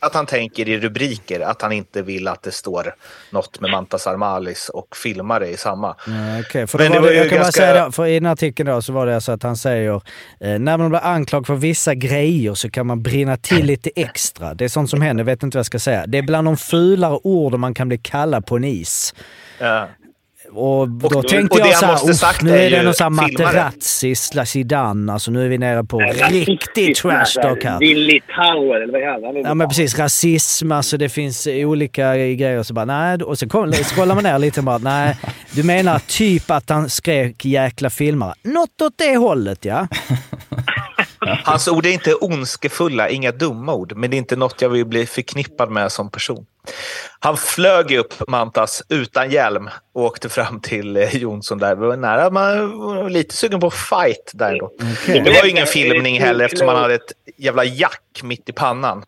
att 0.00 0.14
han 0.14 0.26
tänker 0.26 0.68
i 0.68 0.78
rubriker 0.80 1.40
att 1.40 1.62
han 1.62 1.72
inte 1.72 2.02
vill 2.02 2.28
att 2.28 2.42
det 2.42 2.52
står 2.52 2.94
något 3.30 3.60
med 3.60 3.70
Mantas 3.70 4.06
Armalis 4.06 4.68
och 4.68 4.96
filmare 4.96 5.48
i 5.48 5.56
samma. 5.56 5.96
Ja, 6.06 6.40
Okej, 6.40 6.66
för, 6.66 6.78
Men 6.78 6.92
det 6.92 7.00
var 7.00 7.06
det, 7.06 7.12
ju 7.12 7.18
jag 7.18 7.28
kan 7.28 7.38
ganska- 7.38 7.60
säga 7.60 7.92
för 7.92 8.06
i 8.06 8.14
den 8.14 8.26
här 8.26 8.32
artikeln 8.32 8.68
då 8.70 8.82
så 8.82 8.92
var 8.92 9.06
det 9.06 9.14
alltså 9.14 9.32
att 9.32 9.42
han 9.42 9.56
säger 9.56 9.94
eh, 10.40 10.58
när 10.58 10.76
man 10.78 10.88
blir 10.90 11.00
anklagad 11.04 11.46
för 11.46 11.54
vissa 11.54 11.94
grejer 11.94 12.54
så 12.54 12.70
kan 12.70 12.86
man 12.86 13.02
brinna 13.02 13.36
till 13.36 13.66
lite 13.66 13.90
extra. 13.96 14.54
Det 14.54 14.64
är 14.64 14.68
sånt 14.68 14.90
som 14.90 15.02
händer, 15.02 15.24
vet 15.24 15.42
inte 15.42 15.56
vad 15.56 15.60
jag 15.60 15.66
ska 15.66 15.78
säga. 15.78 16.04
Det 16.06 16.18
är 16.18 16.22
bland 16.22 16.48
de 16.48 16.56
fulare 16.56 17.18
orden 17.22 17.60
man 17.60 17.74
kan 17.74 17.88
bli 17.88 17.98
kallad 17.98 18.46
på 18.46 18.56
en 18.56 18.64
is. 18.64 19.14
Ja. 19.58 19.88
Och 20.52 20.88
då 20.88 21.18
och 21.18 21.28
tänkte 21.28 21.62
det 21.62 21.68
jag 21.68 21.76
så 21.78 21.86
här, 21.86 21.92
måste 21.92 22.10
"Uff, 22.10 22.16
sagt 22.16 22.42
nu 22.42 22.58
är 22.58 22.70
det 22.70 22.82
någon 22.82 22.94
sån 22.94 23.18
här 23.18 23.28
filmare." 23.28 23.46
Materazzi 23.54 24.14
slash 24.14 24.44
Zidane. 24.44 25.12
Alltså 25.12 25.30
nu 25.30 25.44
är 25.44 25.48
vi 25.48 25.58
nere 25.58 25.84
på 25.84 25.98
riktig 26.30 26.96
trash 26.96 27.42
talk 27.42 27.64
här. 27.64 27.78
Din 27.78 28.04
Litauer, 28.04 28.80
eller 28.80 28.92
vad 28.92 29.24
han? 29.34 29.42
Ja 29.44 29.54
men 29.54 29.68
precis, 29.68 29.98
rasism, 29.98 30.72
alltså 30.72 30.96
det 30.96 31.08
finns 31.08 31.46
olika 31.46 32.16
grejer. 32.16 32.62
Så 32.62 32.74
bara, 32.74 32.84
nej, 32.84 33.22
och 33.22 33.38
så 33.38 33.48
kom, 33.48 33.72
scrollar 33.94 34.14
man 34.14 34.24
ner 34.24 34.38
lite 34.38 34.60
och 34.60 34.64
bara, 34.64 34.78
nej, 34.78 35.16
du 35.52 35.62
menar 35.62 35.98
typ 35.98 36.50
att 36.50 36.70
han 36.70 36.90
skrek 36.90 37.44
jäkla 37.44 37.90
filmare. 37.90 38.34
Något 38.42 38.82
åt 38.82 38.92
det 38.98 39.16
hållet 39.16 39.64
ja. 39.64 39.86
Hans 41.44 41.68
ord 41.68 41.86
är 41.86 41.90
inte 41.90 42.14
ondskefulla, 42.14 43.08
inga 43.08 43.32
dumma 43.32 43.74
ord, 43.74 43.92
men 43.96 44.10
det 44.10 44.16
är 44.16 44.18
inte 44.18 44.36
något 44.36 44.62
jag 44.62 44.68
vill 44.68 44.84
bli 44.86 45.06
förknippad 45.06 45.70
med 45.70 45.92
som 45.92 46.10
person. 46.10 46.46
Han 47.20 47.36
flög 47.36 47.92
upp 47.92 48.28
Mantas 48.28 48.82
utan 48.88 49.30
hjälm 49.30 49.68
och 49.92 50.04
åkte 50.04 50.28
fram 50.28 50.60
till 50.60 50.96
eh, 50.96 51.16
Jonsson 51.16 51.58
där. 51.58 51.76
Det 51.76 51.86
var 51.86 51.96
nära, 51.96 52.30
man 52.30 52.78
var 52.78 53.10
lite 53.10 53.34
sugen 53.34 53.60
på 53.60 53.70
fight 53.70 54.30
där 54.34 54.58
då. 54.58 54.66
Okej. 54.66 55.20
Det 55.24 55.30
var 55.30 55.44
ju 55.44 55.50
ingen 55.50 55.66
filmning 55.66 56.20
heller 56.20 56.44
eftersom 56.44 56.68
han 56.68 56.76
hade 56.76 56.94
ett 56.94 57.12
jävla 57.36 57.64
jack 57.64 58.20
mitt 58.22 58.48
i 58.48 58.52
pannan. 58.52 59.02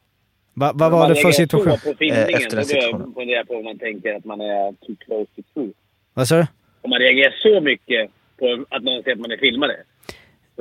Va, 0.54 0.72
vad 0.74 0.92
var 0.92 1.08
det 1.08 1.14
för 1.14 1.32
situation? 1.32 1.78
På 1.84 1.94
filmningen, 1.98 2.28
Eh, 2.28 2.36
efter 2.36 2.56
den 2.56 2.64
situationen. 2.64 3.00
jag 3.06 3.14
fundera 3.14 3.44
på 3.44 3.54
om 3.54 3.64
man 3.64 3.78
tänker 3.78 4.14
att 4.16 4.24
man 4.24 4.40
är 4.40 4.72
too 4.86 4.96
close 5.04 5.30
to 5.36 5.42
truth. 5.54 5.78
Vad 6.14 6.28
sa 6.28 6.36
du? 6.36 6.46
Om 6.82 6.90
man 6.90 6.98
reagerar 6.98 7.34
så 7.42 7.60
mycket 7.60 8.10
på 8.38 8.64
att 8.70 8.82
någon 8.82 9.02
säger 9.02 9.16
att 9.16 9.20
man 9.20 9.30
är 9.30 9.36
filmare, 9.36 9.76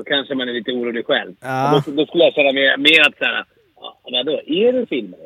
då 0.02 0.06
kanske 0.06 0.36
man 0.36 0.49
är 0.49 0.54
lite 0.54 0.72
orolig 0.72 1.06
själv. 1.06 1.34
Ja. 1.41 1.84
Då, 1.86 1.91
då 1.91 2.06
skulle 2.06 2.24
jag 2.24 2.34
säga 2.34 2.54
mer, 2.54 2.78
mer 2.78 3.02
att 3.08 3.18
såhär, 3.18 3.45
ja, 3.76 3.99
vadå, 4.04 4.41
är 4.45 4.74
du 4.74 4.86
filmare? 4.86 5.22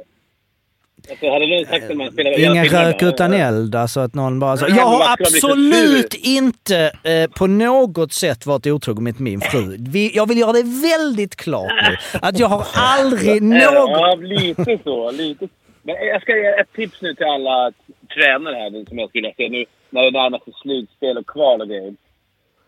Alltså, 1.10 1.30
hade 1.30 1.48
någon 1.48 1.66
sagt 1.66 1.90
att 1.90 1.98
man 1.98 2.12
spelar... 2.12 2.40
Ingen 2.40 2.66
rök 2.66 3.04
utan 3.04 3.34
eld, 3.34 3.76
alltså 3.76 4.00
att 4.00 4.14
någon 4.14 4.40
bara 4.40 4.58
så. 4.58 4.66
Jag 4.70 4.86
har 4.86 5.14
absolut 5.14 6.14
inte 6.14 6.92
eh, 7.04 7.30
på 7.38 7.48
något 7.48 8.14
sätt 8.14 8.46
varit 8.46 8.68
otrogen 8.68 9.04
med 9.04 9.22
min 9.22 9.42
fru. 9.42 9.76
Vi, 9.80 10.16
jag 10.16 10.28
vill 10.28 10.38
göra 10.38 10.52
det 10.52 10.64
väldigt 10.64 11.36
klart 11.36 11.72
nu. 11.90 12.20
Att 12.22 12.40
jag 12.40 12.48
har 12.48 12.66
aldrig 12.74 13.42
någon... 13.42 13.62
Ja, 13.62 14.16
lite 14.22 14.80
så. 14.84 15.12
Lite. 15.12 15.48
Men 15.84 15.96
jag 15.96 16.22
ska 16.22 16.38
ge 16.38 16.48
ett 16.48 16.74
tips 16.74 17.02
nu 17.02 17.14
till 17.16 17.26
alla 17.26 17.72
tränare 18.14 18.56
här 18.56 18.70
som 18.70 19.00
jag 19.00 19.10
skulle 19.10 19.22
vilja 19.22 19.34
se 19.38 19.50
nu 19.50 19.66
när 19.90 20.04
det 20.04 20.12
närmar 20.12 20.40
sig 20.40 20.54
slutspel 20.62 21.18
och 21.18 21.28
kval 21.28 21.62
och 21.62 21.68
grejer. 21.68 21.94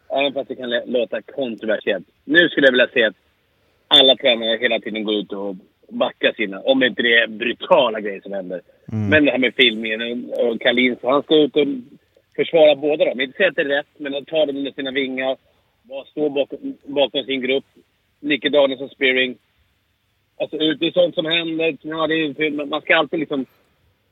Även 0.10 0.34
fast 0.34 0.48
det 0.48 0.56
kan 0.56 0.70
låta 0.86 1.22
kontroversiellt. 1.22 2.08
Nu 2.26 2.50
skulle 2.50 2.68
jag 2.68 2.72
vilja 2.72 2.88
se 2.94 3.04
att 3.04 3.16
alla 3.88 4.16
tränare 4.16 4.58
hela 4.58 4.80
tiden 4.80 5.04
går 5.04 5.16
ut 5.16 5.32
och 5.32 5.56
backar 5.90 6.34
sina, 6.34 6.60
om 6.60 6.84
inte 6.84 7.02
det 7.02 7.18
är 7.18 7.28
brutala 7.28 8.00
grejer 8.00 8.22
som 8.22 8.34
händer. 8.34 8.62
Men 9.10 9.26
det 9.26 9.32
här 9.32 9.38
med 9.38 9.54
filmningen 9.56 10.34
och- 10.38 10.62
Kalins, 10.62 11.00
han 11.04 11.24
ska 11.24 11.36
ut 11.36 11.56
och 11.56 11.68
försvara 12.36 12.76
båda 12.76 13.06
dem. 13.06 13.22
Inte 13.22 13.38
säga 13.38 13.50
att 13.50 13.56
det 13.56 13.62
är 13.62 13.66
rätt, 13.66 13.88
men 13.98 14.26
ta 14.26 14.46
dem 14.46 14.58
under 14.58 14.72
sina 14.72 14.92
vingar. 14.92 15.38
Stå 16.12 16.30
bakom, 16.30 16.78
bakom 16.86 17.24
sin 17.24 17.42
grupp. 17.42 17.66
Nicke 18.20 18.50
Danielsson 18.50 18.90
Spearing. 18.90 19.38
Alltså 20.40 20.58
ut, 20.58 20.80
det 20.80 20.88
är 20.88 20.92
sånt 20.92 21.16
som 21.16 21.26
händer. 21.26 21.78
Ja, 21.82 22.08
det 22.08 22.16
är, 22.16 22.66
man 22.66 22.82
ska 22.82 22.96
alltid 22.98 23.20
liksom... 23.20 23.46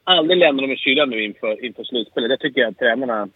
Aldrig 0.07 0.39
lämna 0.39 0.61
dem 0.61 0.71
i 0.71 0.77
kylan 0.77 1.09
nu 1.09 1.23
inför, 1.23 1.65
inför 1.65 1.83
slutspelet. 1.83 2.29
Det 2.29 2.37
tycker 2.37 2.61
jag 2.61 2.69
att 2.69 2.77
tränarna 2.77 3.29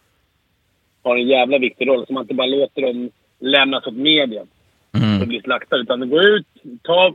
har 1.03 1.17
en 1.17 1.27
jävla 1.27 1.57
viktig 1.57 1.87
roll. 1.87 2.05
Så 2.07 2.13
man 2.13 2.23
inte 2.23 2.33
bara 2.33 2.47
låter 2.47 2.81
dem 2.81 3.09
lämnas 3.39 3.87
åt 3.87 3.93
media 3.93 4.41
och 5.21 5.27
bli 5.27 5.41
slaktade. 5.41 5.81
Utan 5.81 6.09
gå 6.09 6.21
ut, 6.21 6.47
ta, 6.81 7.13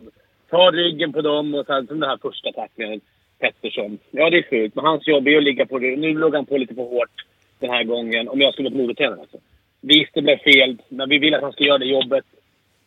ta 0.51 0.71
ryggen 0.71 1.13
på 1.13 1.21
dem 1.21 1.55
och 1.55 1.67
sen 1.67 1.87
som 1.87 2.01
den 2.01 2.09
här 2.09 2.19
första 2.23 2.53
tacklingen. 2.53 3.01
Pettersson. 3.39 3.99
Ja, 4.11 4.31
det 4.31 4.39
är 4.39 4.51
sjukt. 4.51 4.75
Men 4.75 4.85
hans 4.85 5.07
jobb 5.07 5.29
är 5.29 5.37
att 5.37 5.43
ligga 5.43 5.67
på 5.67 5.79
det. 5.79 5.97
Nu 5.97 6.15
låg 6.15 6.35
han 6.35 6.47
på 6.47 6.57
lite 6.57 6.75
för 6.75 6.83
hårt 6.83 7.25
den 7.59 7.71
här 7.71 7.85
gången. 7.85 8.29
Om 8.29 8.41
jag 8.41 8.53
skulle 8.53 8.71
vara 8.71 8.83
modetränare 8.83 9.21
alltså. 9.21 9.39
Visst, 9.81 10.15
det 10.15 10.23
blev 10.23 10.39
fel. 10.39 10.77
Men 10.89 11.09
vi 11.09 11.19
vill 11.19 11.35
att 11.35 11.43
han 11.43 11.53
ska 11.53 11.65
göra 11.65 11.79
det 11.79 11.87
jobbet. 11.87 12.25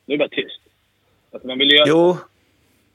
Nu 0.06 0.14
är 0.14 0.18
det 0.18 0.24
bara 0.24 0.30
tyst. 0.30 0.62
Alltså, 1.32 1.48
man 1.48 1.58
vill 1.58 1.72
ju... 1.72 1.84
Jo, 1.88 2.18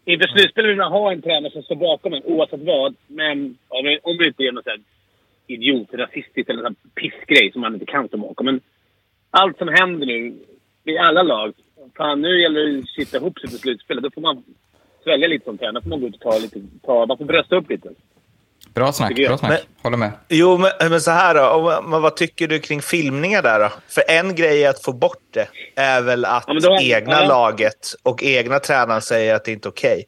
Inför 0.04 0.26
slutspel 0.26 0.66
vill 0.66 0.76
man 0.76 0.92
ha 0.92 1.12
en 1.12 1.22
tränare 1.22 1.52
som 1.52 1.62
står 1.62 1.76
bakom 1.76 2.14
en 2.14 2.24
oavsett 2.24 2.60
vad. 2.60 2.94
Men 3.06 3.58
om 3.68 3.84
det, 3.84 3.98
om 4.02 4.16
det 4.16 4.26
inte 4.26 4.42
är 4.42 4.52
något 4.52 4.64
sånt 5.56 5.64
här 5.64 5.70
idiot, 5.70 5.88
rasistiskt 5.92 6.50
eller 6.50 6.62
någon 6.62 6.74
pissgrej 6.94 7.52
som 7.52 7.60
man 7.60 7.74
inte 7.74 7.86
kan 7.86 8.08
stå 8.08 8.16
bakom. 8.16 8.46
Men 8.46 8.60
allt 9.30 9.58
som 9.58 9.68
händer 9.68 10.06
nu 10.06 10.34
i 10.84 10.98
alla 10.98 11.22
lag. 11.22 11.52
Fan, 11.96 12.20
nu 12.22 12.42
gäller 12.42 12.60
det 12.66 12.78
att 12.78 12.88
sitta 12.88 13.16
ihop 13.16 13.38
sig 13.38 13.48
till 13.50 13.58
slutspelet. 13.58 14.02
Då 14.02 14.10
får 14.10 14.20
man 14.20 14.44
svälja 15.04 15.28
lite 15.28 15.44
som 15.44 15.58
tränare. 15.58 15.74
Då 15.74 15.82
får 15.82 15.90
man 15.90 16.00
gå 16.00 16.06
ut 16.06 16.14
och 16.14 16.20
ta 16.20 16.38
lite... 16.38 16.60
Ta, 16.86 17.06
man 17.06 17.18
får 17.18 17.24
brösta 17.24 17.56
upp 17.56 17.70
lite. 17.70 17.88
Bra 18.74 18.92
snack, 18.92 19.16
bra 19.16 19.38
snack. 19.38 19.50
Men- 19.50 19.82
Håller 19.82 19.96
med. 19.96 20.10
jo 20.28 20.58
men, 20.58 20.90
men 20.90 21.00
så 21.00 21.10
här 21.10 21.34
då. 21.34 21.82
Men 21.88 22.02
vad 22.02 22.16
tycker 22.16 22.48
du 22.48 22.58
kring 22.58 22.80
filmningar 22.82 23.42
där 23.42 23.60
då? 23.60 23.68
För 23.88 24.02
en 24.08 24.34
grej 24.34 24.64
är 24.64 24.70
att 24.70 24.82
få 24.84 24.92
bort 24.92 25.22
det 25.30 25.48
är 25.76 26.02
väl 26.02 26.24
att 26.24 26.44
Ja, 26.46 26.54
då- 26.62 26.78
egna 26.82 27.12
ja. 27.22 27.28
laget 27.28 27.94
och 28.02 28.22
egna 28.22 28.58
tränaren 28.58 29.02
säger 29.02 29.34
att 29.34 29.44
det 29.44 29.52
inte 29.52 29.68
är 29.68 29.70
okej. 29.70 30.04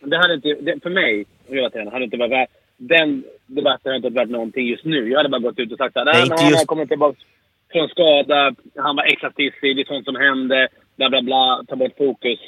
Det 0.00 0.16
hade 0.16 0.34
inte, 0.34 0.48
det, 0.48 0.80
för 0.82 0.90
mig, 0.90 1.24
hade 1.48 1.98
det 1.98 2.04
inte 2.04 2.16
varit 2.16 2.32
värt... 2.32 2.48
Den 2.76 3.24
debatten 3.46 3.90
har 3.90 3.96
inte 3.96 4.08
varit 4.10 4.30
någonting 4.30 4.66
just 4.66 4.84
nu. 4.84 5.08
Jag 5.10 5.16
hade 5.16 5.28
bara 5.28 5.38
gått 5.40 5.58
ut 5.58 5.72
och 5.72 5.78
sagt 5.78 5.96
att 5.96 6.04
Nej, 6.06 6.26
han 6.38 6.50
just- 6.50 6.66
kommit 6.66 6.88
tillbaka 6.88 7.18
från 7.72 7.88
skada, 7.88 8.54
han 8.76 8.96
var 8.96 9.04
extra 9.04 9.30
stissig, 9.30 9.76
det 9.76 9.82
är 9.82 9.84
sånt 9.84 10.04
som 10.04 10.16
hände, 10.16 10.68
bla 10.96 11.10
bla 11.10 11.22
bla, 11.22 11.62
ta 11.68 11.76
bort 11.76 11.96
fokus. 11.98 12.38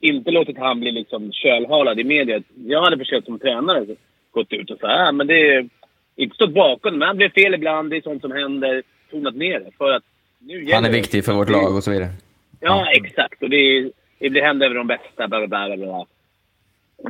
Inte 0.00 0.30
låtit 0.30 0.58
han 0.58 0.80
bli 0.80 0.90
liksom 0.92 1.32
kölhalad 1.32 2.00
i 2.00 2.04
media. 2.04 2.42
Jag 2.66 2.82
hade 2.82 2.98
försökt 2.98 3.26
som 3.26 3.38
tränare 3.38 3.86
gått 4.30 4.52
ut 4.52 4.70
och 4.70 4.78
sagt 4.78 5.00
äh, 5.08 5.12
men 5.12 5.26
det 5.26 5.50
är 5.54 5.68
inte 6.16 6.34
stått 6.34 6.54
bakom 6.54 6.98
men 6.98 7.08
han 7.08 7.16
blev 7.16 7.30
fel 7.30 7.54
ibland, 7.54 7.90
det 7.90 7.96
är 7.96 8.00
sånt 8.00 8.20
som 8.22 8.32
händer. 8.32 8.82
Tonat 9.10 9.34
ner 9.34 9.60
det. 9.60 9.70
För 9.78 9.90
att 9.92 10.02
nu 10.38 10.68
Han 10.72 10.84
är 10.84 10.90
viktig 10.92 11.24
för 11.24 11.32
vårt 11.32 11.50
lag 11.50 11.76
och 11.76 11.84
så 11.84 11.90
vidare. 11.90 12.08
Ja, 12.60 12.86
exakt. 12.92 13.42
Och 13.42 13.50
det, 13.50 13.56
är- 13.56 13.90
det 14.30 14.40
händer 14.40 14.66
över 14.66 14.74
de 14.76 14.86
bästa, 14.86 15.28
bla 15.28 15.46
bla 15.46 15.76
bla. 15.76 16.06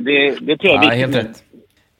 Det, 0.01 0.35
det 0.41 0.57
tror 0.57 0.73
jag 0.73 0.83
är 0.85 0.97
Ja, 0.99 1.07
viktigt. 1.07 1.15
helt 1.15 1.29
rätt. 1.29 1.43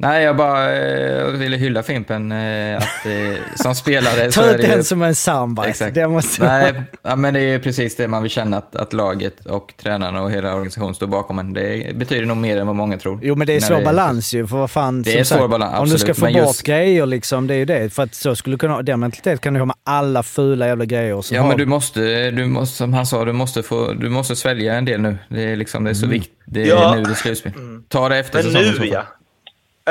Nej, 0.01 0.23
jag 0.23 0.35
bara 0.37 0.75
eh, 0.77 1.25
ville 1.27 1.57
hylla 1.57 1.83
Fimpen. 1.83 2.31
Eh, 2.31 2.77
att, 2.77 3.05
eh, 3.05 3.37
som 3.55 3.75
spelare 3.75 4.31
så 4.31 4.41
Ta 4.41 4.47
det 4.47 4.61
ju... 4.63 4.67
den 4.69 4.83
som 4.83 5.01
en 5.01 5.15
soundbite. 5.15 5.69
Exakt. 5.69 5.95
Det 5.95 6.07
måste 6.07 6.43
Nej, 6.43 6.73
ja, 7.03 7.15
men 7.15 7.33
det 7.33 7.39
är 7.41 7.59
precis 7.59 7.95
det 7.95 8.07
man 8.07 8.21
vill 8.21 8.31
känna, 8.31 8.57
att, 8.57 8.75
att 8.75 8.93
laget 8.93 9.45
och 9.45 9.73
tränarna 9.81 10.21
och 10.21 10.31
hela 10.31 10.53
organisationen 10.53 10.95
står 10.95 11.07
bakom 11.07 11.39
en. 11.39 11.53
Det 11.53 11.95
betyder 11.95 12.25
nog 12.25 12.37
mer 12.37 12.57
än 12.57 12.67
vad 12.67 12.75
många 12.75 12.97
tror. 12.97 13.19
Jo 13.23 13.35
men 13.35 13.47
det 13.47 13.55
är 13.55 13.59
svår 13.59 13.81
balans 13.85 14.33
ju, 14.33 14.47
för 14.47 14.57
vad 14.57 14.71
fan. 14.71 15.01
Det 15.01 15.11
som 15.11 15.19
är 15.19 15.23
svår 15.23 15.37
sagt, 15.37 15.49
balans, 15.49 15.79
Om 15.79 15.89
du 15.89 15.97
ska 15.97 16.11
absolut, 16.11 16.17
få 16.17 16.25
men 16.25 16.33
bort 16.33 16.41
just- 16.55 16.63
grejer 16.63 17.05
liksom, 17.05 17.47
det 17.47 17.53
är 17.53 17.57
ju 17.57 17.65
det. 17.65 17.93
För 17.93 18.03
att 18.03 18.15
så 18.15 18.35
skulle 18.35 18.53
du 18.53 18.57
kunna, 18.59 18.81
den 18.81 18.99
mentalitet 18.99 19.41
kan 19.41 19.53
du 19.53 19.59
ha 19.59 19.65
med 19.65 19.75
alla 19.85 20.23
fula 20.23 20.67
jävla 20.67 20.85
grejer. 20.85 21.13
Och 21.13 21.25
så 21.25 21.35
Ja, 21.35 21.41
har- 21.41 21.47
men 21.49 21.57
du 21.57 21.65
måste, 21.65 22.31
du 22.31 22.45
måste, 22.45 22.77
som 22.77 22.93
han 22.93 23.05
sa, 23.05 23.25
du 23.25 23.33
måste, 23.33 23.63
få, 23.63 23.93
du 23.93 24.09
måste 24.09 24.35
svälja 24.35 24.73
en 24.73 24.85
del 24.85 25.01
nu. 25.01 25.17
Det 25.29 25.43
är, 25.43 25.55
liksom, 25.55 25.83
det 25.83 25.89
är 25.89 25.93
så 25.93 26.07
viktigt. 26.07 26.33
Det 26.45 26.61
är 26.63 26.67
Ja. 26.67 26.95
nu 26.95 27.03
det 27.03 27.09
är 27.11 27.13
slutspel. 27.15 27.51
Ta 27.87 28.09
det 28.09 28.17
efter 28.17 28.43
Men 28.43 28.51
säsongen. 28.51 28.73
så 28.75 28.81
nu 28.81 28.87
ja. 28.87 29.03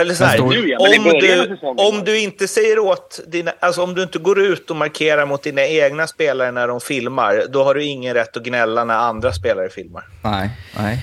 Eller 0.01 0.15
så 0.15 0.25
här, 0.25 0.39
nu, 0.39 0.69
ja, 0.69 0.79
om, 0.79 1.19
du, 1.21 1.57
om 1.99 2.05
du 2.05 2.21
inte 2.21 2.49
säger 2.49 2.79
åt 2.79 3.21
dina, 3.27 3.51
alltså 3.61 3.83
om 3.83 3.95
du 3.95 4.03
inte 4.03 4.19
går 4.19 4.41
ut 4.41 4.71
och 4.71 4.77
markerar 4.77 5.27
mot 5.27 5.43
dina 5.43 5.67
egna 5.67 6.07
spelare 6.07 6.51
när 6.51 6.69
de 6.69 6.81
filmar, 6.81 7.43
då 7.53 7.63
har 7.65 7.75
du 7.75 7.85
ingen 7.85 8.15
rätt 8.15 8.37
att 8.37 8.43
gnälla 8.43 8.85
när 8.85 8.95
andra 8.95 9.33
spelare 9.33 9.69
filmar. 9.69 10.03
Nej, 10.25 10.51
nej. 10.79 10.99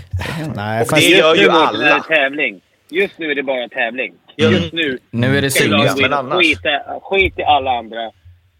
Nej, 0.55 0.81
Och 0.81 0.87
det 0.95 1.01
gör 1.05 1.35
ju 1.35 1.49
alla. 1.49 1.99
tävling. 1.99 2.61
Just 2.89 3.19
nu 3.19 3.31
är 3.31 3.35
det 3.35 3.43
bara 3.43 3.69
tävling. 3.69 4.13
Just 4.37 4.73
nu 4.73 4.99
Nu 5.11 5.37
är 5.37 5.41
det 5.41 5.67
laget 5.67 5.97
men 6.01 6.13
annars. 6.13 6.37
Skit, 6.37 6.59
i- 6.65 6.99
skit 7.01 7.39
i 7.39 7.43
alla 7.43 7.71
andra. 7.71 8.11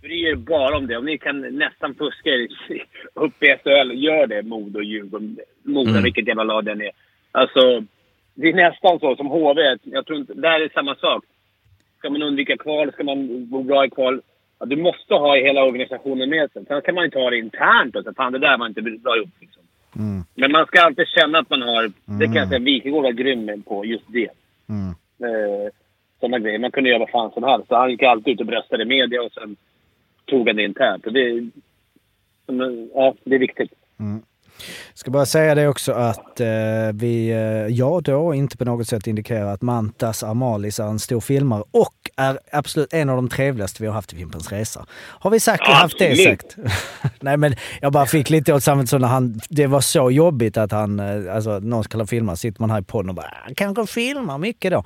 Bry 0.02 0.26
er 0.32 0.36
bara 0.36 0.78
om 0.78 0.88
det. 0.88 0.98
Om 0.98 1.06
ni 1.06 1.18
kan 1.18 1.42
nästan 1.42 1.96
fuska 1.96 2.30
er 2.30 2.48
upp 3.26 3.44
i 3.44 3.46
SHL, 3.64 3.92
gör 4.06 4.28
det. 4.28 4.44
Modo, 4.44 4.82
Djurgården, 4.82 5.38
Modo, 5.66 5.90
Mm. 5.90 6.04
vilket 6.04 6.28
jävla 6.28 6.44
lag 6.44 6.66
den 6.66 6.82
är. 6.82 6.92
Alltså, 7.32 7.84
det 8.36 8.50
är 8.50 8.54
nästan 8.54 9.00
så 9.00 9.16
som 9.16 9.28
HV. 9.28 9.78
Jag 9.84 10.06
tror 10.06 10.20
inte, 10.20 10.34
där 10.34 10.52
är 10.52 10.60
det 10.60 10.74
samma 10.74 10.96
sak. 10.96 11.24
Ska 11.98 12.10
man 12.10 12.22
undvika 12.22 12.58
kval, 12.58 12.92
ska 12.92 13.04
man 13.04 13.50
gå 13.50 13.64
bra 13.64 13.86
i 13.86 13.90
kval. 13.90 14.22
Ja, 14.60 14.66
du 14.66 14.76
måste 14.76 15.14
ha 15.14 15.36
hela 15.36 15.64
organisationen 15.64 16.30
med 16.30 16.52
sig. 16.52 16.66
Sen 16.66 16.82
kan 16.82 16.96
man 16.96 17.06
inte 17.06 17.20
ha 17.20 17.30
det 17.30 17.38
internt 17.38 17.96
och 17.96 18.04
så 18.04 18.14
fan 18.14 18.34
det 18.34 18.40
där 18.40 18.58
var 18.58 18.68
inte 18.68 18.82
bra 18.82 19.18
gjort. 19.18 19.42
Liksom. 19.42 19.64
Men 20.36 20.52
man 20.52 20.66
ska 20.66 20.82
alltid 20.82 21.08
känna 21.08 21.40
att 21.40 21.50
man 21.50 21.62
har... 21.62 21.92
Det 22.20 22.26
kan 22.26 22.36
jag 22.36 22.48
säga, 22.48 22.60
Wikegård 22.60 23.04
var 23.04 23.12
grym 23.12 23.64
på 23.64 23.86
just 23.86 24.06
det. 24.08 24.30
Mm. 24.70 24.90
Eh, 25.20 25.72
sådana 26.20 26.40
grejer. 26.40 26.60
Man 26.60 26.72
kunde 26.72 26.90
göra 26.90 27.00
vad 27.00 27.10
fan 27.10 27.32
som 27.32 27.44
helst. 27.44 27.68
Så 27.68 27.76
han 27.76 27.92
gick 27.92 28.04
alltid 28.04 28.34
ut 28.34 28.40
och 28.40 28.46
bröstade 28.46 28.84
i 28.84 28.86
media 28.86 29.22
och 29.22 29.32
sen 29.32 29.56
tog 30.26 30.48
han 30.48 30.56
det 30.56 30.64
internt. 30.64 31.06
Och 31.06 31.14
det, 31.14 31.50
ja, 32.94 33.14
det 33.24 33.36
är 33.36 33.40
viktigt. 33.40 33.74
Jag 34.90 34.98
ska 34.98 35.12
bara 35.12 35.26
säga 35.26 35.56
det 35.56 35.68
också 35.68 35.92
att 35.92 36.40
eh, 36.40 36.48
vi, 36.94 37.30
eh, 37.30 37.76
jag 37.76 38.04
då 38.04 38.34
inte 38.34 38.58
på 38.58 38.66
något 38.66 38.88
sätt 38.88 39.08
indikerar 39.08 39.54
att 39.54 39.62
Mantas 39.62 40.24
Amalis 40.24 40.80
är 40.80 40.84
en 40.84 41.00
stor 41.00 41.22
filmare 41.22 41.64
och 41.72 41.95
är 42.18 42.40
absolut 42.52 42.94
en 42.94 43.10
av 43.10 43.16
de 43.16 43.30
trevligaste 43.30 43.84
vi 43.84 43.88
har 43.88 43.94
haft 43.94 44.14
i 44.14 44.16
Fimpens 44.16 44.52
Resa. 44.52 44.86
Har 44.92 45.32
vi 45.32 45.40
sagt, 45.40 45.64
Ja, 45.68 45.74
haft 45.74 46.00
det 46.00 46.12
absolut. 46.12 46.42
sagt? 46.42 46.58
Nej 47.20 47.38
men 47.38 47.56
jag 47.82 47.92
bara 47.92 48.06
fick 48.06 48.30
lite 48.30 48.54
åt 48.54 48.64
så 48.64 48.76
när 48.76 49.08
han, 49.08 49.40
det 49.50 49.68
var 49.68 49.82
så 49.82 50.12
jobbigt 50.12 50.58
att 50.58 50.72
han, 50.72 51.00
eh, 51.00 51.36
alltså 51.36 51.60
någon 51.60 51.84
skulle 51.84 52.08
filma, 52.08 52.36
sitter 52.36 52.62
man 52.62 52.70
här 52.72 52.80
i 52.80 52.84
podden 52.84 53.10
och 53.10 53.16
bara 53.16 53.34
han 53.44 53.56
kanske 53.56 53.86
filmar 53.88 54.38
mycket 54.38 54.72
då. 54.72 54.84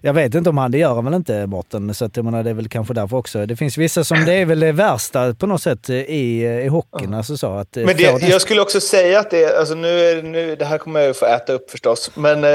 Jag 0.00 0.12
vet 0.14 0.34
inte 0.34 0.50
om 0.50 0.58
han, 0.58 0.70
det 0.70 0.78
gör 0.78 0.94
han 0.94 1.04
väl 1.04 1.14
inte 1.14 1.46
Mårten, 1.46 1.94
så 1.94 2.04
att 2.04 2.16
jag 2.16 2.24
menar 2.24 2.42
det 2.42 2.50
är 2.50 2.54
väl 2.54 2.68
kanske 2.68 2.94
därför 2.94 3.16
också. 3.16 3.46
Det 3.46 3.56
finns 3.56 3.78
vissa 3.78 4.04
som, 4.04 4.24
det 4.24 4.32
är 4.32 4.44
väl 4.46 4.60
det 4.60 4.72
värsta 4.72 5.34
på 5.34 5.46
något 5.46 5.62
sätt 5.62 5.88
eh, 5.88 5.96
i, 5.96 6.42
i 6.64 6.68
hockeyn, 6.68 7.14
alltså 7.14 7.36
så 7.36 7.54
att 7.54 7.76
eh, 7.76 7.84
Men 7.86 7.96
det, 7.96 8.28
jag 8.28 8.42
skulle 8.42 8.60
också 8.60 8.80
säga 8.80 9.20
att 9.20 9.30
det, 9.30 9.58
alltså 9.58 9.74
nu 9.74 9.88
är, 9.88 10.22
nu, 10.22 10.56
det 10.56 10.64
här 10.64 10.78
kommer 10.78 11.00
jag 11.00 11.06
ju 11.06 11.14
få 11.14 11.26
äta 11.26 11.52
upp 11.52 11.70
förstås, 11.70 12.10
men 12.14 12.44
eh, 12.44 12.50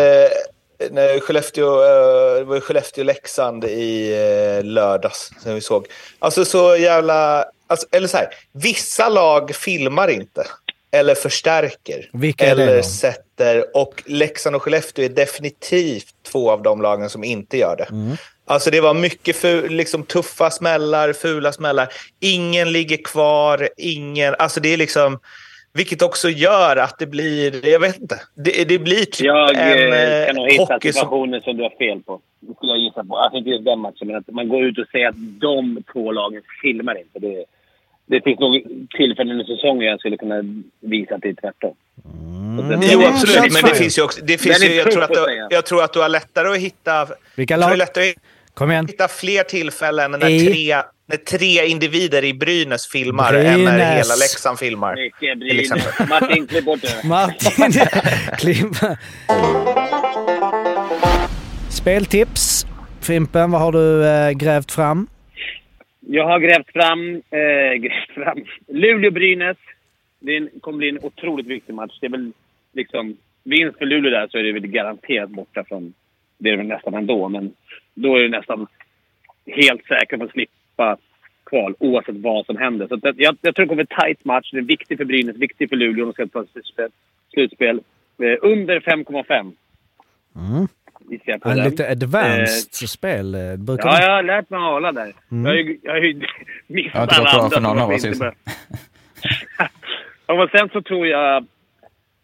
när 0.91 1.19
Skellefteå, 1.19 1.83
eh, 1.83 2.37
det 2.37 2.43
var 2.43 2.59
Skellefteå-Leksand 2.59 3.65
i 3.65 4.13
eh, 4.13 4.65
lördags 4.65 5.31
som 5.43 5.55
vi 5.55 5.61
såg. 5.61 5.87
Alltså 6.19 6.45
så 6.45 6.75
jävla, 6.75 7.45
alltså, 7.67 7.87
eller 7.91 8.07
så 8.07 8.17
här, 8.17 8.27
vissa 8.51 9.09
lag 9.09 9.55
filmar 9.55 10.07
inte. 10.07 10.47
Eller 10.91 11.15
förstärker. 11.15 12.09
Vilka 12.13 12.45
eller 12.45 12.81
sätter. 12.81 13.77
Och 13.77 14.03
Leksand 14.05 14.55
och 14.55 14.63
Skellefteå 14.63 15.05
är 15.05 15.09
definitivt 15.09 16.13
två 16.31 16.51
av 16.51 16.61
de 16.63 16.81
lagen 16.81 17.09
som 17.09 17.23
inte 17.23 17.57
gör 17.57 17.75
det. 17.75 17.87
Mm. 17.89 18.17
Alltså 18.45 18.71
det 18.71 18.81
var 18.81 18.93
mycket 18.93 19.35
fu- 19.35 19.69
liksom 19.69 20.03
tuffa 20.03 20.51
smällar, 20.51 21.13
fula 21.13 21.53
smällar. 21.53 21.93
Ingen 22.19 22.71
ligger 22.71 22.97
kvar, 22.97 23.69
ingen... 23.77 24.35
Alltså 24.39 24.59
det 24.59 24.73
är 24.73 24.77
liksom... 24.77 25.19
Vilket 25.77 26.01
också 26.01 26.29
gör 26.29 26.75
att 26.75 26.99
det 26.99 27.05
blir, 27.05 27.67
jag 27.69 27.79
vet 27.79 28.01
inte, 28.01 28.21
det, 28.35 28.69
det 28.69 28.79
blir 28.79 29.05
typ 29.05 29.25
Jag 29.25 29.49
en 29.55 29.93
eh, 29.93 30.19
eh, 30.19 30.25
kan 30.27 30.35
nog 30.35 30.47
hitta 30.51 30.73
hockey 30.73 30.91
som... 30.93 30.99
situationer 30.99 31.39
som 31.39 31.57
du 31.57 31.63
har 31.63 31.69
fel 31.77 32.03
på. 32.03 32.21
Det 32.39 32.53
skulle 32.55 32.71
jag 32.71 32.79
gissa 32.79 33.03
på. 33.03 33.17
Alltså 33.17 33.37
inte 33.37 33.49
just 33.49 33.65
den 33.65 33.79
matchen, 33.79 34.07
men 34.07 34.15
att 34.15 34.29
man 34.29 34.49
går 34.49 34.63
ut 34.63 34.77
och 34.77 34.87
säger 34.91 35.07
att 35.09 35.15
de 35.17 35.83
två 35.93 36.11
lagen 36.11 36.41
filmar 36.61 36.97
inte. 36.99 37.19
Det, 37.19 37.45
det 38.05 38.21
finns 38.21 38.39
nog 38.39 38.53
tillfällen 38.97 39.41
i 39.41 39.45
säsongen 39.45 39.87
jag 39.87 39.99
skulle 39.99 40.17
kunna 40.17 40.43
visa 40.79 41.15
att 41.15 41.21
det 41.21 41.29
är 41.29 41.33
tvärtom. 41.33 41.75
Det- 42.69 42.89
Jo, 42.91 42.99
Mm, 42.99 43.13
absolut. 43.13 43.53
Men 43.53 43.61
det 43.71 43.75
finns 43.75 43.97
ju 43.97 44.01
också... 44.03 44.21
Det 44.25 44.37
finns 44.41 44.65
ju, 44.65 44.73
jag, 44.73 44.91
tror 44.91 45.03
att 45.03 45.13
du, 45.13 45.47
jag 45.49 45.65
tror 45.65 45.83
att 45.83 45.93
du 45.93 45.99
har 45.99 46.09
lättare 46.09 46.47
att 46.47 46.57
hitta... 46.57 47.07
Vilka 47.35 47.53
Jag 47.53 47.77
lag? 47.77 47.87
Kom 48.57 48.71
igen. 48.71 48.87
hitta 48.87 49.07
fler 49.07 49.43
tillfällen 49.43 50.11
när, 50.11 50.29
I- 50.29 50.39
tre, 50.39 50.75
när 51.05 51.17
tre 51.17 51.65
individer 51.67 52.23
i 52.23 52.33
Brynäs 52.33 52.87
filmar 52.87 53.33
än 53.33 53.55
Brynäs. 53.55 53.65
när 53.65 53.95
hela 53.95 54.15
Leksand 54.15 54.59
filmar. 54.59 54.95
Mycket 54.95 55.39
Brynäs. 55.39 55.99
Martin, 56.09 56.47
klipp 56.47 56.65
bort 56.65 56.81
det. 56.81 57.07
Martin 57.07 57.71
Klimpa. 58.37 58.97
Speltips. 61.69 62.65
Fimpen, 63.07 63.51
vad 63.51 63.61
har 63.61 63.71
du 63.71 64.05
eh, 64.07 64.31
grävt 64.31 64.71
fram? 64.71 65.07
Jag 65.99 66.27
har 66.27 66.39
grävt 66.39 66.71
fram, 66.73 67.15
eh, 67.15 67.73
grävt 67.81 68.11
fram 68.15 68.43
Luleå-Brynäs. 68.67 69.57
Det 70.19 70.37
en, 70.37 70.49
kommer 70.61 70.77
bli 70.77 70.89
en 70.89 70.99
otroligt 71.01 71.47
viktig 71.47 71.73
match. 71.73 71.97
Det 72.01 72.07
är 72.07 72.11
väl 72.11 72.31
liksom... 72.73 73.17
Vinst 73.43 73.77
för 73.77 73.85
Luleå 73.85 74.11
där 74.11 74.27
så 74.31 74.37
är 74.37 74.43
det 74.43 74.51
väl 74.53 74.67
garanterat 74.67 75.29
borta 75.29 75.63
från... 75.67 75.93
Det 76.37 76.49
är 76.49 76.51
det 76.51 76.57
väl 76.57 76.67
nästan 76.67 76.93
ändå, 76.93 77.29
men 77.29 77.51
då 77.97 78.15
är 78.15 78.21
det 78.21 78.29
nästan 78.29 78.67
helt 79.45 79.85
säkert 79.85 80.19
på 80.19 80.25
att 80.25 80.31
slippa 80.31 80.97
kval 81.45 81.75
oavsett 81.79 82.15
vad 82.15 82.45
som 82.45 82.57
händer. 82.57 82.87
Så 82.87 82.93
att 82.95 83.03
jag, 83.03 83.37
jag 83.41 83.55
tror 83.55 83.65
det 83.65 83.69
kommer 83.69 83.83
bli 83.83 83.95
en 83.95 84.01
tight 84.05 84.25
match. 84.25 84.51
Den 84.51 84.59
är 84.63 84.67
viktig 84.67 84.97
för 84.97 85.05
Brynäs, 85.05 85.35
viktig 85.35 85.69
för 85.69 85.75
Luleå. 85.75 86.05
De 86.05 86.13
ska 86.13 86.27
ta 86.27 86.45
slutspel. 86.51 86.89
slutspel. 87.33 87.79
Eh, 88.21 88.37
under 88.41 88.79
5,5. 88.79 89.51
Mm. 90.35 90.67
På 91.41 91.49
En 91.49 91.57
lite 91.63 91.89
advanced 91.91 92.89
spel. 92.89 93.35
eh, 93.35 93.55
Brukar 93.55 93.85
Ja, 93.85 93.91
man- 93.91 94.01
jag 94.01 94.11
har 94.15 94.23
lärt 94.23 94.49
mig 94.49 94.57
att 94.57 94.63
hålla 94.63 94.91
där. 94.91 95.13
Mm. 95.31 95.45
Jag 95.45 95.51
har 95.51 95.55
ju, 95.57 95.79
jag 95.83 95.91
har 95.91 95.99
ju 95.99 96.13
missat 96.67 96.91
Jag 96.93 97.09
tror 97.09 97.25
alla 97.27 97.31
det 97.37 97.43
andra 97.43 97.55
för 97.55 97.61
någon 97.61 97.79
av 97.81 97.89
oss 97.89 98.05
inte 98.05 98.33
men 100.27 100.47
sen 100.47 100.69
så 100.69 100.81
tror 100.81 101.07
jag... 101.07 101.45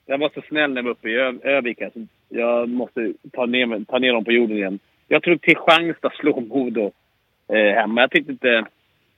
Jag 0.06 0.18
var 0.18 0.32
så 0.36 0.42
snäll 0.48 0.70
när 0.74 0.78
jag 0.78 0.84
var 0.84 0.92
uppe 0.92 1.10
i 1.10 1.16
Ö- 1.16 1.40
Övik. 1.44 1.78
Jag 2.30 2.70
måste 2.70 3.14
ta 3.34 3.46
ner, 3.46 3.86
ta 3.86 4.00
ner 4.00 4.14
dem 4.14 4.26
på 4.26 4.32
jorden 4.32 4.58
igen. 4.58 4.80
Jag 5.14 5.24
tror 5.24 5.38
Kristianstad 5.38 6.10
slår 6.10 6.42
Modo 6.42 6.92
eh, 7.48 7.76
hemma. 7.76 8.02
Jag 8.02 8.12
tyckte 8.12 8.32
inte... 8.32 8.66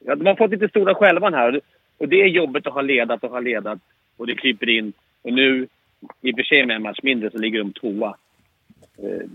Ja, 0.05 0.15
de 0.15 0.25
har 0.25 0.35
fått 0.35 0.51
lite 0.51 0.69
stora 0.69 0.95
skälvan 0.95 1.33
här. 1.33 1.61
och 1.97 2.09
det- 2.09 2.21
är 2.21 2.27
jobbigt 2.27 2.67
att 2.67 2.73
ha 2.73 2.81
ledat 2.81 3.23
och 3.23 3.29
ha 3.29 3.39
ledat. 3.39 3.79
Och 4.17 4.27
det 4.27 4.35
kryper 4.35 4.69
in. 4.69 4.93
Och 5.21 5.33
nu, 5.33 5.67
i 6.21 6.31
och 6.31 6.35
för 6.35 6.43
sig 6.43 6.65
med 6.65 6.75
en 6.75 6.81
match 6.81 6.99
mindre, 7.03 7.31
så 7.31 7.37
ligger 7.37 7.59
de 7.59 7.73
tvåa. 7.73 8.15
Eh, 8.97 9.27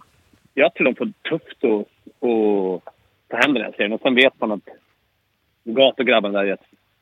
jag 0.54 0.74
tror 0.74 0.84
de 0.84 0.94
får 0.94 1.12
tufft 1.28 1.64
att 1.64 1.80
att 2.28 2.94
ta 3.28 3.36
hem 3.36 3.54
den 3.54 3.62
här 3.62 3.72
serien. 3.76 3.92
Och 3.92 4.00
sen 4.00 4.14
vet 4.14 4.40
man 4.40 4.52
att 4.52 4.68
gatugrabbarna 5.64 6.42
där 6.42 6.56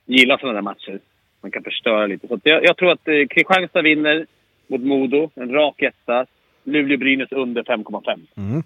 gillar 0.07 0.39
sådana 0.39 0.55
där 0.55 0.63
matcher. 0.63 1.01
Man 1.41 1.51
kan 1.51 1.63
förstöra 1.63 2.07
lite. 2.07 2.29
Så 2.29 2.41
jag, 2.43 2.65
jag 2.65 2.77
tror 2.77 2.93
att 2.93 3.09
eh, 3.09 3.27
Kristianstad 3.31 3.83
vinner 3.83 4.27
mot 4.67 4.81
Modo. 4.81 5.31
En 5.35 5.53
rak 5.53 5.83
etta. 5.83 6.27
Luleå-Brynäs 6.65 7.33
under 7.33 7.63
5,5. 7.63 8.21
Mm. 8.37 8.63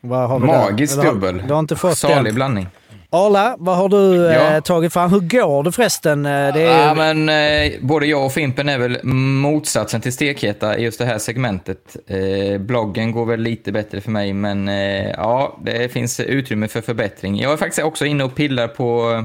Vad 0.00 0.28
har 0.28 0.40
vi 0.40 0.46
där? 0.46 0.58
Magisk 0.70 0.92
Eller 0.94 1.04
har- 1.04 1.12
dubbel. 1.12 1.42
Du 1.46 1.52
har 1.52 1.60
inte 1.60 1.76
fått 1.76 1.98
Salig 1.98 2.24
den? 2.24 2.34
blandning. 2.34 2.66
Arla, 3.10 3.56
vad 3.58 3.76
har 3.76 3.88
du 3.88 4.16
Ja. 4.16 4.54
eh, 4.56 4.60
tagit 4.60 4.92
fram? 4.92 5.10
Hur 5.10 5.20
går 5.20 5.62
det 5.62 5.72
förresten? 5.72 6.26
Eh, 6.26 6.54
Det 6.54 6.62
är, 6.62 6.86
Ja, 6.88 6.94
men 6.94 7.28
eh, 7.28 7.72
både 7.80 8.06
jag 8.06 8.24
och 8.24 8.32
Fimpen 8.32 8.68
är 8.68 8.78
väl 8.78 8.98
motsatsen 9.04 10.00
till 10.00 10.12
stekheta 10.12 10.78
i 10.78 10.82
just 10.82 10.98
det 10.98 11.04
här 11.06 11.18
segmentet. 11.18 11.96
Eh, 12.06 12.58
bloggen 12.60 13.12
går 13.12 13.26
väl 13.26 13.40
lite 13.40 13.72
bättre 13.72 14.00
för 14.00 14.10
mig, 14.10 14.32
men 14.32 14.68
eh, 14.68 15.10
ja, 15.10 15.58
det 15.64 15.92
finns 15.92 16.20
utrymme 16.20 16.68
för 16.68 16.80
förbättring. 16.80 17.40
Jag 17.40 17.52
är 17.52 17.56
faktiskt 17.56 17.82
också 17.86 18.06
inne 18.06 18.24
och 18.24 18.34
pillar 18.34 18.68
på 18.68 19.24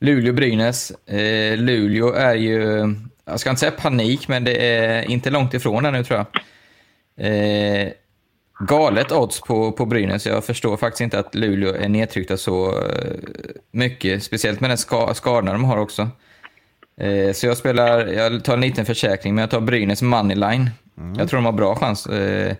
Luleå-Brynäs. 0.00 0.92
Luleå 1.56 2.12
är 2.12 2.34
ju, 2.34 2.94
jag 3.24 3.40
ska 3.40 3.50
inte 3.50 3.60
säga 3.60 3.72
panik, 3.72 4.28
men 4.28 4.44
det 4.44 4.76
är 4.76 5.10
inte 5.10 5.30
långt 5.30 5.54
ifrån 5.54 5.82
där 5.82 5.90
nu 5.92 6.04
tror 6.04 6.18
jag. 6.18 6.26
Galet 8.60 9.12
odds 9.12 9.40
på, 9.40 9.72
på 9.72 9.86
Brynäs. 9.86 10.26
Jag 10.26 10.44
förstår 10.44 10.76
faktiskt 10.76 11.00
inte 11.00 11.18
att 11.18 11.34
Luleå 11.34 11.74
är 11.74 11.88
nedtryckta 11.88 12.36
så 12.36 12.68
eh, 12.68 13.14
mycket, 13.70 14.22
speciellt 14.22 14.60
med 14.60 14.70
den 14.70 14.78
ska, 14.78 15.14
skadorna 15.14 15.52
de 15.52 15.64
har 15.64 15.76
också. 15.76 16.08
Eh, 17.00 17.32
så 17.32 17.46
jag 17.46 17.56
spelar, 17.56 18.06
jag 18.06 18.44
tar 18.44 18.54
en 18.54 18.60
liten 18.60 18.86
försäkring, 18.86 19.34
men 19.34 19.42
jag 19.42 19.50
tar 19.50 19.60
Brynäs 19.60 20.02
moneyline. 20.02 20.70
Jag 21.18 21.28
tror 21.28 21.38
de 21.38 21.44
har 21.44 21.52
bra 21.52 21.76
chans. 21.76 22.06
Eh, 22.06 22.56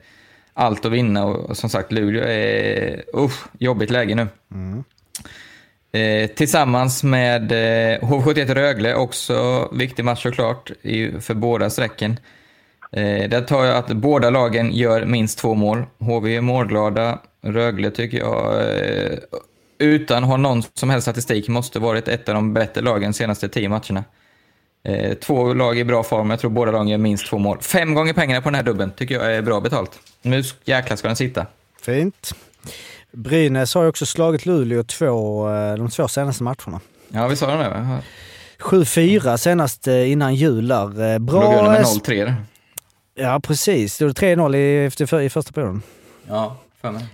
allt 0.55 0.85
att 0.85 0.93
vinna 0.93 1.25
och, 1.25 1.51
och 1.51 1.57
som 1.57 1.71
sagt, 1.71 1.93
Luleå 1.93 2.25
är 2.25 3.03
usch, 3.17 3.45
jobbigt 3.59 3.91
läge 3.91 4.15
nu. 4.15 4.29
Eh, 6.01 6.31
tillsammans 6.31 7.03
med 7.03 7.53
eh, 7.53 7.99
HV71 8.01 8.55
Rögle, 8.55 8.95
också 8.95 9.69
viktig 9.73 10.05
match 10.05 10.23
såklart 10.23 10.71
i, 10.83 11.21
för 11.21 11.35
båda 11.35 11.71
strecken. 11.71 12.17
Eh, 12.93 13.29
där 13.29 13.41
tar 13.41 13.65
jag 13.65 13.77
att 13.77 13.89
båda 13.89 14.31
lagen 14.31 14.73
gör 14.73 15.05
minst 15.05 15.39
två 15.39 15.55
mål. 15.55 15.85
HV 15.99 16.37
är 16.37 16.41
målglada. 16.41 17.19
Rögle 17.43 17.91
tycker 17.91 18.19
jag, 18.19 18.55
eh, 18.55 19.19
utan 19.79 20.25
att 20.25 20.31
ha 20.31 20.37
någon 20.37 20.63
som 20.75 20.91
helst 20.91 21.05
statistik, 21.05 21.49
måste 21.49 21.79
varit 21.79 22.09
ett 22.09 22.29
av 22.29 22.35
de 22.35 22.55
bättre 22.55 22.81
lagen 22.81 23.11
de 23.11 23.13
senaste 23.13 23.49
tio 23.49 23.69
matcherna. 23.69 24.05
Eh, 24.85 25.15
två 25.15 25.55
lag 25.55 25.79
i 25.79 25.85
bra 25.85 26.03
form, 26.03 26.31
jag 26.31 26.41
tror 26.41 26.51
båda 26.51 26.73
lagen 26.73 26.89
gör 26.89 26.99
minst 26.99 27.27
två 27.27 27.39
mål. 27.39 27.59
Fem 27.61 27.95
gånger 27.95 28.13
pengarna 28.13 28.43
på 28.43 28.49
den 28.49 28.55
här 28.55 28.63
dubben 28.63 28.91
tycker 28.97 29.15
jag 29.15 29.35
är 29.35 29.43
bra 29.43 29.61
betalt. 29.61 29.91
Nu 30.23 30.43
jäklar 30.65 30.97
ska 30.97 31.09
den 31.09 31.17
sitta. 31.17 31.47
Fint. 31.83 32.35
Brynäs 33.13 33.75
har 33.75 33.83
ju 33.83 33.89
också 33.89 34.07
slagit 34.07 34.47
Luleå 34.47 34.83
två, 34.83 35.49
eh, 35.51 35.75
de 35.75 35.91
två 35.91 36.09
senaste 36.09 36.43
matcherna. 36.43 36.81
Ja, 37.09 37.27
vi 37.27 37.37
sa 37.37 37.47
det 37.47 37.57
nu. 37.57 37.69
va? 37.69 37.99
7-4 38.59 39.37
senast 39.37 39.89
eh, 39.89 40.11
innan 40.11 40.35
jul 40.35 40.69
där. 40.69 41.13
Eh, 41.13 41.19
Låg 41.19 41.21
Bra... 41.21 41.59
under 41.59 41.71
med 41.71 41.81
eh, 41.81 41.87
0-3 41.87 42.25
där. 42.25 42.35
Ja, 43.21 43.41
precis. 43.41 43.99
Det 43.99 44.05
var 44.05 44.13
3-0 44.13 44.57
i, 44.57 44.87
efter, 44.87 45.21
i 45.21 45.31
första 45.31 45.53
perioden. 45.53 45.83
Ja, 46.29 46.57
för 46.81 46.91
mig. 46.91 47.05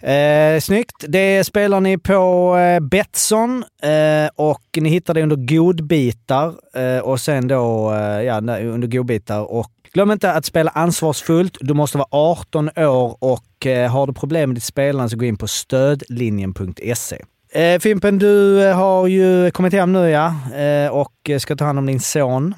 Eh, 0.00 0.60
snyggt. 0.60 1.04
Det 1.08 1.44
spelar 1.44 1.80
ni 1.80 1.98
på 1.98 2.56
eh, 2.56 2.80
Betsson 2.80 3.64
eh, 3.82 4.30
och 4.34 4.62
ni 4.76 4.88
hittar 4.88 5.14
det 5.14 5.22
under 5.22 5.36
godbitar 5.36 6.54
eh, 6.74 6.98
och 6.98 7.20
sen 7.20 7.48
då 7.48 7.92
eh, 7.94 8.22
ja, 8.22 8.36
under 8.60 8.88
godbitar. 8.88 9.52
Och 9.52 9.70
glöm 9.92 10.10
inte 10.10 10.32
att 10.32 10.44
spela 10.44 10.70
ansvarsfullt. 10.70 11.56
Du 11.60 11.74
måste 11.74 11.98
vara 11.98 12.08
18 12.10 12.70
år 12.76 13.16
och 13.20 13.66
eh, 13.66 13.90
har 13.90 14.06
du 14.06 14.12
problem 14.12 14.50
med 14.50 14.56
ditt 14.56 14.64
spelande 14.64 15.10
så 15.10 15.16
gå 15.16 15.24
in 15.24 15.36
på 15.36 15.48
stödlinjen.se. 15.48 17.22
Eh, 17.52 17.78
Fimpen, 17.78 18.18
du 18.18 18.58
har 18.72 19.06
ju 19.06 19.50
kommit 19.50 19.72
hem 19.72 19.92
nu 19.92 20.08
ja 20.10 20.34
och 20.90 21.30
ska 21.40 21.56
ta 21.56 21.64
hand 21.64 21.78
om 21.78 21.86
din 21.86 22.00
son. 22.00 22.54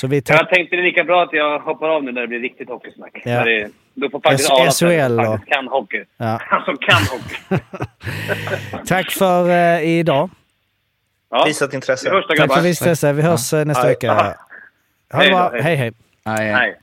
Så 0.00 0.06
vi 0.06 0.22
tar... 0.22 0.34
Jag 0.34 0.48
tänkte 0.48 0.76
det 0.76 0.82
är 0.82 0.84
lika 0.84 1.04
bra 1.04 1.22
att 1.22 1.32
jag 1.32 1.58
hoppar 1.58 1.88
av 1.88 2.04
nu 2.04 2.12
när 2.12 2.20
det 2.20 2.26
blir 2.28 2.40
riktigt 2.40 2.68
hockeysnack. 2.68 3.22
Ja. 3.24 3.44
Det, 3.44 3.70
då 3.94 4.10
får 4.10 4.20
faktiskt 4.20 4.50
Arla 4.50 4.70
SHL 4.70 5.20
att 5.20 5.26
då? 5.26 5.30
han 5.30 5.38
faktiskt 5.38 5.54
kan 5.54 5.68
hockey. 5.68 6.04
Ja. 6.16 6.40
Han 6.50 6.64
som 6.64 6.76
kan 6.76 7.02
hockey. 7.02 7.64
Tack 8.86 9.10
för 9.10 9.50
eh, 9.50 9.98
idag. 9.98 10.30
Ja. 11.30 11.44
Visat 11.46 11.74
intresse. 11.74 12.10
Tack 12.36 12.54
för 12.54 12.62
visst 12.62 12.82
intresse. 12.82 13.12
Vi 13.12 13.22
hörs 13.22 13.52
eh, 13.52 13.64
nästa 13.64 13.82
Hej. 13.82 13.90
vecka. 13.90 14.14
Ha 14.14 14.22
det 14.22 14.36
Hej 15.16 15.30
bra. 15.30 15.50
hej. 15.52 15.62
Hej 15.62 15.76
hej. 15.76 15.92
Nej, 16.24 16.76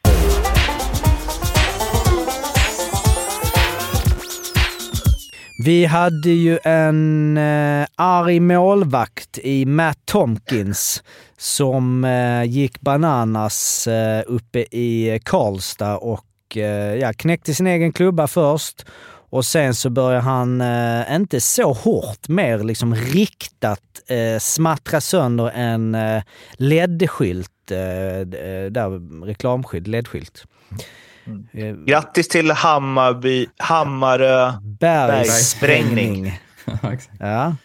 Vi 5.58 5.86
hade 5.86 6.30
ju 6.30 6.60
en 6.64 7.38
eh, 7.38 7.88
arg 7.96 8.40
målvakt 8.40 9.40
i 9.44 9.66
Matt 9.66 10.00
Tomkins 10.06 11.04
som 11.38 12.04
eh, 12.04 12.44
gick 12.44 12.82
bananas 12.82 13.88
eh, 13.88 14.24
uppe 14.28 14.60
i 14.60 15.20
Karlstad 15.24 15.98
och 15.98 16.58
eh, 16.58 16.96
ja, 16.96 17.14
knäckte 17.14 17.54
sin 17.54 17.68
egen 17.68 17.94
klubba 17.94 18.28
först. 18.28 18.86
Och 19.30 19.46
sen 19.46 19.76
så 19.76 19.90
började 19.90 20.24
han, 20.24 20.62
eh, 20.62 21.16
inte 21.16 21.42
så 21.42 21.74
hårt, 21.74 22.28
mer 22.28 22.60
liksom 22.60 22.96
riktat 22.96 23.82
eh, 24.08 24.40
smattra 24.40 25.02
sönder 25.02 25.52
en 25.56 25.96
eh, 25.96 26.24
LED-skylt, 26.58 27.72
eh, 27.72 27.78
eh 27.78 28.72
där, 28.72 29.26
reklamskylt, 29.26 29.88
LED-skylt. 29.88 30.46
Eh, 31.54 31.76
Grattis 31.86 32.28
till 32.28 32.52
Hammarby, 32.52 33.48
Hammarö 33.58 34.54
bergssprängning. 34.62 36.40
Ja. 37.20 37.56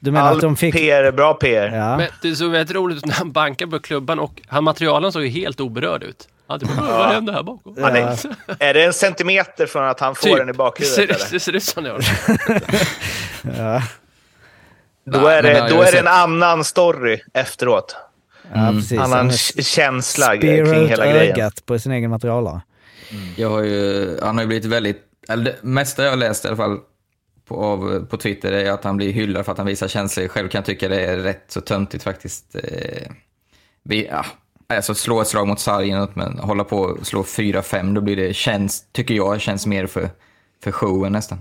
Du 0.00 0.10
menar 0.10 0.26
att 0.26 0.32
All 0.32 0.40
de 0.40 0.56
fick... 0.56 0.74
PR, 0.74 1.12
bra 1.12 1.34
PR. 1.34 1.68
Ja. 1.74 1.96
Men 1.96 2.08
det 2.22 2.36
såg 2.36 2.50
väldigt 2.50 2.76
roligt 2.76 2.96
ut 2.98 3.06
när 3.06 3.14
han 3.14 3.32
bankade 3.32 3.70
på 3.70 3.78
klubban 3.78 4.18
och 4.18 4.42
han, 4.46 4.64
materialen 4.64 5.12
såg 5.12 5.22
ju 5.22 5.28
helt 5.28 5.60
oberörd 5.60 6.02
ut. 6.02 6.28
Ja, 6.48 6.58
det 6.58 6.66
var, 6.66 6.74
vad 6.98 7.12
hände 7.12 7.32
här 7.32 7.42
bakom? 7.42 7.76
Han 7.82 7.96
är, 7.96 8.18
är 8.58 8.74
det 8.74 8.84
en 8.84 8.92
centimeter 8.92 9.66
från 9.66 9.84
att 9.84 10.00
han 10.00 10.14
får 10.14 10.36
den 10.36 10.48
i 10.48 10.52
det 10.52 10.58
bakhuvudet? 10.58 11.20
ser, 11.20 11.32
det 11.32 11.40
ser 11.40 11.52
ut 11.56 11.62
som 11.64 11.84
det 11.84 11.88
gör. 11.88 12.00
Ja. 13.58 13.82
Då 15.04 15.26
är 15.26 15.42
det, 15.42 15.68
då 15.70 15.82
är 15.82 15.92
det 15.92 15.98
en 15.98 16.06
annan 16.06 16.64
story 16.64 17.20
efteråt. 17.34 17.96
Ja, 18.54 18.70
precis. 18.72 18.98
Annan 18.98 19.32
känsla 19.32 20.36
kring 20.36 20.88
hela 20.88 21.06
grejen. 21.06 21.32
ögat 21.32 21.66
på 21.66 21.78
sin 21.78 21.92
egen 21.92 22.10
materialare. 22.10 22.60
Jag 23.36 23.50
har 23.50 23.62
ju, 23.62 24.16
han 24.22 24.36
har 24.36 24.42
ju 24.42 24.48
blivit 24.48 24.64
väldigt, 24.64 25.02
eller 25.28 25.44
det 25.44 25.56
mesta 25.62 26.04
jag 26.04 26.10
har 26.10 26.16
läst 26.16 26.44
i 26.44 26.48
alla 26.48 26.56
fall 26.56 26.78
på, 27.48 27.56
av, 27.56 28.06
på 28.10 28.16
Twitter 28.16 28.52
är 28.52 28.70
att 28.70 28.84
han 28.84 28.96
blir 28.96 29.12
hyllad 29.12 29.44
för 29.44 29.52
att 29.52 29.58
han 29.58 29.66
visar 29.66 29.88
känslor. 29.88 30.28
Själv 30.28 30.48
kan 30.48 30.58
jag 30.58 30.66
tycka 30.66 30.88
det 30.88 31.00
är 31.00 31.16
rätt 31.16 31.44
så 31.48 31.60
töntigt 31.60 32.04
faktiskt. 32.04 32.54
Eh, 32.54 33.10
vi, 33.82 34.06
ja, 34.06 34.24
alltså 34.66 34.94
slå 34.94 35.20
ett 35.20 35.28
slag 35.28 35.48
mot 35.48 35.60
sargen, 35.60 36.08
men 36.14 36.38
hålla 36.38 36.64
på 36.64 36.78
och 36.78 37.06
slå 37.06 37.22
4-5, 37.22 37.94
då 37.94 38.00
blir 38.00 38.16
det, 38.16 38.34
känns, 38.34 38.84
tycker 38.92 39.14
jag, 39.14 39.40
känns 39.40 39.66
mer 39.66 39.86
för, 39.86 40.08
för 40.64 40.72
showen 40.72 41.12
nästan. 41.12 41.38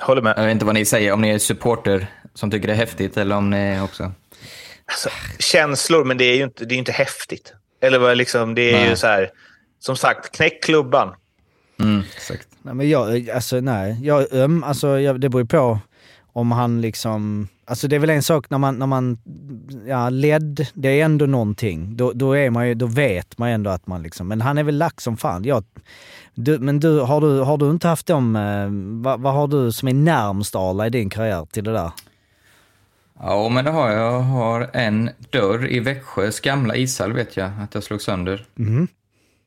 Håller 0.00 0.22
med. 0.22 0.34
Jag 0.36 0.44
vet 0.44 0.52
inte 0.52 0.64
vad 0.64 0.74
ni 0.74 0.84
säger, 0.84 1.12
om 1.12 1.20
ni 1.20 1.28
är 1.28 1.38
supporter 1.38 2.06
som 2.34 2.50
tycker 2.50 2.66
det 2.66 2.74
är 2.74 2.78
häftigt 2.78 3.16
eller 3.16 3.36
om 3.36 3.50
ni 3.50 3.80
också... 3.80 4.12
Alltså, 4.86 5.08
känslor, 5.38 6.04
men 6.04 6.18
det 6.18 6.24
är 6.24 6.36
ju 6.36 6.44
inte, 6.44 6.64
det 6.64 6.74
är 6.74 6.78
inte 6.78 6.92
häftigt. 6.92 7.54
Eller 7.80 7.98
vad 7.98 8.16
liksom, 8.16 8.54
det 8.54 8.70
är 8.70 8.80
Nej. 8.80 8.88
ju 8.88 8.96
så 8.96 9.06
här, 9.06 9.30
som 9.78 9.96
sagt, 9.96 10.36
knäck 10.36 10.62
klubban. 10.62 11.14
Mm, 11.80 12.02
exakt. 12.16 12.48
Nej, 12.62 12.74
men 12.74 12.88
jag, 12.88 13.30
alltså 13.30 13.60
nej. 13.60 13.98
Jag 14.02 14.32
öm, 14.32 14.64
alltså 14.64 15.00
jag, 15.00 15.20
det 15.20 15.28
beror 15.28 15.42
ju 15.42 15.48
på 15.48 15.78
om 16.32 16.52
han 16.52 16.80
liksom... 16.80 17.48
Alltså 17.64 17.88
det 17.88 17.96
är 17.96 18.00
väl 18.00 18.10
en 18.10 18.22
sak 18.22 18.50
när 18.50 18.58
man, 18.58 18.78
när 18.78 18.86
man, 18.86 19.18
ja 19.86 20.08
ledd, 20.08 20.66
det 20.74 21.00
är 21.00 21.04
ändå 21.04 21.26
någonting. 21.26 21.96
Då, 21.96 22.12
då, 22.12 22.36
är 22.36 22.50
man 22.50 22.68
ju, 22.68 22.74
då 22.74 22.86
vet 22.86 23.38
man 23.38 23.48
ju 23.48 23.54
ändå 23.54 23.70
att 23.70 23.86
man 23.86 24.02
liksom, 24.02 24.28
men 24.28 24.40
han 24.40 24.58
är 24.58 24.62
väl 24.62 24.78
lack 24.78 25.00
som 25.00 25.16
fan. 25.16 25.44
Jag, 25.44 25.64
du, 26.34 26.58
men 26.58 26.80
du, 26.80 27.00
har 27.00 27.20
du, 27.20 27.40
har 27.40 27.58
du 27.58 27.70
inte 27.70 27.88
haft 27.88 28.06
dem, 28.06 28.36
eh, 28.36 28.68
vad, 29.04 29.20
vad 29.20 29.34
har 29.34 29.46
du 29.46 29.72
som 29.72 29.88
är 29.88 29.94
närmst 29.94 30.54
Arla 30.54 30.86
i 30.86 30.90
din 30.90 31.10
karriär 31.10 31.46
till 31.50 31.64
det 31.64 31.72
där? 31.72 31.90
Ja, 33.20 33.48
men 33.48 33.64
det 33.64 33.70
har 33.70 33.90
jag. 33.90 34.12
Jag 34.12 34.20
har 34.20 34.70
en 34.72 35.10
dörr 35.30 35.72
i 35.72 35.80
Växjös 35.80 36.40
gamla 36.40 36.76
ishall 36.76 37.12
vet 37.12 37.36
jag 37.36 37.50
att 37.60 37.74
jag 37.74 37.82
slog 37.82 38.02
sönder. 38.02 38.46
Mhm. 38.54 38.88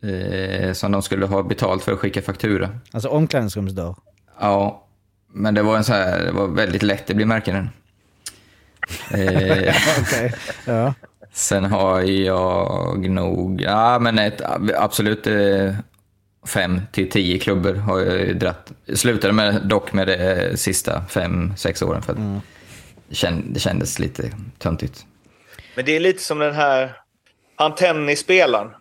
Eh, 0.03 0.73
som 0.73 0.91
de 0.91 1.01
skulle 1.01 1.25
ha 1.25 1.43
betalt 1.43 1.83
för 1.83 1.91
att 1.91 1.99
skicka 1.99 2.21
faktura. 2.21 2.69
Alltså 2.91 3.09
omklädningsrumsdörr? 3.09 3.95
Ja, 4.39 4.87
men 5.33 5.53
det 5.53 5.61
var 5.61 5.77
en 5.77 5.83
så 5.83 5.93
här, 5.93 6.25
det 6.25 6.31
var 6.31 6.47
väldigt 6.47 6.83
lätt, 6.83 7.07
det 7.07 7.13
blir 7.13 7.25
märken 7.25 7.55
den. 7.55 7.69
Eh, 9.21 9.75
Okej. 10.01 10.33
Ja. 10.65 10.93
sen 11.33 11.65
har 11.65 12.01
jag 12.01 13.09
nog, 13.09 13.61
ja 13.61 13.99
men 13.99 14.19
ett, 14.19 14.41
absolut 14.77 15.27
eh, 15.27 15.75
fem 16.47 16.81
till 16.91 17.09
tio 17.09 17.39
klubbor 17.39 17.73
har 17.73 17.99
jag 17.99 18.39
dratt. 18.39 18.71
Slutade 18.93 19.33
med, 19.33 19.61
dock 19.67 19.93
med 19.93 20.07
det 20.07 20.59
sista 20.59 21.05
fem, 21.05 21.53
sex 21.57 21.81
åren 21.81 22.01
för 22.01 22.13
att 22.13 22.41
det, 23.09 23.15
känd, 23.15 23.43
det 23.53 23.59
kändes 23.59 23.99
lite 23.99 24.31
töntigt. 24.57 25.05
Men 25.75 25.85
det 25.85 25.95
är 25.95 25.99
lite 25.99 26.23
som 26.23 26.39
den 26.39 26.55
här, 26.55 26.97
han 27.55 27.75
tennisspelaren. 27.75 28.71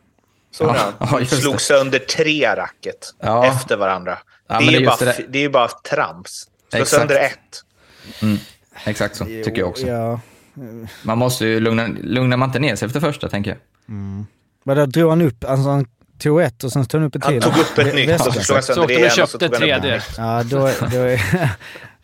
Såg 0.51 0.69
Ja, 0.69 0.93
han? 0.99 1.19
ja, 1.21 1.27
Slog 1.27 1.61
sönder 1.61 1.99
tre 1.99 2.57
racket 2.57 3.15
Ja. 3.23 3.47
efter 3.47 3.77
varandra. 3.77 4.19
Ja, 4.49 4.59
det, 4.59 4.65
men 4.65 4.75
är 4.75 4.79
ju 4.81 4.87
bara, 4.87 4.97
det 4.97 5.25
det 5.29 5.39
är 5.39 5.43
ju 5.43 5.49
bara 5.51 5.69
trams. 5.69 6.49
Slå 6.71 6.81
Exakt. 6.83 6.89
sönder 7.01 7.15
ett. 7.17 8.45
Exakt 8.85 9.17
så, 9.17 9.25
tycker 9.25 9.59
jag 9.59 9.69
också. 9.69 9.87
Ja. 9.87 10.21
Man 11.03 11.19
måste 11.19 11.47
ju 11.47 11.61
lugna, 11.61 11.87
lugnar 12.03 12.37
man 12.37 12.49
inte 12.49 12.59
ner 12.59 12.77
sig 12.77 12.87
efter 12.87 13.01
första, 13.01 13.29
tänker 13.29 13.51
jag. 13.51 13.59
Vadå, 14.65 14.87
drog 14.87 15.11
han 15.11 15.23
upp, 15.23 15.45
alltså 15.45 15.69
han 15.71 15.87
tog 16.19 16.41
ett 16.43 16.65
och 16.65 16.73
sen 16.73 16.87
tog 16.87 17.01
han 17.01 17.09
upp 17.09 17.15
ett 17.17 17.25
Han 17.25 17.33
till. 17.33 17.43
tog 17.43 17.59
upp 17.59 17.79
ett 17.79 17.95
nytt 17.95 18.21
och 18.27 18.33
så 18.35 18.41
slog 18.41 18.57
han 18.57 18.63
sönder 18.63 18.83
åkte 18.83 18.95
det 18.95 18.99
de 18.99 19.05
och 19.07 19.11
igen 19.11 19.23
och 19.23 19.29
så 19.29 19.39
köpte 19.39 19.39
tog 19.49 19.55
han 19.55 19.63
upp 19.63 19.83
tredje. 19.83 19.97
ett 19.97 20.09
nytt. 20.09 20.19
Ja, 20.19 20.43
då, 20.43 20.59
då, 20.93 21.03
är, 21.03 21.51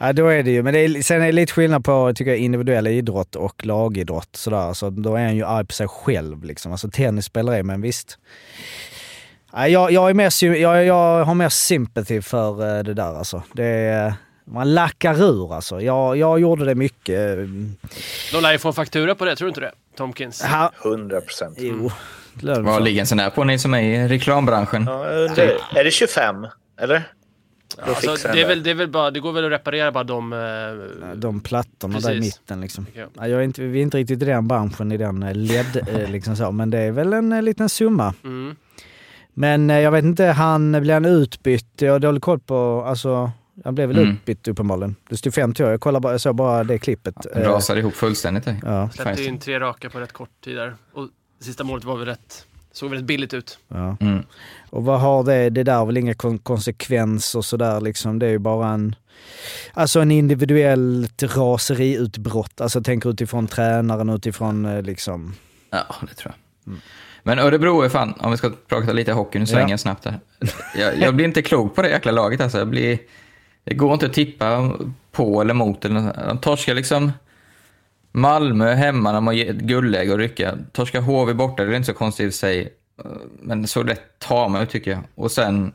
ja, 0.07 0.13
då 0.13 0.27
är 0.27 0.43
det 0.43 0.51
ju. 0.51 0.63
Men 0.63 0.75
det 0.75 0.81
är, 0.81 1.03
sen 1.03 1.23
är 1.23 1.27
det 1.27 1.33
lite 1.33 1.53
skillnad 1.53 1.85
på 1.85 2.13
tycker 2.15 2.31
jag, 2.31 2.41
individuell 2.41 2.87
idrott 2.87 3.37
och 3.37 3.67
lagidrott. 3.67 4.37
Sådär. 4.37 4.57
Alltså, 4.57 4.91
då 4.91 5.17
är 5.17 5.25
han 5.25 5.37
ju 5.37 5.45
arg 5.45 5.67
på 5.67 5.73
sig 5.73 5.89
själv. 5.89 6.45
Liksom. 6.45 6.73
Alltså, 6.73 6.91
tennis 6.91 7.25
spelar 7.25 7.59
i, 7.59 7.63
men 7.63 7.81
visst. 7.81 8.19
Ja, 9.53 9.69
jag, 9.69 9.93
jag, 9.93 10.11
är 10.11 10.15
mer, 10.15 10.55
jag, 10.55 10.85
jag 10.85 11.25
har 11.25 11.35
mer 11.35 11.49
sympati 11.49 12.23
för 12.23 12.77
eh, 12.77 12.83
det 12.83 12.95
där 12.95 13.19
alltså. 13.19 13.43
Det 13.53 13.65
är, 13.65 14.15
man 14.45 14.75
lackar 14.75 15.23
ur 15.23 15.55
alltså. 15.55 15.81
Jag, 15.81 16.17
jag 16.17 16.41
gjorde 16.41 16.65
det 16.65 16.75
mycket. 16.75 17.37
De 18.33 18.41
lär 18.43 18.53
ju 18.53 18.59
få 18.59 18.69
en 18.69 18.75
faktura 18.75 19.15
på 19.15 19.25
det, 19.25 19.37
tror 19.37 19.47
du 19.47 19.49
inte 19.49 19.61
det? 19.61 19.73
Tomkins. 19.97 20.43
Ha, 20.43 20.73
100 20.85 21.21
procent. 21.21 21.59
jo. 21.61 21.91
det 22.35 22.55
de 22.55 22.65
Vad 22.65 22.85
ligger 22.85 23.01
en 23.01 23.07
sån 23.07 23.19
där 23.19 23.31
på 23.31 23.45
ni 23.45 23.59
som 23.59 23.75
är 23.75 23.83
i 23.83 24.09
reklambranschen? 24.09 24.85
Ja, 24.87 25.13
jag 25.13 25.31
undrar, 25.31 25.45
är 25.75 25.85
det 25.85 25.91
25? 25.91 26.47
Eller? 26.81 27.03
Alltså, 27.83 28.29
det, 28.33 28.43
är 28.43 28.49
väl, 28.49 28.63
det, 28.63 28.71
är 28.71 28.75
väl 28.75 28.89
bara, 28.89 29.11
det 29.11 29.21
går 29.21 29.33
väl 29.33 29.45
att 29.45 29.51
reparera 29.51 29.93
bara 29.93 30.05
de... 30.05 30.33
eh, 30.33 31.17
De 31.17 31.41
plattorna 31.41 31.99
där 32.01 32.13
i 32.13 32.17
Precis. 32.21 32.41
mitten 32.41 32.61
liksom. 32.61 32.87
Ja. 32.95 33.07
Ja, 33.15 33.29
jag 33.29 33.41
är 33.41 33.45
inte, 33.45 33.63
vi 33.63 33.79
är 33.79 33.83
inte 33.83 33.97
riktigt 33.97 34.23
i 34.23 34.25
den 34.25 34.49
branschen, 34.49 34.93
i 34.93 34.97
den 34.97 35.23
eh, 35.23 35.35
LED, 35.35 35.89
eh, 35.89 36.11
liksom 36.11 36.37
så. 36.37 36.53
Men 36.53 36.71
det 36.71 36.79
är 36.79 36.91
väl 36.91 37.13
en 37.13 37.33
eh, 37.33 37.43
liten 37.43 37.69
summa. 37.69 38.15
Mm. 38.25 38.57
Men 39.35 39.69
jag 39.69 39.91
vet 39.91 40.05
inte, 40.05 40.25
han, 40.25 40.73
blir 40.73 40.95
han 40.95 41.05
utbytt? 41.05 41.67
Jag 41.83 41.93
har 41.93 41.99
dålig 41.99 42.23
koll 42.23 42.41
på, 42.41 42.85
alltså, 42.87 43.31
han 43.65 43.75
blev 43.75 43.89
väl 43.89 43.99
Mm. 43.99 44.11
utbytt 44.15 44.49
uppenbarligen. 44.49 44.97
Det 45.09 45.17
stod 45.17 45.35
50 45.35 45.65
år, 45.65 45.71
jag, 45.71 45.81
kollade 45.81 46.03
bara, 46.03 46.13
jag 46.13 46.21
såg 46.21 46.35
bara 46.37 46.65
det 46.65 46.79
klippet. 46.79 47.27
Eh, 47.37 47.43
rasade 47.43 47.81
ihop 47.81 47.95
fullständigt. 47.95 48.45
Ja, 48.63 48.91
Släppte 48.91 49.25
in 49.25 49.39
tre 49.39 49.61
raka 49.61 49.91
på 49.91 50.01
rätt 50.01 50.13
kort 50.13 50.31
tid 50.45 50.57
där. 50.57 50.77
Och 50.93 51.09
sista 51.41 51.65
målet 51.65 51.85
var 51.85 51.97
väl 51.97 52.07
rätt... 52.07 52.47
Såg 52.73 52.91
väldigt 52.91 53.07
billigt 53.07 53.35
ut. 53.35 53.59
ja. 53.69 53.97
Mm. 54.01 54.23
Och 54.75 54.85
vad 54.85 55.01
har 55.01 55.25
det, 55.25 55.51
det 55.51 55.63
där 55.63 55.75
har 55.77 55.87
väl 55.87 55.97
inga 55.97 56.15
kon- 56.15 56.39
konsekvenser 56.39 57.41
sådär 57.41 57.81
liksom. 57.81 58.19
Det 58.19 58.27
är 58.27 58.31
ju 58.31 58.39
bara 58.39 58.69
en, 58.69 58.95
alltså 59.73 60.01
en 60.01 60.11
individuellt 60.11 61.23
raseriutbrott. 61.23 62.61
Alltså 62.61 62.83
tänk 62.83 63.07
utifrån 63.07 63.47
tränaren, 63.47 64.09
utifrån 64.11 64.65
eh, 64.65 64.83
liksom, 64.83 65.35
Ja, 65.71 65.95
det 66.09 66.15
tror 66.15 66.35
jag. 66.65 66.75
Men 67.23 67.39
Örebro 67.39 67.83
är 67.83 67.89
fan, 67.89 68.15
om 68.21 68.31
vi 68.31 68.37
ska 68.37 68.51
prata 68.69 68.93
lite 68.93 69.13
hockey, 69.13 69.39
nu 69.39 69.47
svänger 69.47 69.63
Ja. 69.65 69.71
jag 69.71 69.81
snabbt 69.81 70.05
här. 70.05 70.19
Jag, 70.79 70.99
jag 70.99 71.15
blir 71.15 71.25
inte 71.27 71.43
klok 71.43 71.75
på 71.75 71.83
det 71.83 71.89
jäkla 71.91 72.13
laget 72.13 72.41
alltså. 72.41 72.59
Jag 72.59 72.69
blir, 72.69 72.99
det 73.65 73.75
går 73.75 73.93
inte 73.93 74.07
att 74.07 74.13
tippa 74.13 74.73
på 75.13 75.41
eller 75.41 75.55
mot. 75.55 75.85
Eller 75.85 76.01
något. 76.01 76.17
De 76.29 76.39
torskar 76.39 76.75
liksom 76.75 77.13
Malmö 78.13 78.73
hemma 78.75 79.13
när 79.13 79.21
man 79.21 79.37
ger 79.37 79.53
guldläge 79.53 80.13
och 80.13 80.19
rycka. 80.19 80.59
Torskar 80.73 81.01
HV 81.01 81.35
borta, 81.35 81.65
det 81.65 81.73
är 81.73 81.77
inte 81.77 81.87
så 81.87 81.95
konstigt 81.99 82.29
i 82.29 82.33
sig. 82.33 82.69
Men 83.41 83.67
så 83.67 83.83
rätt 83.83 84.19
tar 84.19 84.49
man 84.49 84.63
ut 84.63 84.71
tycker 84.71 84.91
jag. 84.91 85.01
Och 85.15 85.31
sen 85.31 85.73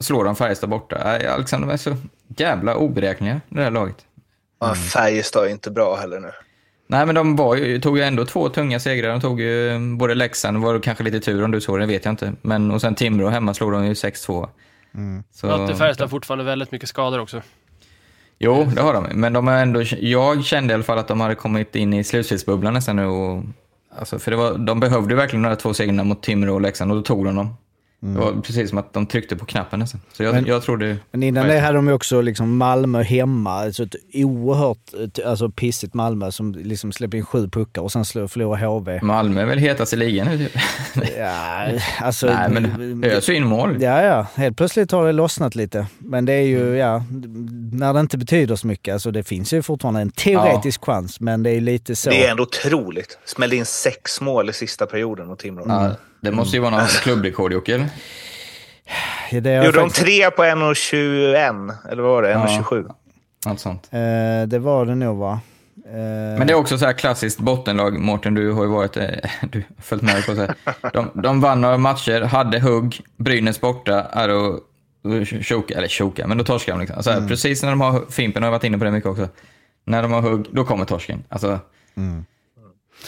slår 0.00 0.24
de 0.24 0.36
Färjestad 0.36 0.70
borta. 0.70 1.00
Nej, 1.04 1.26
Alexander, 1.26 1.68
de 1.68 1.72
är 1.72 1.76
så 1.76 1.96
jävla 2.36 2.76
oberäkneliga, 2.76 3.40
det 3.48 3.62
här 3.62 3.70
laget. 3.70 3.96
Ja, 4.60 4.74
Färjestad 4.74 5.44
är 5.44 5.50
inte 5.50 5.70
bra 5.70 5.96
heller 5.96 6.20
nu. 6.20 6.30
Nej, 6.88 7.06
men 7.06 7.14
de 7.14 7.36
var 7.36 7.56
ju, 7.56 7.80
tog 7.80 7.98
ju 7.98 8.04
ändå 8.04 8.24
två 8.24 8.48
tunga 8.48 8.80
segrar. 8.80 9.10
De 9.10 9.20
tog 9.20 9.40
ju 9.40 9.78
både 9.96 10.14
Leksand, 10.14 10.62
var 10.62 10.74
det 10.74 10.80
kanske 10.80 11.04
lite 11.04 11.20
tur 11.20 11.44
om 11.44 11.50
du 11.50 11.60
såg 11.60 11.80
det, 11.80 11.86
vet 11.86 12.04
jag 12.04 12.12
inte. 12.12 12.32
Men 12.42 12.70
och 12.70 12.80
sen 12.80 12.94
Timrå 12.94 13.28
hemma 13.28 13.54
slog 13.54 13.72
de 13.72 13.86
ju 13.86 13.92
6-2. 13.92 14.48
Så, 15.30 15.46
Mötte 15.46 15.74
Färjestad 15.74 16.10
fortfarande 16.10 16.44
väldigt 16.44 16.72
mycket 16.72 16.88
skador 16.88 17.18
också. 17.18 17.42
Jo, 18.38 18.64
det 18.74 18.82
har 18.82 18.94
de. 18.94 19.06
Men 19.20 19.32
de 19.32 19.46
har 19.46 19.54
ändå, 19.54 19.82
jag 19.98 20.44
kände 20.44 20.72
i 20.72 20.74
alla 20.74 20.84
fall 20.84 20.98
att 20.98 21.08
de 21.08 21.20
hade 21.20 21.34
kommit 21.34 21.76
in 21.76 21.92
i 21.92 22.04
slutspelsbubblan 22.04 22.74
nästan 22.74 22.96
nu. 22.96 23.06
Och, 23.06 23.42
alltså, 23.98 24.18
för 24.18 24.30
det 24.30 24.36
var, 24.36 24.58
de 24.58 24.80
behövde 24.80 25.14
ju 25.14 25.16
verkligen 25.16 25.42
de 25.42 25.48
här 25.48 25.56
två 25.56 25.74
segrarna 25.74 26.04
mot 26.04 26.22
Timrå 26.22 26.54
och 26.54 26.60
Leksand 26.60 26.90
och 26.90 26.96
då 26.96 27.02
tog 27.02 27.24
de 27.24 27.36
dem. 27.36 27.54
Det 28.00 28.18
var 28.18 28.32
precis 28.42 28.68
som 28.68 28.78
att 28.78 28.92
de 28.92 29.06
tryckte 29.06 29.36
på 29.36 29.44
knappen 29.44 29.78
nästan. 29.80 30.00
Så 30.12 30.22
jag, 30.22 30.34
Men- 30.34 30.46
jag 30.46 30.62
trodde... 30.62 30.96
Men 31.10 31.22
innan 31.22 31.48
det 31.48 31.58
hade 31.58 31.78
de 31.78 31.86
ju 31.88 31.92
också 31.92 32.20
liksom 32.20 32.56
Malmö 32.56 33.02
hemma, 33.02 33.50
alltså 33.50 33.82
ett 33.82 33.94
oerhört 34.14 34.78
alltså 35.26 35.50
pissigt 35.50 35.94
Malmö 35.94 36.32
som 36.32 36.52
liksom 36.52 36.92
släpper 36.92 37.18
in 37.18 37.24
sju 37.24 37.48
puckar 37.48 37.82
och 37.82 37.92
sen 37.92 38.04
slår, 38.04 38.28
förlorar 38.28 38.66
HV. 38.66 39.00
Malmö 39.02 39.40
är 39.40 39.46
väl 39.46 39.58
hetast 39.58 39.92
i 39.92 39.96
ligan 39.96 40.26
nu 40.26 40.38
typ. 40.38 40.52
Ja, 41.18 41.66
alltså... 42.00 42.26
Nej, 42.26 42.50
men 42.50 43.04
öser 43.04 43.32
in 43.32 43.46
mål. 43.46 43.82
Ja, 43.82 44.02
ja. 44.02 44.26
Helt 44.34 44.56
plötsligt 44.56 44.92
har 44.92 45.06
det 45.06 45.12
lossnat 45.12 45.54
lite. 45.54 45.86
Men 45.98 46.24
det 46.24 46.32
är 46.32 46.46
ju, 46.46 46.76
ja, 46.76 47.04
när 47.72 47.94
det 47.94 48.00
inte 48.00 48.18
betyder 48.18 48.56
så 48.56 48.66
mycket. 48.66 48.92
Alltså 48.92 49.10
det 49.10 49.22
finns 49.24 49.52
ju 49.52 49.62
fortfarande 49.62 50.00
en 50.00 50.10
teoretisk 50.10 50.84
chans, 50.84 51.20
men 51.20 51.42
det 51.42 51.50
är 51.50 51.60
lite 51.60 51.96
så. 51.96 52.10
Det 52.10 52.26
är 52.26 52.30
ändå 52.30 52.42
otroligt. 52.42 53.18
Smällde 53.24 53.56
in 53.56 53.66
sex 53.66 54.20
mål 54.20 54.50
i 54.50 54.52
sista 54.52 54.86
perioden 54.86 55.26
mot 55.26 55.38
Timrå. 55.38 55.64
Ja, 55.68 55.90
det 56.30 56.32
måste 56.36 56.56
ju 56.56 56.62
vara 56.62 56.70
någon 56.70 56.86
klubbrekord, 56.86 57.52
Jocke? 57.52 57.88
Ja, 59.30 59.40
det, 59.40 59.54
Gjorde 59.54 59.72
de 59.72 59.90
faktiskt- 59.90 60.04
tre 60.06 60.30
på 60.30 60.42
1,21? 60.44 61.72
Eller 61.90 62.02
vad 62.02 62.12
var 62.12 62.22
det? 62.22 62.34
1,27? 62.34 62.90
Allt 63.46 63.60
sånt. 63.60 63.88
Eh, 63.92 64.48
det 64.48 64.58
var 64.58 64.86
det 64.86 64.94
nog 64.94 65.18
va? 65.18 65.40
Eh, 65.86 65.92
Men 66.38 66.46
det 66.46 66.52
är 66.52 66.54
också 66.54 66.78
så 66.78 66.86
här 66.86 66.92
klassiskt 66.92 67.40
bottenlag, 67.40 67.98
Mårten, 68.00 68.34
du 68.34 68.52
har 68.52 68.62
ju 68.64 68.70
varit, 68.70 68.96
eh, 68.96 69.04
du 69.50 69.58
har 69.76 69.82
följt 69.82 70.02
med 70.02 70.26
på 70.26 70.34
så 70.34 70.40
här. 70.40 70.54
De, 70.92 71.10
de 71.22 71.40
vann 71.40 71.60
några 71.60 71.78
matcher, 71.78 72.20
hade 72.20 72.60
hugg, 72.60 73.00
Brynäs 73.16 73.60
borta, 73.60 74.00
Arro 74.02 74.60
choka, 75.42 75.74
eller 75.74 75.88
choka, 75.88 76.26
men 76.26 76.38
då 76.38 76.44
torskar 76.44 76.72
de 76.72 76.80
liksom. 76.80 77.02
Så 77.02 77.10
här, 77.10 77.28
Precis 77.28 77.62
när 77.62 77.70
de 77.70 77.80
har, 77.80 78.04
Fimpen 78.10 78.42
har 78.42 78.50
varit 78.50 78.64
inne 78.64 78.78
på 78.78 78.84
det 78.84 78.90
mycket 78.90 79.10
också. 79.10 79.28
När 79.84 80.02
de 80.02 80.12
har 80.12 80.20
hugg, 80.20 80.46
då 80.52 80.64
kommer 80.64 80.84
torsken. 80.84 81.24
Alltså, 81.28 81.58
så 81.94 82.00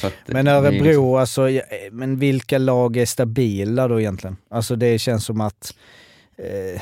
att 0.02 0.12
Men 0.26 0.44
det 0.44 0.50
är 0.50 0.54
Örebro, 0.54 0.82
liksom- 0.84 1.14
alltså, 1.14 1.48
men 1.90 2.18
vilka 2.18 2.58
lag 2.58 2.96
är 2.96 3.06
stabila 3.06 3.88
då 3.88 4.00
egentligen? 4.00 4.36
Alltså 4.50 4.76
det 4.76 4.98
känns 4.98 5.24
som 5.24 5.40
att... 5.40 5.74
Eh, 6.38 6.80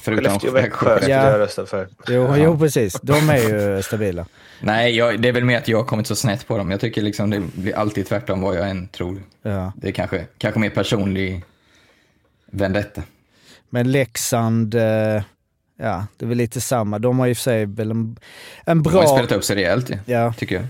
Förutom 0.00 0.52
Växjö 0.54 0.98
Ja. 1.02 1.08
jag 1.08 1.38
rösta 1.40 1.66
för. 1.66 1.88
jo, 2.08 2.36
jo, 2.36 2.58
precis. 2.58 3.00
De 3.02 3.30
är 3.30 3.36
ju 3.76 3.82
stabila. 3.88 4.26
Nej, 4.60 4.96
jag, 4.96 5.20
det 5.22 5.28
är 5.28 5.32
väl 5.32 5.44
mer 5.44 5.58
att 5.58 5.68
jag 5.68 5.78
har 5.78 5.84
kommit 5.84 6.06
så 6.06 6.16
snett 6.16 6.46
på 6.46 6.58
dem. 6.58 6.70
Jag 6.70 6.80
tycker 6.80 7.02
liksom 7.02 7.30
det 7.30 7.40
blir 7.54 7.76
alltid 7.76 8.06
tvärtom 8.06 8.40
vad 8.40 8.56
jag 8.56 8.70
än 8.70 8.88
tror. 8.88 9.22
Ja. 9.42 9.72
Det 9.76 9.88
är 9.88 9.92
kanske, 9.92 10.26
kanske 10.38 10.60
mer 10.60 10.70
personlig 10.70 11.44
vendetta. 12.50 13.02
Men 13.70 13.92
Leksand, 13.92 14.74
eh, 14.74 15.22
ja, 15.78 16.06
det 16.16 16.24
är 16.24 16.26
väl 16.26 16.38
lite 16.38 16.60
samma. 16.60 16.98
De 16.98 17.18
har 17.18 17.26
och 17.32 17.36
för 17.36 17.42
sig 17.42 17.66
väl 17.66 17.90
en, 17.90 18.16
en 18.64 18.82
De 18.82 18.92
har 18.92 19.00
ju 19.02 19.06
bra... 19.06 19.16
spelat 19.16 19.32
upp 19.32 19.44
sig 19.44 19.56
rejält, 19.56 19.90
ju, 19.90 19.98
Ja, 20.06 20.32
tycker 20.38 20.54
jag. 20.54 20.64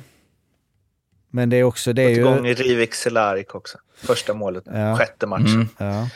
Men 1.31 1.51
det 1.51 1.57
är 1.57 1.63
också... 1.65 1.93
Det 1.93 2.03
är 2.03 2.09
Fått 2.09 2.17
igång 2.19 2.47
ju... 2.47 2.55
Rivik 2.55 2.95
Cehlárik 2.95 3.55
också. 3.55 3.79
Första 3.97 4.35
målet, 4.35 4.65
Ja. 4.67 4.97
sjätte 4.97 5.27
matchen. 5.27 5.47
Mm. 5.47 5.69
Ja, 5.79 6.09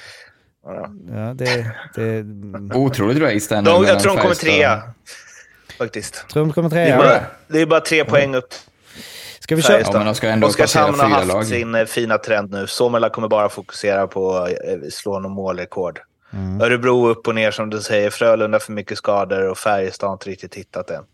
Ja. 1.14 1.34
det... 1.34 1.70
det 1.94 2.24
Otroligt 2.76 3.18
race 3.18 3.54
där 3.54 3.62
nu 3.62 3.70
De, 3.70 3.80
mellan 3.80 3.84
jag 3.94 4.02
tror 4.02 4.16
de 4.16 4.22
kommer 4.22 4.34
trea. 4.34 4.82
Faktiskt. 5.78 6.28
tror 6.28 6.44
de 6.44 6.52
kommer 6.52 6.68
Det 6.70 6.80
är, 6.80 6.86
trea. 6.86 6.96
bara, 6.98 7.20
det 7.48 7.60
är 7.60 7.66
bara 7.66 7.80
tre 7.80 8.04
poäng 8.04 8.34
upp. 8.34 8.54
Ska 9.40 9.56
vi 9.56 9.62
köra? 9.62 9.80
Ja, 9.80 9.90
men 9.92 10.06
de 10.06 10.14
ska 10.14 10.28
ändå 10.28 10.46
Oskarshamn 10.46 11.00
har 11.00 11.08
haft 11.08 11.28
lag. 11.28 11.46
sin 11.46 11.74
eh, 11.74 11.84
fina 11.84 12.18
trend 12.18 12.50
nu. 12.50 12.66
Sommerla 12.66 13.10
kommer 13.10 13.28
bara 13.28 13.48
fokusera 13.48 14.06
på 14.06 14.36
att 14.36 14.48
eh, 14.50 14.56
slå 14.92 15.18
någon 15.18 15.32
målrekord. 15.32 16.00
Mm. 16.32 16.60
Örebro 16.60 17.08
upp 17.08 17.28
och 17.28 17.34
ner 17.34 17.50
som 17.50 17.70
du 17.70 17.80
säger. 17.80 18.10
Frölunda 18.10 18.58
för 18.60 18.72
mycket 18.72 18.98
skador 18.98 19.48
och 19.50 19.58
Färjestad 19.58 20.08
har 20.08 20.12
inte 20.14 20.30
riktigt 20.30 20.54
hittat 20.54 20.90
än. 20.90 21.04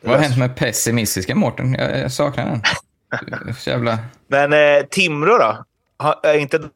Vad 0.00 0.14
har 0.16 0.22
hänt 0.22 0.38
med 0.38 0.56
pessimistiska 0.56 1.34
Mårten? 1.34 1.74
Jag, 1.78 1.98
jag 1.98 2.12
saknar 2.12 2.44
den. 2.44 2.62
Så 3.58 3.70
jävla... 3.70 3.98
Men 4.26 4.52
eh, 4.52 4.86
Timrå 4.90 5.38
då? 5.38 5.64
Har, 5.96 6.20
är 6.22 6.38
inte 6.38 6.68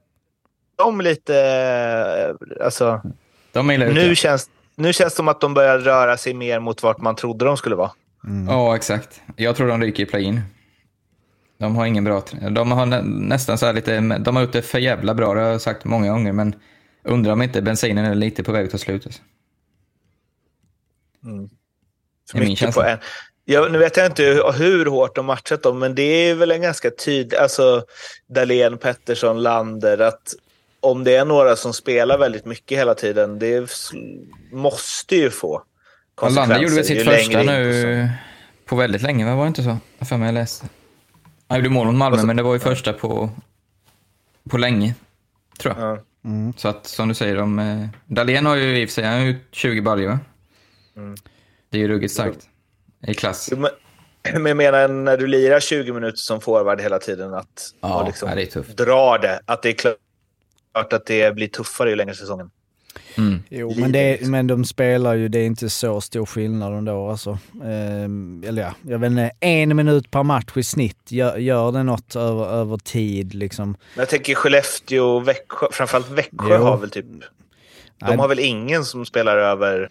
de 0.76 1.00
lite... 1.00 1.36
Eh, 2.58 2.64
alltså, 2.64 3.02
De 3.52 3.70
är 3.70 3.78
nu, 3.78 4.14
känns, 4.16 4.50
nu 4.74 4.92
känns 4.92 5.12
det 5.12 5.16
som 5.16 5.28
att 5.28 5.40
de 5.40 5.54
börjar 5.54 5.78
röra 5.78 6.16
sig 6.16 6.34
mer 6.34 6.60
mot 6.60 6.82
vart 6.82 6.98
man 6.98 7.16
trodde 7.16 7.44
de 7.44 7.56
skulle 7.56 7.76
vara. 7.76 7.90
Ja, 8.48 8.76
exakt. 8.76 9.22
Jag 9.36 9.56
tror 9.56 9.68
de 9.68 9.80
ryker 9.82 10.02
i 10.02 10.06
play-in. 10.06 10.40
De 11.58 11.76
har 11.76 11.86
ingen 11.86 12.04
bra... 12.04 12.22
De 12.50 12.72
har 12.72 12.86
nä, 12.86 13.02
nästan 13.02 13.58
så 13.58 13.66
här 13.66 13.72
lite... 13.72 14.00
De 14.00 14.36
har 14.36 14.42
gjort 14.42 14.52
det 14.52 14.62
för 14.62 14.78
jävla 14.78 15.14
bra, 15.14 15.34
det 15.34 15.40
har 15.40 15.48
jag 15.48 15.60
sagt 15.60 15.84
många 15.84 16.10
gånger, 16.12 16.32
men 16.32 16.54
undrar 17.02 17.32
om 17.32 17.42
inte 17.42 17.62
bensinen 17.62 18.04
är 18.04 18.14
lite 18.14 18.42
på 18.42 18.52
väg 18.52 18.64
att 18.64 18.70
ta 18.70 18.78
slut. 18.78 19.06
Alltså. 19.06 19.22
För 21.22 21.28
Det 22.32 22.38
är 22.38 22.40
min 22.40 22.48
mycket 22.48 22.58
känsla. 22.58 22.82
på 22.82 22.88
en. 22.88 22.98
Jag, 23.48 23.72
nu 23.72 23.78
vet 23.78 23.96
jag 23.96 24.06
inte 24.06 24.22
hur, 24.56 24.86
hårt 24.86 25.14
de 25.14 25.26
matchat 25.26 25.62
dem, 25.62 25.78
men 25.78 25.94
det 25.94 26.02
är 26.02 26.34
väl 26.34 26.50
en 26.50 26.62
ganska 26.62 26.90
tydlig... 26.90 27.36
Alltså, 27.36 27.84
Dahlén, 28.26 28.78
Pettersson, 28.78 29.42
Lander, 29.42 29.98
att 29.98 30.34
om 30.80 31.04
det 31.04 31.16
är 31.16 31.24
några 31.24 31.56
som 31.56 31.72
spelar 31.72 32.18
väldigt 32.18 32.44
mycket 32.44 32.78
hela 32.78 32.94
tiden, 32.94 33.38
det 33.38 33.70
måste 34.52 35.16
ju 35.16 35.30
få 35.30 35.62
Ja, 36.20 36.28
Lander 36.28 36.58
gjorde 36.58 36.74
väl 36.74 36.84
sitt 36.84 37.04
första 37.04 37.42
nu 37.42 38.08
på 38.64 38.76
väldigt 38.76 39.02
länge, 39.02 39.24
va? 39.24 39.34
var 39.34 39.44
det 39.44 39.48
inte 39.48 39.62
så? 39.62 39.78
Jag 39.98 40.08
för 40.08 40.16
mig 40.16 40.26
jag 40.26 40.34
läste. 40.34 40.68
Han 41.48 41.58
gjorde 41.58 41.70
mål 41.70 41.86
mot 41.86 41.94
Malmö, 41.94 42.22
men 42.22 42.36
det 42.36 42.42
var 42.42 42.54
ju 42.54 42.60
första 42.60 42.92
på, 42.92 43.30
på 44.50 44.58
länge, 44.58 44.94
tror 45.58 45.74
jag. 45.78 45.96
Ja. 45.96 46.02
Så 46.56 46.68
att, 46.68 46.86
som 46.86 47.08
du 47.08 47.14
säger, 47.14 47.36
de, 47.36 47.58
eh, 47.58 47.86
Dahlén 48.06 48.46
har 48.46 48.56
ju 48.56 48.82
i 48.82 48.84
och 48.84 48.88
för 48.88 48.94
sig 48.94 49.04
han 49.04 49.18
har 49.18 49.26
ju 49.26 49.38
20 49.52 49.80
baljor? 49.80 50.18
Mm. 50.96 51.16
Det 51.70 51.78
är 51.78 51.82
ju 51.82 51.88
ruggigt 51.88 52.12
starkt. 52.12 52.48
I 53.06 53.14
klass. 53.14 53.48
Jo, 53.52 53.58
Men 53.58 53.70
men 54.42 54.46
jag 54.46 54.56
menar, 54.56 54.88
när 54.88 55.16
du 55.16 55.26
lirar 55.26 55.60
20 55.60 55.92
minuter 55.92 56.16
som 56.18 56.40
forward 56.40 56.80
hela 56.80 56.98
tiden, 56.98 57.34
att 57.34 57.70
Ja, 57.80 58.04
liksom 58.06 58.30
det 58.36 58.42
är 58.42 58.46
tufft. 58.46 58.76
dra 58.76 59.18
det. 59.18 59.40
Att 59.44 59.62
det 59.62 59.68
är 59.68 59.72
klart 59.72 60.92
att 60.92 61.06
det 61.06 61.34
blir 61.34 61.48
tuffare 61.48 61.90
ju 61.90 61.96
längre 61.96 62.14
säsongen. 62.14 62.50
Mm. 63.18 63.42
Jo, 63.48 63.74
men, 63.76 63.92
det, 63.92 64.28
men 64.28 64.46
de 64.46 64.64
spelar 64.64 65.14
ju, 65.14 65.28
det 65.28 65.38
är 65.38 65.46
inte 65.46 65.70
så 65.70 66.00
stor 66.00 66.26
skillnad 66.26 66.72
ändå 66.72 67.08
alltså. 67.10 67.38
Ehm, 67.64 68.44
eller 68.46 68.62
ja, 68.62 68.74
jag 68.82 68.98
vet 68.98 69.10
inte, 69.10 69.30
en 69.40 69.76
minut 69.76 70.10
per 70.10 70.22
match 70.22 70.56
i 70.56 70.62
snitt, 70.62 71.12
gör, 71.12 71.36
gör 71.36 71.72
det 71.72 71.82
något 71.82 72.16
över, 72.16 72.46
över 72.46 72.76
tid 72.76 73.34
liksom? 73.34 73.68
Men 73.68 74.02
jag 74.02 74.08
tänker 74.08 74.34
Skellefteå 74.34 75.04
och 75.04 75.28
Växjö, 75.28 75.66
framförallt 75.72 76.10
Växjö 76.10 76.56
Jo. 76.58 76.64
har 76.64 76.76
väl 76.76 76.90
typ... 76.90 77.06
De 77.98 78.06
Nej. 78.06 78.16
har 78.16 78.28
väl 78.28 78.38
ingen 78.38 78.84
som 78.84 79.06
spelar 79.06 79.36
över... 79.36 79.90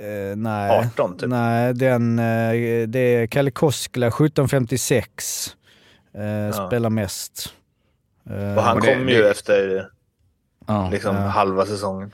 Eh, 0.00 0.36
nej. 0.36 0.70
18 0.94 1.16
typ. 1.18 1.28
Nej, 1.28 1.74
den, 1.74 2.18
eh, 2.18 2.52
det 2.88 2.98
är 2.98 3.26
Kalle 3.26 3.50
Koskela, 3.50 4.06
1756. 4.06 5.50
Eh, 6.14 6.66
Spelar 6.66 6.90
mest. 6.90 7.52
Eh, 8.30 8.56
Och 8.56 8.62
han 8.62 8.76
och 8.76 8.82
det- 8.84 8.94
kom 8.94 9.08
ju 9.08 9.22
det- 9.22 9.30
efter 9.30 9.86
Ja. 10.66 10.90
liksom 10.90 11.16
Ja. 11.16 11.22
halva 11.22 11.66
säsongen. 11.66 12.10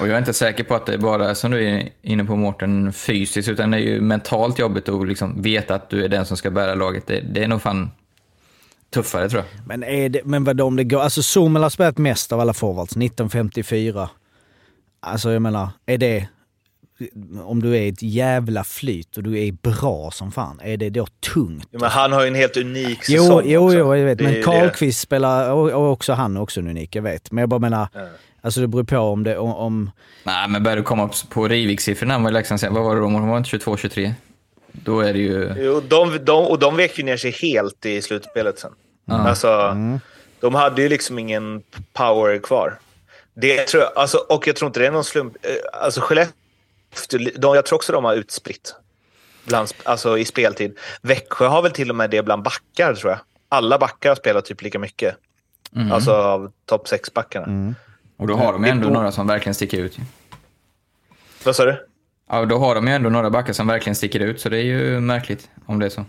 Och 0.00 0.08
jag 0.08 0.14
är 0.14 0.18
inte 0.18 0.32
säker 0.32 0.64
på 0.64 0.74
att 0.74 0.86
det 0.86 0.94
är 0.94 0.98
bara, 0.98 1.34
som 1.34 1.50
du 1.50 1.68
är 1.68 1.88
inne 2.02 2.24
på 2.24 2.36
Mårten, 2.36 2.92
fysiskt, 2.92 3.48
utan 3.48 3.70
det 3.70 3.76
är 3.76 3.80
ju 3.80 4.00
mentalt 4.00 4.58
jobbigt 4.58 4.88
att 4.88 5.08
liksom 5.08 5.42
veta 5.42 5.74
att 5.74 5.90
du 5.90 6.04
är 6.04 6.08
den 6.08 6.26
som 6.26 6.36
ska 6.36 6.50
bära 6.50 6.74
laget. 6.74 7.06
Det, 7.06 7.20
det 7.20 7.44
är 7.44 7.48
nog 7.48 7.62
fan 7.62 7.90
tuffare 8.90 9.28
tror 9.28 9.42
jag. 9.42 9.66
Men, 9.66 9.82
är 9.84 10.08
det, 10.08 10.20
men 10.24 10.44
vadå 10.44 10.64
om 10.66 10.76
det 10.76 10.84
går... 10.84 11.00
Alltså 11.00 11.22
Somel 11.22 11.62
har 11.62 11.70
spelat 11.70 11.98
mest 11.98 12.32
av 12.32 12.40
alla 12.40 12.52
forwards, 12.54 12.96
1954. 12.96 14.10
Alltså 15.00 15.30
jag 15.32 15.42
menar, 15.42 15.68
är 15.86 15.98
det... 15.98 16.28
Om 17.44 17.62
du 17.62 17.76
är 17.76 17.80
i 17.80 17.88
ett 17.88 18.02
jävla 18.02 18.64
flyt 18.64 19.16
och 19.16 19.22
du 19.22 19.38
är 19.46 19.52
bra 19.52 20.10
som 20.10 20.32
fan, 20.32 20.60
är 20.62 20.76
det 20.76 20.90
då 20.90 21.06
tungt? 21.34 21.68
Ja, 21.70 21.78
men 21.80 21.90
han 21.90 22.12
har 22.12 22.22
ju 22.22 22.28
en 22.28 22.34
helt 22.34 22.56
unik 22.56 22.98
Jo, 23.08 23.22
säsong 23.22 23.42
jo, 23.44 23.64
också. 23.66 23.78
jo, 23.78 23.96
jag 23.96 24.04
vet. 24.04 24.18
Det 24.18 24.24
Men. 24.24 24.42
Karlqvist 24.42 25.00
spelar, 25.00 25.50
och, 25.52 25.90
också 25.92 26.12
han 26.12 26.36
är 26.36 26.40
också 26.40 26.60
en 26.60 26.68
unik, 26.68 26.96
jag 26.96 27.02
vet. 27.02 27.32
Men 27.32 27.42
jag 27.42 27.48
bara 27.48 27.60
menar, 27.60 27.88
alltså 28.40 28.60
det 28.60 28.66
beror 28.66 28.84
på 28.84 28.98
om 28.98 29.22
det... 29.24 29.38
Om, 29.38 29.54
om, 29.54 29.90
Nej, 30.24 30.48
men 30.48 30.62
börjar 30.62 30.76
du 30.76 30.82
komma 30.82 31.04
upp 31.04 31.12
på 31.30 31.48
Rivik-siffrorna, 31.48 32.28
i 32.28 32.32
Leksand 32.32 32.60
sen, 32.60 32.74
vad 32.74 32.84
var 32.84 32.94
det 32.94 33.00
då? 33.00 33.06
Han 33.08 33.28
var 33.28 33.38
inte 33.38 33.56
22-23? 33.56 34.12
Då 34.72 35.00
är 35.00 35.12
det 35.12 35.18
ju... 35.18 35.52
Jo, 35.56 35.80
de, 35.88 36.18
de, 36.24 36.44
och 36.46 36.58
de 36.58 36.76
vek 36.76 36.98
ju 36.98 37.04
ner 37.04 37.16
sig 37.16 37.30
helt 37.30 37.86
i 37.86 38.02
slutspelet 38.02 38.58
sen. 38.58 38.72
Alltså, 39.10 39.48
Mm. 39.48 40.00
De 40.40 40.54
hade 40.54 40.82
ju 40.82 40.88
liksom 40.88 41.18
ingen 41.18 41.62
power 41.92 42.38
kvar. 42.38 42.78
Det 43.34 43.66
tror 43.66 43.82
jag, 43.82 43.92
alltså, 43.96 44.18
och 44.18 44.46
jag 44.46 44.56
tror 44.56 44.66
inte 44.66 44.80
det 44.80 44.86
är 44.86 44.90
någon 44.90 45.04
slump. 45.04 45.36
Eh, 45.42 45.50
Alltså 45.82 46.00
Skellefteå, 46.00 46.34
de, 47.36 47.54
jag 47.54 47.66
tror 47.66 47.76
också 47.76 47.92
de 47.92 48.04
har 48.04 48.14
utspritt 48.14 48.74
bland, 49.44 49.68
alltså, 49.82 50.18
i 50.18 50.24
speltid. 50.24 50.78
Växjö 51.02 51.46
har 51.46 51.62
väl 51.62 51.72
till 51.72 51.90
och 51.90 51.96
med 51.96 52.10
det 52.10 52.22
bland 52.22 52.42
backar, 52.42 52.94
tror 52.94 53.10
jag. 53.12 53.20
Alla 53.48 53.78
backar 53.78 54.08
har 54.08 54.16
spelat 54.16 54.44
typ 54.44 54.62
lika 54.62 54.78
mycket. 54.78 55.16
Mm. 55.76 55.92
Alltså 55.92 56.12
av 56.12 56.52
topp 56.64 56.86
6-backarna. 56.86 57.74
Och 58.16 58.26
då 58.26 58.34
har 58.34 58.52
de 58.52 58.64
ju 58.64 58.70
ändå 58.70 58.88
några 58.88 59.12
som 59.12 59.26
verkligen 59.26 59.54
sticker 59.54 59.78
ut. 59.78 59.98
Vad 61.44 61.56
sa 61.56 61.64
du? 61.64 61.86
Ja, 62.30 62.44
då 62.44 62.58
har 62.58 62.74
de 62.74 62.86
ju 62.86 62.92
ändå 62.92 63.10
några 63.10 63.30
backar 63.30 63.52
som 63.52 63.66
verkligen 63.66 63.96
sticker 63.96 64.20
ut, 64.20 64.40
så 64.40 64.48
det 64.48 64.58
är 64.58 64.62
ju 64.62 65.00
märkligt 65.00 65.50
om 65.66 65.78
det 65.78 65.86
är 65.86 65.90
så. 65.90 66.04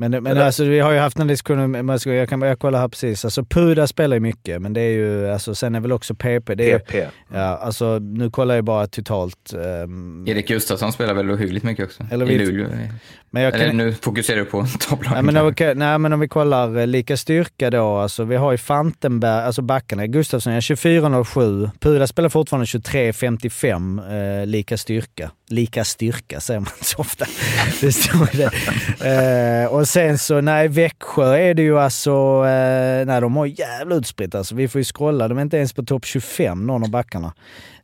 Men 0.00 0.22
men 0.22 0.38
alltså, 0.38 0.64
vi 0.64 0.80
har 0.80 0.92
ju 0.92 0.98
haft 0.98 1.18
en 1.18 1.26
diskussion, 1.26 1.74
om- 1.74 1.98
jag, 2.04 2.28
kan 2.28 2.42
jag 2.42 2.58
kollar 2.58 2.80
här 2.80 2.88
precis. 2.88 3.24
Alltså 3.24 3.44
Puda 3.44 3.86
spelar 3.86 4.16
ju 4.16 4.20
mycket, 4.20 4.62
men 4.62 4.72
det 4.72 4.80
är 4.80 4.90
ju, 4.90 5.28
alltså 5.30 5.54
sen 5.54 5.74
är 5.74 5.80
väl 5.80 5.92
också 5.92 6.14
PP. 6.14 6.54
Det 6.54 6.70
är, 6.72 6.78
PP. 6.78 7.08
Ja, 7.32 7.40
alltså 7.40 7.98
nu 7.98 8.30
kollar 8.30 8.54
jag 8.54 8.64
bara 8.64 8.86
totalt. 8.86 9.52
ehm, 9.54 10.24
Erik 10.28 10.48
Gustafsson 10.48 10.92
spelar 10.92 11.14
väl 11.14 11.30
ohyggligt 11.30 11.64
mycket 11.64 11.84
också, 11.84 12.06
Eller 12.10 12.30
i 12.30 12.38
vi- 12.38 12.46
Luleå. 12.46 12.68
men 13.30 13.42
jag 13.42 13.54
Eller 13.54 13.66
kan, 13.66 13.76
nu 13.76 13.92
fokuserar 13.92 14.38
du 14.38 14.44
på 14.44 14.66
topplagen. 14.88 15.24
Nej 15.24 15.34
men, 15.34 15.36
om 15.46 15.54
vi, 15.58 15.74
nej 15.74 15.98
men 15.98 16.12
om 16.12 16.20
vi 16.20 16.28
kollar 16.28 16.78
eh, 16.78 16.86
lika 16.86 17.16
styrka 17.16 17.70
då, 17.70 17.96
alltså 17.96 18.24
vi 18.24 18.36
har 18.36 18.52
ju 18.52 18.58
Fantenberg, 18.58 19.44
alltså 19.46 19.62
backarna, 19.62 20.06
Gustafsson 20.06 20.52
är 20.52 20.60
24.07, 20.60 21.70
Puda 21.80 22.06
spelar 22.06 22.28
fortfarande 22.28 22.64
23.55, 22.66 24.40
eh, 24.40 24.46
lika 24.46 24.76
styrka. 24.76 25.30
Lika 25.50 25.84
styrka 25.84 26.40
säger 26.40 26.60
man 26.60 26.70
så 26.80 26.98
ofta. 26.98 27.24
det 27.80 27.92
står 27.92 28.36
det. 28.36 29.64
Eh, 29.64 29.72
och 29.72 29.88
sen 29.88 30.18
så, 30.18 30.40
nej 30.40 30.68
Växjö 30.68 31.36
är 31.36 31.54
det 31.54 31.62
ju 31.62 31.78
alltså, 31.78 32.10
eh, 32.46 33.06
nej 33.06 33.20
de 33.20 33.36
har 33.36 33.46
jävla 33.46 33.94
utspritt 33.94 34.34
alltså. 34.34 34.54
Vi 34.54 34.68
får 34.68 34.78
ju 34.78 34.84
scrolla, 34.84 35.28
de 35.28 35.38
är 35.38 35.42
inte 35.42 35.56
ens 35.56 35.72
på 35.72 35.82
topp 35.82 36.04
25 36.04 36.66
någon 36.66 36.82
av 36.82 36.90
backarna. 36.90 37.32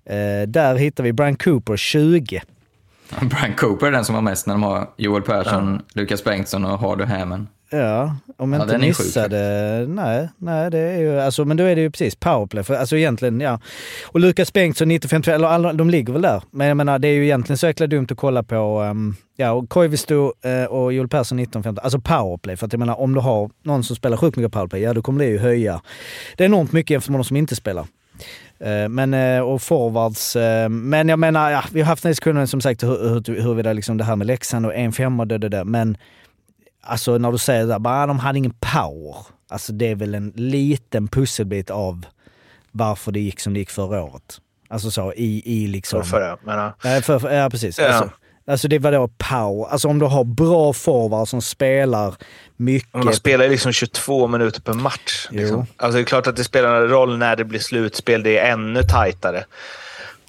Eh, 0.04 0.48
där 0.48 0.74
hittar 0.74 1.04
vi 1.04 1.12
Brian 1.12 1.36
Cooper 1.36 1.76
20. 1.76 2.42
Brian 3.20 3.54
Cooper 3.56 3.86
är 3.86 3.90
den 3.90 4.04
som 4.04 4.14
har 4.14 4.22
mest 4.22 4.46
när 4.46 4.54
de 4.54 4.62
har 4.62 4.90
Joel 4.96 5.22
Persson, 5.22 5.82
Lukas 5.92 6.24
Bengtsson 6.24 6.64
och 6.64 6.78
Hardy 6.78 7.04
Hammond. 7.04 7.46
Ja, 7.70 8.16
om 8.36 8.52
Ja, 8.52 8.62
inte 8.62 8.78
missade. 8.78 9.86
Nej, 9.88 10.28
nej, 10.38 10.70
det 10.70 10.78
är 10.78 10.98
ju, 10.98 11.20
alltså, 11.20 11.44
men 11.44 11.56
då 11.56 11.64
är 11.64 11.76
det 11.76 11.82
ju 11.82 11.90
precis 11.90 12.16
powerplay. 12.16 12.64
För, 12.64 12.74
alltså 12.74 12.96
egentligen, 12.96 13.40
ja. 13.40 13.60
Och 14.06 14.20
Lukas 14.20 14.52
Bengtsson 14.52 14.88
95, 14.88 15.22
eller 15.26 15.48
alla, 15.48 15.72
de 15.72 15.90
ligger 15.90 16.12
väl 16.12 16.22
där. 16.22 16.42
Men 16.50 16.66
jag 16.66 16.76
menar, 16.76 16.98
det 16.98 17.08
är 17.08 17.12
ju 17.12 17.24
egentligen 17.24 17.58
så 17.58 17.66
jäkla 17.66 17.86
dumt 17.86 18.06
att 18.10 18.16
kolla 18.16 18.42
på, 18.42 18.82
um, 18.82 19.16
ja, 19.36 19.52
och 19.52 19.68
Koivisto 19.68 20.32
uh, 20.46 20.64
och 20.64 20.92
Joel 20.92 21.08
Persson 21.08 21.38
1915. 21.38 21.84
Alltså 21.84 22.00
powerplay. 22.00 22.56
För 22.56 22.66
att 22.66 22.72
jag 22.72 22.80
menar, 22.80 23.00
om 23.00 23.14
du 23.14 23.20
har 23.20 23.50
någon 23.62 23.84
som 23.84 23.96
spelar 23.96 24.16
sjukt 24.16 24.36
mycket 24.36 24.52
powerplay, 24.52 24.82
ja 24.82 24.94
då 24.94 25.02
kommer 25.02 25.24
det 25.24 25.30
ju 25.30 25.38
höja. 25.38 25.80
Det 26.36 26.44
är 26.44 26.48
enormt 26.48 26.72
mycket 26.72 26.90
jämfört 26.90 27.10
med 27.10 27.18
de 27.18 27.24
som 27.24 27.36
inte 27.36 27.56
spelar. 27.56 27.86
Eh, 28.60 28.88
Men, 28.88 29.14
eh, 29.14 29.40
och 29.40 29.62
forwards. 29.62 30.36
Men 30.70 31.08
jag 31.08 31.18
menar, 31.18 31.50
ja, 31.50 31.64
vi 31.72 31.80
har 31.80 31.86
haft 31.86 32.02
den 32.02 32.10
diskussionen 32.10 32.48
som 32.48 32.60
sagt 32.60 32.82
hur, 32.82 32.88
hur, 33.08 33.42
huruvida 33.42 33.72
liksom 33.72 33.96
det 33.96 34.04
här 34.04 34.16
med 34.16 34.26
Leksand 34.26 34.66
och 34.66 34.74
en 34.74 34.92
femma 34.92 35.22
och 35.22 35.26
det, 35.26 35.38
det 35.38 35.48
där. 35.48 35.64
Men 35.64 35.96
alltså 36.86 37.18
när 37.18 37.32
du 37.32 37.38
säger 37.38 37.70
att 37.70 37.82
bara, 37.82 38.06
de 38.06 38.18
hade 38.18 38.38
ingen 38.38 38.54
power. 38.60 39.16
Alltså 39.48 39.72
det 39.72 39.90
är 39.90 39.94
väl 39.94 40.14
en 40.14 40.32
liten 40.36 41.08
pusselbit 41.08 41.70
av 41.70 42.06
varför 42.72 43.12
det 43.12 43.20
gick 43.20 43.40
som 43.40 43.54
det 43.54 43.58
gick 43.60 43.70
förra 43.70 44.02
året. 44.02 44.40
Alltså 44.68 44.90
så 44.90 45.12
i, 45.12 45.42
i 45.44 45.66
liksom... 45.66 46.04
Så 46.04 46.10
förra, 46.10 46.38
men, 46.44 46.58
ja. 46.58 46.74
Nej, 46.84 47.02
för, 47.02 47.18
för, 47.18 47.30
ja, 47.30 47.50
precis. 47.50 47.78
Ja. 47.78 47.86
Alltså, 47.86 48.10
alltså 48.46 48.68
det 48.68 48.78
var 48.78 48.92
då 48.92 49.08
power. 49.08 49.66
Alltså 49.70 49.88
om 49.88 49.98
du 49.98 50.06
har 50.06 50.24
bra 50.24 50.72
forwards 50.72 51.30
som 51.30 51.42
spelar 51.42 52.14
mycket. 52.56 52.94
Men 52.94 53.06
de 53.06 53.12
spelar 53.12 53.48
liksom 53.48 53.72
22 53.72 54.26
minuter 54.26 54.60
per 54.60 54.72
match. 54.72 55.28
Liksom. 55.30 55.66
Alltså 55.76 55.96
det 55.96 56.02
är 56.02 56.04
klart 56.04 56.26
att 56.26 56.36
det 56.36 56.44
spelar 56.44 56.82
en 56.82 56.88
roll 56.88 57.18
när 57.18 57.36
det 57.36 57.44
blir 57.44 57.60
slutspel. 57.60 58.22
Det 58.22 58.38
är 58.38 58.52
ännu 58.52 58.82
tajtare 58.82 59.44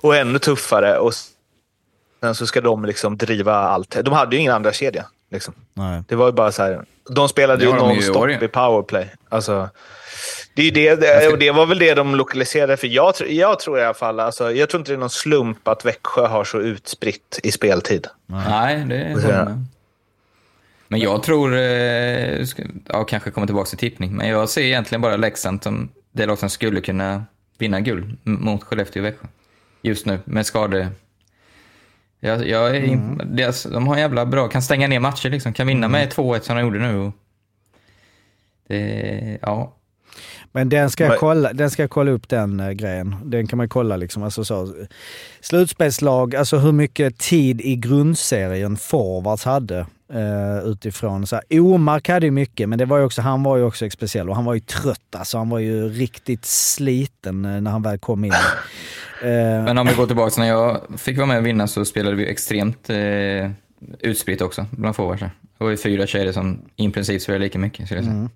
och 0.02 0.16
ännu 0.16 0.40
tuffare. 0.40 0.98
Och 0.98 1.14
sen 2.22 2.36
så 2.36 2.48
ska 2.48 2.62
de 2.62 2.86
liksom 2.86 3.18
driva 3.18 3.56
allt. 3.56 3.98
De 4.04 4.14
hade 4.14 4.36
ju 4.36 4.42
ingen 4.42 4.54
andra 4.54 4.74
kedja. 4.74 5.06
Liksom. 5.32 5.54
Nej. 5.74 6.04
Det 6.08 6.16
var 6.16 6.26
ju 6.26 6.32
bara 6.32 6.52
så 6.52 6.64
här. 6.64 6.86
De 7.10 7.30
spelade 7.30 7.64
ju 7.64 7.70
i 7.70 7.74
nonstop 7.74 8.30
i 8.30 8.48
powerplay. 8.48 9.14
Alltså, 9.30 9.70
det, 10.54 10.62
är 10.62 10.66
ju 10.66 10.72
det, 10.72 10.96
det, 10.96 11.28
och 11.28 11.40
det 11.40 11.52
var 11.52 11.66
väl 11.66 11.80
det 11.80 11.94
de 11.94 12.16
lokaliserade. 12.16 12.78
För 12.78 12.88
jag, 12.88 13.14
jag 13.28 13.60
tror 13.60 13.80
i 13.80 13.84
alla 13.84 13.94
fall, 13.94 14.20
alltså, 14.20 14.52
jag 14.52 14.70
tror 14.70 14.82
inte 14.82 14.92
det 14.92 14.96
är 14.96 15.00
någon 15.00 15.10
slump 15.10 15.68
att 15.68 15.86
Växjö 15.86 16.28
har 16.28 16.44
så 16.44 16.60
utspritt 16.60 17.40
i 17.44 17.52
speltid. 17.52 18.08
Nej, 18.26 18.86
det 18.86 18.96
är 18.96 19.16
med. 19.16 19.66
Men 20.88 21.00
jag 21.00 21.24
tror, 21.24 21.56
eh, 21.56 22.46
ja 22.86 23.04
kanske 23.08 23.32
kommer 23.32 23.48
tillbaka 23.48 23.70
till 23.70 23.78
tippning, 23.78 24.16
men 24.16 24.30
jag 24.30 24.50
ser 24.50 24.62
egentligen 24.62 25.02
bara 25.02 25.18
Leksand 25.18 25.64
som 25.64 25.90
det 26.12 26.26
lag 26.26 26.38
som 26.38 26.50
skulle 26.50 26.82
kunna 26.82 27.26
vinna 27.58 27.80
guld 27.80 28.18
mot 28.24 28.64
Skellefteå 28.64 29.02
och 29.02 29.06
Växjö. 29.06 29.28
Just 29.82 30.06
nu, 30.06 30.20
med 30.26 30.46
skador. 30.46 30.88
Jag, 32.20 32.48
jag 32.48 32.76
är 32.76 32.84
Mm. 32.84 33.36
deras, 33.36 33.64
de 33.64 33.88
har 33.88 33.96
en 33.96 34.02
jävla 34.02 34.26
bra, 34.26 34.48
kan 34.48 34.62
stänga 34.62 34.88
ner 34.88 35.00
matcher 35.00 35.30
liksom, 35.30 35.54
kan 35.54 35.68
vinna 35.68 35.88
med 35.88 36.10
2-1 36.14 36.40
som 36.40 36.56
de 36.56 36.62
gjorde 36.62 36.80
nu. 36.80 37.12
Det, 38.68 39.40
ja, 39.42 39.74
Men 40.58 40.70
den 40.70 40.90
ska, 40.90 41.04
jag 41.04 41.20
kolla, 41.20 41.54
den 41.54 41.72
ska 41.72 41.84
jag 41.84 41.90
kolla 41.90 42.12
upp 42.12 42.30
den 42.30 42.60
uh, 42.60 42.72
grejen. 42.72 43.16
Den 43.24 43.48
kan 43.48 43.58
man 43.58 43.70
kolla 43.70 43.98
liksom. 43.98 44.24
Alltså 44.24 44.46
så, 44.46 44.74
slutspelslag, 45.42 46.36
alltså 46.36 46.58
hur 46.58 46.72
mycket 46.72 47.18
tid 47.18 47.62
i 47.62 47.76
grundserien 47.76 48.78
forwards 48.78 49.46
hade. 49.46 49.86
Uh, 50.14 50.70
utifrån 50.72 51.28
så 51.28 51.36
här. 51.36 51.60
Omark 51.60 52.10
hade 52.10 52.26
ju 52.26 52.32
mycket, 52.32 52.70
men 52.70 52.80
det 52.80 52.86
var 52.86 52.98
ju 52.98 53.04
också, 53.04 53.22
han 53.22 53.44
var 53.44 53.58
ju 53.58 53.64
också 53.64 53.90
speciell 53.90 54.30
och 54.30 54.36
han 54.36 54.46
var 54.46 54.54
ju 54.54 54.60
trött 54.60 55.16
alltså. 55.16 55.38
Han 55.38 55.50
var 55.50 55.60
ju 55.60 55.90
riktigt 55.90 56.46
sliten 56.46 57.46
eh, 57.46 57.62
när 57.62 57.72
han 57.72 57.82
väl 57.82 57.98
kom 57.98 58.26
in. 58.26 58.34
Eh, 59.22 59.64
Men 59.64 59.78
om 59.78 59.88
vi 59.88 59.94
går 59.94 60.08
tillbaka 60.08 60.30
till 60.30 60.42
när 60.42 60.48
jag 60.48 60.82
fick 60.98 61.18
vara 61.18 61.28
med 61.28 61.38
och 61.38 61.46
vinna 61.46 61.68
så 61.68 61.86
spelade 61.86 62.16
vi 62.16 62.28
extremt 62.28 62.90
eh, 62.90 63.52
utspritt 64.00 64.42
också 64.42 64.66
bland 64.72 64.96
forwards. 64.96 65.22
Det 65.22 65.64
var 65.64 65.70
ju 65.70 65.78
fyra 65.78 66.08
tjejer 66.08 66.32
som 66.32 66.62
i 66.76 66.90
princip 66.90 67.22
spelade 67.22 67.44
lika 67.44 67.60
mycket. 67.60 67.86
skulle 67.86 67.98
jag 67.98 68.06
säga. 68.06 68.18
Mm. 68.18 68.30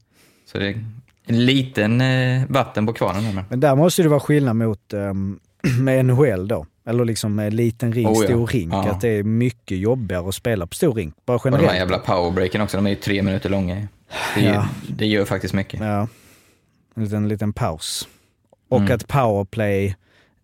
Så 0.51 0.57
det 0.57 0.67
är 0.67 0.85
en 1.25 1.45
liten 1.45 2.01
eh, 2.01 2.43
vatten 2.49 2.85
på 2.85 2.93
kvarnen. 2.93 3.23
där 3.23 3.33
med. 3.33 3.43
Men 3.49 3.59
där 3.59 3.75
måste 3.75 4.03
det 4.03 4.09
vara 4.09 4.19
skillnad 4.19 4.55
mot 4.55 4.93
um, 4.93 5.39
med 5.81 6.05
NHL 6.05 6.47
då. 6.47 6.65
Eller 6.85 7.05
liksom 7.05 7.35
med 7.35 7.53
liten 7.53 7.93
rink, 7.93 8.09
Oh 8.09 8.17
ja. 8.21 8.27
stor 8.27 8.47
rink. 8.47 8.73
Ja. 8.73 8.89
Att 8.89 9.01
det 9.01 9.09
är 9.09 9.23
mycket 9.23 9.77
jobbigare 9.77 10.29
att 10.29 10.35
spela 10.35 10.67
på 10.67 10.75
stor 10.75 10.93
rink. 10.93 11.15
Bara 11.25 11.37
Och 11.37 11.41
de 11.43 11.49
här 11.49 11.57
generellt. 11.61 11.79
jävla 11.79 11.97
powerbreaken 11.99 12.61
också, 12.61 12.77
de 12.77 12.85
är 12.85 12.89
ju 12.89 12.95
tre 12.95 13.21
minuter 13.23 13.49
långa. 13.49 13.75
Det, 14.35 14.41
Ja. 14.41 14.67
det 14.87 15.05
gör 15.05 15.25
faktiskt 15.25 15.53
mycket. 15.53 15.79
Ja, 15.79 16.07
en 16.95 17.03
liten, 17.03 17.27
liten 17.27 17.53
paus. 17.53 18.07
Och 18.69 18.79
Mm. 18.79 18.95
att 18.95 19.07
powerplay, 19.07 19.95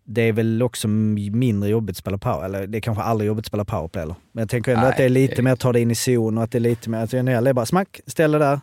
det 0.04 0.22
är 0.22 0.32
väl 0.32 0.62
också 0.62 0.88
mindre 0.88 1.68
jobbigt 1.70 1.94
att 1.94 1.96
spela 1.98 2.18
power, 2.18 2.44
eller 2.44 2.66
det 2.66 2.78
är 2.78 2.80
kanske 2.80 3.02
aldrig 3.02 3.28
jobbigt 3.28 3.42
att 3.42 3.46
spela 3.46 3.64
powerplay 3.64 4.02
eller? 4.02 4.14
Men 4.32 4.42
jag 4.42 4.48
tänker 4.48 4.72
ändå 4.72 4.80
Nej, 4.82 4.90
att 4.90 4.96
det 4.96 5.04
är 5.04 5.08
lite 5.08 5.34
det- 5.34 5.42
mer 5.42 5.52
att 5.52 5.60
ta 5.60 5.72
det 5.72 5.80
in 5.80 5.90
i 5.90 5.94
zon 5.94 6.38
och 6.38 6.44
att 6.44 6.50
det 6.50 6.58
är 6.58 6.60
lite 6.60 6.90
mer, 6.90 6.98
att 6.98 7.10
det 7.10 7.18
är 7.18 7.52
bara 7.52 7.66
smack, 7.66 8.00
ställ 8.06 8.32
det 8.32 8.38
där. 8.38 8.60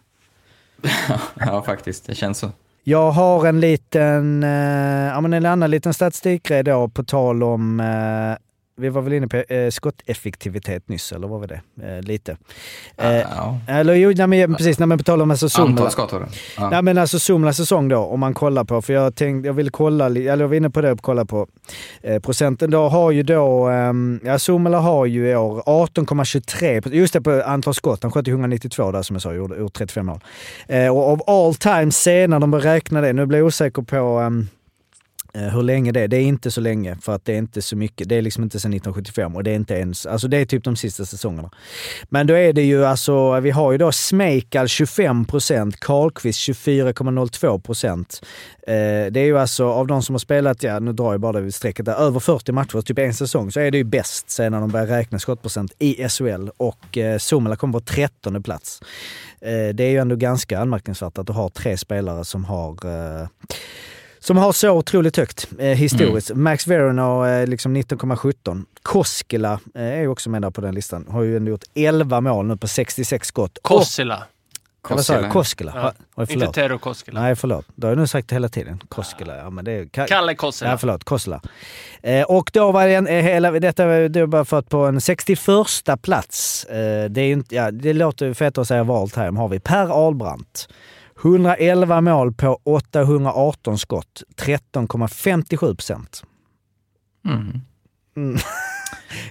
ja, 1.40 1.64
faktiskt. 1.64 2.06
Det 2.06 2.16
känns 2.16 2.40
så. 2.40 2.52
Jag 2.84 3.12
har 3.12 3.46
en 3.46 3.60
liten, 3.60 4.44
eh, 4.44 4.50
ja 5.08 5.22
men 5.22 5.34
en 5.34 5.46
annan 5.46 5.72
liten 5.72 5.94
statistikgrej 5.94 6.64
då 6.64 6.88
på 6.88 7.04
tal 7.04 7.44
om 7.44 7.80
eh, 7.80 8.38
vi 8.78 8.90
var 8.90 9.02
väl 9.02 9.14
inne 9.14 9.28
på 9.28 9.38
eh, 9.38 9.70
skotteffektivitet 9.70 10.90
nyss, 10.90 11.12
eller 11.12 11.28
var 11.28 11.48
det? 11.48 11.62
Eh, 11.84 12.02
lite. 12.02 12.38
Eh, 12.98 13.16
Ja. 13.16 13.60
Eller 13.68 13.94
jo, 13.94 14.14
nej, 14.16 14.28
men, 14.28 14.56
precis. 14.56 14.80
Nej, 14.80 14.88
men 14.88 14.98
på 14.98 15.04
tal 15.04 15.22
om 15.22 15.32
alltså, 15.32 15.50
Sumla. 15.50 15.70
Antal 15.70 15.92
skott 15.92 16.10
det. 16.10 16.28
Ja. 16.58 16.70
Nej 16.70 16.82
men 16.82 16.98
alltså 16.98 17.20
Sumlas 17.20 17.58
säsong 17.58 17.88
då, 17.88 17.98
om 17.98 18.20
man 18.20 18.34
kollar 18.34 18.64
på, 18.64 18.82
för 18.82 18.94
jag 18.94 19.16
tänkte, 19.16 19.48
jag 19.48 19.54
ville 19.54 19.70
kolla, 19.70 20.06
eller 20.06 20.22
jag 20.22 20.48
var 20.48 20.56
inne 20.56 20.70
på 20.70 20.82
det 20.82 20.92
och 20.92 21.02
kolla 21.02 21.26
på 21.26 21.48
eh, 22.02 22.20
procenten. 22.20 22.72
Då 22.72 22.90
har 22.90 23.12
ju 23.12 23.24
då, 23.24 23.68
ehm, 23.68 24.20
ja 24.24 24.40
Sumla 24.40 24.80
har 24.80 25.06
ju 25.06 25.30
i 25.30 25.36
år 25.36 25.62
18,23, 25.66 26.94
just 26.94 27.14
det 27.14 27.22
på 27.22 27.44
antal 27.46 27.74
skott, 27.74 28.04
han 28.04 28.12
sköt 28.12 28.28
ju 28.28 28.32
192 28.32 28.92
där 28.92 29.02
som 29.02 29.16
jag 29.16 29.22
sa, 29.22 29.34
gjorde, 29.34 29.58
gjorde 29.58 29.74
35 29.74 30.06
mål. 30.06 30.20
Eh, 30.68 30.98
och 30.98 31.12
av 31.12 31.22
all 31.28 31.56
time 31.56 31.92
senare, 31.92 32.40
de 32.40 32.52
börjar 32.52 32.74
räkna 32.74 33.02
det, 33.02 33.14
nu 33.14 33.26
blir 33.26 33.40
jag 33.40 33.48
osäker 33.48 33.82
på 33.82 33.96
ehm, 33.98 34.40
Eh, 34.40 34.55
Eh, 35.36 35.42
hur 35.42 35.64
länge 35.64 35.92
det 35.92 36.02
är? 36.02 36.08
Det 36.08 36.18
är 36.18 36.22
inte 36.22 36.52
så 36.52 36.62
länge 36.62 36.98
för 37.02 37.16
att 37.16 37.26
det 37.26 37.34
är 37.34 37.38
inte 37.38 37.62
så 37.62 37.76
mycket. 37.76 38.10
Det 38.10 38.16
är 38.16 38.22
liksom 38.22 38.44
inte 38.44 38.60
sedan 38.60 38.74
1975 38.74 39.36
och 39.36 39.44
det 39.44 39.52
är 39.52 39.56
inte 39.56 39.74
ens, 39.74 40.06
alltså 40.06 40.28
det 40.28 40.38
är 40.38 40.46
typ 40.46 40.64
de 40.64 40.76
sista 40.76 41.06
säsongerna. 41.06 41.52
Men 42.10 42.28
då 42.28 42.34
är 42.34 42.54
det 42.54 42.62
ju 42.62 42.86
alltså, 42.86 43.40
vi 43.40 43.52
har 43.52 43.72
ju 43.72 43.78
då 43.78 43.92
Smekal 43.92 44.66
25% 44.66 45.76
Karlqvist 45.80 46.40
24,02 46.40 48.22
eh, 48.68 49.12
Det 49.12 49.20
är 49.20 49.26
ju 49.26 49.40
alltså 49.40 49.66
av 49.66 49.88
de 49.88 50.04
som 50.04 50.16
har 50.16 50.20
spelat, 50.20 50.64
ja 50.64 50.80
nu 50.80 50.94
drar 50.94 51.12
jag 51.12 51.22
bara 51.22 51.32
det 51.32 51.42
vid 51.42 51.56
strecket 51.56 51.86
där, 51.86 51.96
över 51.96 52.20
40 52.20 52.52
matcher, 52.52 52.82
typ 52.82 53.00
en 53.00 53.14
säsong, 53.14 53.52
så 53.52 53.60
är 53.60 53.72
det 53.72 53.78
ju 53.78 53.84
bäst 53.84 54.30
sen 54.30 54.52
när 54.52 54.60
de 54.60 54.70
börjar 54.70 54.88
räkna 54.88 55.20
skottprocent 55.20 55.72
i 55.80 56.10
SHL 56.10 56.50
och 56.58 56.98
eh, 56.98 57.18
Somela 57.18 57.56
kommer 57.56 57.80
på 57.80 57.86
13 57.86 58.44
plats. 58.44 58.82
Eh, 59.42 59.76
det 59.76 59.84
är 59.84 59.90
ju 59.90 59.98
ändå 59.98 60.16
ganska 60.16 60.60
anmärkningsvärt 60.60 61.18
att 61.18 61.28
du 61.28 61.34
har 61.34 61.50
tre 61.50 61.78
spelare 61.78 62.26
som 62.26 62.46
har 62.46 62.72
eh, 62.86 63.28
som 64.28 64.38
har 64.38 64.52
så 64.52 64.70
otroligt 64.72 65.18
högt 65.18 65.48
eh, 65.60 65.66
historiskt. 65.68 66.32
Max 66.36 66.68
Veron 66.68 66.98
har 66.98 67.40
eh, 67.42 67.48
liksom 67.48 67.78
19,17. 67.78 68.66
Koskela 68.82 69.60
eh, 69.76 69.82
är 69.84 70.02
ju 70.02 70.08
också 70.08 70.30
med 70.30 70.42
där 70.42 70.50
på 70.50 70.62
den 70.62 70.76
listan. 70.76 71.06
Har 71.10 71.24
ju 71.24 71.38
ändå 71.38 71.50
gjort 71.52 71.64
11 71.74 72.22
mål 72.22 72.46
nu 72.46 72.58
på 72.58 72.68
66 72.68 73.28
skott. 73.28 73.58
Sa 75.04 75.14
jag? 75.14 75.32
Koskela? 75.32 75.72
Ja. 75.76 75.94
Oj, 76.16 76.26
Inte. 76.34 76.48
Tero 76.48 76.78
Koskela. 76.80 77.22
Nej, 77.22 77.36
förlåt. 77.36 77.66
Det 77.76 77.88
har 77.88 77.92
jag 77.92 77.98
nu 78.00 78.08
sagt 78.08 78.32
hela 78.32 78.50
tiden. 78.50 78.84
Koskela, 78.90 79.38
ja 79.38 79.50
men 79.50 79.66
det 79.66 79.72
är... 79.72 79.84
Ka- 79.86 80.08
Kalle 80.08 80.36
Kossela. 80.36 80.72
Ja, 80.72 80.78
förlåt. 80.78 81.04
Kossela. 81.04 81.42
Eh, 82.02 82.24
och 82.24 82.50
då 82.54 82.72
var 82.72 82.88
det 82.88 82.96
en, 82.96 83.08
eh, 83.08 83.14
hela, 83.24 83.52
detta 83.52 83.86
var 83.86 84.10
det 84.10 84.20
var 84.20 84.28
bara 84.28 84.46
för 84.46 84.60
att 84.60 84.70
på 84.70 84.78
en 84.78 85.02
61 85.02 85.40
plats, 86.02 86.66
eh, 86.66 87.10
det 87.10 87.22
är 87.22 87.26
ju 87.26 87.34
inte, 87.34 87.56
ja 87.56 87.72
det 87.72 87.94
låter 87.94 88.34
fett 88.34 88.58
att 88.58 88.68
säga 88.68 88.82
all 88.82 89.10
time, 89.10 89.40
har 89.40 89.48
vi 89.48 89.60
Per 89.60 90.06
Ahlbrandt. 90.06 90.68
111 91.26 92.02
mål 92.02 92.34
på 92.34 92.60
818 92.64 93.78
skott, 93.78 94.24
13,57 94.38 95.58
procent. 95.76 96.24
Mm. 97.26 97.62
Mm. 98.18 98.38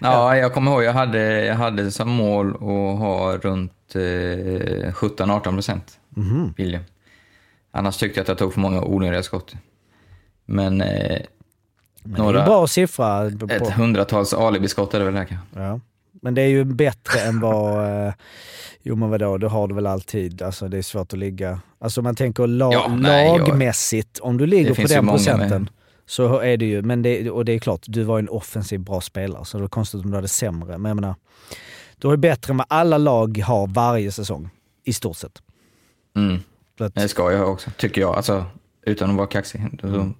Ja, 0.01 0.37
jag 0.37 0.55
kommer 0.55 0.71
ihåg, 0.71 0.83
jag 0.85 0.93
hade, 0.93 1.45
jag 1.45 1.55
hade 1.55 1.91
som 1.91 2.09
mål 2.09 2.55
att 2.55 2.99
ha 2.99 3.37
runt 3.37 3.95
eh, 3.95 3.99
17-18 4.01 5.41
procent. 5.41 6.01
William. 6.57 6.83
Annars 7.71 7.97
tyckte 7.97 8.19
jag 8.19 8.23
att 8.23 8.29
jag 8.29 8.39
tog 8.39 8.53
för 8.55 8.61
många 8.61 8.83
onödiga 8.83 9.23
skott. 9.23 9.55
Men, 10.45 10.81
eh, 10.81 10.89
Men 10.89 11.23
det 12.03 12.11
är 12.11 12.19
en 12.19 12.25
några, 12.25 12.45
bra 12.45 12.67
siffra. 12.67 13.31
På, 13.31 13.47
ett 13.51 13.71
hundratals 13.71 14.35
alibiskott 14.35 14.95
är 14.95 14.99
det 14.99 15.05
väl 15.05 15.15
här 15.15 15.25
kanske. 15.25 15.47
ja. 15.61 15.81
Men 16.25 16.35
det 16.35 16.43
är 16.43 16.49
ju 16.49 16.65
bättre 16.65 17.21
än 17.21 17.41
vad... 17.41 17.85
Eh, 18.07 18.13
jo 18.83 18.97
men 18.97 19.11
vadå, 19.11 19.39
det 19.39 19.49
har 19.49 19.69
du 19.69 19.75
väl 19.75 19.87
alltid. 19.87 20.43
Alltså 20.43 20.69
det 20.69 20.79
är 20.79 20.83
svårt 20.83 21.13
att 21.13 21.19
ligga... 21.19 21.61
Alltså 21.79 22.03
man 22.03 22.15
tänker 22.17 22.47
la, 22.47 22.73
Ja, 22.73 22.97
nej, 23.01 23.39
lagmässigt, 23.39 24.19
om 24.19 24.37
du 24.37 24.47
ligger 24.47 24.75
på 24.75 24.81
ju 24.81 24.87
den 24.87 25.05
många 25.05 25.17
med. 25.17 25.25
procenten. 25.27 25.71
Så 26.07 26.39
är 26.39 26.57
det 26.57 26.65
ju, 26.65 26.83
men 26.83 27.03
det, 27.03 27.31
och 27.31 27.45
det 27.45 27.53
är 27.53 27.59
klart, 27.59 27.81
du 27.87 28.03
var 28.03 28.19
ju 28.19 28.23
en 28.23 28.29
offensiv 28.29 28.81
bra 28.81 29.01
spelare 29.01 29.45
så 29.45 29.57
det 29.57 29.63
var 29.63 29.69
konstigt 29.69 30.05
om 30.05 30.11
du 30.11 30.17
hade 30.17 30.29
sämre. 30.29 30.79
Men 30.79 30.89
jag 30.89 30.97
menar, 30.97 31.15
du 31.99 32.11
är 32.11 32.17
bättre 32.17 32.51
än 32.51 32.57
vad 32.57 32.67
alla 32.71 32.99
lag 32.99 33.39
har 33.39 33.67
varje 33.67 34.13
säsong. 34.13 34.49
I 34.85 34.93
stort 34.93 35.17
sett. 35.17 35.43
Mm. 36.17 36.39
Att, 36.81 36.95
Det 36.95 37.09
ska 37.09 37.33
jag 37.33 37.51
också, 37.53 37.71
tycker 37.77 38.01
jag. 38.01 38.17
Alltså, 38.17 38.45
utan 38.83 39.11
att 39.11 39.17
vara 39.17 39.27
kaxig. 39.27 39.61
Så, 39.81 40.13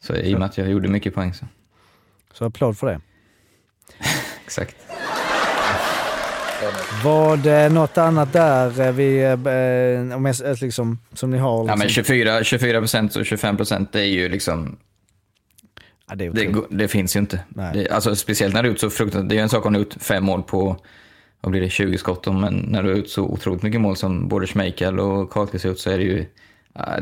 så 0.00 0.14
i 0.14 0.34
och 0.34 0.38
med 0.38 0.46
att 0.46 0.58
jag 0.58 0.70
gjorde 0.70 0.88
mycket 0.88 1.14
poäng 1.14 1.34
så. 1.34 1.46
så 2.32 2.44
applåd 2.44 2.78
för 2.78 2.86
det. 2.86 3.00
Exakt. 4.44 4.76
Var 7.04 7.36
det 7.36 7.68
något 7.68 7.98
annat 7.98 8.32
där 8.32 8.80
eh, 8.80 8.92
vi, 8.92 9.22
eh, 9.22 10.16
om 10.16 10.24
jag, 10.24 10.58
liksom, 10.60 10.98
som 11.12 11.30
ni 11.30 11.38
har? 11.38 11.56
Ja, 11.56 11.62
Liksom? 11.62 11.78
men 11.78 11.88
24, 11.88 12.44
24 12.44 12.78
procent 12.80 13.16
och 13.16 13.26
25 13.26 13.56
procent, 13.56 13.92
det 13.92 14.00
är 14.00 14.04
ju 14.04 14.28
liksom... 14.28 14.76
Ja, 16.08 16.14
det 16.14 16.24
är 16.24 16.30
Det, 16.30 16.54
det 16.70 16.88
finns 16.88 17.16
ju 17.16 17.20
inte. 17.20 17.40
Det, 17.74 17.88
alltså, 17.90 18.16
speciellt 18.16 18.54
när 18.54 18.62
du 18.62 18.68
är 18.68 18.72
ut 18.72 18.80
så 18.80 18.90
fruktansvärt... 18.90 19.28
Det 19.28 19.34
är 19.34 19.36
ju 19.36 19.42
en 19.42 19.48
sak 19.48 19.66
om 19.66 19.72
du 19.72 19.78
har 19.78 19.86
ut 19.86 19.96
fem 20.00 20.24
mål 20.24 20.42
på, 20.42 20.76
vad 21.40 21.50
blir 21.50 21.60
det, 21.60 21.68
20 21.68 21.98
skott. 21.98 22.26
Men 22.26 22.54
när 22.54 22.82
du 22.82 22.88
har 22.88 22.96
ut 22.96 23.10
så 23.10 23.22
otroligt 23.22 23.62
mycket 23.62 23.80
mål 23.80 23.96
som 23.96 24.28
både 24.28 24.46
Schmeichel 24.46 25.00
och 25.00 25.30
Karlqvist 25.30 25.64
har 25.64 25.72
ut 25.72 25.80
så 25.80 25.90
är 25.90 25.98
det 25.98 26.04
ju... 26.04 26.26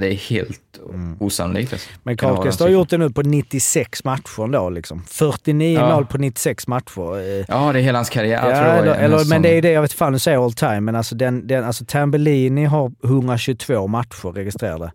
Det 0.01 0.07
är 0.13 0.15
helt 0.15 0.79
osannolikt. 1.19 1.73
Alltså. 1.73 1.89
Mm. 1.91 2.01
Men 2.03 2.17
Karlqvist 2.17 2.59
den 2.59 2.67
har 2.67 2.73
gjort 2.73 2.89
det 2.89 2.99
nu 2.99 3.11
på 3.11 3.23
96 3.23 4.05
matcher 4.05 4.45
ändå. 4.45 4.71
Liksom. 4.71 5.03
49 5.07 5.79
Ja. 5.81 5.95
mål 5.95 6.07
på 6.07 6.19
96 6.19 6.67
matcher. 6.67 7.19
Eh, 7.19 7.45
Ja, 7.49 7.73
det 7.73 7.79
är 7.79 7.83
hela 7.83 7.99
hans 7.99 8.11
karriär. 8.11 8.51
Ja, 8.51 8.57
tror 8.57 8.83
eller, 8.83 8.95
eller, 8.95 9.29
men 9.29 9.43
det 9.43 9.49
är 9.51 9.55
ju 9.55 9.61
det, 9.61 9.71
jag 9.73 9.83
vet 9.83 9.93
fan, 9.93 10.13
nu 10.13 10.19
säger 10.19 10.45
all 10.45 10.53
time, 10.53 10.81
men 10.81 10.97
alltså, 10.97 11.15
den, 11.15 11.47
den, 11.47 11.65
alltså 11.65 11.85
Tambellini 11.85 12.65
har 12.65 12.93
122 13.05 13.87
matcher 13.87 14.33
registrerade 14.33 14.85
eh, 14.85 14.91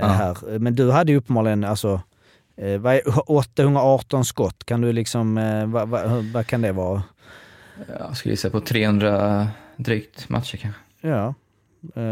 Ja. 0.00 0.06
här. 0.06 0.58
Men 0.58 0.74
du 0.74 0.90
hade 0.90 1.12
ju 1.12 1.18
uppenbarligen 1.18 1.64
alltså, 1.64 2.00
eh, 2.56 2.78
vad 2.78 2.94
är, 2.94 3.02
818 3.30 4.24
skott. 4.24 4.64
Kan 4.64 4.80
du 4.80 4.92
liksom, 4.92 5.38
eh, 5.38 5.66
vad, 5.66 5.88
vad, 5.88 6.24
vad 6.24 6.46
kan 6.46 6.62
det 6.62 6.72
vara? 6.72 7.02
Jag 7.98 8.16
skulle 8.16 8.32
gissa 8.32 8.50
på 8.50 8.60
300 8.60 9.48
drygt 9.76 10.28
matcher 10.28 10.56
kanske. 10.56 10.80
Ja, 11.00 11.26
eh, 11.26 11.32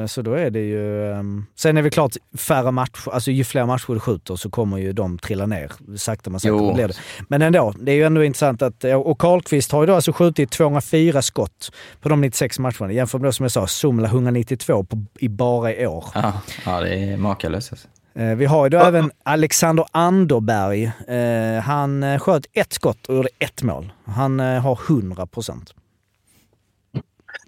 så 0.09 0.23
då 0.23 0.33
är 0.33 0.51
det 0.51 0.61
ju... 0.61 1.13
ehm, 1.13 1.47
Sen 1.57 1.77
är 1.77 1.83
det 1.83 1.91
klart 1.91 2.13
färre 2.39 2.71
matcher, 2.71 3.11
alltså 3.13 3.31
ju 3.31 3.45
fler 3.45 3.67
matcher 3.67 3.93
du 3.95 4.01
skjuter 4.01 4.37
så 4.37 4.51
kommer 4.51 4.79
ju 4.79 4.93
de 4.93 5.19
trilla 5.19 5.47
ner. 5.47 5.73
Sakta 5.97 6.31
men 6.31 6.41
säkert 6.41 6.75
blir 6.75 6.89
det. 6.89 6.95
Men 7.29 7.43
ändå, 7.43 7.75
det 7.81 7.93
är 7.93 7.97
ju 7.97 8.03
ändå 8.05 8.25
intressant 8.25 8.63
att... 8.63 8.85
Och 8.85 9.19
Karlqvist 9.19 9.73
har 9.73 9.83
ju 9.83 9.87
då 9.87 9.95
alltså 9.95 10.13
skjutit 10.13 10.51
204 10.51 11.23
skott 11.23 11.73
på 12.01 12.09
de 12.09 12.21
96 12.21 12.59
matcherna. 12.59 12.93
Jämfört 12.93 13.21
med 13.21 13.29
då 13.29 13.33
som 13.33 13.45
jag 13.45 13.53
sa, 13.53 13.67
Sumla 13.67 14.09
192 14.09 14.85
på, 14.85 15.05
i 15.19 15.29
bara 15.29 15.75
i 15.75 15.87
år. 15.87 16.05
Ja, 16.15 16.33
ja 16.67 16.81
det 16.81 16.95
är 16.95 17.17
makalöst 17.17 17.73
alltså. 17.73 17.89
Eh, 18.15 18.35
Vi 18.35 18.45
har 18.47 18.65
ju 18.67 18.71
då 18.71 18.79
även 18.79 19.11
Alexander 19.23 19.85
Anderberg. 19.91 20.85
Eh, 21.09 21.63
Han 21.63 22.03
eh, 22.03 22.19
sköt 22.19 22.47
ett 22.53 22.73
skott 22.73 23.07
och 23.07 23.15
gjorde 23.17 23.29
ett 23.39 23.63
mål. 23.63 23.93
Han 24.05 24.41
eh, 24.41 24.61
har 24.61 24.79
100 24.89 25.27
procent. 25.27 25.75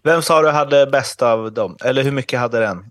Vem 0.03 0.23
sa 0.23 0.43
du 0.43 0.51
hade 0.51 0.87
bäst 0.87 1.23
av 1.23 1.53
dem? 1.53 1.77
Eller 1.85 2.03
hur 2.03 2.11
mycket 2.13 2.41
hade 2.41 2.61
den? 2.61 2.85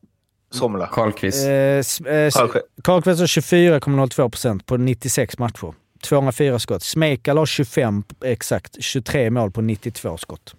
Somla? 0.51 0.87
Karlqvist. 0.87 1.45
Eh, 1.45 1.51
eh, 1.51 1.83
Karlqvist. 2.31 2.65
Karlqvist 2.83 3.19
har 3.19 3.27
24,02 3.27 4.29
procent 4.29 4.65
på 4.65 4.77
96 4.77 5.37
matcher. 5.37 5.73
204 6.03 6.59
skott. 6.59 6.83
Smekal 6.83 7.37
har 7.37 7.45
25, 7.45 8.03
exakt 8.25 8.83
23 8.83 9.29
mål 9.29 9.51
på 9.51 9.61
92 9.61 10.17
skott. 10.17 10.55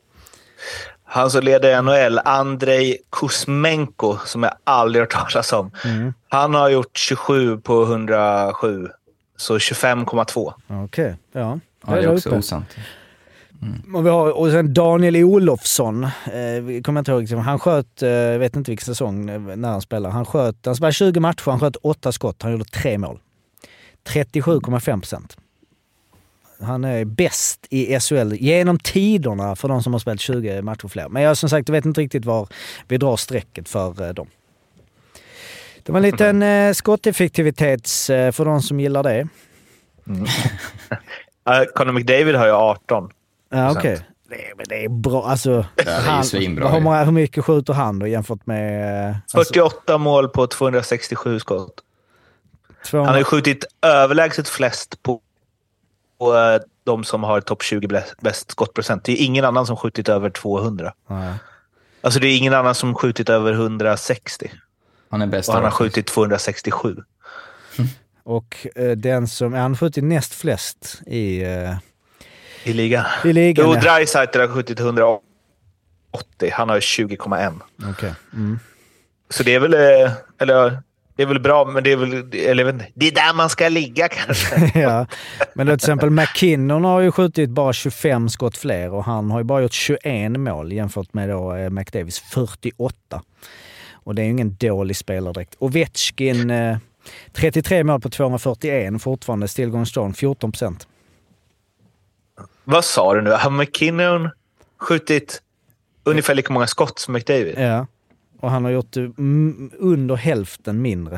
Han 1.04 1.30
som 1.30 1.42
leder 1.42 1.82
NHL, 1.82 2.18
Andrei 2.24 2.96
Kuzmenko, 3.10 4.16
som 4.24 4.42
jag 4.42 4.52
aldrig 4.64 5.02
hört 5.02 5.10
talas 5.10 5.52
om. 5.52 5.70
Mm. 5.84 6.14
Han 6.28 6.54
har 6.54 6.68
gjort 6.68 6.98
27 6.98 7.58
på 7.58 7.82
107, 7.82 8.88
så 9.36 9.58
25,2. 9.58 10.52
Okej, 10.84 11.16
ja. 11.32 11.58
Ja, 11.86 11.94
det 11.94 12.02
är 12.02 12.14
också 12.14 12.28
uppe. 12.28 12.38
osant. 12.38 12.66
Och, 13.94 14.06
vi 14.06 14.10
har, 14.10 14.30
och 14.30 14.50
sen 14.50 14.74
Daniel 14.74 15.16
Olofsson, 15.16 16.04
eh, 16.04 16.82
kommer 16.82 16.98
inte 16.98 17.10
ihåg, 17.10 17.20
liksom, 17.20 17.38
han 17.38 17.58
sköt, 17.58 18.02
eh, 18.02 18.08
jag 18.08 18.38
vet 18.38 18.56
inte 18.56 18.70
vilken 18.70 18.84
säsong 18.84 19.30
eh, 19.30 19.40
när 19.40 19.68
han 19.68 19.80
spelade. 19.80 20.14
Han 20.14 20.24
sköt, 20.24 20.66
han 20.66 20.76
spelade 20.76 20.92
20 20.92 21.20
matcher, 21.20 21.50
han 21.50 21.60
sköt 21.60 21.76
8 21.76 22.12
skott, 22.12 22.42
han 22.42 22.52
gjorde 22.52 22.64
3 22.64 22.98
mål. 22.98 23.18
37,5 24.04 25.00
procent. 25.00 25.36
Han 26.62 26.84
är 26.84 27.04
bäst 27.04 27.66
i 27.70 28.00
SHL 28.00 28.32
genom 28.34 28.78
tiderna 28.78 29.56
för 29.56 29.68
de 29.68 29.82
som 29.82 29.92
har 29.92 30.00
spelat 30.00 30.20
20 30.20 30.62
matcher 30.62 30.88
fler. 30.88 31.08
Men 31.08 31.22
jag 31.22 31.36
som 31.36 31.48
sagt 31.48 31.68
jag 31.68 31.72
vet 31.72 31.84
inte 31.84 32.00
riktigt 32.00 32.24
var 32.24 32.48
vi 32.88 32.96
drar 32.96 33.16
strecket 33.16 33.68
för 33.68 34.02
eh, 34.02 34.08
dem. 34.08 34.26
Det 35.82 35.92
var 35.92 35.98
en 35.98 36.02
liten 36.02 36.42
eh, 36.68 36.72
skotteffektivitets 36.72 38.10
eh, 38.10 38.32
för 38.32 38.44
de 38.44 38.62
som 38.62 38.80
gillar 38.80 39.02
det. 39.02 39.28
Uh, 40.08 41.64
Conor 41.74 41.92
McDavid 41.92 42.34
har 42.34 42.46
ju 42.46 42.52
18. 42.52 43.10
Ja, 43.50 43.70
okej. 43.70 43.82
procent. 43.96 44.06
Det, 44.28 44.36
men 44.56 44.66
det 44.68 44.84
är 44.84 44.88
bra. 44.88 45.24
Alltså, 45.26 45.66
det 45.74 45.82
är 45.88 46.02
ju 46.02 46.08
han, 46.08 46.24
svinbra 46.24 46.68
hur, 46.68 46.80
många, 46.80 47.04
hur 47.04 47.12
mycket 47.12 47.44
skjuter 47.44 47.72
han 47.72 47.98
då 47.98 48.06
jämfört 48.06 48.46
med... 48.46 49.08
eh, 49.10 49.16
Alltså, 49.34 49.52
48 49.54 49.98
mål 49.98 50.28
på 50.28 50.46
267 50.46 51.38
skott. 51.38 51.80
200, 52.86 53.06
Han 53.06 53.14
har 53.14 53.18
ju 53.18 53.24
skjutit 53.24 53.64
överlägset 53.82 54.48
flest 54.48 55.02
på, 55.02 55.20
på 56.18 56.36
eh, 56.36 56.60
de 56.84 57.04
som 57.04 57.24
har 57.24 57.40
topp 57.40 57.62
20 57.62 57.86
bäst- 58.20 58.50
skottprocent. 58.50 59.04
Det 59.04 59.12
är 59.12 59.24
ingen 59.24 59.44
annan 59.44 59.66
som 59.66 59.76
skjutit 59.76 60.08
över 60.08 60.30
200. 60.30 60.92
Nej. 61.06 61.34
Alltså 62.02 62.20
det 62.20 62.26
är 62.26 62.36
ingen 62.38 62.54
annan 62.54 62.74
som 62.74 62.94
skjutit 62.94 63.28
över 63.28 63.52
160. 63.52 64.50
Han 65.10 65.22
är 65.22 65.26
bäst 65.26 65.48
Och 65.48 65.54
han 65.54 65.64
har 65.64 65.70
skjutit 65.70 66.06
267. 66.06 66.96
Och 68.24 68.66
eh, 68.76 68.90
den 68.90 69.28
som, 69.28 69.52
han 69.52 69.70
har 69.70 69.76
skjutit 69.76 70.04
näst 70.04 70.34
flest 70.34 71.00
i, 71.06 71.42
eh, 71.42 71.74
I 72.64 72.72
ligan. 72.72 73.04
i 73.24 73.32
ligan. 73.32 73.66
Jo, 73.68 73.74
ja. 73.74 73.80
Dreisaitl 73.80 74.38
har 74.40 74.48
skjutit 74.48 74.80
180. 74.80 75.20
Han 76.52 76.68
har 76.68 76.76
ju 76.76 76.80
20,1. 76.80 77.60
Okej. 77.90 78.12
Mm. 78.32 78.58
Så 79.30 79.42
det 79.42 79.54
är 79.54 79.60
väl... 79.60 79.74
eh, 79.74 80.12
Eller 80.38 80.82
det 81.16 81.22
är 81.22 81.26
väl 81.26 81.40
bra, 81.40 81.64
men 81.64 81.84
det 81.84 81.92
är 81.92 81.96
väl... 81.96 82.12
Eller 82.32 82.64
jag 82.64 82.72
vet 82.72 82.74
inte. 82.82 82.86
Det 82.94 83.06
är 83.06 83.12
där 83.14 83.34
man 83.34 83.50
ska 83.50 83.68
ligga 83.68 84.08
kanske. 84.08 84.72
ja. 84.80 85.06
Men 85.54 85.66
till 85.66 85.74
exempel 85.74 86.10
McKinnon 86.10 86.84
har 86.84 87.00
ju 87.00 87.12
skjutit 87.12 87.50
bara 87.50 87.72
25 87.72 88.28
skott 88.28 88.56
fler 88.56 88.90
och 88.92 89.04
han 89.04 89.30
har 89.30 89.40
ju 89.40 89.44
bara 89.44 89.62
gjort 89.62 89.72
21 89.72 90.30
mål 90.32 90.72
jämfört 90.72 91.14
med 91.14 91.28
då 91.28 91.54
eh, 91.54 91.70
McDavis 91.70 92.18
48. 92.18 93.22
Och 93.92 94.14
det 94.14 94.22
är 94.22 94.24
ju 94.24 94.30
ingen 94.30 94.56
dålig 94.60 94.96
spelare 94.96 95.32
direkt. 95.32 95.54
Ovechkin 95.58 96.50
eh, 96.50 96.76
33 97.32 97.84
mål 97.84 98.00
på 98.00 98.10
241, 98.10 99.02
fortfarande 99.02 99.48
still 99.48 99.70
going 99.70 99.86
strong, 99.86 100.14
14 100.14 100.52
procent. 100.52 100.86
Vad 102.70 102.84
sa 102.84 103.14
du 103.14 103.20
nu? 103.22 103.30
Har 103.30 103.50
McKinnon 103.50 104.28
skjutit 104.80 105.42
ungefär 106.04 106.34
lika 106.34 106.52
många 106.52 106.66
skott 106.66 106.98
som 106.98 107.14
McDavid? 107.14 107.54
Ja. 107.58 107.86
Och 108.40 108.50
han 108.50 108.64
har 108.64 108.70
gjort 108.70 108.96
mm, 108.96 109.70
under 109.78 110.16
hälften 110.16 110.82
mindre. 110.82 111.14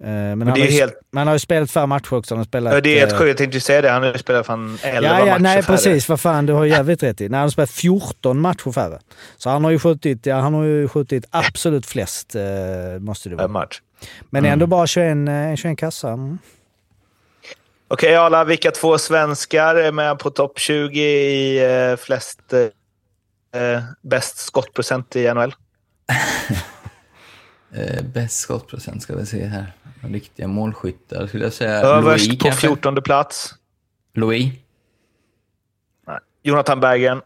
Eh, 0.00 0.06
Men, 0.06 0.28
han, 0.28 0.38
det 0.38 0.44
är 0.44 0.50
har 0.50 0.58
ju, 0.58 0.70
helt- 0.80 1.00
men 1.10 1.18
han 1.18 1.26
har 1.26 1.34
ju 1.34 1.38
spelat 1.38 1.70
färre 1.70 1.86
matcher 1.86 2.12
också. 2.14 2.34
Han 2.34 2.38
har 2.38 2.44
spelat, 2.44 2.74
Ja, 2.74 2.80
det 2.80 2.90
är 2.96 3.00
helt 3.00 3.12
eh, 3.12 3.18
sjukt. 3.18 3.28
Jag 3.28 3.36
tänkte 3.36 3.60
säga 3.60 3.82
det. 3.82 3.90
Han 3.90 4.02
har 4.02 4.12
ju 4.12 4.18
spelat 4.18 4.46
fan 4.46 4.78
11 4.82 5.08
Ja, 5.08 5.18
ja, 5.18 5.24
matcher 5.26 5.42
nej 5.42 5.62
färre. 5.62 5.76
precis. 5.76 6.08
Vad 6.08 6.20
fan, 6.20 6.46
du 6.46 6.52
har 6.52 6.64
jävligt 6.64 7.02
rätt 7.02 7.20
i. 7.20 7.28
Nej, 7.28 7.38
han 7.38 7.44
har 7.44 7.50
spelat 7.50 7.70
14 7.70 8.40
matcher 8.40 8.72
färre. 8.72 8.98
Så 9.36 9.50
han 9.50 9.64
har 9.64 9.70
ju 9.70 9.78
skjutit, 9.78 10.26
ja, 10.26 10.36
han 10.40 10.54
har 10.54 10.64
ju 10.64 10.88
skjutit 10.88 11.24
absolut 11.30 11.86
flest, 11.86 12.34
eh, 12.34 12.42
måste 13.00 13.28
det 13.28 13.36
Per 13.36 13.42
vara. 13.42 13.52
match. 13.52 13.80
Men 14.30 14.44
ändå 14.44 14.66
bara 14.66 14.86
21, 14.86 15.28
eh, 15.28 15.56
21 15.56 15.78
kassar. 15.78 16.38
Okej, 17.88 18.16
alla. 18.16 18.44
Vilka 18.44 18.70
två 18.70 18.98
svenskar 18.98 19.74
är 19.74 19.92
med 19.92 20.18
på 20.18 20.30
topp 20.30 20.58
20 20.58 21.00
i 21.00 21.64
eh, 21.90 21.96
flest... 21.96 22.52
Eh, 22.52 23.82
bäst 24.02 24.38
skottprocent 24.38 25.16
i 25.16 25.34
NHL? 25.34 25.54
Eh, 27.76 28.02
bäst 28.04 28.40
skottprocent 28.40 29.02
ska 29.02 29.16
vi 29.16 29.26
se 29.26 29.44
här. 29.44 29.72
Riktiga 30.00 30.48
målskyttar 30.48 31.26
skulle 31.26 31.44
jag 31.44 31.52
säga. 31.52 31.70
Överst 31.70 32.26
Louis 32.26 32.38
på 32.38 32.44
kanske? 32.44 32.66
14 32.66 33.02
plats. 33.02 33.54
Louis. 34.14 34.52
Jonathan 36.42 36.80
Bergen. 36.80 37.22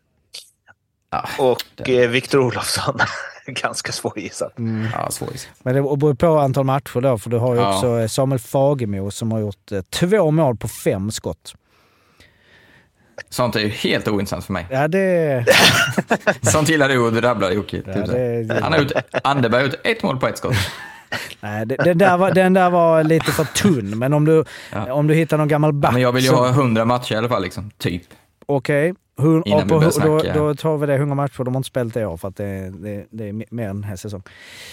Ja, 1.11 1.29
Och 1.39 1.89
eh, 1.89 2.11
Victor 2.11 2.41
Olofsson. 2.41 2.99
Ganska 3.63 3.93
svårgissat. 3.93 4.53
ja 4.93 5.11
svårt. 5.11 5.49
Men 5.63 5.75
det 5.75 5.83
beror 5.83 6.15
på 6.15 6.39
antal 6.39 6.65
matcher 6.65 7.01
då, 7.01 7.19
för 7.19 7.31
du 7.31 7.37
har 7.37 7.55
ju 7.55 7.61
Ja. 7.61 7.75
också 7.75 7.99
eh, 8.01 8.07
Samuel 8.07 8.39
Fagemo 8.39 9.11
som 9.11 9.33
har 9.33 9.41
gjort 9.41 9.73
eh, 9.73 9.81
två 9.83 10.31
mål 10.31 10.57
på 10.57 10.69
fem 10.69 11.11
skott. 11.11 11.55
Sånt 13.31 13.57
är 13.57 13.61
ju 13.61 13.69
helt 13.69 14.09
ointressant 14.09 14.45
för 14.45 14.53
mig. 14.53 14.67
Ja, 14.71 14.89
det... 14.89 15.45
Sånt 16.43 16.69
gillar 16.69 16.89
du 16.89 16.99
och 16.99 17.13
du 17.13 17.21
rabblar 17.21 17.51
Jocke. 17.51 17.83
Ja, 17.87 17.93
typ 17.95 18.07
så. 18.07 18.13
det- 18.13 18.61
Han 18.63 18.73
har 18.73 18.81
gjort, 18.81 18.93
Anderberg 19.25 19.61
har 19.63 19.67
gjort 19.69 19.81
ett 19.85 20.03
mål 20.03 20.21
på 20.21 20.27
ett 20.29 20.39
skott. 20.39 20.55
Nej, 21.41 21.67
den, 21.67 21.99
där 21.99 22.17
var, 22.19 22.33
den 22.33 22.53
där 22.55 22.71
var 22.71 23.05
lite 23.05 23.33
för 23.33 23.45
tunn, 23.45 23.99
men 23.99 24.13
om 24.15 24.25
du, 24.25 24.45
Ja. 24.73 24.93
om 24.93 25.07
du 25.07 25.15
hittar 25.15 25.39
någon 25.39 25.49
gammal 25.49 25.73
back 25.73 25.93
Men 25.93 26.03
jag 26.03 26.13
vill 26.13 26.23
ju 26.25 26.29
som- 26.31 26.39
ha 26.39 26.49
100 26.49 26.85
matcher 26.85 27.13
i 27.15 27.17
alla 27.17 27.29
fall, 27.29 27.43
liksom. 27.43 27.71
Typ. 27.79 28.03
Okej. 28.47 28.95
Hun- 29.19 29.43
Innan 29.47 29.63
vi 29.63 29.69
på- 29.69 29.79
börjar 29.81 30.35
då, 30.35 30.49
då 30.49 30.55
tar 30.55 30.77
vi 30.77 30.87
det 30.87 30.95
100 30.95 31.15
matcher. 31.15 31.45
De 31.45 31.55
har 31.55 31.59
inte 31.59 31.67
spelat 31.67 31.97
i 31.97 32.05
år 32.05 32.17
för 32.17 32.29
att 32.29 32.37
det, 32.37 32.71
det, 32.71 33.07
det 33.11 33.25
är 33.29 33.33
me- 33.33 33.47
mer 33.51 33.69
än 33.69 33.85
en 33.85 33.99
säsong. 33.99 34.23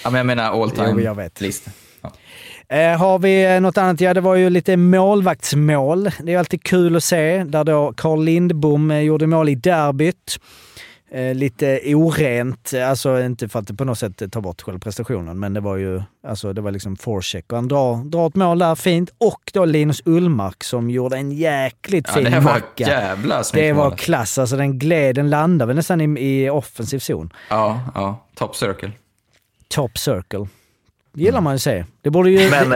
Ja, 0.04 0.10
men 0.10 0.18
jag 0.18 0.26
menar 0.26 0.44
all 0.62 0.72
Jo, 0.78 0.86
time 0.86 1.02
jag 1.02 1.16
vet. 1.16 1.42
list. 1.42 1.68
Ja. 2.02 2.12
Eh, 2.78 2.98
har 3.00 3.20
vi 3.20 3.56
eh, 3.56 3.62
något 3.62 3.78
annat? 3.78 4.02
Ja, 4.02 4.14
det 4.14 4.22
var 4.22 4.36
ju 4.36 4.50
lite 4.50 4.78
målvaktsmål. 4.78 6.10
Det 6.24 6.34
är 6.34 6.40
alltid 6.40 6.64
kul 6.64 6.96
att 6.96 7.04
se. 7.04 7.44
Där 7.44 7.64
då 7.64 7.94
Carl 7.98 8.24
Lindbom 8.24 8.92
eh, 8.92 9.00
gjorde 9.00 9.28
mål 9.28 9.50
i 9.50 9.56
derbyt. 9.56 10.40
Eh, 11.16 11.36
lite 11.36 11.82
orent, 11.96 12.74
alltså 12.74 13.22
inte 13.22 13.50
för 13.50 13.60
att 13.60 13.68
det 13.68 13.74
på 13.74 13.86
något 13.86 14.00
sätt 14.00 14.32
tar 14.32 14.42
bort 14.42 14.62
själva 14.62 14.80
prestationen, 14.80 15.40
men 15.40 15.54
det 15.54 15.60
var 15.60 15.76
ju 15.78 16.02
alltså 16.28 16.54
det 16.54 16.62
var 16.62 16.72
liksom 16.72 16.96
forecheck 16.96 17.52
och 17.52 17.58
han 17.58 17.68
drar, 17.68 18.04
drar 18.04 18.28
ett 18.28 18.36
mål 18.36 18.60
där 18.60 18.76
fint. 18.76 19.10
Och 19.18 19.52
då 19.54 19.66
Linus 19.66 20.02
Ullmark 20.06 20.64
som 20.64 20.90
gjorde 20.90 21.18
en 21.18 21.32
jäkligt 21.32 22.06
Ja, 22.08 22.14
fin 22.14 22.24
det 22.24 22.30
var 22.30 22.38
ett 22.38 22.44
macka. 22.44 22.84
jävla 22.84 23.44
Det 23.54 23.74
var 23.74 23.90
mål. 23.90 23.98
klass, 23.98 24.38
alltså 24.38 24.56
den 24.58 24.80
gled, 24.80 25.16
den 25.16 25.30
landade 25.30 25.68
väl 25.68 25.76
nästan 25.76 26.02
i, 26.18 26.20
i 26.44 26.50
offensiv 26.50 27.00
zon. 27.00 27.34
Ja, 27.50 27.80
ja. 27.96 28.26
Top 28.36 28.56
circle. 28.56 28.92
Top 29.68 29.98
circle. 29.98 30.48
gillar 31.14 31.42
man 31.42 31.54
ju 31.54 31.60
se. 31.60 31.86
Det 32.02 32.10
borde 32.10 32.30
ju... 32.32 32.50
Men 32.50 32.76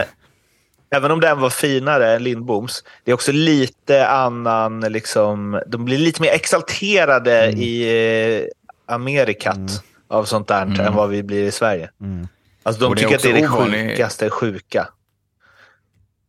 även 0.96 1.10
om 1.10 1.20
den 1.20 1.40
var 1.40 1.50
finare 1.50 2.14
än 2.14 2.22
Lindboms, 2.24 2.84
det 3.04 3.10
är 3.10 3.14
också 3.14 3.32
lite 3.32 4.08
annan... 4.08 4.80
Liksom, 4.80 5.60
de 5.66 5.84
blir 5.84 5.98
lite 5.98 6.22
mer 6.22 6.30
exalterade 6.30 7.42
Mm. 7.44 7.60
i 7.60 8.42
eh, 8.88 8.94
Amerikat 8.94 9.84
av 10.08 10.24
sånt 10.24 10.48
där 10.48 10.62
Mm. 10.62 10.80
än 10.80 10.94
vad 10.94 11.08
vi 11.10 11.22
blir 11.22 11.44
i 11.44 11.50
Sverige. 11.52 11.90
Mm. 12.00 12.28
Alltså, 12.62 12.82
de 12.88 12.96
tycker 12.96 13.16
att 13.16 13.22
det 13.22 13.30
är 13.30 13.34
det 13.34 13.44
också 13.44 13.56
ovanligt- 13.56 13.90
sjukaste 13.90 14.30
sjuka. 14.30 14.88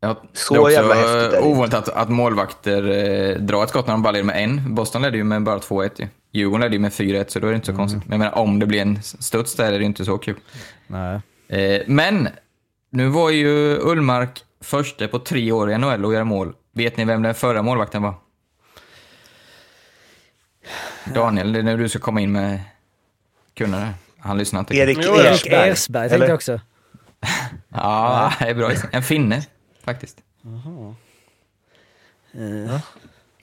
Ja, 0.03 0.21
Så 0.33 0.53
det 0.53 0.57
är 0.57 0.61
också 0.61 0.71
jävla 0.73 0.93
häftigt 0.95 1.33
är 1.39 1.45
ovanligt 1.45 1.73
att, 1.73 1.89
att 1.89 2.09
målvakter 2.09 2.89
eh, 2.89 3.35
drar 3.35 3.63
ett 3.63 3.69
skott 3.69 3.87
när 3.87 3.93
de 3.93 4.01
bara 4.03 4.11
leder 4.11 4.25
med 4.25 4.43
en. 4.43 4.75
Boston 4.75 5.01
ledde 5.01 5.17
ju 5.17 5.23
med 5.23 5.43
bara 5.43 5.57
2-1 5.59 5.89
ju. 5.95 6.07
Djurgården 6.31 6.61
ledde 6.61 6.75
ju 6.75 6.79
med 6.79 6.91
4-1, 6.91 7.25
så 7.27 7.39
då 7.39 7.47
är 7.47 7.51
det 7.51 7.55
inte 7.55 7.71
så 7.71 7.75
konstigt. 7.77 8.01
Men 8.07 8.11
jag 8.11 8.19
menar, 8.19 8.37
om 8.43 8.59
det 8.59 8.65
blir 8.65 8.81
en 8.81 8.99
studs 9.03 9.55
där 9.55 9.71
är 9.73 9.79
det 9.79 9.85
inte 9.85 10.05
så 10.05 10.17
kul. 10.17 10.35
Nej. 10.87 11.19
Eh, 11.47 11.81
men, 11.87 12.29
nu 12.91 13.07
var 13.07 13.29
ju 13.29 13.77
Ullmark 13.81 14.43
första 14.61 15.07
på 15.07 15.19
tre 15.19 15.51
år 15.51 15.71
i 15.71 15.77
NHL 15.77 16.05
att 16.05 16.13
göra 16.13 16.23
mål. 16.23 16.53
Vet 16.71 16.97
ni 16.97 17.05
vem 17.05 17.21
den 17.21 17.35
förra 17.35 17.61
målvakten 17.61 18.01
var? 18.01 18.13
Daniel, 21.13 21.53
det 21.53 21.59
är 21.59 21.63
nu 21.63 21.77
du 21.77 21.89
ska 21.89 21.99
komma 21.99 22.21
in 22.21 22.31
med 22.31 22.59
kunnare. 23.53 23.93
Han 24.19 24.37
lyssnar 24.37 24.59
inte. 24.59 24.75
Erik. 24.75 24.97
Erik 24.97 25.47
Ersberg. 25.47 26.09
Tänkte 26.09 26.15
eller? 26.15 26.27
jag 26.27 26.35
också. 26.35 26.59
Ja, 27.73 28.33
det 28.39 28.49
är 28.49 28.53
bra. 28.53 28.71
En 28.91 29.03
finne, 29.03 29.43
faktiskt. 29.83 30.17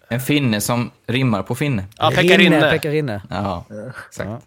En 0.09 0.21
finne 0.21 0.61
som 0.61 0.91
rimmar 1.07 1.43
på 1.43 1.55
finne. 1.55 1.85
Ja, 1.99 2.11
Rinne, 2.11 2.23
Pekarinne. 2.23 2.71
Pekarinne. 2.71 3.23
Ja, 3.31 3.65
exakt. 4.09 4.31
Ja. 4.31 4.41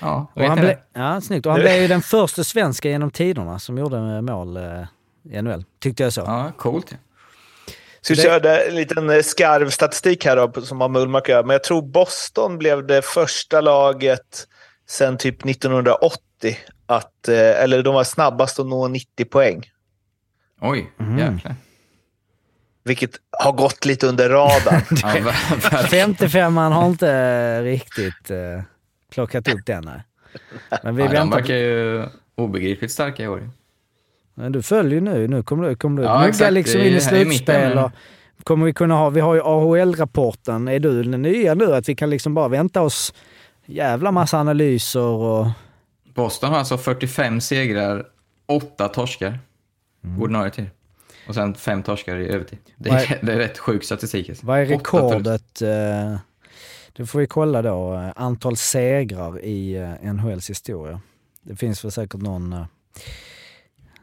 Ja, 0.00 0.26
Och 0.34 0.42
han, 0.42 0.58
ble, 0.60 0.78
ja, 0.92 1.20
snyggt. 1.20 1.46
Och 1.46 1.52
han 1.52 1.60
blev 1.60 1.82
ju 1.82 1.88
den 1.88 2.02
första 2.02 2.44
svenska 2.44 2.88
genom 2.88 3.10
tiderna 3.10 3.58
som 3.58 3.78
gjorde 3.78 4.20
mål 4.22 4.56
eh, 4.56 4.86
i 5.30 5.42
NHL. 5.42 5.64
Tyckte 5.80 6.02
jag 6.02 6.12
så. 6.12 6.20
Ja, 6.20 6.52
coolt. 6.56 6.94
Så 8.00 8.12
vi 8.12 8.14
Det- 8.14 8.22
körde 8.22 8.64
en 8.64 8.74
liten 8.74 9.10
eh, 9.10 9.22
skarv 9.22 9.70
statistik 9.70 10.24
här 10.24 10.36
då, 10.36 10.62
som 10.62 10.80
har 10.80 10.88
med 10.88 11.02
Ullmark 11.02 11.22
att 11.22 11.28
göra. 11.28 11.42
Men 11.42 11.54
jag 11.54 11.64
tror 11.64 11.82
Boston 11.82 12.58
blev 12.58 12.86
det 12.86 13.02
första 13.04 13.60
laget 13.60 14.46
sen 14.88 15.18
typ 15.18 15.44
1980 15.44 16.58
att, 16.86 17.28
eh, 17.28 17.38
eller 17.62 17.82
de 17.82 17.94
var 17.94 18.04
snabbast 18.04 18.58
att 18.58 18.66
nå 18.66 18.88
90 18.88 19.24
poäng. 19.24 19.70
Oj, 20.60 20.92
Mhm. 20.96 21.18
jäklar. 21.18 21.54
Vilket 22.84 23.10
har 23.30 23.52
gått 23.52 23.84
lite 23.84 24.06
under 24.06 24.28
radarn. 24.30 24.82
Ja, 25.02 25.08
ver- 25.08 25.70
ver- 25.70 25.86
55 25.86 26.56
han 26.56 26.72
har 26.72 26.86
inte 26.86 27.62
riktigt 27.62 28.30
eh, 28.30 28.62
plockat 29.12 29.48
upp 29.48 29.66
den. 29.66 29.84
Nej. 29.84 30.00
Men 30.82 30.96
vi 30.96 31.02
ja, 31.02 31.08
de 31.08 31.14
väntar. 31.14 31.36
verkar 31.38 31.54
ju 31.54 32.04
obegripligt 32.34 32.92
starka 32.92 33.22
i 33.22 33.28
år. 33.28 33.50
Men 34.34 34.52
du 34.52 34.62
följer 34.62 35.00
nu. 35.00 35.28
Nu 35.28 35.42
kommer 35.42 35.68
du, 35.68 35.76
kommer 35.76 36.02
du 36.02 36.08
Ja, 36.08 36.28
exakt. 36.28 36.52
liksom 36.52 36.80
är 36.80 36.84
in 36.84 36.96
i 36.96 37.00
slutspel. 37.00 37.78
Och 37.78 37.90
kommer 38.44 38.66
vi 38.66 38.72
kunna 38.72 38.94
ha, 38.94 39.10
vi 39.10 39.20
har 39.20 39.34
ju 39.34 39.40
AHL-rapporten. 39.44 40.68
Är 40.68 40.78
du 40.78 41.02
den 41.02 41.22
nya 41.22 41.54
nu? 41.54 41.74
Att 41.74 41.88
vi 41.88 41.94
kan 41.94 42.10
liksom 42.10 42.34
bara 42.34 42.48
vänta 42.48 42.82
oss 42.82 43.14
jävla 43.66 44.12
massa 44.12 44.38
analyser 44.38 45.00
och... 45.00 45.46
Boston 46.14 46.50
har 46.50 46.58
alltså 46.58 46.78
45 46.78 47.40
segrar, 47.40 48.06
8 48.46 48.88
torskar. 48.88 49.38
Mm. 50.04 50.22
Ordinarie 50.22 50.50
tid. 50.50 50.70
Och 51.28 51.34
sen 51.34 51.54
5 51.54 51.82
torskar 51.82 52.16
i 52.16 52.28
övertid. 52.28 52.58
Det 52.76 52.90
Vad 52.90 52.98
är, 52.98 53.18
det 53.22 53.32
är 53.32 53.36
rätt 53.36 53.58
sjuk 53.58 53.84
statistik. 53.84 54.28
alltså. 54.28 54.46
Vad 54.46 54.58
är 54.60 54.66
rekordet? 54.66 55.62
Eh, 55.62 56.16
det 56.92 57.06
får 57.06 57.18
vi 57.18 57.26
kolla 57.26 57.62
då. 57.62 57.94
Eh, 57.94 58.12
Antal 58.16 58.56
segrar 58.56 59.44
i 59.44 59.74
eh, 60.02 60.12
NHLs 60.12 60.50
historia. 60.50 61.00
Det 61.42 61.56
finns 61.56 61.84
väl 61.84 61.92
säkert 61.92 62.20
någon... 62.20 62.52
Eh, 62.52 62.64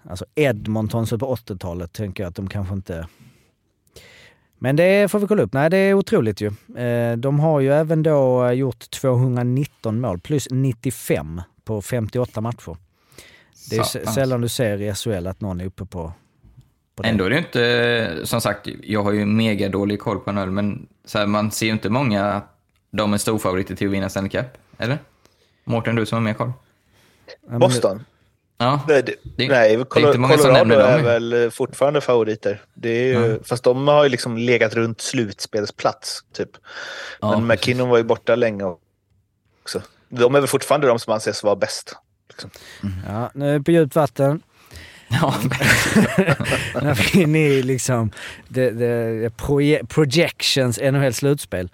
alltså 0.09 0.25
Edmonton 0.35 1.07
så 1.07 1.17
på 1.17 1.35
80-talet 1.35 1.93
tänker 1.93 2.23
jag 2.23 2.29
att 2.29 2.35
de 2.35 2.49
kanske 2.49 2.73
inte... 2.73 3.07
Men 4.59 4.75
det 4.75 5.11
får 5.11 5.19
vi 5.19 5.27
kolla 5.27 5.43
upp. 5.43 5.53
Nej, 5.53 5.69
det 5.69 5.77
är 5.77 5.93
otroligt 5.93 6.41
ju. 6.41 6.47
Eh, 6.77 7.17
de 7.17 7.39
har 7.39 7.59
ju 7.59 7.71
även 7.73 8.03
då 8.03 8.45
eh, 8.45 8.51
gjort 8.51 8.89
219 8.89 10.01
mål 10.01 10.19
plus 10.19 10.47
95 10.51 11.41
på 11.63 11.81
58 11.81 12.41
matcher. 12.41 12.77
Det 13.69 13.75
är 13.75 13.79
ju 13.79 13.83
Satans. 13.83 14.15
sällan 14.15 14.41
du 14.41 14.49
ser 14.49 14.81
i 14.81 14.93
SHL 14.93 15.27
att 15.27 15.41
någon 15.41 15.61
är 15.61 15.65
uppe 15.65 15.85
på, 15.85 16.13
på 16.95 17.03
det. 17.03 17.09
Ändå 17.09 17.25
är 17.25 17.29
det 17.29 17.37
inte, 17.37 18.27
som 18.27 18.41
sagt, 18.41 18.67
jag 18.83 19.03
har 19.03 19.11
ju 19.11 19.25
mega 19.25 19.69
dålig 19.69 19.99
koll 19.99 20.19
på 20.19 20.31
NHL, 20.31 20.51
men 20.51 20.87
så 21.05 21.17
här, 21.17 21.27
man 21.27 21.51
ser 21.51 21.65
ju 21.65 21.71
inte 21.71 21.89
många 21.89 22.25
att 22.25 22.57
de 22.91 23.13
är 23.13 23.17
storfavoriter 23.17 23.75
till 23.75 23.87
att 23.87 23.93
vinna 23.93 24.09
Stanley 24.09 24.29
Cup. 24.29 24.47
Eller? 24.77 24.97
Mårten, 25.63 25.95
du 25.95 26.05
som 26.05 26.15
har 26.15 26.23
mer 26.23 26.33
koll? 26.33 26.51
Boston? 27.59 28.03
Ja. 28.61 28.81
Nej, 28.87 29.03
det, 29.03 29.15
Det- 29.37 29.47
nej 29.47 29.75
det 29.75 29.81
är 29.81 29.85
Colo- 29.85 30.07
inte 30.07 30.19
många 30.19 30.33
som 30.37 30.41
Colorado 30.41 30.65
nämner 30.65 30.77
dem 30.83 30.93
är 30.93 30.97
ju. 30.97 31.03
väl 31.03 31.33
eh, 31.43 31.49
fortfarande 31.49 32.01
favoriter. 32.01 32.61
Det 32.73 32.89
är 32.89 33.05
ju, 33.05 33.31
Ja. 33.31 33.37
Fast 33.43 33.63
de 33.63 33.87
har 33.87 34.03
ju 34.03 34.09
liksom 34.09 34.37
legat 34.37 34.73
runt 34.73 35.01
slutspelsplats, 35.01 36.19
typ. 36.33 36.49
Ja, 37.21 37.31
Men 37.39 37.47
McKinnon 37.47 37.89
var 37.89 37.97
ju 37.97 38.03
borta 38.03 38.35
länge 38.35 38.63
också. 39.63 39.81
De 40.09 40.35
är 40.35 40.39
väl 40.39 40.47
fortfarande 40.47 40.87
de 40.87 40.99
som 40.99 41.13
anses 41.13 41.43
vara 41.43 41.55
bäst. 41.55 41.93
Liksom. 42.29 42.49
Ja, 43.07 43.31
nu 43.33 43.49
är 43.49 43.57
vi 43.57 43.63
på 43.63 43.71
djupt 43.71 43.95
vatten. 43.95 44.41
Ja, 45.21 45.35
När 46.81 46.95
vi 47.13 47.19
är 47.19 47.23
inne 47.23 47.39
i 47.47 47.63
liksom 47.63 48.11
the, 48.53 48.69
the 48.71 49.29
proje- 49.29 49.85
projections 49.87 50.79
NHL-slutspel. 50.79 51.69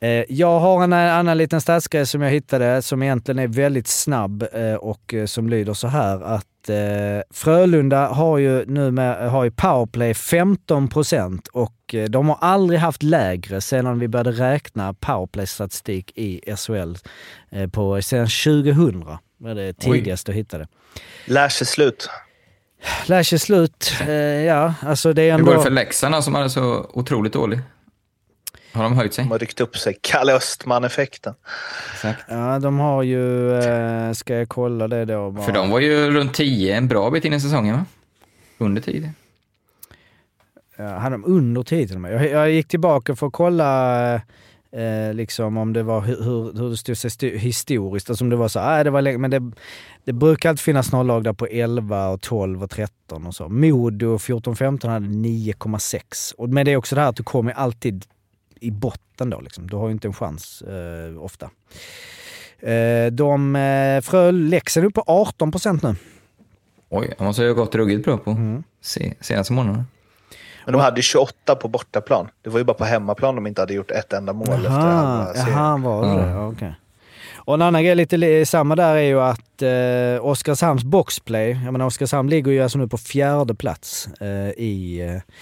Eh, 0.00 0.24
Jag 0.28 0.60
har 0.60 0.84
en 0.84 0.92
annan 0.92 1.38
liten 1.38 1.60
statsgrej 1.60 2.06
som 2.06 2.22
jag 2.22 2.30
hittade 2.30 2.82
som 2.82 3.02
egentligen 3.02 3.38
är 3.38 3.48
väldigt 3.48 3.86
snabb 3.86 4.44
eh, 4.52 4.74
och 4.74 5.14
eh, 5.14 5.26
som 5.26 5.48
lyder 5.48 5.74
så 5.74 5.88
här 5.88 6.20
att 6.22 6.44
Frölunda 7.30 8.06
har 8.06 8.38
ju 8.38 8.64
nu 8.66 8.90
med, 8.90 9.30
har 9.30 9.44
ju 9.44 9.50
powerplay 9.50 10.12
15% 10.12 11.48
och 11.52 11.94
eh, 11.94 12.04
de 12.04 12.28
har 12.28 12.38
aldrig 12.40 12.80
haft 12.80 13.02
lägre 13.02 13.60
sedan 13.60 13.98
vi 13.98 14.08
började 14.08 14.30
räkna 14.32 14.94
powerplay-statistik 14.94 16.12
i 16.14 16.54
SHL 16.56 16.94
på, 17.72 18.02
sedan 18.02 18.26
2000. 18.26 19.04
var 19.38 19.54
det 19.54 19.72
tidigast 19.72 20.28
jag 20.28 20.34
hittade. 20.34 20.68
Lär 21.26 21.48
sig 21.48 21.66
slut. 21.66 22.10
Lär 23.06 23.22
sig 23.22 23.38
slut. 23.38 23.92
Ja, 24.46 24.74
alltså 24.80 25.12
det 25.12 25.22
är 25.22 25.26
Hur 25.32 25.38
ändå... 25.38 25.50
går 25.50 25.56
det 25.58 25.62
för 25.64 25.70
Leksand 25.70 26.24
som 26.24 26.34
hade 26.34 26.50
så 26.50 26.90
otroligt 26.92 27.32
dålig? 27.32 27.60
Har 28.72 28.82
de 28.82 28.96
höjt 28.96 29.14
sig? 29.14 29.24
De 29.24 29.30
har 29.30 29.38
ryckt 29.38 29.60
upp 29.60 29.76
sig. 29.76 29.98
Kalle 30.00 30.32
Östman-effekten. 30.36 31.34
Exakt. 31.92 32.24
Ja, 32.28 32.58
de 32.58 32.78
har 32.78 33.02
ju... 33.02 33.52
Eh, 33.58 34.12
ska 34.12 34.34
jag 34.34 34.48
kolla 34.48 34.88
det 34.88 35.04
då? 35.04 35.30
Bara. 35.30 35.44
För 35.44 35.52
de 35.52 35.70
var 35.70 35.80
ju 35.80 36.10
runt 36.10 36.34
10 36.34 36.76
en 36.76 36.88
bra 36.88 37.10
bit 37.10 37.24
in 37.24 37.32
i 37.32 37.40
säsongen 37.40 37.74
va? 37.76 37.84
Under 38.58 38.82
10. 38.82 39.12
Ja, 40.76 40.88
hade 40.88 41.14
de 41.14 41.24
under 41.24 41.62
10 41.62 41.86
till 41.86 41.96
och 41.96 42.00
med? 42.02 42.12
Jag, 42.14 42.28
jag 42.30 42.50
gick 42.50 42.68
tillbaka 42.68 43.16
för 43.16 43.26
att 43.26 43.32
kolla 43.32 44.14
eh, 44.72 45.14
liksom 45.14 45.56
om 45.56 45.72
det 45.72 45.82
var 45.82 46.00
hur, 46.00 46.22
hur, 46.22 46.70
det 46.70 46.76
stod 46.76 46.96
sig 46.96 47.38
historiskt. 47.38 48.10
Alltså 48.10 48.24
om 48.24 48.30
det 48.30 48.36
var 48.36 48.48
så, 48.48 48.60
nej 48.60 48.84
det 48.84 48.90
var 48.90 49.02
länge, 49.02 49.18
men 49.18 49.30
det, 49.30 49.52
det 50.04 50.12
brukar 50.12 50.48
alltid 50.48 50.60
finnas 50.60 50.92
några 50.92 51.02
lag 51.02 51.24
där 51.24 51.32
på 51.32 51.46
11, 51.46 52.08
och 52.08 52.20
12 52.20 52.62
och 52.62 52.70
13 52.70 53.26
och 53.26 53.34
så. 53.34 53.48
Modo 53.48 54.16
14-15 54.16 54.88
hade 54.88 55.06
9,6. 55.06 56.34
Och- 56.38 56.48
Men 56.48 56.64
det 56.66 56.72
är 56.72 56.76
också 56.76 56.94
det 56.94 57.00
här 57.00 57.08
att 57.08 57.16
du 57.16 57.22
kommer 57.22 57.52
alltid 57.52 58.04
i 58.60 58.70
botten 58.70 59.30
då 59.30 59.40
liksom. 59.40 59.66
Du 59.66 59.76
har 59.76 59.86
ju 59.86 59.92
inte 59.92 60.08
en 60.08 60.14
chans 60.14 60.62
eh, 60.62 61.22
ofta. 61.22 61.50
Eh, 62.60 63.06
de, 63.12 63.56
eh, 63.56 64.00
Frö, 64.00 64.30
Leksand 64.30 64.84
är 64.84 64.88
uppe 64.88 65.00
på 65.00 65.04
18 65.06 65.50
procent 65.52 65.82
nu. 65.82 65.96
Oj, 66.90 67.14
de 67.18 67.24
måste 67.24 67.42
ju 67.42 67.48
ha 67.48 67.54
gått 67.54 67.74
ruggigt 67.74 68.04
bra 68.04 68.18
på 68.18 68.30
Mm. 68.30 68.62
se, 68.80 69.14
senaste 69.20 69.52
månaderna. 69.52 69.84
Men 70.64 70.72
de 70.72 70.80
hade 70.82 70.96
ju 70.96 71.02
28 71.02 71.54
på 71.54 71.68
bortaplan. 71.68 72.28
Det 72.42 72.50
var 72.50 72.58
ju 72.58 72.64
bara 72.64 72.74
på 72.74 72.84
hemmaplan 72.84 73.34
de 73.34 73.46
inte 73.46 73.62
hade 73.62 73.74
gjort 73.74 73.90
ett 73.90 74.12
enda 74.12 74.32
mål 74.32 74.48
efter 74.48 74.68
halva 74.70 75.34
serien. 75.34 75.48
Jaha, 75.58 75.76
var 75.78 76.02
det 76.02 76.08
Ja. 76.08 76.26
det? 76.26 76.30
Ja, 76.30 76.46
okej. 76.48 76.74
Och 77.48 77.54
en 77.54 77.62
annan 77.62 77.84
grej 77.84 77.94
lite 77.94 78.46
samma 78.46 78.76
där 78.76 78.94
är 78.94 79.02
ju 79.02 79.20
att 79.20 79.62
eh, 79.62 80.26
Oskarshamns 80.26 80.84
boxplay, 80.84 81.50
jag 81.64 81.72
menar 81.72 81.86
Oskarshamn 81.86 82.30
ligger 82.30 82.52
ju 82.52 82.62
alltså 82.62 82.78
nu 82.78 82.88
på 82.88 82.98
fjärde 82.98 83.54
plats 83.54 84.08
eh, 84.20 84.50
i, 84.50 85.00
eh, 85.00 85.34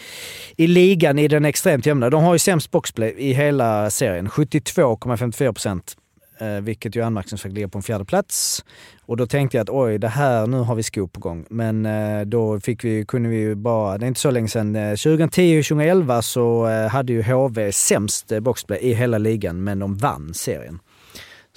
i 0.56 0.66
ligan 0.66 1.18
i 1.18 1.28
den 1.28 1.44
extremt 1.44 1.86
jämna. 1.86 2.10
De 2.10 2.24
har 2.24 2.32
ju 2.32 2.38
sämst 2.38 2.70
boxplay 2.70 3.14
i 3.18 3.32
hela 3.32 3.90
serien, 3.90 4.28
72,54 4.28 5.52
procent. 5.52 5.96
Eh, 6.38 6.60
vilket 6.60 6.96
ju 6.96 7.02
anmärkningsvärt 7.02 7.52
ligger 7.52 7.68
på 7.68 7.78
en 7.78 7.82
fjärde 7.82 8.04
plats. 8.04 8.64
Och 9.06 9.16
då 9.16 9.26
tänkte 9.26 9.56
jag 9.56 9.62
att 9.62 9.70
oj, 9.70 9.98
det 9.98 10.08
här, 10.08 10.46
nu 10.46 10.56
har 10.56 10.74
vi 10.74 10.82
skop 10.82 11.12
på 11.12 11.20
gång. 11.20 11.46
Men 11.50 11.86
eh, 11.86 12.20
då 12.20 12.60
fick 12.60 12.84
vi, 12.84 13.04
kunde 13.04 13.28
vi 13.28 13.36
ju 13.36 13.54
bara, 13.54 13.98
det 13.98 14.06
är 14.06 14.08
inte 14.08 14.20
så 14.20 14.30
länge 14.30 14.48
sedan, 14.48 14.76
eh, 14.76 14.80
2010-2011 14.80 16.20
så 16.20 16.68
eh, 16.68 16.88
hade 16.88 17.12
ju 17.12 17.22
HV 17.22 17.72
sämst 17.72 18.32
eh, 18.32 18.40
boxplay 18.40 18.78
i 18.78 18.94
hela 18.94 19.18
ligan, 19.18 19.64
men 19.64 19.78
de 19.78 19.96
vann 19.96 20.34
serien. 20.34 20.78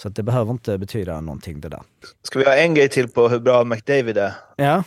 Så 0.01 0.09
det 0.09 0.23
behöver 0.23 0.51
inte 0.51 0.77
betyda 0.77 1.21
någonting 1.21 1.61
det 1.61 1.69
där. 1.69 1.81
Ska 2.23 2.39
vi 2.39 2.45
ha 2.45 2.55
en 2.55 2.73
grej 2.73 2.89
till 2.89 3.07
på 3.07 3.29
hur 3.29 3.39
bra 3.39 3.63
McDavid 3.63 4.17
är? 4.17 4.33
Ja, 4.55 4.83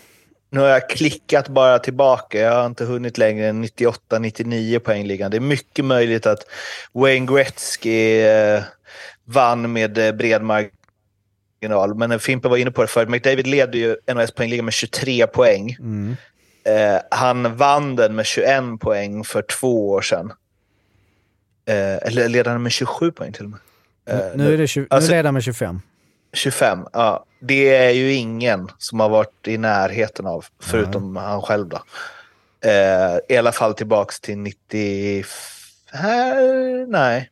Nu 0.51 0.61
har 0.61 0.67
jag 0.69 0.91
klickat 0.91 1.49
bara 1.49 1.79
tillbaka. 1.79 2.39
Jag 2.39 2.55
har 2.55 2.67
inte 2.67 2.85
hunnit 2.85 3.19
längre 3.19 3.47
än 3.47 3.65
98-99 3.65 4.79
poängligan. 4.79 5.31
Det 5.31 5.37
är 5.37 5.41
mycket 5.41 5.85
möjligt 5.85 6.27
att 6.27 6.47
Wayne 6.93 7.27
Gretzky 7.27 8.21
eh, 8.21 8.63
vann 9.25 9.73
med 9.73 9.99
eh, 9.99 10.13
bred 10.13 10.43
marginal. 10.43 11.95
Men 11.95 12.21
Fimpen 12.21 12.51
var 12.51 12.59
inne 12.59 12.71
på 12.71 12.83
det 12.83 12.89
förut. 12.89 13.09
McDavid 13.09 13.47
leder 13.47 13.79
ju 13.79 13.97
NHS 14.15 14.31
poängligan 14.31 14.65
med 14.65 14.75
23 14.75 15.27
poäng. 15.27 15.77
mm. 15.81 16.17
Eh, 16.65 17.01
han 17.11 17.57
vann 17.57 17.97
den 17.97 18.15
med 18.15 18.27
21 18.27 18.81
poäng 18.81 19.25
för 19.25 19.43
två 19.43 19.89
år 19.89 20.01
sedan. 20.03 20.33
Eh, 21.67 21.97
eller 21.97 22.29
leder 22.29 22.51
han 22.51 22.63
med 22.63 22.73
27 22.73 23.11
poäng 23.13 23.33
till 23.33 23.45
och 23.45 23.51
med? 23.51 23.61
Eh, 24.07 24.19
nu, 24.35 24.55
är 24.55 24.59
det 24.59 24.67
20, 24.67 24.87
alltså- 24.91 25.11
nu 25.11 25.17
leder 25.17 25.25
han 25.25 25.35
med 25.35 25.43
25. 25.43 25.81
25, 26.33 26.87
ja. 26.93 27.25
Det 27.41 27.77
är 27.77 27.91
ju 27.91 28.13
ingen 28.13 28.69
som 28.79 29.01
har 29.01 29.09
varit 29.09 29.49
i 29.49 29.59
närheten 29.59 30.27
av, 30.27 30.45
förutom 30.61 31.17
han 31.17 31.43
själv 31.43 31.69
då. 31.69 31.77
Eh, 32.69 33.19
I 33.29 33.37
alla 33.37 33.53
fall 33.53 33.75
tillbaks 33.75 34.21
till 34.21 34.39
90... 34.39 35.25
Här, 35.93 36.87
nej. 36.87 37.31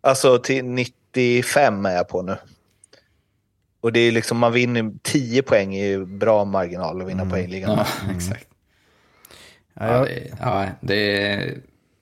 Alltså 0.00 0.38
till 0.38 0.64
95 0.64 1.86
är 1.86 1.96
jag 1.96 2.08
på 2.08 2.22
nu. 2.22 2.36
Och 3.80 3.92
det 3.92 4.00
är 4.00 4.12
liksom, 4.12 4.38
man 4.38 4.52
vinner 4.52 4.92
10 5.02 5.42
poäng 5.42 5.74
är 5.74 5.86
ju 5.86 6.06
bra 6.06 6.44
marginal 6.44 7.02
att 7.02 7.08
vinna 7.08 7.30
poängligan. 7.30 7.70
Ja, 7.78 7.86
exakt. 8.16 8.46
Ja, 9.74 9.86
Ja, 9.86 10.04
det, 10.04 10.30
ja, 10.40 10.66
det 10.80 11.22
är... 11.22 11.56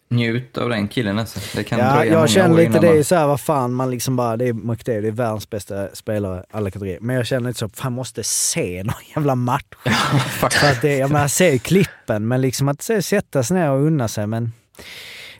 Njut 0.08 0.58
av 0.58 0.68
den 0.68 0.88
killen 0.88 1.18
alltså. 1.18 1.40
Det 1.56 1.64
kan 1.64 1.78
ja, 1.78 1.94
dröja 1.94 2.12
jag 2.12 2.30
känner 2.30 2.56
lite 2.56 2.78
det 2.78 2.88
är 2.88 3.02
så 3.02 3.14
här, 3.14 3.26
vad 3.26 3.40
fan, 3.40 3.72
man 3.74 3.90
liksom 3.90 4.16
bara, 4.16 4.36
det 4.36 4.48
är 4.48 4.52
McDavid, 4.52 5.02
det 5.02 5.08
är 5.08 5.12
världens 5.12 5.50
bästa 5.50 5.88
spelare 5.92 6.44
alla 6.50 6.70
kategorier. 6.70 6.98
Men 7.00 7.16
jag 7.16 7.26
känner 7.26 7.48
lite 7.48 7.58
så, 7.58 7.68
fan 7.68 7.92
måste 7.92 8.24
se 8.24 8.82
någon 8.84 8.94
jävla 9.16 9.34
match. 9.34 9.64
För 10.40 10.46
att 10.46 10.82
det, 10.82 10.96
jag 10.96 11.10
menar, 11.10 11.28
ser 11.28 11.52
ju 11.52 11.58
klippen, 11.58 12.28
men 12.28 12.40
liksom 12.40 12.68
att 12.68 12.82
se- 12.82 13.02
sätta 13.02 13.42
sig 13.42 13.56
ner 13.56 13.70
och 13.70 13.82
unna 13.82 14.08
sig. 14.08 14.26
Men 14.26 14.52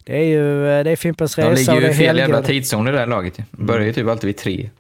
det 0.05 0.17
är 0.17 0.25
ju, 0.25 0.65
det 0.85 0.91
är 0.91 0.97
Fimpens 0.97 1.35
De 1.35 1.43
Resa 1.43 1.73
ligger 1.73 1.75
och 1.75 1.81
det 1.81 1.87
ju 1.87 1.93
i 1.93 1.97
fel 1.97 2.19
jävla 2.19 2.43
tidszon 2.43 2.89
i 2.89 2.93
det 2.93 2.99
här 2.99 3.07
laget. 3.07 3.35
Börjar 3.51 3.87
ju 3.87 3.93
typ 3.93 4.09
alltid 4.09 4.27
vid 4.27 4.37
tre. 4.37 4.71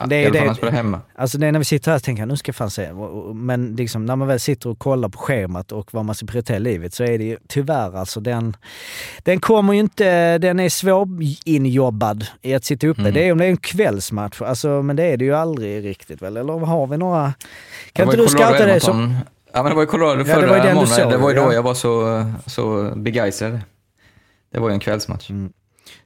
Ja, 0.00 0.06
Det 0.06 0.16
är 0.16 0.30
det- 0.30 0.38
när 0.38 0.46
man 0.46 0.54
spelar 0.54 0.72
hemma. 0.72 1.00
Alltså 1.14 1.38
det 1.38 1.46
är 1.46 1.52
när 1.52 1.58
vi 1.58 1.64
sitter 1.64 1.90
här 1.90 1.96
och 1.96 2.02
tänker 2.02 2.26
nu 2.26 2.36
ska 2.36 2.48
jag 2.48 2.56
fan 2.56 2.70
se. 2.70 2.92
Men 3.34 3.76
liksom, 3.76 4.06
när 4.06 4.16
man 4.16 4.28
väl 4.28 4.40
sitter 4.40 4.70
och 4.70 4.78
kollar 4.78 5.08
på 5.08 5.18
schemat 5.18 5.72
och 5.72 5.94
vad 5.94 6.04
man 6.04 6.14
ska 6.14 6.26
prioritera 6.26 6.56
i 6.56 6.60
livet 6.60 6.94
så 6.94 7.04
är 7.04 7.18
det 7.18 7.24
ju 7.24 7.36
tyvärr 7.48 7.96
alltså 7.96 8.20
den... 8.20 8.56
Den 9.22 9.40
kommer 9.40 9.72
ju 9.72 9.80
inte... 9.80 10.38
Den 10.38 10.60
är 10.60 10.68
svårinjobbad 10.68 12.26
i 12.42 12.54
att 12.54 12.64
sitta 12.64 12.86
uppe. 12.86 13.00
Mm. 13.00 13.14
Det 13.14 13.28
är 13.28 13.32
om 13.32 13.38
det 13.38 13.44
är 13.44 13.50
en 13.50 13.56
kvällsmatch, 13.56 14.42
alltså, 14.42 14.82
men 14.82 14.96
det 14.96 15.04
är 15.04 15.16
det 15.16 15.24
ju 15.24 15.34
aldrig 15.34 15.84
riktigt 15.84 16.22
väl? 16.22 16.36
Eller 16.36 16.52
har 16.52 16.86
vi 16.86 16.96
några... 16.96 17.22
Det 17.22 17.32
Kan 17.92 18.06
var 18.06 18.14
inte 18.14 18.24
du 18.24 18.28
scouta 18.28 18.66
det 18.66 18.80
som... 18.80 19.16
Ja, 19.54 19.62
men 19.62 19.70
det 19.70 19.74
var 19.76 19.82
ju 19.82 19.86
Colorado 19.86 20.12
Ja, 20.12 20.24
det 20.24 20.34
förra 20.34 20.46
var 20.46 20.66
ju 20.68 20.74
månaden. 20.74 21.08
Det 21.08 21.16
var 21.16 21.30
ju 21.30 21.36
då 21.36 21.42
ja. 21.42 21.52
jag 21.52 21.62
var 21.62 21.74
så, 21.74 22.24
så 22.46 22.92
begeistrad. 22.96 23.60
Det 24.52 24.60
var 24.60 24.68
ju 24.68 24.74
en 24.74 24.80
kvällsmatch. 24.80 25.30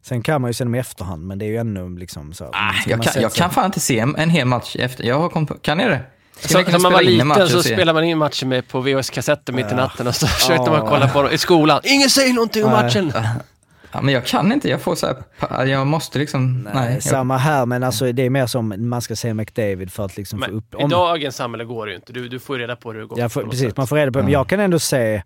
Sen 0.02 0.22
kan 0.22 0.40
man 0.40 0.50
ju 0.50 0.54
se 0.54 0.64
dem 0.64 0.74
i 0.74 0.78
efterhand, 0.78 1.26
men 1.26 1.38
det 1.38 1.44
är 1.44 1.48
ju 1.48 1.56
ännu 1.56 1.98
liksom 1.98 2.32
så... 2.32 2.44
Ah, 2.44 2.74
jag, 2.86 3.02
kan, 3.02 3.22
jag 3.22 3.32
kan 3.32 3.50
fan 3.50 3.64
inte 3.64 3.80
se 3.80 3.98
en 3.98 4.30
hel 4.30 4.46
match 4.46 4.76
efter. 4.78 5.04
Jag 5.04 5.18
har 5.18 5.28
på, 5.28 5.54
kan 5.54 5.78
ni 5.78 5.84
det? 5.84 6.00
Så, 6.40 6.60
när 6.60 6.78
man 6.78 6.92
var 6.92 7.02
liten 7.02 7.48
så 7.48 7.62
spelade 7.62 7.92
man 7.92 8.04
in 8.04 8.18
matcher 8.18 8.46
med 8.46 8.68
på 8.68 8.80
VHS-kassetter 8.80 9.52
mitt 9.52 9.72
i 9.72 9.74
natten 9.74 10.06
och 10.06 10.14
så 10.14 10.26
försökte 10.40 10.70
man 10.70 10.86
kolla 10.86 11.08
på 11.08 11.22
dem 11.22 11.32
i 11.32 11.38
skolan. 11.38 11.80
Ingen 11.84 12.10
säger 12.10 12.32
någonting 12.32 12.64
om 12.64 12.70
matchen! 12.70 13.12
Ja, 13.96 14.02
men 14.02 14.14
jag 14.14 14.24
kan 14.26 14.52
inte. 14.52 14.68
Jag 14.68 14.80
får 14.80 14.94
så 14.94 15.06
här, 15.06 15.16
pa- 15.38 15.64
jag 15.64 15.86
måste 15.86 16.18
liksom... 16.18 16.62
Nej, 16.62 16.72
Nej, 16.74 16.94
jag, 16.94 17.02
samma 17.02 17.36
här, 17.36 17.66
men 17.66 17.82
alltså 17.82 18.12
det 18.12 18.22
är 18.22 18.30
mer 18.30 18.46
som 18.46 18.74
man 18.88 19.02
ska 19.02 19.16
se 19.16 19.34
McDavid 19.34 19.92
för 19.92 20.04
att 20.04 20.16
liksom 20.16 20.38
få 20.38 20.46
Men 20.46 20.56
upp... 20.56 20.74
i 20.80 20.84
dagens 20.90 21.36
samhälle 21.36 21.64
går 21.64 21.86
det 21.86 21.92
ju 21.92 21.96
inte. 21.96 22.12
Du, 22.12 22.28
du 22.28 22.38
får 22.38 22.56
ju 22.56 22.62
reda 22.62 22.76
på 22.76 22.92
hur 22.92 23.00
det 23.00 23.06
går. 23.06 23.18
Ja, 23.18 23.24
på 23.24 23.28
för, 23.30 23.40
något 23.40 23.50
precis. 23.50 23.66
sätt. 23.66 23.76
Man 23.76 23.86
får 23.86 23.96
reda 23.96 24.12
på 24.12 24.18
det. 24.18 24.22
Men 24.24 24.32
jag 24.32 24.48
kan 24.48 24.60
ändå 24.60 24.78
se, 24.78 25.22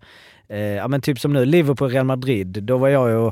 eh, 0.49 0.59
ja 0.59 0.87
men 0.87 1.01
typ 1.01 1.19
som 1.19 1.33
nu, 1.33 1.45
Liverpool, 1.45 1.89
Real 1.89 2.05
Madrid. 2.05 2.47
Då 2.63 2.77
var 2.77 2.87
jag 2.87 3.09
ju, 3.09 3.31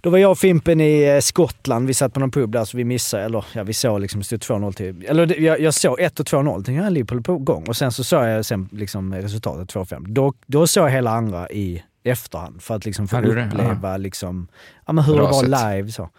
då 0.00 0.10
var 0.10 0.18
jag 0.18 0.30
och 0.30 0.38
Fimpen 0.38 0.80
i 0.80 1.02
eh, 1.02 1.20
Skottland. 1.20 1.86
Vi 1.86 1.94
satt 1.94 2.12
på 2.14 2.20
någon 2.20 2.30
pub 2.30 2.52
där 2.52 2.64
så 2.64 2.76
vi 2.76 2.84
missade, 2.84 3.22
eller 3.22 3.44
ja 3.52 3.62
vi 3.62 3.72
såg 3.72 4.00
liksom, 4.00 4.20
det 4.20 4.24
stod 4.24 4.40
2-0 4.40 4.72
till, 4.72 5.04
eller 5.08 5.40
jag, 5.40 5.60
jag 5.60 5.74
såg 5.74 6.00
1 6.00 6.20
och 6.20 6.26
2-0. 6.26 6.54
Tänkte 6.54 6.72
jag, 6.72 6.92
Liverpool 6.92 7.22
på 7.22 7.38
gång. 7.38 7.64
Och 7.68 7.76
sen 7.76 7.92
så 7.92 8.04
såg 8.04 8.24
jag 8.24 8.44
sen 8.44 8.68
liksom 8.72 9.14
resultatet 9.14 9.74
2-5. 9.74 10.04
Då, 10.08 10.32
då 10.46 10.66
såg 10.66 10.84
jag 10.84 10.90
hela 10.90 11.10
andra 11.10 11.50
i 11.50 11.82
efterhand 12.10 12.62
för 12.62 12.74
att 12.74 12.84
liksom 12.84 13.08
få 13.08 13.16
Ja, 13.16 13.46
uppleva 13.46 13.96
liksom, 13.96 14.48
ja 14.86 14.92
men 14.92 15.04
hur 15.04 15.14
Bra 15.14 15.24
det 15.24 15.30
var 15.32 15.40
sätt. 15.40 15.76
live 15.76 15.92
så. 15.92 16.10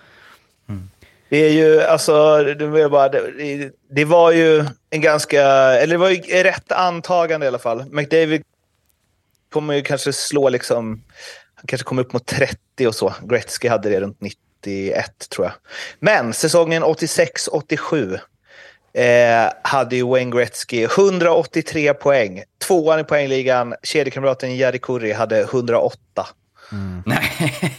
Det 1.30 1.38
är 1.38 1.52
ju, 1.52 1.82
alltså, 1.82 2.44
det, 2.44 2.68
var 2.68 2.90
bara, 2.90 3.10
det, 3.10 3.72
det 3.90 4.06
var 4.06 4.32
ju 4.32 4.66
en 4.90 5.02
ganska, 5.02 5.41
eller 5.41 5.94
det 5.94 5.98
var 5.98 6.10
ju 6.10 6.44
rätt 6.44 6.72
antagande 6.72 7.45
i 7.45 7.48
alla 7.49 7.60
fall. 7.60 7.86
McDavid 7.91 8.44
kommer 9.52 9.74
ju 9.74 9.82
kanske 9.82 10.14
slå 10.14 10.49
liksom, 10.49 11.03
han 11.56 11.64
kanske 11.68 11.86
kommer 11.86 12.02
upp 12.02 12.14
mot 12.14 12.26
30 12.26 12.88
och 12.88 12.95
så. 12.95 13.14
Gretzky 13.24 13.68
hade 13.68 13.90
det 13.90 14.02
runt 14.02 14.22
91 14.22 15.30
tror 15.30 15.45
jag. 15.48 15.53
Men 15.99 16.34
säsongen 16.34 16.84
86-87, 16.84 18.20
eh, 18.94 19.52
hade 19.64 19.95
ju 19.95 20.03
Wayne 20.07 20.32
Gretzky 20.38 20.84
183 20.84 21.94
poäng. 21.94 22.44
Tvåan 22.68 22.99
i 22.99 23.03
poängligan, 23.03 23.74
kedjekamraten 23.84 24.57
Jari 24.57 24.80
Kurri 24.80 25.14
hade 25.14 25.41
108. 25.41 25.98
Nej. 27.06 27.24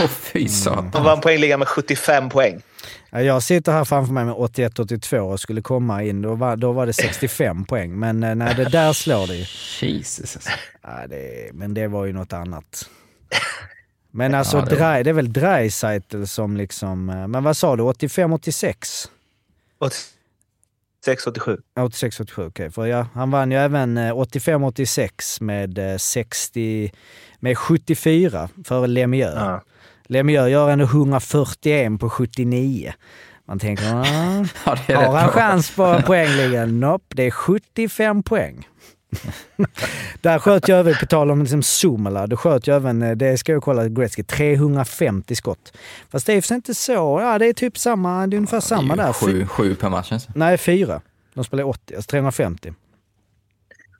Åh 0.00 0.06
fy 0.08 0.48
satan. 0.48 0.90
Han 0.94 1.04
vann 1.04 1.20
poängligan 1.20 1.58
med 1.58 1.68
75 1.68 2.28
poäng. 2.28 2.62
Ja, 3.10 3.22
Jag 3.22 3.42
sitter 3.42 3.72
här 3.72 3.84
framför 3.84 4.12
mig 4.12 4.24
med 4.24 4.34
81-82 4.34 5.18
och 5.18 5.40
skulle 5.40 5.62
komma 5.62 6.02
in. 6.02 6.22
Då 6.22 6.34
var, 6.34 6.56
då 6.56 6.72
var 6.72 6.86
det 6.86 6.92
65 6.92 7.64
poäng. 7.68 7.98
Men 7.98 8.22
eh, 8.22 8.34
nej, 8.34 8.54
det 8.54 8.64
där 8.64 8.92
slår 8.92 9.26
det 9.26 9.34
ju. 9.36 9.44
Jesus. 9.88 10.36
alltså. 10.36 10.50
Ja, 10.82 11.06
det, 11.08 11.50
men 11.52 11.74
det 11.74 11.88
var 11.88 12.04
ju 12.04 12.12
något 12.12 12.32
annat. 12.32 12.88
Men 14.10 14.34
alltså, 14.34 14.56
Ja, 14.56 14.64
det- 14.64 14.76
Dry, 14.76 15.02
det 15.02 15.10
är 15.10 15.14
väl 15.14 15.32
Dreisaitl 15.32 16.24
som 16.24 16.56
liksom... 16.56 17.10
eh, 17.10 17.26
Men 17.28 17.44
vad 17.44 17.56
sa 17.56 17.76
du? 17.76 17.82
85-86? 17.82 19.08
86-87. 21.06 21.58
86-87, 21.76 22.46
okej. 22.46 22.70
För 22.70 22.86
ja, 22.86 23.06
han 23.14 23.30
vann 23.30 23.50
ju 23.50 23.56
även 23.58 23.98
eh, 23.98 24.12
85-86 24.12 25.42
med 25.42 25.78
eh, 25.92 25.96
60... 25.96 26.92
Med 27.40 27.58
74 27.58 28.48
före 28.64 28.86
Lemieux. 28.86 29.34
Ja. 29.34 29.62
Lemieux 30.06 30.50
gör 30.50 30.70
ändå 30.70 30.84
141 30.84 32.00
på 32.00 32.10
79. 32.10 32.92
Man 33.48 33.58
tänker, 33.58 33.84
ah, 33.94 34.04
Ja, 34.86 34.96
har 34.96 35.02
han 35.04 35.12
bra. 35.12 35.28
chans 35.28 35.70
på 35.76 36.02
poängligan? 36.06 36.80
Nope, 36.80 37.04
det 37.16 37.22
är 37.26 37.30
75 37.30 38.22
poäng. 38.22 38.68
Där 40.20 40.38
sköt 40.38 40.68
jag 40.68 40.80
även, 40.80 40.94
på 40.94 41.06
tal 41.06 41.30
om 41.30 41.40
liksom 41.40 41.62
Sumala, 41.62 42.26
då 42.26 42.36
sköt 42.36 42.66
jag 42.66 42.76
även, 42.76 43.02
eh, 43.02 43.16
det 43.16 43.38
ska 43.38 43.52
jag 43.52 43.62
kolla, 43.62 43.88
Gretzky, 43.88 44.22
350 44.22 45.34
skott. 45.34 45.72
Fast 46.10 46.26
det 46.26 46.32
är 46.32 46.52
inte 46.52 46.74
så, 46.74 46.92
ja 47.22 47.38
det 47.38 47.46
är 47.46 47.52
typ 47.52 47.78
samma, 47.78 48.26
det 48.26 48.36
är 48.36 48.38
ungefär 48.38 48.60
samma 48.60 48.94
är 48.94 48.98
ju 48.98 49.02
där. 49.02 49.12
Sju, 49.12 49.46
sju 49.46 49.74
per 49.74 49.88
match. 49.88 50.12
Alltså. 50.12 50.32
Nej, 50.34 50.58
fyra. 50.58 51.00
De 51.34 51.44
spelar 51.44 51.64
80, 51.64 51.94
alltså 51.94 52.10
350. 52.10 52.72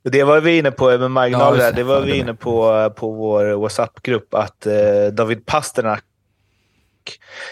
Och 0.03 0.11
Det 0.11 0.23
var 0.23 0.41
vi 0.41 0.57
inne 0.57 0.71
på 0.71 0.97
med 0.97 1.11
marginaler. 1.11 1.63
Ja, 1.63 1.71
det. 1.71 1.83
var 1.83 1.95
Ja, 1.95 2.01
vi 2.01 2.17
inne 2.17 2.33
på 2.33 2.89
på 2.95 3.11
vår 3.11 3.53
WhatsApp-grupp 3.53 4.33
att 4.33 4.65
eh, 4.65 4.73
David 5.13 5.45
Pasternak 5.45 6.03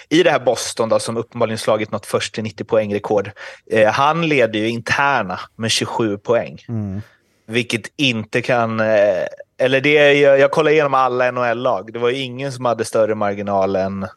i 0.10 0.24
det 0.24 0.32
här 0.32 0.40
Boston 0.40 0.90
då, 0.90 1.00
som 1.00 1.18
uppenbarligen 1.18 1.58
slagit 1.58 1.92
något 1.92 2.06
först 2.06 2.34
till 2.34 2.44
90 2.44 2.64
poäng-rekord. 2.64 3.32
Eh, 3.72 3.92
han 3.92 4.28
leder 4.28 4.60
ju 4.60 4.70
interna 4.70 5.40
med 5.56 5.72
27 5.72 6.18
poäng. 6.18 6.66
Mm. 6.68 7.02
Vilket 7.46 7.92
inte 7.96 8.42
kan... 8.42 8.80
Eh, 8.80 9.26
eller 9.58 9.82
det, 9.82 9.98
är- 9.98 10.12
jag, 10.14 10.40
jag 10.40 10.52
kollade 10.52 10.74
igenom 10.74 10.94
alla 10.94 11.32
NHL-lag. 11.32 11.94
Det 11.94 12.00
var 12.00 12.10
ju 12.10 12.18
ingen 12.18 12.52
som 12.52 12.66
hade 12.66 12.86
större 12.86 13.16
marginal 13.16 13.76
än 13.76 14.08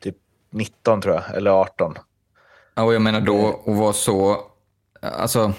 typ 0.00 0.16
19 0.50 1.00
tror 1.00 1.14
jag, 1.14 1.36
eller 1.36 1.50
18. 1.50 1.94
Ja, 2.74 2.82
och 2.82 2.94
jag 2.94 3.02
menar 3.02 3.20
då 3.20 3.60
att 3.66 3.76
vara 3.76 3.92
så... 3.92 4.36
Alltså, 5.02 5.52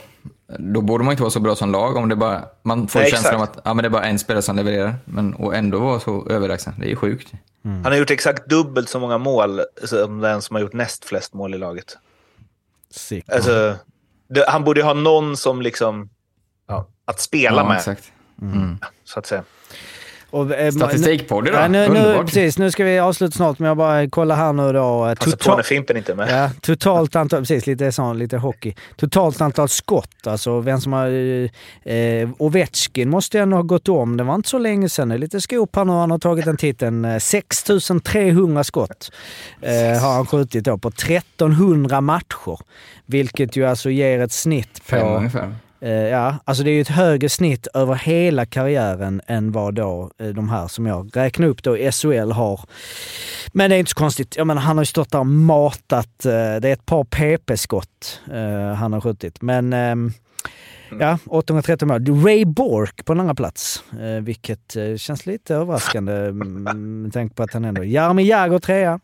då 0.60 0.82
borde 0.82 1.04
man 1.04 1.12
inte 1.12 1.24
vara 1.24 1.32
så 1.32 1.40
bra 1.40 1.56
som 1.56 1.72
lag 1.72 1.96
om 1.96 2.10
det 2.10 2.16
bara... 2.16 2.44
Man 2.64 2.88
får 2.88 3.00
Nej, 3.00 3.12
känslan 3.12 3.36
av 3.36 3.42
att 3.42 3.60
ja, 3.64 3.74
men 3.74 3.84
det 3.84 3.88
är 3.88 3.90
bara 3.90 4.06
en 4.06 4.20
spelare 4.20 4.42
som 4.42 4.56
levererar. 4.56 4.96
Men 5.06 5.34
och 5.34 5.56
ändå 5.56 5.80
vara 5.80 6.00
så 6.00 6.28
överlägsen. 6.30 6.74
Det 6.80 6.86
är 6.86 6.90
ju 6.90 6.96
sjukt. 6.96 7.32
Han 7.64 7.86
har 7.86 7.96
gjort 7.96 8.12
exakt 8.12 8.50
dubbelt 8.50 8.90
så 8.90 9.00
många 9.00 9.18
mål 9.18 9.62
som 9.84 10.20
den 10.20 10.42
som 10.42 10.56
har 10.56 10.62
gjort 10.62 10.74
näst 10.74 11.06
flest 11.06 11.34
mål 11.34 11.54
i 11.54 11.58
laget. 11.58 11.98
Sick. 12.92 13.30
Alltså, 13.30 13.76
det, 14.28 14.46
han 14.48 14.64
borde 14.64 14.80
ju 14.80 14.86
ha 14.86 14.94
någon 14.94 15.38
som 15.38 15.62
liksom... 15.62 16.10
Ja, 16.68 16.88
att 17.06 17.20
spela 17.20 17.62
Ja, 17.62 17.68
med, 17.68 17.78
exakt. 17.78 18.12
så 19.04 19.20
att 19.20 19.26
säga. 19.26 19.44
Och, 20.30 20.52
eh, 20.56 20.72
Statistikpodd 20.72 21.48
idag. 21.48 21.64
Ja, 21.64 21.68
nu, 21.68 21.78
nu, 21.90 22.00
Underbart. 22.00 22.26
precis, 22.26 22.58
nu 22.58 22.72
ska 22.72 22.84
vi 22.84 23.00
avsluta 23.00 23.32
snart, 23.32 23.60
men 23.60 23.68
jag 23.68 23.78
bara 23.78 24.10
kollar 24.10 24.36
här 24.36 24.54
nu 24.54 24.74
då. 24.74 25.06
eh, 25.08 25.16
Passa 25.16 25.38
på 25.38 25.56
när 25.56 25.64
Fimpen 25.64 25.98
inte 25.98 26.12
är 26.12 26.16
med. 26.16 26.30
Ja, 26.30 26.50
totalt 26.62 27.16
antal, 27.16 27.40
precis 27.40 27.68
lite 27.68 27.92
sån, 27.92 28.18
lite 28.18 28.38
hockey. 28.38 28.76
Totalt 28.96 29.42
antal 29.42 29.70
skott, 29.70 30.28
alltså 30.28 30.60
vem 30.60 30.82
som 30.82 30.94
har... 30.94 31.08
Eh, 31.08 31.94
eh, 31.96 32.30
Ovechkin 32.38 33.10
måste 33.10 33.40
ändå 33.40 33.58
ha 33.58 33.62
gått 33.64 33.90
om, 33.90 34.18
det 34.18 34.24
var 34.24 34.36
inte 34.36 34.50
så 34.50 34.58
länge 34.58 34.90
sedan. 34.90 35.10
Det 35.10 35.16
är 35.16 35.20
lite 35.20 35.42
skop 35.42 35.76
här 35.76 35.86
nu, 35.86 35.92
han 35.92 36.12
har 36.12 36.20
tagit 36.20 36.46
den 36.46 36.58
titeln. 36.58 37.06
Eh, 37.06 37.20
6300 37.20 38.64
skott 38.64 39.12
eh, 39.62 40.02
har 40.02 40.14
han 40.14 40.26
skjutit 40.26 40.64
då 40.64 40.78
på 40.78 40.88
1300 40.88 42.02
matcher. 42.02 42.60
Vilket 43.06 43.56
ju 43.56 43.66
alltså 43.66 43.90
ger 43.90 44.20
ett 44.20 44.32
snitt 44.32 44.74
på... 44.74 44.90
Fem 44.90 45.08
ungefär. 45.08 45.56
Eh, 45.86 46.08
ja, 46.08 46.36
alltså 46.44 46.64
det 46.64 46.70
är 46.70 46.74
ju 46.74 46.82
ett 46.82 46.88
högre 46.88 47.30
snitt 47.30 47.68
över 47.74 47.96
hela 47.96 48.46
karriären 48.46 49.22
än 49.28 49.52
vad 49.52 49.74
då 49.74 50.12
eh, 50.18 50.28
de 50.28 50.50
här 50.50 50.68
som 50.68 50.86
jag 50.86 51.12
räknar 51.14 51.48
upp 51.48 51.64
då 51.64 51.78
i 51.78 51.92
SHL 51.92 52.32
har. 52.32 52.60
Men 53.54 53.70
det 53.70 53.76
är 53.76 53.80
inte 53.80 53.90
så 53.90 53.96
konstigt. 53.96 54.38
Jag 54.38 54.48
menar, 54.48 54.62
han 54.62 54.78
har 54.78 54.82
ju 54.82 54.86
stått 54.86 55.12
där 55.12 55.20
och 55.20 55.28
matat. 55.28 56.26
Eh, 56.26 56.32
det 56.32 56.70
är 56.70 56.74
ett 56.74 56.86
par 56.86 57.04
PP-skott 57.04 58.22
han 58.78 58.94
har 58.94 59.02
skjutit. 59.02 59.42
Men 59.42 59.74
ehm, 59.74 60.12
ja, 61.00 61.18
813 61.26 61.88
mål. 61.88 62.24
Ray 62.26 62.46
Bork 62.46 63.06
på 63.06 63.14
en 63.14 63.20
andra 63.20 63.36
plats, 63.36 63.84
vilket 64.22 64.78
känns 64.98 65.26
lite 65.26 65.56
överraskande 65.56 66.14
mm, 66.14 67.02
med 67.02 67.14
tanke 67.14 67.36
på 67.36 67.44
att 67.44 67.54
han 67.54 67.66
ändå... 67.66 67.84
Jaromir 67.84 68.26
Jagr 68.26 68.60
trea. 68.60 69.00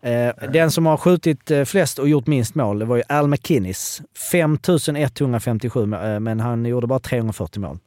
Eh, 0.00 0.34
den 0.52 0.70
som 0.70 0.86
har 0.86 0.96
skjutit 0.96 1.50
eh, 1.50 1.64
flest 1.64 1.98
och 1.98 2.08
gjort 2.08 2.26
minst 2.26 2.54
mål, 2.54 2.78
det 2.78 2.84
var 2.84 2.96
ju 2.96 3.02
Al 3.08 3.28
McKinnis. 3.28 4.02
5157, 4.30 5.82
eh, 5.82 6.20
men 6.20 6.40
han 6.40 6.66
gjorde 6.66 6.86
bara 6.86 6.98
340 6.98 7.60
mål. 7.60 7.78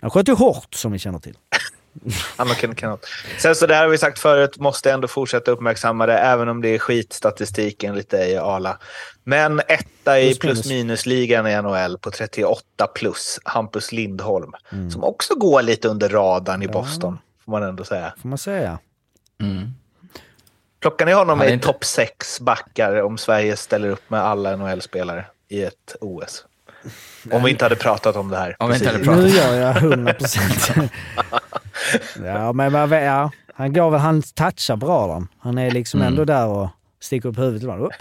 Han 0.00 0.10
sköt 0.10 0.28
ju 0.28 0.34
hårt, 0.34 0.74
som 0.74 0.92
ni 0.92 0.98
känner 0.98 1.18
till. 1.18 1.36
Sen 3.38 3.54
så 3.54 3.66
det 3.66 3.74
här 3.74 3.82
har 3.82 3.88
vi 3.88 3.98
sagt 3.98 4.18
förut, 4.18 4.58
måste 4.58 4.92
ändå 4.92 5.08
fortsätta 5.08 5.50
uppmärksamma 5.50 6.06
det, 6.06 6.18
även 6.18 6.48
om 6.48 6.62
det 6.62 6.68
är 6.68 6.78
skitstatistik 6.78 7.84
enligt 7.84 8.10
dig, 8.10 8.36
Arla. 8.36 8.78
Men 9.24 9.60
etta 9.68 10.20
i 10.20 10.34
Plus 10.34 10.42
minus. 10.42 10.60
plus 10.60 10.68
minus-ligan 10.68 11.46
i 11.46 11.62
NHL 11.62 11.98
på 11.98 12.10
38 12.10 12.86
plus, 12.94 13.38
Hampus 13.44 13.92
Lindholm. 13.92 14.52
Mm. 14.72 14.90
Som 14.90 15.04
också 15.04 15.34
går 15.34 15.62
lite 15.62 15.88
under 15.88 16.08
radarn 16.08 16.62
i 16.62 16.68
Boston, 16.68 17.18
får 17.44 17.52
man 17.52 17.62
ändå 17.62 17.84
säga. 17.84 18.14
Får 18.22 18.28
man 18.28 18.38
säga. 18.38 18.78
Mm. 19.40 19.70
Plockar 20.82 21.06
ni 21.06 21.12
honom 21.12 21.40
Ja, 21.40 21.46
i 21.46 21.52
inte- 21.52 21.66
topp 21.66 21.84
sex 21.84 22.40
backar 22.40 23.02
om 23.02 23.18
Sverige 23.18 23.56
ställer 23.56 23.88
upp 23.88 24.10
med 24.10 24.20
alla 24.20 24.56
NHL-spelare 24.56 25.24
i 25.48 25.62
ett 25.62 25.96
OS? 26.00 26.44
Om 27.30 27.42
vi 27.44 27.50
inte 27.50 27.64
hade 27.64 27.76
pratat 27.76 28.16
om 28.16 28.28
det 28.28 28.36
här. 28.38 28.56
Om 28.58 28.68
vi 28.70 28.74
inte 28.74 28.86
hade 28.86 28.98
Nu 28.98 29.04
pratat. 29.04 29.30
gör 29.30 29.54
jag 29.54 29.76
100 29.76 30.14
procent. 30.14 30.72
ja, 32.24 32.52
men 32.52 32.90
vet- 32.90 33.04
ja, 33.04 33.30
han 33.54 33.72
går 33.72 33.90
väl, 33.90 34.00
han 34.00 34.22
touchar 34.22 34.76
bra 34.76 35.06
då. 35.06 35.26
Han 35.38 35.58
är 35.58 35.70
liksom 35.70 36.00
Mm. 36.00 36.12
ändå 36.12 36.24
där 36.24 36.46
och 36.46 36.68
sticker 37.00 37.28
upp 37.28 37.38
huvudet 37.38 37.62
ibland. 37.62 37.82
Upp. 37.82 37.92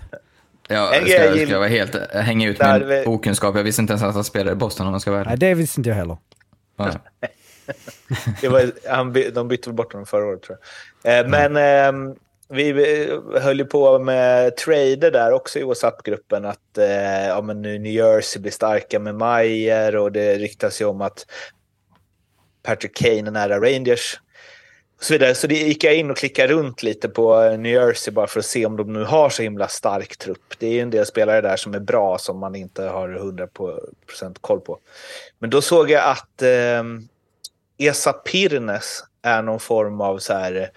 Ja, 0.68 0.88
ska, 0.94 1.00
grej 1.06 1.32
ska 1.46 1.52
jag 1.54 1.60
vara 1.60 1.70
helt, 1.70 2.12
hänga 2.14 2.50
ut 2.50 2.60
min 2.60 2.88
vi- 2.88 3.04
okunskap. 3.08 3.56
Jag 3.56 3.64
visste 3.64 3.82
inte 3.82 3.92
ens 3.94 4.04
att 4.04 4.14
han 4.14 4.24
spelade 4.24 4.52
i 4.52 4.56
Boston 4.56 4.86
om 4.88 4.92
man 4.92 5.00
ska 5.00 5.12
vara 5.12 5.24
Nej, 5.24 5.38
det 5.38 5.54
visste 5.54 5.80
inte 5.80 5.90
jag 5.90 5.98
heller. 5.98 6.18
Ja. 6.78 6.90
Det 8.42 8.48
var, 8.50 8.72
han, 8.90 9.14
de 9.34 9.48
bytte 9.48 9.70
bort 9.70 9.94
honom 9.94 10.06
förra 10.06 10.26
året 10.26 10.42
tror 10.44 10.58
jag. 11.04 11.20
Eh, 11.20 11.28
Men 11.28 11.58
eh, 11.58 12.14
vi 12.52 12.70
eh, 12.70 13.42
höll 13.42 13.60
ju 13.60 13.66
på 13.66 14.00
med 14.00 14.58
trader 14.58 15.12
där 15.12 15.32
också 15.32 15.60
i 15.60 15.64
WhatsApp-gruppen. 15.64 16.46
Att 16.46 16.78
eh, 16.78 17.28
ja, 17.28 17.42
men 17.42 17.62
nu 17.62 17.80
New 17.80 17.94
Jersey 17.94 18.42
blir 18.42 18.52
starka 18.52 19.00
med 19.00 19.16
Mayer 19.16 19.96
och 19.96 20.12
det 20.12 20.38
ryktas 20.38 20.82
ju 20.82 20.86
om 20.86 21.02
att 21.02 21.26
Patrick 22.64 22.96
Kane 22.96 23.28
är 23.28 23.32
nära 23.32 23.60
Rangers. 23.60 24.20
Och 24.98 25.04
så, 25.04 25.14
vidare. 25.14 25.36
så 25.36 25.48
det 25.48 25.56
gick 25.56 25.84
jag 25.84 25.96
in 25.96 26.12
och 26.12 26.18
klickade 26.18 26.54
runt 26.54 26.84
lite 26.84 27.10
på 27.10 27.42
eh, 27.42 27.60
New 27.60 27.74
Jersey 27.74 28.14
bara 28.14 28.28
för 28.28 28.40
att 28.40 28.46
se 28.46 28.66
om 28.66 28.78
de 28.78 28.94
nu 28.94 29.04
har 29.04 29.30
så 29.30 29.44
himla 29.44 29.68
stark 29.68 30.18
trupp. 30.18 30.54
Det 30.58 30.68
är 30.68 30.72
ju 30.72 30.80
en 30.80 30.90
del 30.90 31.06
spelare 31.06 31.42
där 31.42 31.58
som 31.58 31.74
är 31.74 31.80
bra 31.80 32.18
som 32.18 32.40
man 32.40 32.56
inte 32.56 32.84
har 32.84 33.10
100% 33.10 34.36
koll 34.42 34.60
på. 34.60 34.80
Men 35.40 35.50
då 35.50 35.62
såg 35.62 35.90
jag 35.90 36.10
att 36.10 36.42
eh, 36.42 36.84
Esa 37.78 38.14
Pirnes 38.14 39.04
är 39.22 39.42
någon 39.42 39.60
form 39.60 40.02
av 40.02 40.18
så 40.18 40.34
här 40.34 40.56
eh, 40.56 40.68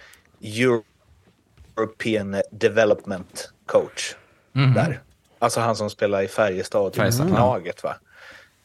European 1.79 2.43
Development 2.51 3.51
Coach. 3.67 4.15
Mhm. 4.53 4.75
Där. 4.75 5.01
Alltså 5.39 5.61
han 5.61 5.77
som 5.77 5.91
spelar 5.91 6.23
i 6.23 6.29
Färjestad 6.29 6.95
Färjestad, 6.95 7.29
ja. 7.31 7.39
laget 7.39 7.83
va? 7.83 7.97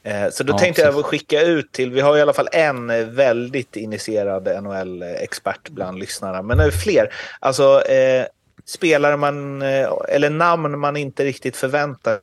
Eh, 0.04 0.30
Så 0.30 0.44
då 0.44 0.54
Ja, 0.54 0.58
tänkte 0.58 0.82
jag 0.82 0.92
precis. 0.94 1.06
skicka 1.06 1.42
ut 1.42 1.72
till, 1.72 1.92
vi 1.92 2.02
har 2.02 2.18
i 2.18 2.22
alla 2.22 2.34
fall 2.34 2.48
en 2.52 2.90
eh, 2.90 3.06
väldigt 3.06 3.76
initierad 3.76 4.64
NHL-expert 4.64 5.70
bland 5.70 6.00
lyssnarna, 6.00 6.42
men 6.42 6.58
det 6.58 6.64
är 6.64 6.72
fler. 6.72 7.14
Alltså 7.40 7.82
eh, 7.82 8.26
spelare 8.66 9.18
man, 9.18 9.62
eh, 9.62 9.90
eller 10.10 10.30
namn 10.30 10.80
man 10.80 10.98
inte 10.98 11.24
riktigt 11.26 11.58
förväntar 11.58 12.20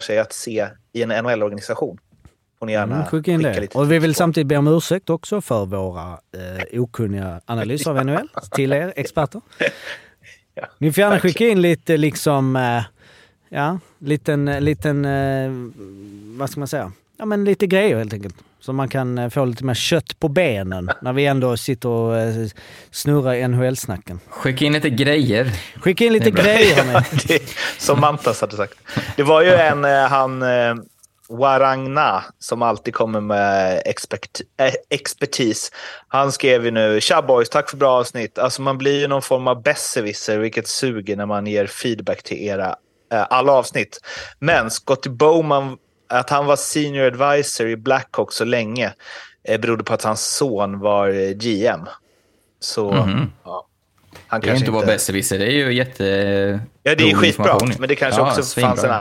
sig 0.00 0.18
att 0.18 0.32
se 0.32 0.68
i 0.92 1.02
en 1.02 1.08
NHL-organisation. 1.08 1.98
Får 2.58 2.66
ni 2.66 2.72
gärna 2.72 2.94
Mm, 2.94 3.06
skicka 3.06 3.30
in 3.32 3.42
det. 3.42 3.60
lite 3.60 3.78
Och 3.78 3.92
vi 3.92 3.98
vill 3.98 4.14
samtidigt 4.14 4.46
be 4.46 4.56
om 4.56 4.68
ursäkt 4.68 5.10
också 5.10 5.40
för 5.40 5.66
våra 5.66 6.02
eh, 6.72 6.80
okunniga 6.80 7.40
analyser 7.46 7.90
av 7.90 8.06
NHL 8.06 8.28
till 8.50 8.72
er 8.72 8.92
experter. 8.96 9.40
Ja, 10.56 10.66
Ni 10.78 10.92
får 10.92 11.00
gärna 11.00 11.10
verkligen. 11.14 11.32
skicka 11.34 11.48
in 11.48 11.62
lite 11.62 11.96
liksom, 11.96 12.56
eh, 12.56 12.82
ja, 13.48 13.78
liten, 13.98 14.44
liten, 14.44 15.04
eh, 15.04 15.50
vad 16.38 16.50
ska 16.50 16.60
man 16.60 16.68
säga? 16.68 16.92
Ja 17.16 17.24
men 17.24 17.44
lite 17.44 17.66
grejer 17.66 17.96
helt 17.98 18.12
enkelt. 18.12 18.34
Så 18.60 18.72
man 18.72 18.88
kan 18.88 19.18
eh, 19.18 19.28
få 19.30 19.44
lite 19.44 19.64
mer 19.64 19.74
kött 19.74 20.18
på 20.20 20.28
benen 20.28 20.90
när 21.02 21.12
vi 21.12 21.26
ändå 21.26 21.56
sitter 21.56 21.88
och 21.88 22.16
eh, 22.16 22.46
snurrar 22.90 23.48
NHL-snacken. 23.48 24.20
Skicka 24.28 24.64
in 24.64 24.72
lite 24.72 24.90
grejer. 24.90 25.52
Skicka 25.80 26.04
in 26.04 26.12
lite 26.12 26.30
grejer 26.30 26.84
hörni. 26.84 27.06
Det, 27.28 27.42
som 27.78 28.00
Mantas 28.00 28.40
hade 28.40 28.56
sagt. 28.56 28.74
Det 29.16 29.22
var 29.22 29.42
ju 29.42 29.50
en, 29.54 29.84
eh, 29.84 29.90
han 29.90 30.42
eh, 30.42 30.74
Warangna, 31.38 32.24
som 32.38 32.62
alltid 32.62 32.94
kommer 32.94 33.20
med 33.20 33.82
expert, 33.84 34.40
eh, 34.60 34.74
expertis. 34.90 35.70
Han 36.08 36.32
skrev 36.32 36.64
ju 36.64 36.70
nu, 36.70 37.00
tja 37.00 37.22
boys, 37.22 37.48
tack 37.50 37.70
för 37.70 37.76
bra 37.76 37.90
avsnitt. 37.90 38.38
Alltså 38.38 38.62
man 38.62 38.78
blir 38.78 39.00
ju 39.00 39.08
någon 39.08 39.22
form 39.22 39.48
av 39.48 39.62
besserwisser, 39.62 40.38
vilket 40.38 40.68
suger 40.68 41.16
när 41.16 41.26
man 41.26 41.46
ger 41.46 41.66
feedback 41.66 42.22
till 42.22 42.42
era 42.42 42.76
eh, 43.12 43.26
alla 43.30 43.52
avsnitt. 43.52 44.00
Men 44.38 44.70
Scotty 44.70 45.10
Bowman, 45.10 45.76
att 46.08 46.30
han 46.30 46.46
var 46.46 46.56
senior 46.56 47.06
advisor 47.06 47.68
i 47.68 47.76
Blackhawk 47.76 48.32
så 48.32 48.44
länge 48.44 48.92
eh, 49.48 49.60
berodde 49.60 49.84
på 49.84 49.94
att 49.94 50.02
hans 50.02 50.36
son 50.36 50.78
var 50.78 51.08
eh, 51.08 51.30
GM. 51.30 51.80
Så 52.60 52.92
Mhm. 52.92 53.32
ja, 53.44 53.66
han 54.26 54.40
Det 54.40 54.50
är 54.50 54.54
inte 54.56 54.70
bara 54.70 54.86
besserwisser, 54.86 55.38
det 55.38 55.46
är 55.46 55.50
ju 55.50 55.74
jätte... 55.74 56.04
Ja, 56.82 56.94
det 56.94 57.10
är 57.10 57.14
skitbra, 57.14 57.58
men 57.78 57.88
det 57.88 57.96
kanske 57.96 58.20
Ja, 58.20 58.28
också 58.28 58.42
svinbra. 58.42 58.68
fanns 58.70 58.84
en 58.84 58.94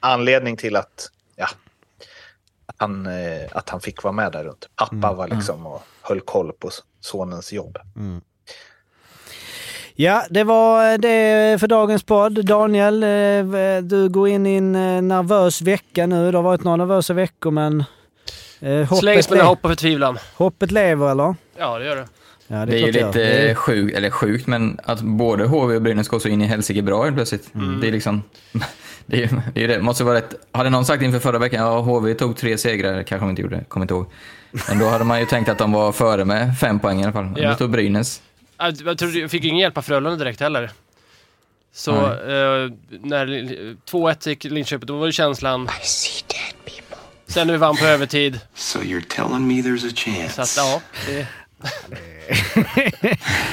anledning 0.00 0.56
till 0.56 0.76
att, 0.76 0.86
att, 0.86 1.10
han, 2.80 3.06
eh, 3.06 3.48
att 3.52 3.68
han 3.70 3.80
fick 3.80 4.02
vara 4.02 4.12
med 4.12 4.32
där 4.32 4.44
runt. 4.44 4.68
Pappa 4.76 4.94
Mm. 4.96 5.16
var 5.16 5.28
liksom 5.28 5.66
och 5.66 5.82
höll 6.02 6.20
koll 6.20 6.52
på 6.52 6.70
sonens 7.00 7.52
jobb. 7.52 7.78
Ja, 9.94 10.24
det 10.30 10.44
var 10.44 10.98
det 10.98 11.60
för 11.60 11.66
dagens 11.66 12.02
podd. 12.02 12.44
Daniel, 12.46 13.02
eh, 13.02 13.82
du 13.82 14.08
går 14.08 14.28
in 14.28 14.46
i 14.46 14.56
en 14.56 14.74
eh, 14.74 15.02
nervös 15.02 15.62
vecka 15.62 16.06
nu. 16.06 16.30
Det 16.30 16.38
har 16.38 16.42
varit 16.42 16.64
några 16.64 16.76
nervösa 16.76 17.12
veckor 17.14 17.50
men 17.50 17.84
eh, 18.60 18.76
hoppet, 18.80 18.98
Slängs 18.98 19.30
med 19.30 19.38
le- 19.38 19.44
hopp 19.44 19.64
och 19.64 19.70
förtvivlan. 19.70 20.18
hoppet 20.36 20.70
lever 20.70 21.10
eller? 21.10 21.34
Ja, 21.58 21.78
det 21.78 21.84
gör 21.84 21.96
det. 21.96 22.08
Ja, 22.46 22.66
Det 22.66 22.76
är 22.80 22.86
ju 22.86 22.92
det 22.92 22.98
gör. 23.00 23.06
lite 23.06 23.18
Det 23.18 23.50
är- 23.50 23.54
sjukt, 23.54 23.96
eller 23.96 24.10
sjukt, 24.10 24.46
men 24.46 24.78
att 24.84 25.00
både 25.00 25.44
HV 25.46 25.74
och 25.76 25.82
Brynäs 25.82 26.08
går 26.08 26.18
så 26.18 26.28
in 26.28 26.42
i 26.42 26.46
helsike 26.46 26.82
bra 26.82 27.02
helt 27.04 27.16
plötsligt. 27.16 27.54
Mm. 27.54 27.80
Det 27.80 27.88
är 27.88 27.92
liksom... 27.92 28.22
Det 29.06 29.16
är 29.16 29.20
ju 29.20 29.26
det, 29.26 29.60
är 29.60 29.60
ju 29.60 29.66
det. 29.66 29.82
måste 29.82 30.04
vara 30.04 30.16
rätt. 30.16 30.34
Hade 30.52 30.70
någon 30.70 30.84
sagt 30.84 31.02
inför 31.02 31.18
förra 31.18 31.38
veckan, 31.38 31.60
ja 31.66 31.80
HV 31.80 32.14
tog 32.14 32.36
tre 32.36 32.58
segrar, 32.58 33.02
kanske 33.02 33.24
de 33.26 33.30
inte 33.30 33.42
gjorde, 33.42 33.64
kommer 33.68 33.84
inte 33.84 33.94
ihåg. 33.94 34.06
Men 34.68 34.78
då 34.78 34.88
hade 34.88 35.04
man 35.04 35.20
ju 35.20 35.26
tänkt 35.26 35.48
att 35.48 35.58
de 35.58 35.72
var 35.72 35.92
före 35.92 36.24
med 36.24 36.58
fem 36.58 36.80
poäng 36.80 37.00
i 37.00 37.02
alla 37.04 37.12
fall. 37.12 37.24
Men 37.24 37.42
Ja. 37.42 37.48
Det 37.48 37.54
stod 37.54 37.70
Brynäs. 37.70 38.22
Jag, 38.58 38.98
tror, 38.98 39.16
jag 39.16 39.30
fick 39.30 39.44
ingen 39.44 39.58
hjälp 39.58 39.78
av 39.78 39.82
Frölunda 39.82 40.16
direkt 40.24 40.40
heller. 40.40 40.70
Så 41.72 41.92
eh, 42.06 42.70
när 43.00 43.26
2-1 43.90 44.28
gick 44.28 44.44
Linköping, 44.44 44.86
då 44.86 44.98
var 44.98 45.06
det 45.06 45.12
känslan... 45.12 45.68
Sen 47.26 47.46
när 47.46 47.54
vi 47.54 47.58
vann 47.58 47.76
på 47.76 47.84
övertid. 47.84 48.40
So 48.54 48.78
you're 48.78 49.04
telling 49.08 49.46
me 49.48 49.54
there's 49.54 49.86
a 49.88 49.92
chance? 49.94 50.46
Så 50.46 50.60
att 50.60 50.66
ja, 50.66 50.80
det, 51.06 51.26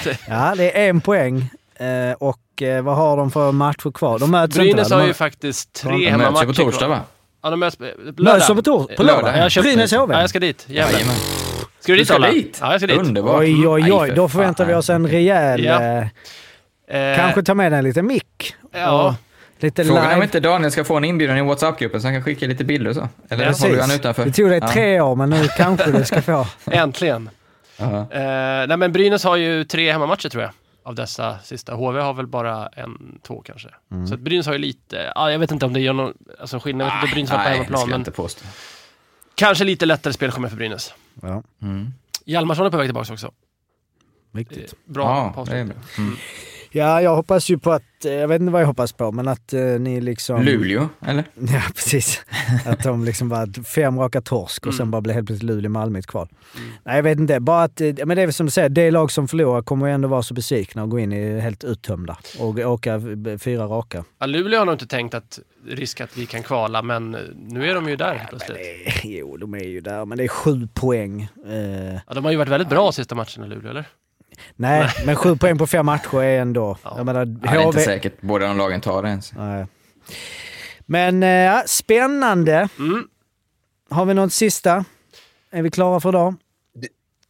Ja, 0.28 0.54
det 0.58 0.80
är 0.86 0.90
en 0.90 1.02
poäng. 1.02 1.50
Eh, 1.76 2.12
och 2.12 2.40
eh, 2.62 2.82
vad 2.82 2.96
har 2.96 3.18
de 3.18 3.32
för 3.32 3.52
matcher 3.52 3.92
kvar? 3.92 4.20
De 4.20 4.32
möts 4.32 4.56
inte 4.58 4.60
Brynäs 4.60 4.92
har 4.92 5.00
De 5.00 5.08
ju 5.08 5.14
faktiskt 5.14 5.74
tre 5.74 5.92
De 5.92 6.06
hemmamatcher 6.08 6.42
ju 6.42 6.48
på 6.48 6.54
torsdag 6.54 6.86
kvar. 6.86 6.96
va? 6.96 7.02
Ja, 7.44 7.50
de 7.50 7.60
möts 7.60 7.76
på 7.78 7.84
Möts 7.84 8.20
lördag. 8.20 8.48
på, 8.56 8.62
tor- 8.62 8.96
på 8.96 9.04
Lördag, 9.04 9.24
lördag? 9.24 9.40
Ja, 9.40 9.50
jag 9.56 9.64
Brynäs 9.64 9.92
HV? 9.94 10.14
Ja, 10.14 10.20
jag 10.22 10.30
ska 10.30 10.40
dit. 10.40 10.66
Jävlar. 10.70 11.00
Ska 11.00 11.92
du 11.94 11.94
Du 11.94 12.04
dit 12.04 12.12
Ola? 12.12 12.28
Ja, 12.62 12.72
jag 12.72 12.80
ska 12.82 12.88
dit. 12.88 12.98
Underbart. 13.00 13.40
Oj, 13.42 13.68
oj, 13.68 13.92
oj. 13.94 14.12
Då 14.16 14.30
förväntar 14.30 14.66
vi 14.66 14.74
oss 14.74 14.90
en 14.90 15.08
rejäl... 15.08 15.64
Ja. 15.64 15.82
Eh, 15.84 16.08
Eh, 16.90 17.18
kanske 17.18 17.44
ta 17.44 17.54
med 17.54 17.74
en 17.74 17.84
liten 17.84 18.08
mick. 18.08 18.56
Ja. 18.74 19.16
Lite 19.60 19.84
Frågan 19.86 20.04
är 20.04 20.08
om 20.08 20.14
live. 20.14 20.24
inte 20.24 20.40
Daniel 20.40 20.72
ska 20.72 20.84
få 20.84 20.98
en 20.98 21.04
inbjudan 21.04 21.38
i 21.38 21.42
WhatsApp-gruppen 21.42 22.02
så 22.02 22.08
han 22.08 22.16
kan 22.16 22.24
skicka 22.24 22.46
lite 22.46 22.64
bilder 22.64 22.90
och 22.90 22.96
så. 22.96 23.08
Eller 23.30 23.46
Ja, 23.46 23.52
håller 23.52 23.76
vi 23.76 23.82
han 23.82 23.92
utanför? 23.92 24.26
Det 24.26 24.32
tog 24.32 24.50
dig 24.50 24.60
Ja. 24.62 24.68
tre 24.68 25.02
år, 25.02 25.16
men 25.16 25.30
nu 25.30 25.48
kanske 25.58 25.92
du 25.92 26.06
ska 26.06 26.22
få. 26.22 26.48
Äntligen. 26.72 27.30
Ja. 27.78 27.86
Eh, 27.86 28.68
nej 28.68 28.78
men 28.78 28.92
Brynäs 28.92 29.24
har 29.24 29.36
ju 29.36 29.64
tre 29.64 29.92
hemmamatcher 29.92 30.30
tror 30.30 30.44
jag. 30.44 30.52
Av 30.88 30.96
dessa 30.96 31.40
sista. 31.40 31.74
HV 31.76 32.00
har 32.00 32.14
väl 32.14 32.28
bara 32.28 32.68
en, 32.68 33.20
två 33.24 33.42
kanske. 33.46 33.70
Mm. 33.92 34.08
Så 34.08 34.14
att 34.14 34.20
Brynäs 34.20 34.46
har 34.46 34.54
ju 34.54 34.60
lite, 34.60 35.12
ja, 35.16 35.32
jag 35.32 35.40
vet 35.40 35.52
inte 35.52 35.66
om 35.66 35.74
det 35.74 35.80
gör 35.80 35.94
någon 35.94 36.14
alltså, 36.40 36.60
skillnad. 36.60 36.88
Jag 36.88 37.02
vet 37.02 37.04
inte 37.04 37.08
om 37.08 37.14
Brynäs 37.16 37.32
var 37.32 37.38
på 37.38 37.50
hemmaplan, 37.50 37.90
men 37.90 38.06
kanske 39.36 39.64
lite 39.64 39.86
lättare 39.86 40.14
spelschema 40.14 40.50
för 40.50 40.56
Brynäs. 40.58 40.94
Ja, 41.22 41.44
Mm. 41.62 41.94
Hjalmarsson 42.26 42.66
är 42.66 42.70
på 42.70 42.78
väg 42.78 42.88
tillbaka 42.88 43.14
också. 43.14 43.32
viktigt. 44.32 44.74
Bra 44.86 45.34
Ja, 45.36 45.46
är. 46.72 46.80
Mm. 46.82 46.88
Ja, 46.88 47.02
jag 47.02 47.16
hoppas 47.16 47.50
ju 47.50 47.58
på 47.58 47.72
att, 47.72 48.06
eh, 48.06 48.12
jag 48.14 48.28
vet 48.28 48.42
inte 48.42 48.52
vad 48.54 48.62
jag 48.62 48.68
hoppas 48.68 48.94
på, 48.94 49.12
men 49.12 49.28
att 49.28 49.54
eh, 49.54 49.62
ni 49.62 50.02
liksom... 50.02 50.44
Luleå, 50.44 50.90
eller? 51.06 51.24
Ja, 51.36 51.62
precis. 51.76 52.22
Att 52.66 52.84
de 52.84 53.06
liksom 53.06 53.30
bara 53.30 53.48
fem 53.76 54.00
raka 54.00 54.22
torsk 54.22 54.66
och 54.68 54.74
sen 54.74 54.82
Mm. 54.84 54.92
bara 54.92 55.02
blir 55.02 55.14
helt 55.14 55.28
plötsligt 55.28 55.50
Luleå-Malmö 55.52 55.98
i 55.98 56.00
ett 56.00 56.08
kval. 56.08 56.28
Nej, 56.84 56.96
jag 56.96 57.04
vet 57.04 57.20
inte. 57.20 57.40
Bara 57.40 57.64
att, 57.64 57.82
eh, 57.82 57.94
men 58.06 58.16
det 58.18 58.22
är 58.22 58.26
väl 58.26 58.34
som 58.34 58.46
du 58.46 58.52
säger, 58.52 58.70
det 58.70 58.92
lag 58.92 59.12
som 59.12 59.28
förlorar 59.28 59.62
kommer 59.62 59.88
ju 59.88 59.94
ändå 59.94 60.08
vara 60.08 60.24
så 60.24 60.34
besvikna 60.34 60.84
och 60.84 60.90
gå 60.90 61.00
in 61.00 61.14
i 61.14 61.40
helt 61.40 61.64
uttömda 61.64 62.18
och 62.40 62.60
åka 62.60 62.94
eh, 62.94 63.38
fyra 63.40 63.64
raka. 63.66 64.04
Ja, 64.20 64.26
Luleå 64.26 64.60
har 64.60 64.66
nog 64.66 64.76
inte 64.76 64.88
tänkt 64.88 65.14
att 65.14 65.40
risk 65.68 66.02
att 66.02 66.18
vi 66.18 66.26
kan 66.26 66.44
kvala, 66.44 66.82
men 66.82 67.12
nu 67.50 67.70
är 67.70 67.76
de 67.76 67.90
ju 67.90 67.96
där 67.96 68.16
helt 68.16 68.30
plötsligt. 68.30 68.58
Eh, 68.86 68.94
Jo, 69.06 69.38
de 69.38 69.54
är 69.54 69.64
ju 69.64 69.82
där, 69.82 70.06
men 70.06 70.18
det 70.18 70.24
är 70.24 70.28
sju 70.28 70.68
poäng. 70.74 71.22
Eh, 71.48 71.94
Ja, 72.08 72.14
de 72.14 72.26
har 72.26 72.32
ju 72.32 72.38
varit 72.38 72.50
väldigt 72.52 72.70
bra 72.70 72.92
sista 72.92 73.16
matcherna, 73.16 73.46
Luleå, 73.46 73.70
eller? 73.70 73.86
Nej, 74.56 74.90
men 75.06 75.16
sju 75.16 75.36
poäng 75.36 75.58
på 75.58 75.68
fem 75.68 75.86
matcher 75.86 76.22
är 76.24 76.42
ändå... 76.42 76.78
Ja. 76.84 76.94
Jag 76.98 77.06
menar, 77.06 77.20
Ja, 77.20 77.26
det 77.26 77.48
är 77.58 77.66
inte 77.66 77.80
säkert 77.80 78.22
båda 78.22 78.48
de 78.48 78.58
lagen 78.58 78.82
tar 78.82 79.04
det 79.04 79.10
ens. 79.10 79.34
Nej. 79.34 79.66
Men 80.86 81.22
ja, 81.22 81.64
spännande. 81.66 82.70
Mm. 82.80 83.08
Har 83.90 84.06
vi 84.06 84.14
något 84.14 84.34
sista? 84.34 84.86
Är 85.52 85.62
vi 85.62 85.70
klara 85.72 86.00
för 86.00 86.10
idag? 86.10 86.36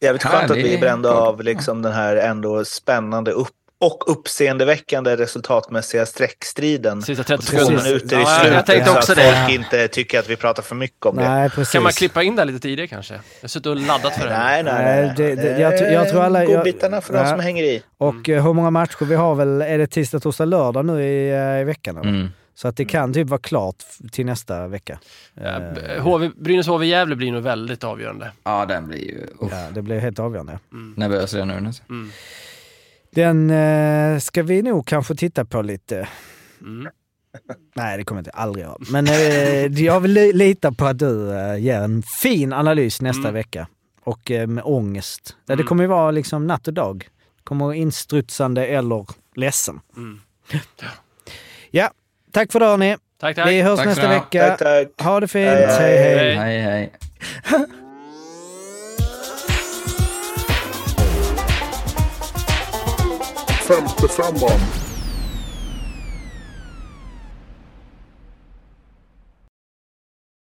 Jävligt 0.00 0.24
Ja, 0.24 0.30
skönt 0.30 0.50
att 0.50 0.56
vi 0.56 0.74
är 0.74 0.80
brände 0.80 1.08
bra. 1.08 1.18
av 1.18 1.42
liksom 1.42 1.82
den 1.82 1.92
här 1.92 2.16
ändå 2.16 2.64
spännande 2.64 3.30
upp 3.32 3.48
och 3.80 4.04
uppseendeväckande 4.12 5.16
resultatmässiga 5.16 6.06
streckstriden. 6.06 7.02
Sista 7.02 7.24
Två 7.24 7.36
30 7.36 7.44
sekunder. 7.46 7.84
minuter 7.84 8.16
i 8.18 8.20
Ja, 8.20 8.26
slutet 8.26 8.54
jag 8.56 8.66
tänkte 8.66 8.90
så 8.90 8.96
också 8.96 9.12
att 9.12 9.18
det. 9.18 9.44
folk 9.46 9.54
inte 9.60 9.88
tycker 9.88 10.18
att 10.18 10.28
vi 10.30 10.36
pratar 10.36 10.62
för 10.62 10.74
mycket 10.74 11.06
om 11.06 11.16
det. 11.16 11.28
Nej, 11.28 11.50
precis. 11.50 11.72
Kan 11.72 11.82
man 11.82 11.92
klippa 11.92 12.22
in 12.22 12.36
det 12.36 12.44
lite 12.44 12.58
tidigare 12.58 12.86
kanske? 12.88 13.14
Jag 13.14 13.20
har 13.42 13.48
suttit 13.48 13.66
och 13.66 13.76
laddat 13.76 14.14
för 14.16 14.28
det. 14.28 14.38
Nej, 14.38 14.62
nej, 14.62 14.74
Nej, 14.84 15.12
det- 15.16 15.34
det- 15.34 15.58
jag 15.58 15.92
jag 15.92 16.08
tror 16.08 16.22
alla- 16.22 16.44
jag- 16.44 16.52
Godbitarna 16.54 17.00
för 17.00 17.12
de 17.12 17.18
Ja. 17.18 17.26
som 17.30 17.40
hänger 17.40 17.64
i. 17.64 17.82
Och 17.98 18.28
eh, 18.28 18.44
hur 18.44 18.52
många 18.52 18.70
matcher 18.70 19.04
vi 19.04 19.14
har 19.14 19.34
väl? 19.34 19.62
Är 19.62 19.78
det 19.78 19.86
tisdag, 19.86 20.20
torsdag, 20.20 20.44
lördag 20.44 20.84
nu 20.84 21.02
i, 21.04 21.30
eh, 21.30 21.60
i 21.60 21.64
veckan? 21.64 21.96
Eller? 21.96 22.08
Mm. 22.10 22.28
Så 22.54 22.68
att 22.68 22.76
det 22.76 22.84
kan 22.84 23.14
typ 23.14 23.28
vara 23.28 23.40
klart 23.40 23.76
till 24.12 24.26
nästa 24.26 24.68
vecka. 24.68 24.98
Ja, 25.34 25.60
HV, 26.00 26.30
Brynäs 26.36 26.66
HV 26.66 26.86
Gävle 26.86 27.16
blir 27.16 27.32
nog 27.32 27.42
väldigt 27.42 27.84
avgörande. 27.84 28.30
Ja, 28.44 28.64
den 28.68 28.88
blir 28.88 28.98
ju... 28.98 29.26
Uff, 29.40 29.52
Ja, 29.52 29.66
det 29.74 29.82
blir 29.82 29.98
helt 29.98 30.18
avgörande. 30.18 30.58
Nervös 30.96 31.34
redan 31.34 31.48
nu. 31.48 31.66
Alltså. 31.66 31.82
Mm. 31.88 32.10
Den 33.10 33.50
eh, 33.50 34.18
ska 34.18 34.42
vi 34.42 34.62
nog 34.62 34.86
kanske 34.86 35.14
titta 35.14 35.44
på 35.44 35.62
lite. 35.62 36.08
Mm. 36.60 36.88
Nej, 37.74 37.98
det 37.98 38.04
kommer 38.04 38.18
jag 38.18 38.22
inte 38.22 38.30
aldrig 38.30 38.64
göra. 38.64 38.76
Men 38.90 39.06
eh, 39.06 39.66
jag 39.84 40.00
vill 40.00 40.12
li- 40.12 40.32
lita 40.32 40.72
på 40.72 40.86
att 40.86 40.98
du 40.98 41.32
eh, 41.38 41.56
ger 41.56 41.80
en 41.80 42.02
fin 42.02 42.52
analys 42.52 43.00
nästa 43.00 43.20
Mm. 43.20 43.34
vecka. 43.34 43.66
Och 44.04 44.30
eh, 44.30 44.46
med 44.46 44.64
ångest. 44.64 45.36
Ja, 45.36 45.42
det 45.46 45.52
Mm. 45.52 45.66
kommer 45.66 45.84
ju 45.84 45.88
vara 45.88 46.10
liksom 46.10 46.46
natt 46.46 46.68
och 46.68 46.74
dag. 46.74 47.08
Kommer 47.44 47.74
instrutsande 47.74 48.66
eller 48.66 49.06
ledsen. 49.36 49.80
Mm. 49.96 50.20
Ja, 51.70 51.90
tack 52.32 52.52
för 52.52 52.60
det 52.60 52.66
hörni. 52.66 52.96
Tack, 53.20 53.36
tack. 53.36 53.48
Vi 53.48 53.62
hörs 53.62 53.76
Tack 53.78 53.86
nästa 53.86 54.08
vecka. 54.08 54.48
Tack, 54.48 54.58
tack. 54.58 55.06
Ha 55.06 55.20
det 55.20 55.28
fint. 55.28 55.44
Hej, 55.48 55.98
hej. 55.98 56.36
hej. 56.36 56.36
Hej. 56.36 56.60
Hej, 56.62 56.92
hej. 63.68 63.76
Femte 63.76 64.08
femman. 64.08 64.87